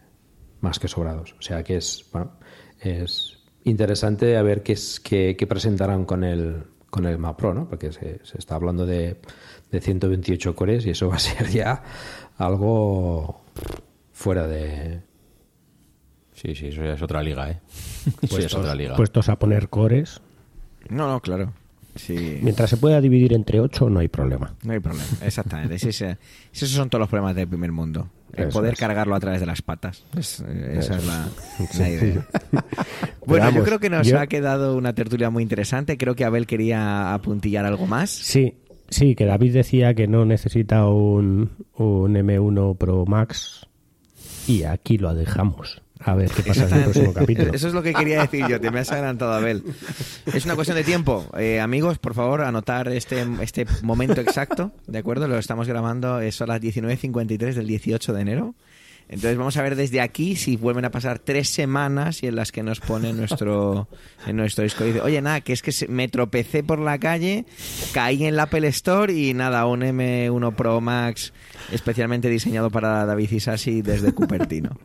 más 0.60 0.78
que 0.78 0.88
sobrados. 0.88 1.34
O 1.38 1.42
sea 1.42 1.64
que 1.64 1.76
es, 1.76 2.06
bueno, 2.12 2.32
es 2.80 3.38
interesante 3.64 4.36
a 4.36 4.42
ver 4.42 4.62
qué, 4.62 4.74
es, 4.74 5.00
qué, 5.00 5.36
qué 5.36 5.46
presentarán 5.46 6.04
con 6.04 6.22
el, 6.22 6.64
con 6.90 7.06
el 7.06 7.18
Mac 7.18 7.36
Pro, 7.36 7.54
¿no? 7.54 7.68
Porque 7.68 7.92
se, 7.92 8.24
se 8.24 8.38
está 8.38 8.54
hablando 8.54 8.86
de, 8.86 9.16
de 9.72 9.80
128 9.80 10.54
cores 10.54 10.86
y 10.86 10.90
eso 10.90 11.08
va 11.08 11.16
a 11.16 11.18
ser 11.18 11.48
ya 11.50 11.82
algo 12.38 13.40
fuera 14.12 14.46
de... 14.46 15.00
Sí, 16.34 16.54
sí, 16.54 16.68
eso 16.68 16.82
ya 16.84 16.94
es 16.94 17.02
otra 17.02 17.22
liga, 17.22 17.50
¿eh? 17.50 17.60
Eso 18.22 18.38
ya 18.38 18.46
es 18.46 18.54
otra 18.54 18.74
liga. 18.74 18.96
Puestos 18.96 19.28
a 19.28 19.36
poner 19.38 19.68
cores. 19.68 20.20
No, 20.88 21.08
no, 21.08 21.20
claro. 21.20 21.52
Sí. 21.94 22.38
Mientras 22.42 22.70
se 22.70 22.78
pueda 22.78 23.00
dividir 23.00 23.32
entre 23.34 23.60
8, 23.60 23.90
no 23.90 24.00
hay 24.00 24.08
problema. 24.08 24.54
No 24.62 24.72
hay 24.72 24.80
problema, 24.80 25.04
exactamente. 25.20 25.74
Ese- 25.74 25.90
ese- 25.90 26.18
esos 26.52 26.70
son 26.70 26.88
todos 26.88 27.00
los 27.00 27.08
problemas 27.08 27.36
del 27.36 27.46
primer 27.48 27.70
mundo. 27.70 28.08
El 28.32 28.48
Eso 28.48 28.58
poder 28.58 28.72
es. 28.72 28.78
cargarlo 28.80 29.14
a 29.14 29.20
través 29.20 29.40
de 29.40 29.46
las 29.46 29.60
patas. 29.60 30.04
Es- 30.16 30.40
esa 30.40 30.96
es 30.96 31.06
la, 31.06 31.28
Sí. 31.70 31.78
la 31.80 31.88
idea. 31.90 32.26
Bueno, 33.26 33.50
yo 33.50 33.62
creo 33.62 33.78
que 33.78 33.90
nos 33.90 34.06
yo- 34.06 34.18
ha 34.18 34.26
quedado 34.26 34.74
una 34.76 34.94
tertulia 34.94 35.28
muy 35.30 35.42
interesante. 35.42 35.98
Creo 35.98 36.16
que 36.16 36.24
Abel 36.24 36.46
quería 36.46 37.12
apuntillar 37.12 37.66
algo 37.66 37.86
más. 37.86 38.08
Sí, 38.10 38.54
sí, 38.88 39.14
que 39.14 39.24
David 39.24 39.54
decía 39.54 39.94
que 39.94 40.06
no 40.06 40.24
necesita 40.24 40.86
un, 40.86 41.50
un 41.76 42.14
M1 42.14 42.76
Pro 42.76 43.04
Max 43.06 43.66
y 44.46 44.64
aquí 44.64 44.98
lo 44.98 45.14
dejamos. 45.14 45.82
A 46.04 46.14
ver 46.14 46.30
qué 46.30 46.42
pasa 46.42 46.66
en 46.66 46.74
el 46.74 46.82
próximo 46.82 47.12
capítulo. 47.12 47.52
Eso 47.54 47.68
es 47.68 47.74
lo 47.74 47.82
que 47.82 47.94
quería 47.94 48.22
decir 48.22 48.44
yo, 48.48 48.60
te 48.60 48.70
me 48.70 48.80
has 48.80 48.90
adelantado, 48.90 49.32
Abel. 49.32 49.62
Es 50.26 50.44
una 50.44 50.56
cuestión 50.56 50.76
de 50.76 50.84
tiempo. 50.84 51.26
Eh, 51.38 51.60
amigos, 51.60 51.98
por 51.98 52.14
favor, 52.14 52.42
anotar 52.42 52.88
este, 52.88 53.24
este 53.40 53.66
momento 53.82 54.20
exacto, 54.20 54.72
¿de 54.88 54.98
acuerdo? 54.98 55.28
Lo 55.28 55.38
estamos 55.38 55.68
grabando, 55.68 56.20
eh, 56.20 56.32
son 56.32 56.48
las 56.48 56.60
19.53 56.60 57.54
del 57.54 57.66
18 57.68 58.12
de 58.12 58.20
enero. 58.20 58.54
Entonces 59.12 59.36
vamos 59.36 59.56
a 59.58 59.62
ver 59.62 59.76
desde 59.76 60.00
aquí 60.00 60.36
si 60.36 60.56
vuelven 60.56 60.86
a 60.86 60.90
pasar 60.90 61.18
tres 61.18 61.48
semanas 61.50 62.22
y 62.22 62.26
en 62.28 62.34
las 62.36 62.50
que 62.50 62.62
nos 62.62 62.80
pone 62.80 63.12
nuestro, 63.14 63.86
en 64.26 64.36
nuestro 64.36 64.64
disco. 64.64 64.84
Dice, 64.84 65.00
oye, 65.02 65.20
nada, 65.20 65.42
que 65.42 65.52
es 65.52 65.60
que 65.62 65.70
se- 65.70 65.86
me 65.88 66.08
tropecé 66.08 66.62
por 66.64 66.78
la 66.78 66.98
calle, 66.98 67.44
caí 67.92 68.24
en 68.24 68.36
la 68.36 68.44
Apple 68.44 68.66
Store 68.68 69.12
y 69.12 69.34
nada, 69.34 69.66
un 69.66 69.82
M1 69.82 70.54
Pro 70.54 70.80
Max 70.80 71.32
especialmente 71.70 72.28
diseñado 72.30 72.70
para 72.70 73.04
David 73.06 73.30
Isasi 73.32 73.82
desde 73.82 74.12
Cupertino. 74.14 74.78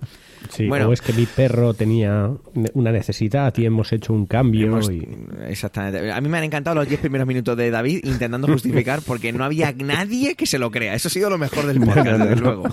Sí, 0.49 0.67
Bueno. 0.67 0.87
o 0.89 0.93
es 0.93 1.01
que 1.01 1.11
mi 1.13 1.25
perro 1.25 1.73
tenía 1.73 2.29
una 2.73 2.91
necesidad 2.91 3.53
y 3.57 3.65
hemos 3.65 3.91
hecho 3.91 4.13
un 4.13 4.25
cambio 4.25 4.67
Hemos- 4.77 4.89
y 4.91 5.07
Exactamente. 5.47 6.11
A 6.11 6.21
mí 6.21 6.29
me 6.29 6.37
han 6.37 6.43
encantado 6.43 6.75
los 6.75 6.87
10 6.87 6.99
primeros 7.01 7.27
minutos 7.27 7.55
de 7.57 7.69
David 7.71 8.01
intentando 8.03 8.47
justificar 8.47 9.01
porque 9.05 9.33
no 9.33 9.43
había 9.43 9.71
nadie 9.73 10.35
que 10.35 10.45
se 10.45 10.57
lo 10.59 10.69
crea. 10.69 10.93
Eso 10.95 11.07
ha 11.07 11.11
sido 11.11 11.29
lo 11.29 11.37
mejor 11.37 11.65
del 11.65 11.79
podcast, 11.85 12.19
desde 12.21 12.35
luego. 12.37 12.63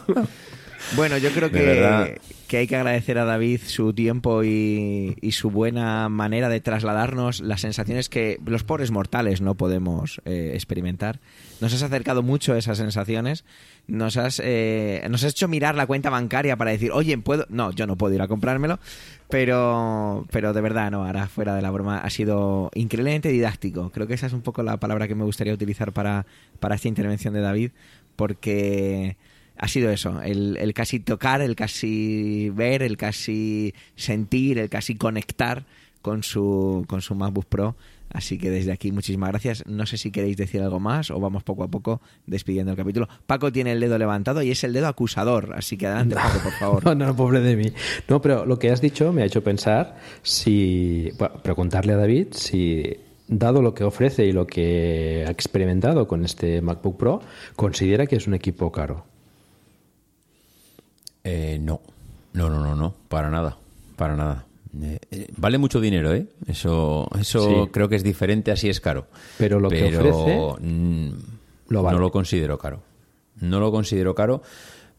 Bueno, 0.92 1.18
yo 1.18 1.30
creo 1.30 1.50
que, 1.50 2.20
que 2.46 2.58
hay 2.58 2.66
que 2.68 2.76
agradecer 2.76 3.18
a 3.18 3.24
David 3.24 3.60
su 3.66 3.92
tiempo 3.94 4.44
y, 4.44 5.16
y 5.20 5.32
su 5.32 5.50
buena 5.50 6.08
manera 6.08 6.48
de 6.48 6.60
trasladarnos 6.60 7.40
las 7.40 7.62
sensaciones 7.62 8.08
que 8.08 8.38
los 8.46 8.62
pobres 8.62 8.92
mortales 8.92 9.40
no 9.40 9.56
podemos 9.56 10.20
eh, 10.24 10.52
experimentar. 10.54 11.18
Nos 11.60 11.74
has 11.74 11.82
acercado 11.82 12.22
mucho 12.22 12.52
a 12.52 12.58
esas 12.58 12.78
sensaciones. 12.78 13.44
Nos 13.88 14.16
has, 14.16 14.40
eh, 14.44 15.04
nos 15.10 15.24
has 15.24 15.32
hecho 15.32 15.48
mirar 15.48 15.74
la 15.74 15.86
cuenta 15.86 16.10
bancaria 16.10 16.56
para 16.56 16.70
decir, 16.70 16.92
oye, 16.92 17.18
¿puedo? 17.18 17.46
No, 17.48 17.72
yo 17.72 17.86
no 17.86 17.96
puedo 17.96 18.14
ir 18.14 18.22
a 18.22 18.28
comprármelo. 18.28 18.78
Pero, 19.28 20.26
pero 20.30 20.52
de 20.52 20.60
verdad, 20.60 20.90
no, 20.92 21.04
ahora 21.04 21.26
fuera 21.26 21.56
de 21.56 21.62
la 21.62 21.70
broma, 21.70 21.98
ha 21.98 22.10
sido 22.10 22.70
increíblemente 22.74 23.30
didáctico. 23.30 23.90
Creo 23.90 24.06
que 24.06 24.14
esa 24.14 24.26
es 24.26 24.32
un 24.32 24.42
poco 24.42 24.62
la 24.62 24.76
palabra 24.76 25.08
que 25.08 25.16
me 25.16 25.24
gustaría 25.24 25.54
utilizar 25.54 25.92
para, 25.92 26.24
para 26.60 26.76
esta 26.76 26.88
intervención 26.88 27.34
de 27.34 27.40
David, 27.40 27.72
porque 28.14 29.16
ha 29.56 29.68
sido 29.68 29.90
eso, 29.90 30.20
el, 30.22 30.56
el 30.56 30.74
casi 30.74 31.00
tocar, 31.00 31.40
el 31.40 31.56
casi 31.56 32.50
ver, 32.50 32.82
el 32.82 32.96
casi 32.96 33.74
sentir, 33.96 34.58
el 34.58 34.68
casi 34.68 34.96
conectar 34.96 35.64
con 36.02 36.22
su, 36.22 36.84
con 36.86 37.00
su 37.00 37.14
MacBook 37.14 37.46
Pro. 37.46 37.76
Así 38.10 38.38
que 38.38 38.50
desde 38.50 38.70
aquí 38.70 38.92
muchísimas 38.92 39.30
gracias. 39.30 39.66
No 39.66 39.86
sé 39.86 39.96
si 39.96 40.12
queréis 40.12 40.36
decir 40.36 40.60
algo 40.60 40.78
más 40.78 41.10
o 41.10 41.18
vamos 41.18 41.42
poco 41.42 41.64
a 41.64 41.68
poco 41.68 42.00
despidiendo 42.26 42.70
el 42.70 42.76
capítulo. 42.76 43.08
Paco 43.26 43.50
tiene 43.50 43.72
el 43.72 43.80
dedo 43.80 43.98
levantado 43.98 44.42
y 44.42 44.50
es 44.50 44.62
el 44.62 44.72
dedo 44.72 44.86
acusador, 44.86 45.54
así 45.56 45.76
que 45.76 45.86
adelante 45.86 46.14
Paco, 46.14 46.38
por 46.42 46.52
favor. 46.52 46.84
No, 46.94 46.94
no, 46.94 47.16
pobre 47.16 47.40
de 47.40 47.56
mí. 47.56 47.72
No, 48.08 48.20
pero 48.20 48.44
lo 48.44 48.58
que 48.58 48.70
has 48.70 48.80
dicho 48.80 49.12
me 49.12 49.22
ha 49.22 49.24
hecho 49.24 49.42
pensar 49.42 49.96
si. 50.22 51.10
bueno, 51.18 51.42
preguntarle 51.42 51.94
a 51.94 51.96
David 51.96 52.28
si, 52.32 52.94
dado 53.26 53.62
lo 53.62 53.74
que 53.74 53.84
ofrece 53.84 54.26
y 54.26 54.32
lo 54.32 54.46
que 54.46 55.24
ha 55.26 55.30
experimentado 55.30 56.06
con 56.06 56.24
este 56.24 56.60
MacBook 56.60 56.98
Pro, 56.98 57.20
considera 57.56 58.06
que 58.06 58.16
es 58.16 58.26
un 58.26 58.34
equipo 58.34 58.70
caro. 58.70 59.13
Eh, 61.24 61.58
no, 61.60 61.80
no, 62.34 62.48
no, 62.50 62.60
no, 62.60 62.74
no, 62.76 62.94
para 63.08 63.30
nada, 63.30 63.56
para 63.96 64.14
nada. 64.16 64.44
Eh, 64.82 64.98
eh, 65.10 65.28
vale 65.36 65.56
mucho 65.58 65.80
dinero, 65.80 66.12
¿eh? 66.12 66.26
Eso, 66.46 67.08
eso 67.18 67.64
Sí. 67.64 67.70
creo 67.72 67.88
que 67.88 67.96
es 67.96 68.02
diferente, 68.04 68.50
así 68.52 68.68
es 68.68 68.80
caro. 68.80 69.06
Pero 69.38 69.60
lo 69.60 69.68
que 69.70 69.84
ofrece, 69.84 70.38
mm, 70.60 71.10
lo 71.68 71.82
vale. 71.82 71.96
no 71.96 72.00
lo 72.02 72.10
considero 72.10 72.58
caro. 72.58 72.82
No 73.40 73.60
lo 73.60 73.70
considero 73.70 74.14
caro. 74.14 74.42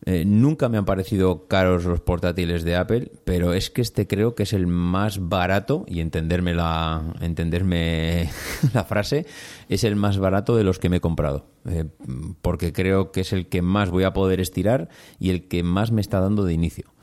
Eh, 0.07 0.23
nunca 0.23 0.69
me 0.69 0.77
han 0.77 0.85
parecido 0.85 1.47
caros 1.47 1.85
los 1.85 1.99
portátiles 1.99 2.63
de 2.63 2.75
Apple, 2.75 3.11
pero 3.23 3.53
es 3.53 3.71
que 3.71 3.81
este 3.81 4.05
creo 4.05 4.35
que 4.35 4.43
es 4.43 4.53
el 4.53 4.67
más 4.67 5.27
barato, 5.29 5.83
y 5.87 5.99
entenderme 5.99 6.53
la, 6.53 7.01
entenderme 7.21 8.29
la 8.73 8.83
frase, 8.83 9.25
es 9.67 9.83
el 9.83 9.95
más 9.95 10.19
barato 10.19 10.55
de 10.55 10.63
los 10.63 10.77
que 10.77 10.89
me 10.89 10.97
he 10.97 11.01
comprado. 11.01 11.47
Eh, 11.67 11.85
porque 12.43 12.71
creo 12.71 13.11
que 13.11 13.21
es 13.21 13.33
el 13.33 13.47
que 13.47 13.63
más 13.63 13.89
voy 13.89 14.03
a 14.03 14.13
poder 14.13 14.39
estirar 14.39 14.89
y 15.19 15.31
el 15.31 15.47
que 15.47 15.63
más 15.63 15.91
me 15.91 16.01
está 16.01 16.19
dando 16.19 16.43
de 16.43 16.53
inicio. 16.53 16.93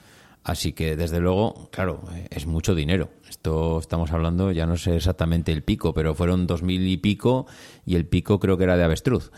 Así 0.44 0.72
que, 0.72 0.96
desde 0.96 1.20
luego, 1.20 1.68
claro, 1.70 2.02
eh, 2.14 2.26
es 2.30 2.46
mucho 2.46 2.74
dinero. 2.74 3.10
Esto 3.28 3.78
estamos 3.78 4.10
hablando, 4.10 4.50
ya 4.50 4.66
no 4.66 4.76
sé 4.76 4.96
exactamente 4.96 5.52
el 5.52 5.62
pico, 5.62 5.94
pero 5.94 6.14
fueron 6.14 6.46
dos 6.46 6.62
mil 6.62 6.86
y 6.86 6.96
pico 6.96 7.46
y 7.86 7.94
el 7.94 8.06
pico 8.06 8.40
creo 8.40 8.58
que 8.58 8.64
era 8.64 8.76
de 8.76 8.82
avestruz. 8.82 9.30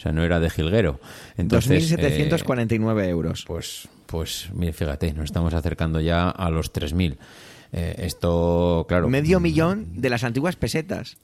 O 0.00 0.02
sea, 0.02 0.12
no 0.12 0.24
era 0.24 0.40
de 0.40 0.48
jilguero. 0.48 0.98
Entonces, 1.36 1.92
eh, 1.92 2.30
2.749 2.40 3.06
euros. 3.06 3.44
pues, 3.46 3.86
pues, 4.06 4.48
mire, 4.54 4.72
fíjate, 4.72 5.12
nos 5.12 5.26
estamos 5.26 5.52
acercando 5.52 6.00
ya 6.00 6.30
a 6.30 6.48
los 6.48 6.72
3.000. 6.72 7.18
Eh, 7.72 7.96
esto, 7.98 8.86
claro. 8.88 9.10
Medio 9.10 9.40
mm, 9.40 9.42
millón 9.42 10.00
de 10.00 10.08
las 10.08 10.24
antiguas 10.24 10.56
pesetas. 10.56 11.18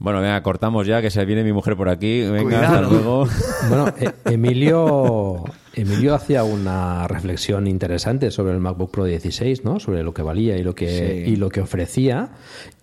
Bueno, 0.00 0.20
venga, 0.20 0.40
cortamos 0.44 0.86
ya, 0.86 1.02
que 1.02 1.10
se 1.10 1.24
viene 1.24 1.42
mi 1.42 1.52
mujer 1.52 1.76
por 1.76 1.88
aquí. 1.88 2.20
Venga, 2.22 2.42
Cuidado. 2.42 2.64
hasta 2.64 2.80
luego. 2.82 3.26
Bueno, 3.68 3.88
eh, 3.98 4.12
Emilio, 4.26 5.42
Emilio 5.74 6.14
hacía 6.14 6.44
una 6.44 7.08
reflexión 7.08 7.66
interesante 7.66 8.30
sobre 8.30 8.52
el 8.52 8.60
MacBook 8.60 8.92
Pro 8.92 9.04
16, 9.04 9.64
¿no? 9.64 9.80
Sobre 9.80 10.04
lo 10.04 10.14
que 10.14 10.22
valía 10.22 10.56
y 10.56 10.62
lo 10.62 10.74
que, 10.74 10.88
Sí. 11.24 11.32
y 11.32 11.36
lo 11.36 11.48
que 11.48 11.60
ofrecía. 11.60 12.30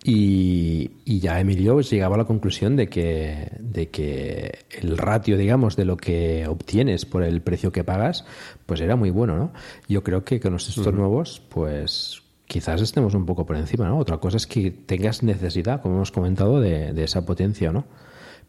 Y, 0.03 0.91
y 1.05 1.20
ya 1.22 1.39
Emilio 1.39 1.76
pues, 1.76 1.89
llegaba 1.89 2.16
a 2.16 2.18
la 2.20 2.26
conclusión 2.26 2.76
de 2.76 2.88
que, 2.89 3.49
de 3.59 3.89
que 3.89 4.66
el 4.82 4.97
ratio, 4.97 5.37
digamos, 5.37 5.78
de 5.78 5.86
lo 5.86 5.96
que 5.96 6.46
obtienes 6.47 7.05
por 7.05 7.24
el 7.24 7.42
precio 7.42 7.71
que 7.71 7.86
pagas, 7.86 8.25
pues 8.66 8.82
era 8.82 8.97
muy 8.97 9.09
bueno, 9.09 9.37
¿no? 9.37 9.54
Yo 9.87 10.04
creo 10.04 10.25
que 10.25 10.42
con 10.42 10.55
estos 10.55 10.93
nuevos, 10.93 11.42
pues 11.50 12.21
quizás 12.47 12.82
estemos 12.82 13.13
un 13.16 13.26
poco 13.26 13.46
por 13.46 13.55
encima, 13.58 13.88
¿no? 13.88 13.97
Otra 13.97 14.17
cosa 14.17 14.38
es 14.38 14.47
que 14.47 14.72
tengas 14.72 15.24
necesidad, 15.24 15.82
como 15.82 15.96
hemos 15.96 16.12
comentado, 16.12 16.59
de, 16.59 16.93
de 16.93 17.04
esa 17.04 17.26
potencia, 17.26 17.72
¿no? 17.72 17.86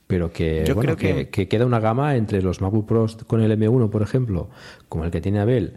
Pero 0.07 0.33
que, 0.33 0.65
Yo 0.67 0.75
bueno, 0.75 0.95
creo 0.97 1.15
que, 1.17 1.25
que- 1.25 1.31
que 1.31 1.49
queda 1.49 1.67
una 1.67 1.81
gama 1.81 2.15
entre 2.17 2.41
los 2.43 2.61
MacBook 2.61 2.87
Pros 2.87 3.17
con 3.27 3.41
el 3.43 3.51
M1, 3.53 3.91
por 3.91 4.03
ejemplo, 4.03 4.51
como 4.89 5.05
el 5.05 5.11
que 5.11 5.21
tiene 5.21 5.41
Abel, 5.41 5.75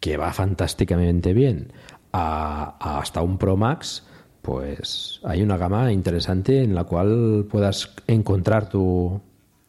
que 0.00 0.16
va 0.16 0.32
fantásticamente 0.32 1.32
bien, 1.32 1.72
a, 2.12 2.76
a 2.78 2.98
hasta 3.00 3.22
un 3.22 3.38
Pro 3.38 3.56
Max, 3.56 4.06
pues 4.42 5.20
hay 5.24 5.42
una 5.42 5.56
gama 5.56 5.92
interesante 5.92 6.62
en 6.62 6.74
la 6.74 6.84
cual 6.84 7.46
puedas 7.50 7.94
encontrar 8.06 8.68
tu, 8.68 9.20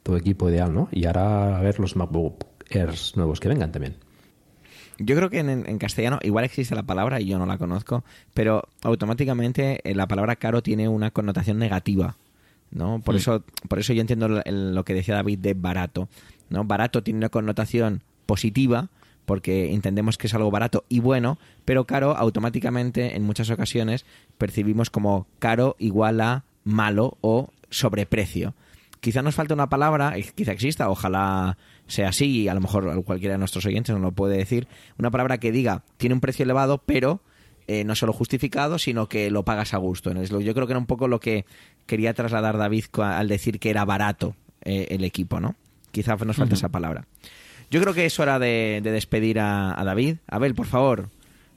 tu 0.03 0.15
equipo 0.15 0.49
ideal, 0.49 0.73
¿no? 0.73 0.89
Y 0.91 1.05
ahora 1.05 1.57
a 1.57 1.61
ver 1.61 1.79
los 1.79 1.95
MacBook 1.95 2.45
Airs 2.71 3.15
nuevos 3.15 3.39
que 3.39 3.49
vengan 3.49 3.71
también. 3.71 3.95
Yo 4.99 5.15
creo 5.15 5.29
que 5.29 5.39
en, 5.39 5.49
en 5.49 5.77
castellano 5.79 6.19
igual 6.21 6.45
existe 6.45 6.75
la 6.75 6.83
palabra 6.83 7.19
y 7.19 7.25
yo 7.25 7.39
no 7.39 7.45
la 7.45 7.57
conozco, 7.57 8.03
pero 8.33 8.67
automáticamente 8.83 9.79
eh, 9.83 9.95
la 9.95 10.07
palabra 10.07 10.35
caro 10.35 10.61
tiene 10.61 10.87
una 10.87 11.11
connotación 11.11 11.57
negativa. 11.57 12.15
¿no? 12.71 13.01
Por, 13.01 13.15
eso, 13.15 13.43
por 13.69 13.79
eso 13.79 13.93
yo 13.93 14.01
entiendo 14.01 14.27
lo, 14.27 14.41
lo 14.45 14.83
que 14.83 14.93
decía 14.93 15.15
David 15.15 15.39
de 15.39 15.53
barato. 15.53 16.09
¿no? 16.49 16.63
Barato 16.63 17.03
tiene 17.03 17.19
una 17.19 17.29
connotación 17.29 18.01
positiva, 18.25 18.89
porque 19.25 19.73
entendemos 19.73 20.17
que 20.17 20.27
es 20.27 20.33
algo 20.33 20.51
barato 20.51 20.83
y 20.89 20.99
bueno, 20.99 21.37
pero 21.65 21.85
caro 21.85 22.15
automáticamente 22.17 23.15
en 23.15 23.23
muchas 23.23 23.49
ocasiones 23.49 24.05
percibimos 24.37 24.89
como 24.89 25.27
caro 25.39 25.75
igual 25.79 26.19
a 26.21 26.43
malo 26.63 27.17
o 27.21 27.49
sobreprecio. 27.69 28.53
Quizá 28.99 29.21
nos 29.21 29.35
falta 29.35 29.53
una 29.53 29.69
palabra, 29.69 30.15
quizá 30.35 30.53
exista, 30.53 30.89
ojalá 30.89 31.57
sea 31.87 32.09
así, 32.09 32.41
y 32.41 32.47
a 32.47 32.53
lo 32.53 32.61
mejor 32.61 33.03
cualquiera 33.03 33.33
de 33.33 33.39
nuestros 33.39 33.65
oyentes 33.65 33.93
nos 33.93 34.01
lo 34.01 34.11
puede 34.11 34.37
decir, 34.37 34.67
una 34.97 35.11
palabra 35.11 35.37
que 35.37 35.51
diga 35.51 35.83
tiene 35.97 36.15
un 36.15 36.21
precio 36.21 36.43
elevado, 36.43 36.83
pero 36.85 37.21
eh, 37.67 37.83
no 37.85 37.95
solo 37.95 38.11
justificado, 38.11 38.77
sino 38.77 39.07
que 39.07 39.31
lo 39.31 39.43
pagas 39.43 39.73
a 39.73 39.77
gusto. 39.77 40.11
Yo 40.11 40.53
creo 40.53 40.67
que 40.67 40.73
era 40.73 40.79
un 40.79 40.85
poco 40.85 41.07
lo 41.07 41.19
que 41.19 41.45
quería 41.85 42.13
trasladar 42.13 42.57
David 42.57 42.85
al 42.97 43.27
decir 43.29 43.59
que 43.59 43.69
era 43.69 43.85
barato 43.85 44.35
eh, 44.63 44.87
el 44.91 45.03
equipo, 45.03 45.39
¿no? 45.39 45.55
Quizá 45.91 46.15
nos 46.17 46.35
falta 46.35 46.55
esa 46.55 46.69
palabra. 46.69 47.05
Yo 47.69 47.81
creo 47.81 47.93
que 47.93 48.05
es 48.05 48.19
hora 48.19 48.37
de, 48.37 48.81
despedir 48.83 49.39
a, 49.39 49.81
David. 49.85 50.17
Abel, 50.27 50.55
por 50.55 50.65
favor, 50.65 51.09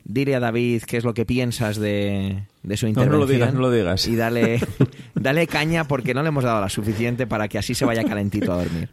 dile 0.05 0.35
a 0.35 0.41
David 0.41 0.83
qué 0.87 0.97
es 0.97 1.05
lo 1.05 1.13
que 1.13 1.25
piensas 1.27 1.77
de, 1.77 2.45
su 2.75 2.87
intervención. 2.87 3.09
No, 3.09 3.19
lo 3.19 3.27
digas, 3.27 3.53
no 3.53 3.61
lo 3.61 3.71
digas. 3.71 4.07
Y 4.07 4.15
dale, 4.15 4.61
dale 5.15 5.47
caña 5.47 5.89
porque 5.89 6.15
no 6.15 6.23
le 6.23 6.29
hemos 6.29 6.45
dado 6.45 6.61
la 6.61 6.69
suficiente 6.69 7.27
para 7.27 7.49
que 7.49 7.59
así 7.59 7.75
se 7.75 7.85
vaya 7.85 8.05
calentito 8.05 8.53
a 8.53 8.63
dormir. 8.63 8.91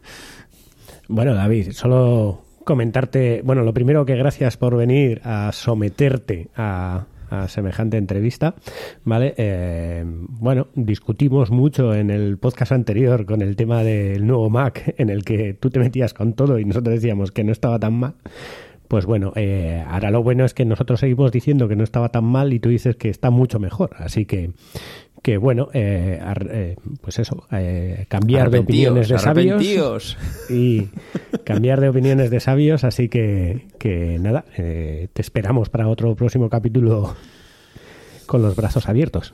Bueno, 1.08 1.34
David, 1.34 1.72
solo 1.72 2.44
comentarte, 2.64 3.42
bueno, 3.44 3.62
lo 3.62 3.74
primero 3.74 4.06
que 4.06 4.16
gracias 4.16 4.56
por 4.56 4.74
venir 4.74 5.20
a 5.24 5.52
someterte 5.52 6.48
a, 6.56 7.06
semejante 7.48 7.96
entrevista, 7.96 8.54
¿vale? 9.02 9.34
Eh, 9.36 10.04
bueno, 10.06 10.68
discutimos 10.76 11.50
mucho 11.50 11.92
en 11.92 12.10
el 12.10 12.38
podcast 12.38 12.70
anterior 12.70 13.26
con 13.26 13.42
el 13.42 13.56
tema 13.56 13.82
del 13.82 14.24
nuevo 14.24 14.50
Mac, 14.50 14.94
en 14.98 15.10
el 15.10 15.24
que 15.24 15.52
tú 15.52 15.68
te 15.68 15.80
metías 15.80 16.14
con 16.14 16.34
todo 16.34 16.60
y 16.60 16.64
nosotros 16.64 16.94
decíamos 16.94 17.32
que 17.32 17.42
no 17.42 17.50
estaba 17.50 17.80
tan 17.80 17.94
mal. 17.94 18.14
Pues 18.86 19.04
bueno, 19.04 19.32
eh, 19.34 19.82
ahora 19.88 20.12
lo 20.12 20.22
bueno 20.22 20.44
es 20.44 20.54
que 20.54 20.64
nosotros 20.64 21.00
seguimos 21.00 21.32
diciendo 21.32 21.66
que 21.66 21.74
no 21.74 21.82
estaba 21.82 22.10
tan 22.10 22.24
mal 22.24 22.52
y 22.52 22.60
tú 22.60 22.68
dices 22.68 22.94
que 22.94 23.08
está 23.08 23.30
mucho 23.30 23.58
mejor. 23.58 23.90
Así 23.98 24.26
que 24.26 24.52
que 25.24 25.38
bueno, 25.38 25.70
eh, 25.72 26.20
eh, 26.50 26.76
pues 27.00 27.18
eso, 27.18 27.46
eh, 27.50 28.04
cambiar 28.08 28.50
de 28.50 28.58
opiniones 28.58 29.08
de 29.08 29.18
sabios 29.18 30.18
y 30.50 30.90
cambiar 31.44 31.80
de 31.80 31.88
opiniones 31.88 32.28
de 32.28 32.40
sabios, 32.40 32.84
así 32.84 33.08
que, 33.08 33.66
que 33.78 34.18
nada, 34.18 34.44
te 34.54 35.22
esperamos 35.22 35.70
para 35.70 35.88
otro 35.88 36.14
próximo 36.14 36.50
capítulo 36.50 37.16
con 38.26 38.42
los 38.42 38.54
brazos 38.54 38.86
abiertos. 38.86 39.32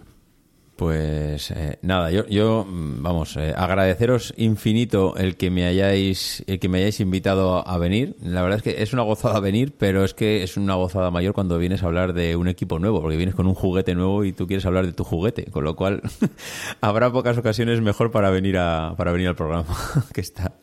Pues 0.81 1.51
eh, 1.51 1.79
nada, 1.83 2.11
yo, 2.11 2.27
yo 2.29 2.65
mm, 2.67 3.03
vamos, 3.03 3.37
eh, 3.37 3.53
agradeceros 3.55 4.33
infinito 4.39 5.15
el 5.15 5.37
que 5.37 5.51
me 5.51 5.67
hayáis, 5.67 6.43
el 6.47 6.59
que 6.59 6.71
me 6.71 6.79
hayáis 6.79 7.01
invitado 7.01 7.69
a 7.69 7.77
venir. 7.77 8.17
La 8.23 8.41
verdad 8.41 8.57
es 8.57 8.63
que 8.63 8.83
es 8.83 8.95
una 8.95 9.03
gozada 9.03 9.41
venir, 9.41 9.75
pero 9.77 10.07
es 10.07 10.15
que 10.15 10.43
es 10.43 10.57
una 10.57 10.77
gozada 10.77 11.11
mayor 11.11 11.35
cuando 11.35 11.59
vienes 11.59 11.83
a 11.83 11.87
hablar 11.87 12.15
de 12.15 12.35
un 12.35 12.49
equipo 12.49 12.79
nuevo, 12.79 13.03
porque 13.03 13.19
vienes 13.19 13.35
con 13.35 13.47
un 13.47 13.53
juguete 13.53 13.95
nuevo 13.95 14.25
y 14.25 14.33
tú 14.33 14.47
quieres 14.47 14.65
hablar 14.65 14.87
de 14.87 14.95
tu 14.95 15.05
juguete, 15.05 15.51
con 15.51 15.65
lo 15.65 15.77
cual 15.77 16.01
habrá 16.81 17.13
pocas 17.13 17.37
ocasiones 17.37 17.83
mejor 17.83 18.11
para 18.11 18.31
venir 18.31 18.57
a, 18.57 18.95
para 18.97 19.13
venir 19.13 19.29
al 19.29 19.37
programa 19.37 19.67
que 20.15 20.23
está. 20.23 20.55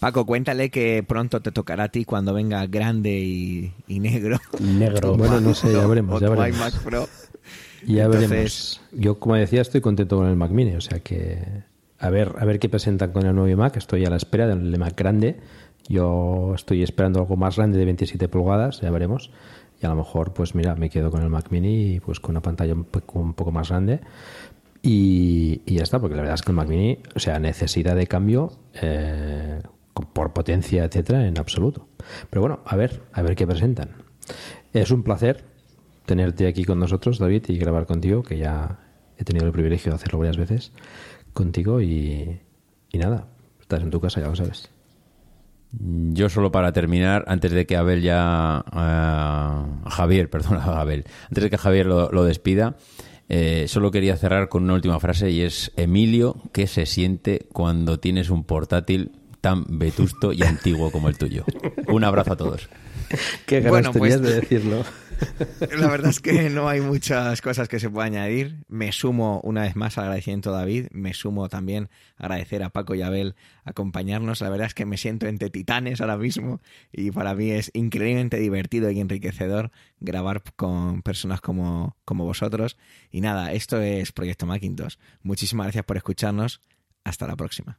Paco, 0.00 0.26
cuéntale 0.26 0.68
que 0.68 1.04
pronto 1.06 1.42
te 1.42 1.52
tocará 1.52 1.84
a 1.84 1.88
ti 1.90 2.04
cuando 2.04 2.34
venga 2.34 2.66
grande 2.66 3.20
y, 3.86 4.00
negro. 4.00 4.40
Negro. 4.58 5.16
Bueno, 5.16 5.40
no 5.40 5.54
sé, 5.54 5.72
ya 5.72 5.86
veremos, 5.86 6.20
ya 6.20 6.28
veremos. 6.28 6.74
Ya 7.86 8.08
veremos. 8.08 8.80
Yo, 8.92 9.18
como 9.18 9.34
decía, 9.34 9.60
estoy 9.60 9.80
contento 9.80 10.16
con 10.16 10.26
el 10.26 10.36
Mac 10.36 10.50
Mini, 10.50 10.74
o 10.74 10.80
sea 10.80 11.00
que 11.00 11.64
a 11.98 12.10
ver, 12.10 12.34
a 12.38 12.44
ver 12.44 12.58
qué 12.58 12.68
presentan 12.68 13.12
con 13.12 13.24
el 13.24 13.34
nuevo 13.34 13.56
Mac. 13.56 13.76
Estoy 13.76 14.04
a 14.04 14.10
la 14.10 14.16
espera 14.16 14.46
del 14.46 14.78
Mac 14.78 14.94
grande. 14.94 15.40
Yo 15.88 16.52
estoy 16.54 16.82
esperando 16.82 17.20
algo 17.20 17.36
más 17.36 17.56
grande 17.56 17.78
de 17.78 17.84
27 17.86 18.28
pulgadas, 18.28 18.80
ya 18.80 18.90
veremos. 18.90 19.30
Y 19.80 19.86
a 19.86 19.88
lo 19.88 19.96
mejor, 19.96 20.32
pues 20.32 20.54
mira, 20.54 20.74
me 20.74 20.90
quedo 20.90 21.10
con 21.10 21.22
el 21.22 21.30
Mac 21.30 21.46
Mini 21.50 22.00
pues 22.00 22.20
con 22.20 22.32
una 22.32 22.42
pantalla 22.42 22.74
un 22.74 22.84
poco, 22.84 23.52
más 23.52 23.70
grande. 23.70 24.00
Y, 24.82 25.62
ya 25.64 25.82
está, 25.82 25.98
porque 25.98 26.14
la 26.14 26.22
verdad 26.22 26.34
es 26.34 26.42
que 26.42 26.50
el 26.50 26.56
Mac 26.56 26.68
Mini, 26.68 26.98
o 27.14 27.18
sea, 27.18 27.38
necesidad 27.38 27.96
de 27.96 28.06
cambio 28.06 28.52
eh, 28.74 29.62
por 30.12 30.32
potencia, 30.34 30.84
etcétera, 30.84 31.26
en 31.26 31.38
absoluto. 31.38 31.88
Pero 32.28 32.42
bueno, 32.42 32.60
a 32.66 32.76
ver, 32.76 33.02
a 33.12 33.22
ver 33.22 33.34
qué 33.34 33.46
presentan. 33.46 33.90
Es 34.74 34.90
un 34.90 35.02
placer 35.02 35.44
tenerte 36.06 36.46
aquí 36.46 36.64
con 36.64 36.78
nosotros, 36.78 37.18
David, 37.18 37.44
y 37.48 37.58
grabar 37.58 37.86
contigo, 37.86 38.22
que 38.22 38.38
ya 38.38 38.78
he 39.18 39.24
tenido 39.24 39.46
el 39.46 39.52
privilegio 39.52 39.90
de 39.90 39.96
hacerlo 39.96 40.18
varias 40.18 40.36
veces 40.36 40.72
contigo 41.32 41.82
y, 41.82 42.40
nada, 42.94 43.26
estás 43.60 43.82
en 43.82 43.90
tu 43.90 44.00
casa, 44.00 44.20
ya 44.20 44.28
lo 44.28 44.36
sabes. 44.36 44.70
Yo 45.72 46.28
solo 46.28 46.52
para 46.52 46.72
terminar, 46.72 47.24
antes 47.26 47.50
de 47.50 47.66
que 47.66 47.76
Abel 47.76 48.00
ya... 48.00 48.64
Uh, 48.72 49.88
Javier, 49.90 50.30
perdón, 50.30 50.60
Abel. 50.60 51.04
Antes 51.28 51.44
de 51.44 51.50
que 51.50 51.58
Javier 51.58 51.86
lo, 51.86 52.24
despida, 52.24 52.76
eh, 53.28 53.66
solo 53.68 53.90
quería 53.90 54.16
cerrar 54.16 54.48
con 54.48 54.62
una 54.62 54.74
última 54.74 55.00
frase 55.00 55.30
y 55.30 55.40
es, 55.40 55.72
Emilio, 55.76 56.36
¿qué 56.52 56.68
se 56.68 56.86
siente 56.86 57.46
cuando 57.52 57.98
tienes 57.98 58.30
un 58.30 58.44
portátil 58.44 59.10
tan 59.40 59.64
vetusto 59.68 60.32
y 60.32 60.42
antiguo 60.44 60.92
como 60.92 61.08
el 61.08 61.18
tuyo? 61.18 61.44
Un 61.88 62.04
abrazo 62.04 62.34
a 62.34 62.36
todos. 62.36 62.68
Qué 63.46 63.60
ganas 63.60 63.96
pues 63.96 64.22
de 64.22 64.40
decirlo. 64.40 64.84
La 65.78 65.88
verdad 65.88 66.10
es 66.10 66.20
que 66.20 66.50
no 66.50 66.68
hay 66.68 66.80
muchas 66.80 67.40
cosas 67.40 67.68
que 67.68 67.80
se 67.80 67.90
puedan 67.90 68.14
añadir. 68.14 68.64
Me 68.68 68.92
sumo 68.92 69.40
una 69.42 69.62
vez 69.62 69.76
más 69.76 69.98
agradeciendo 69.98 70.54
a 70.54 70.58
David. 70.58 70.86
Me 70.92 71.14
sumo 71.14 71.48
también 71.48 71.88
a 72.16 72.24
agradecer 72.24 72.62
a 72.62 72.70
Paco 72.70 72.94
y 72.94 73.02
Abel 73.02 73.34
acompañarnos. 73.64 74.40
La 74.40 74.50
verdad 74.50 74.66
es 74.66 74.74
que 74.74 74.86
me 74.86 74.96
siento 74.96 75.26
entre 75.26 75.50
titanes 75.50 76.00
ahora 76.00 76.16
mismo 76.16 76.60
y 76.92 77.10
para 77.10 77.34
mí 77.34 77.50
es 77.50 77.70
increíblemente 77.74 78.38
divertido 78.38 78.90
y 78.90 79.00
enriquecedor 79.00 79.70
grabar 80.00 80.42
con 80.56 81.02
personas 81.02 81.40
como, 81.40 81.96
como 82.04 82.24
vosotros. 82.24 82.76
Y 83.10 83.20
nada, 83.20 83.52
esto 83.52 83.80
es 83.80 84.12
Proyecto 84.12 84.46
Macintosh. 84.46 84.96
Muchísimas 85.22 85.66
gracias 85.66 85.84
por 85.84 85.96
escucharnos. 85.96 86.60
Hasta 87.04 87.26
la 87.26 87.36
próxima. 87.36 87.78